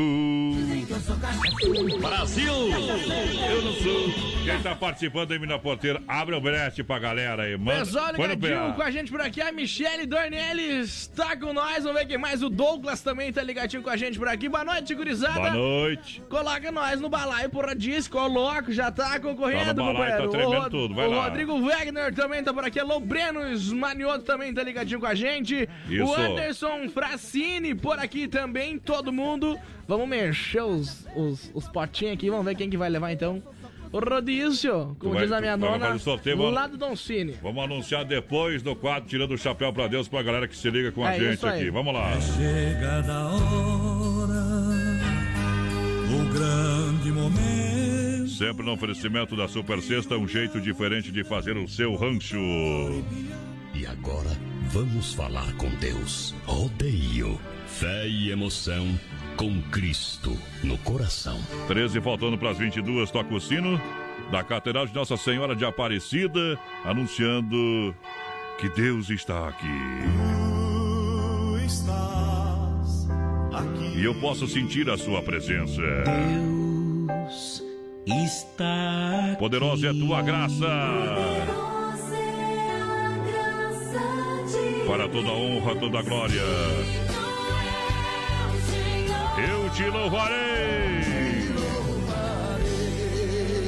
Brasil! 2.01 2.53
Eu 2.53 3.63
não 3.63 3.73
sou. 3.73 4.37
Quem 4.45 4.61
tá 4.63 4.75
participando 4.77 5.33
aí 5.33 5.39
na 5.47 5.59
porteira, 5.59 6.01
abre 6.07 6.35
o 6.35 6.41
brete 6.41 6.85
pra 6.85 6.99
galera 6.99 7.45
aí, 7.45 7.57
mano. 7.57 7.79
Pessoal 7.81 8.13
ligadinho 8.13 8.75
com 8.75 8.83
a 8.83 8.91
gente 8.91 9.11
por 9.11 9.21
aqui, 9.21 9.41
a 9.41 9.51
Michele 9.51 10.07
Dornelles 10.07 11.09
tá 11.09 11.37
com 11.37 11.53
nós, 11.53 11.83
vamos 11.85 11.99
ver 11.99 12.07
quem 12.07 12.19
mais, 12.19 12.43
o 12.43 12.51
Douglas 12.51 13.01
também 13.03 13.33
tá 13.33 13.43
ligadinho 13.43 13.83
com 13.83 13.91
a 13.91 13.97
gente 13.97 14.19
por 14.19 14.29
aqui, 14.29 14.49
boa 14.49 14.65
noite, 14.65 14.95
gurizada. 14.95 15.35
Boa 15.41 15.51
noite. 15.51 16.23
Coloca 16.29 16.71
nós 16.71 17.01
no 17.01 17.09
balaio, 17.09 17.51
porra, 17.51 17.75
diz, 17.75 18.07
coloca, 18.07 18.71
já 18.73 18.91
tá 18.93 19.19
concorrendo, 19.19 19.67
Tá 19.67 19.75
balaio, 19.75 19.97
companheiro. 19.97 20.23
tá 20.25 20.29
tremendo 20.29 20.51
o, 20.57 20.61
Rod- 20.61 20.71
tudo, 20.71 20.95
vai 20.95 21.07
o 21.07 21.11
lá. 21.11 21.25
Rodrigo 21.25 21.61
Wegner 21.67 22.15
também 22.15 22.45
tá 22.45 22.53
por 22.55 22.65
aqui, 22.65 22.79
alô, 22.79 23.01
Breno 23.01 23.49
Esmanioto 23.51 24.25
também 24.25 24.53
tá 24.55 24.63
ligadinho 24.63 25.01
com 25.01 25.07
a 25.07 25.15
gente. 25.15 25.69
Isso. 25.89 26.05
O 26.05 26.15
Anderson 26.15 26.89
Fracini 27.11 27.73
por 27.75 27.99
aqui 27.99 28.27
também, 28.27 28.79
todo 28.79 29.13
mundo. 29.13 29.57
Vamos 29.87 30.09
mexer 30.09 30.63
os, 30.63 31.07
os, 31.15 31.51
os 31.55 31.69
potinhos 31.69 32.15
aqui, 32.15 32.29
vamos 32.29 32.45
ver 32.45 32.57
quem 32.57 32.69
que 32.69 32.77
vai 32.77 32.89
levar 32.91 33.13
então. 33.13 33.41
O 33.93 34.01
rodízio, 34.01 34.97
como 34.99 35.15
vai- 35.15 35.23
diz 35.23 35.31
a 35.33 35.41
minha 35.41 35.57
nona, 35.57 35.87
fazer 35.87 35.99
sorteio, 36.01 36.37
mano? 36.39 36.51
lá 36.51 36.67
do 36.67 36.77
Don 36.77 36.97
Cine. 36.97 37.37
Vamos 37.41 37.63
anunciar 37.65 38.05
depois 38.05 38.61
do 38.61 38.75
quadro 38.75 39.09
Tirando 39.09 39.33
o 39.35 39.39
Chapéu 39.39 39.73
pra 39.73 39.87
Deus 39.87 40.09
pra 40.09 40.23
galera 40.25 40.49
que 40.49 40.57
se 40.57 40.69
liga 40.69 40.91
com 40.91 41.05
a 41.05 41.15
É 41.15 41.21
gente 41.21 41.47
aqui. 41.47 41.71
Vamos 41.71 41.95
lá. 41.95 42.21
Chegada 42.21 43.13
a 43.13 43.29
hora, 43.29 44.43
o 46.13 46.33
grande 46.35 47.13
momento. 47.13 48.29
Sempre 48.31 48.67
no 48.67 48.73
oferecimento 48.73 49.37
da 49.37 49.47
Super 49.47 49.81
Sexta, 49.81 50.17
um 50.19 50.27
jeito 50.27 50.61
diferente 50.61 51.13
de 51.13 51.23
fazer 51.23 51.57
o 51.57 51.69
seu 51.69 51.95
rancho. 51.95 52.37
E 53.73 53.87
agora 53.87 54.31
vamos 54.67 55.15
falar 55.15 55.53
com 55.55 55.69
Deus. 55.77 56.35
Rodeio. 56.45 57.41
Fé 57.67 58.09
e 58.09 58.31
emoção 58.31 58.99
com 59.37 59.61
Cristo 59.71 60.37
no 60.63 60.79
coração. 60.79 61.39
13 61.69 62.01
faltando 62.01 62.39
para 62.39 62.51
as 62.51 62.59
22, 62.59 63.11
toca 63.11 63.35
o 63.35 63.41
sino 63.41 63.81
da 64.31 64.43
Catedral 64.43 64.87
de 64.87 64.95
Nossa 64.95 65.17
Senhora 65.17 65.55
de 65.55 65.65
Aparecida, 65.65 66.59
anunciando 66.85 67.95
que 68.59 68.69
Deus 68.71 69.11
está 69.11 69.49
aqui. 69.49 69.67
estás 71.65 73.09
aqui. 73.53 73.99
E 73.99 74.05
eu 74.05 74.15
posso 74.21 74.47
sentir 74.47 74.89
a 74.89 74.97
sua 74.97 75.23
presença. 75.23 75.83
Deus 76.05 77.63
está 78.09 79.27
aqui. 79.27 79.39
Poderosa 79.39 79.89
é 79.89 79.91
a 79.91 79.95
tua 79.95 80.23
graça. 80.23 81.76
Para 84.87 85.09
toda 85.09 85.29
honra, 85.31 85.75
toda 85.77 86.03
glória. 86.03 86.43
Eu 89.37 89.71
te 89.71 89.85
louvarei. 89.91 90.77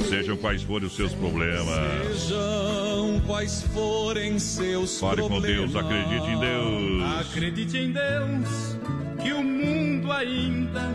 Sejam 0.07 0.37
quais 0.37 0.63
forem 0.63 0.87
os 0.87 0.95
seus 0.95 1.13
problemas. 1.13 2.17
Sejam 2.17 3.21
quais 3.27 3.61
forem 3.63 4.39
seus 4.39 4.99
Fale 4.99 5.21
com 5.21 5.27
problemas. 5.27 5.71
Deus, 5.71 5.85
acredite 5.85 6.29
em 6.29 6.39
Deus. 6.39 7.03
Acredite 7.19 7.77
em 7.77 7.91
Deus, 7.91 8.77
que 9.21 9.33
o 9.33 9.43
mundo 9.43 10.11
ainda 10.11 10.89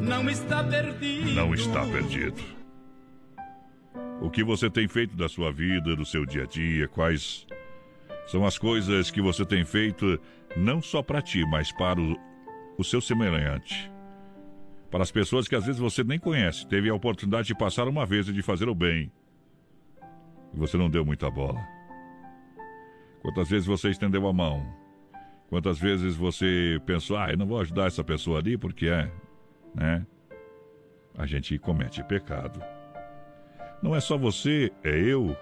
não 0.00 0.28
está 0.28 0.64
perdido. 0.64 1.30
Não 1.32 1.54
está 1.54 1.84
perdido. 1.84 2.42
O 4.20 4.30
que 4.30 4.42
você 4.42 4.70
tem 4.70 4.88
feito 4.88 5.14
da 5.14 5.28
sua 5.28 5.52
vida, 5.52 5.94
do 5.94 6.04
seu 6.04 6.24
dia 6.24 6.44
a 6.44 6.46
dia, 6.46 6.88
quais 6.88 7.46
são 8.26 8.44
as 8.44 8.58
coisas 8.58 9.10
que 9.10 9.20
você 9.20 9.44
tem 9.44 9.64
feito 9.64 10.20
não 10.56 10.82
só 10.82 11.02
para 11.02 11.22
ti, 11.22 11.44
mas 11.46 11.70
para 11.72 12.00
o, 12.00 12.16
o 12.76 12.84
seu 12.84 13.00
semelhante. 13.00 13.90
Para 14.90 15.02
as 15.02 15.10
pessoas 15.10 15.46
que 15.46 15.54
às 15.54 15.64
vezes 15.64 15.80
você 15.80 16.02
nem 16.02 16.18
conhece, 16.18 16.66
teve 16.66 16.88
a 16.88 16.94
oportunidade 16.94 17.48
de 17.48 17.54
passar 17.54 17.86
uma 17.88 18.04
vez 18.04 18.28
e 18.28 18.32
de 18.32 18.42
fazer 18.42 18.68
o 18.68 18.74
bem. 18.74 19.10
E 20.52 20.58
você 20.58 20.76
não 20.76 20.90
deu 20.90 21.04
muita 21.04 21.30
bola. 21.30 21.60
Quantas 23.22 23.48
vezes 23.48 23.66
você 23.66 23.90
estendeu 23.90 24.26
a 24.26 24.32
mão? 24.32 24.64
Quantas 25.48 25.78
vezes 25.78 26.16
você 26.16 26.80
pensou, 26.84 27.16
ah, 27.16 27.30
eu 27.30 27.36
não 27.36 27.46
vou 27.46 27.60
ajudar 27.60 27.86
essa 27.86 28.02
pessoa 28.02 28.38
ali 28.40 28.56
porque 28.58 28.88
é, 28.88 29.10
né? 29.74 30.04
A 31.16 31.26
gente 31.26 31.58
comete 31.58 32.02
pecado. 32.04 32.60
Não 33.82 33.94
é 33.94 34.00
só 34.00 34.18
você, 34.18 34.72
é 34.82 34.90
eu, 34.90 35.36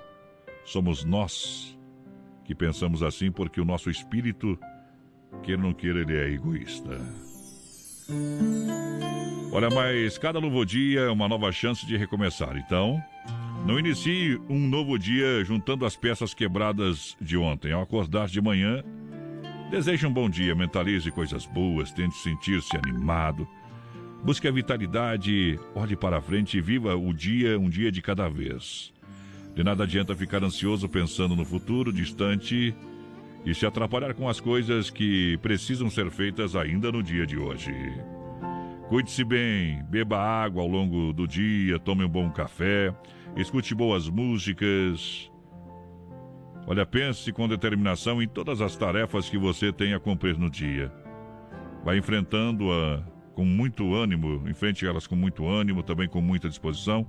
somos 0.64 1.04
nós 1.04 1.78
que 2.44 2.54
pensamos 2.54 3.02
assim 3.02 3.32
porque 3.32 3.60
o 3.60 3.64
nosso 3.64 3.90
espírito, 3.90 4.58
queira 5.42 5.60
ou 5.60 5.68
não 5.68 5.74
queira, 5.74 6.00
ele 6.00 6.16
é 6.16 6.30
egoísta. 6.30 7.00
Olha, 9.50 9.70
mas 9.70 10.18
cada 10.18 10.40
novo 10.40 10.64
dia 10.64 11.00
é 11.00 11.10
uma 11.10 11.28
nova 11.28 11.50
chance 11.50 11.86
de 11.86 11.96
recomeçar. 11.96 12.56
Então, 12.56 13.02
não 13.66 13.78
inicie 13.78 14.38
um 14.48 14.58
novo 14.58 14.98
dia 14.98 15.44
juntando 15.44 15.86
as 15.86 15.96
peças 15.96 16.34
quebradas 16.34 17.16
de 17.20 17.36
ontem. 17.36 17.72
Ao 17.72 17.82
acordar 17.82 18.28
de 18.28 18.40
manhã, 18.40 18.82
deseje 19.70 20.06
um 20.06 20.12
bom 20.12 20.28
dia, 20.28 20.54
mentalize 20.54 21.10
coisas 21.10 21.46
boas, 21.46 21.90
tente 21.90 22.16
sentir-se 22.16 22.76
animado. 22.76 23.48
Busque 24.22 24.48
a 24.48 24.50
vitalidade, 24.50 25.58
olhe 25.74 25.96
para 25.96 26.20
frente 26.20 26.56
e 26.56 26.60
viva 26.60 26.96
o 26.96 27.12
dia, 27.12 27.58
um 27.58 27.68
dia 27.68 27.92
de 27.92 28.00
cada 28.00 28.28
vez. 28.28 28.93
De 29.54 29.62
nada 29.62 29.84
adianta 29.84 30.16
ficar 30.16 30.42
ansioso 30.42 30.88
pensando 30.88 31.36
no 31.36 31.44
futuro 31.44 31.92
distante 31.92 32.74
e 33.44 33.54
se 33.54 33.64
atrapalhar 33.64 34.12
com 34.12 34.28
as 34.28 34.40
coisas 34.40 34.90
que 34.90 35.38
precisam 35.38 35.88
ser 35.88 36.10
feitas 36.10 36.56
ainda 36.56 36.90
no 36.90 37.02
dia 37.02 37.24
de 37.24 37.36
hoje. 37.36 37.72
Cuide-se 38.88 39.22
bem, 39.22 39.82
beba 39.84 40.18
água 40.18 40.62
ao 40.62 40.68
longo 40.68 41.12
do 41.12 41.26
dia, 41.26 41.78
tome 41.78 42.04
um 42.04 42.08
bom 42.08 42.30
café, 42.30 42.92
escute 43.36 43.74
boas 43.76 44.08
músicas. 44.08 45.30
Olha, 46.66 46.84
pense 46.84 47.32
com 47.32 47.46
determinação 47.46 48.20
em 48.20 48.26
todas 48.26 48.60
as 48.60 48.76
tarefas 48.76 49.30
que 49.30 49.38
você 49.38 49.72
tem 49.72 49.94
a 49.94 50.00
cumprir 50.00 50.36
no 50.36 50.50
dia. 50.50 50.92
Vai 51.84 51.98
enfrentando-a 51.98 53.02
com 53.34 53.44
muito 53.44 53.94
ânimo, 53.94 54.48
enfrente 54.48 54.86
elas 54.86 55.06
com 55.06 55.14
muito 55.14 55.46
ânimo, 55.46 55.82
também 55.82 56.08
com 56.08 56.20
muita 56.20 56.48
disposição 56.48 57.06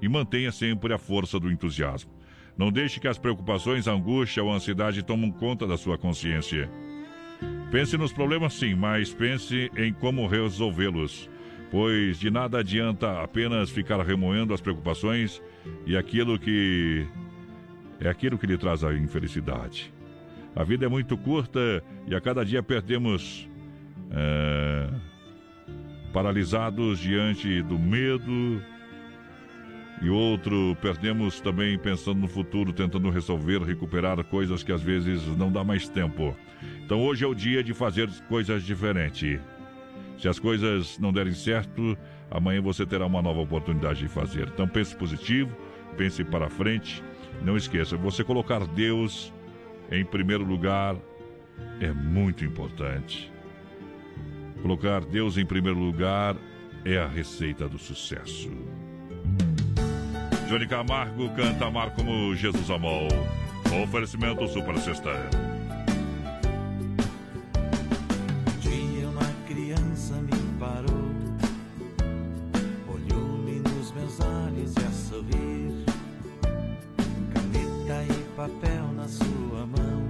e 0.00 0.08
mantenha 0.08 0.52
sempre 0.52 0.92
a 0.92 0.98
força 0.98 1.38
do 1.38 1.50
entusiasmo. 1.50 2.10
Não 2.56 2.72
deixe 2.72 2.98
que 2.98 3.06
as 3.06 3.18
preocupações, 3.18 3.86
a 3.86 3.92
angústia 3.92 4.42
ou 4.42 4.52
a 4.52 4.56
ansiedade 4.56 5.02
tomem 5.02 5.30
conta 5.30 5.66
da 5.66 5.76
sua 5.76 5.96
consciência. 5.96 6.68
Pense 7.70 7.96
nos 7.96 8.12
problemas 8.12 8.54
sim, 8.54 8.74
mas 8.74 9.14
pense 9.14 9.70
em 9.76 9.92
como 9.92 10.26
resolvê-los, 10.26 11.30
pois 11.70 12.18
de 12.18 12.30
nada 12.30 12.58
adianta 12.58 13.22
apenas 13.22 13.70
ficar 13.70 14.00
remoendo 14.04 14.52
as 14.52 14.60
preocupações 14.60 15.40
e 15.86 15.96
aquilo 15.96 16.38
que 16.38 17.06
é 18.00 18.08
aquilo 18.08 18.38
que 18.38 18.46
lhe 18.46 18.56
traz 18.56 18.82
a 18.82 18.94
infelicidade. 18.94 19.92
A 20.56 20.64
vida 20.64 20.86
é 20.86 20.88
muito 20.88 21.16
curta 21.16 21.82
e 22.06 22.14
a 22.14 22.20
cada 22.20 22.44
dia 22.44 22.62
perdemos 22.62 23.48
é, 24.10 24.88
paralisados 26.12 26.98
diante 26.98 27.62
do 27.62 27.78
medo 27.78 28.60
e 30.00 30.08
outro 30.08 30.76
perdemos 30.80 31.40
também 31.40 31.76
pensando 31.78 32.20
no 32.20 32.28
futuro, 32.28 32.72
tentando 32.72 33.10
resolver, 33.10 33.62
recuperar 33.62 34.22
coisas 34.24 34.62
que 34.62 34.72
às 34.72 34.82
vezes 34.82 35.26
não 35.36 35.50
dá 35.50 35.64
mais 35.64 35.88
tempo. 35.88 36.36
Então 36.84 37.02
hoje 37.02 37.24
é 37.24 37.26
o 37.26 37.34
dia 37.34 37.62
de 37.62 37.74
fazer 37.74 38.08
coisas 38.28 38.62
diferentes. 38.62 39.40
Se 40.16 40.28
as 40.28 40.38
coisas 40.38 40.98
não 40.98 41.12
derem 41.12 41.34
certo, 41.34 41.96
amanhã 42.30 42.60
você 42.60 42.84
terá 42.86 43.06
uma 43.06 43.22
nova 43.22 43.40
oportunidade 43.40 44.00
de 44.00 44.08
fazer. 44.08 44.48
Então 44.48 44.68
pense 44.68 44.94
positivo, 44.94 45.56
pense 45.96 46.24
para 46.24 46.48
frente. 46.48 47.02
Não 47.42 47.56
esqueça, 47.56 47.96
você 47.96 48.24
colocar 48.24 48.66
Deus 48.66 49.32
em 49.90 50.04
primeiro 50.04 50.44
lugar 50.44 50.96
é 51.80 51.92
muito 51.92 52.44
importante. 52.44 53.32
Colocar 54.62 55.04
Deus 55.04 55.38
em 55.38 55.46
primeiro 55.46 55.78
lugar 55.78 56.36
é 56.84 56.98
a 56.98 57.06
receita 57.06 57.68
do 57.68 57.78
sucesso. 57.78 58.50
Johnny 60.48 60.66
Camargo 60.66 61.28
canta 61.36 61.66
Amar 61.66 61.90
como 61.90 62.34
Jesus 62.34 62.70
amou. 62.70 63.06
Oferecimento 63.82 64.48
Super 64.48 64.78
Sexta. 64.78 65.10
Um 68.46 68.58
dia 68.58 69.08
uma 69.08 69.30
criança 69.46 70.14
me 70.14 70.32
parou, 70.58 71.12
olhou-me 72.88 73.60
nos 73.60 73.92
meus 73.92 74.18
olhos 74.20 74.74
e 74.74 74.80
a 74.80 74.90
sorrir, 74.90 75.84
caneta 77.34 78.04
e 78.10 78.22
papel 78.34 78.92
na 78.96 79.06
sua 79.06 79.66
mão, 79.66 80.02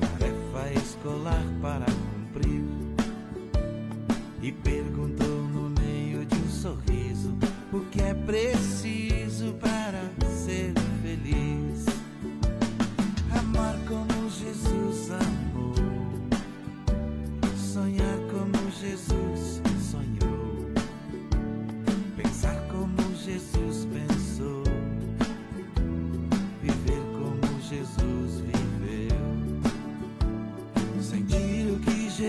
tarefa 0.00 0.80
escolar 0.80 1.49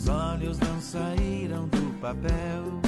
seus 0.00 0.08
olhos 0.08 0.58
não 0.58 0.80
saíram 0.80 1.68
do 1.68 1.98
papel. 2.00 2.80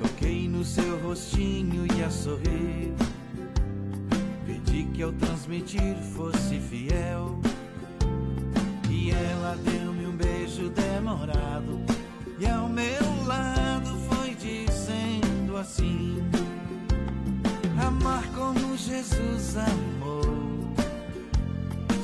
Toquei 0.00 0.48
no 0.48 0.64
seu 0.64 1.00
rostinho 1.00 1.86
e 1.96 2.02
a 2.02 2.10
sorrir. 2.10 2.92
Pedi 4.46 4.84
que 4.92 5.02
ao 5.02 5.12
transmitir 5.12 5.96
fosse 6.14 6.60
fiel. 6.60 7.40
E 8.90 9.10
ela 9.10 9.56
deu-me 9.64 10.06
um 10.06 10.16
beijo 10.16 10.68
demorado. 10.70 11.80
E 12.38 12.46
ao 12.46 12.68
meu 12.68 13.24
lado 13.26 13.96
foi 14.10 14.34
dizendo 14.34 15.56
assim: 15.56 16.18
Amar 17.80 18.24
como 18.34 18.76
Jesus 18.76 19.56
amou 19.56 20.01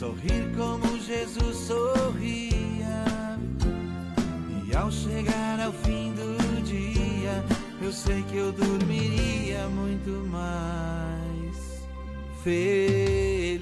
Sorrir 0.00 0.50
como 0.56 0.98
Jesus 0.98 1.56
sorria. 1.66 3.04
E 4.66 4.74
ao 4.74 4.90
chegar 4.90 5.60
ao 5.60 5.72
fim 5.72 6.14
do 6.14 6.62
dia, 6.62 7.44
eu 7.82 7.92
sei 7.92 8.22
que 8.22 8.38
eu 8.38 8.50
dormiria 8.50 9.68
muito 9.68 10.08
mais 10.28 11.84
feliz. 12.42 13.60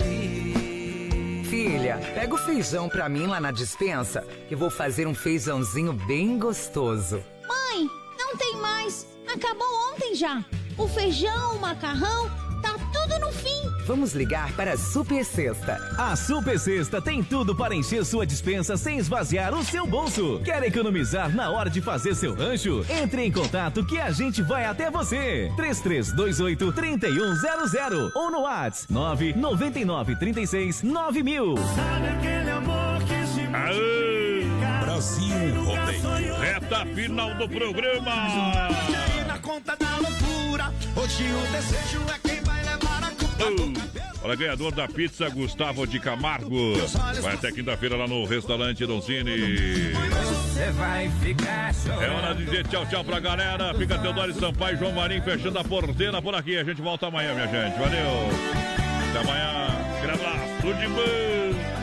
Filha, 1.48 1.98
pega 2.14 2.32
o 2.32 2.38
feijão 2.38 2.88
pra 2.88 3.08
mim 3.08 3.26
lá 3.26 3.40
na 3.40 3.50
dispensa, 3.50 4.24
que 4.48 4.54
vou 4.54 4.70
fazer 4.70 5.08
um 5.08 5.14
feijãozinho 5.16 5.92
bem 5.92 6.38
gostoso. 6.38 7.20
Mãe, 7.48 7.90
não 8.16 8.36
tem 8.36 8.54
mais. 8.58 9.08
Acabou 9.26 9.66
ontem 9.92 10.14
já. 10.14 10.44
O 10.76 10.86
feijão, 10.86 11.56
o 11.56 11.60
macarrão, 11.60 12.30
Vamos 13.88 14.12
ligar 14.12 14.52
para 14.52 14.74
a 14.74 14.76
Super 14.76 15.24
Sexta. 15.24 15.78
A 15.96 16.14
Super 16.14 16.58
Sexta 16.58 17.00
tem 17.00 17.24
tudo 17.24 17.56
para 17.56 17.74
encher 17.74 18.04
sua 18.04 18.26
dispensa 18.26 18.76
sem 18.76 18.98
esvaziar 18.98 19.54
o 19.54 19.64
seu 19.64 19.86
bolso. 19.86 20.42
Quer 20.44 20.62
economizar 20.64 21.34
na 21.34 21.48
hora 21.50 21.70
de 21.70 21.80
fazer 21.80 22.14
seu 22.14 22.34
rancho? 22.34 22.84
Entre 22.90 23.24
em 23.24 23.32
contato 23.32 23.82
que 23.86 23.98
a 23.98 24.10
gente 24.10 24.42
vai 24.42 24.66
até 24.66 24.90
você. 24.90 25.50
3328 25.56 26.70
3100 26.70 28.12
ou 28.14 28.30
no 28.30 28.42
WhatsApp 28.42 28.92
999 28.92 30.16
36 30.16 30.82
9000. 30.82 31.56
Sabe 31.56 32.08
aquele 32.08 32.50
amor 32.50 32.98
que 33.04 33.26
se 33.26 33.40
Aê! 33.40 34.44
Brasil 34.84 35.64
Rodeio. 35.64 36.34
Reta 36.38 36.84
final 36.94 37.34
do 37.36 37.48
programa. 37.48 38.12
aí 38.68 39.24
na 39.26 39.38
conta 39.38 39.74
da 39.76 39.96
loucura. 39.96 40.74
Hoje 40.94 41.24
o 41.32 41.52
desejo 41.52 42.02
é 42.14 42.27
Olha, 44.22 44.34
ganhador 44.34 44.72
da 44.72 44.88
pizza, 44.88 45.28
Gustavo 45.28 45.86
de 45.86 46.00
Camargo. 46.00 46.74
Vai 47.22 47.34
até 47.34 47.52
quinta-feira 47.52 47.96
lá 47.96 48.06
no 48.06 48.24
restaurante 48.24 48.84
chorando. 48.84 49.30
É 52.02 52.10
hora 52.10 52.34
de 52.34 52.44
dizer 52.44 52.66
tchau, 52.66 52.84
tchau 52.86 53.04
pra 53.04 53.20
galera. 53.20 53.72
Fica 53.74 53.98
Teodoro 53.98 54.34
Sampaio 54.34 54.76
e 54.76 54.78
João 54.78 54.92
Marinho 54.92 55.22
fechando 55.22 55.58
a 55.58 55.64
porteira 55.64 56.20
por 56.20 56.34
aqui. 56.34 56.56
A 56.56 56.64
gente 56.64 56.82
volta 56.82 57.06
amanhã, 57.06 57.32
minha 57.34 57.46
gente. 57.46 57.78
Valeu. 57.78 58.28
Até 59.10 59.18
amanhã. 59.20 59.68
Abraço. 60.02 60.38
Tudo 60.60 60.78
de 60.78 60.88
bom. 60.88 61.77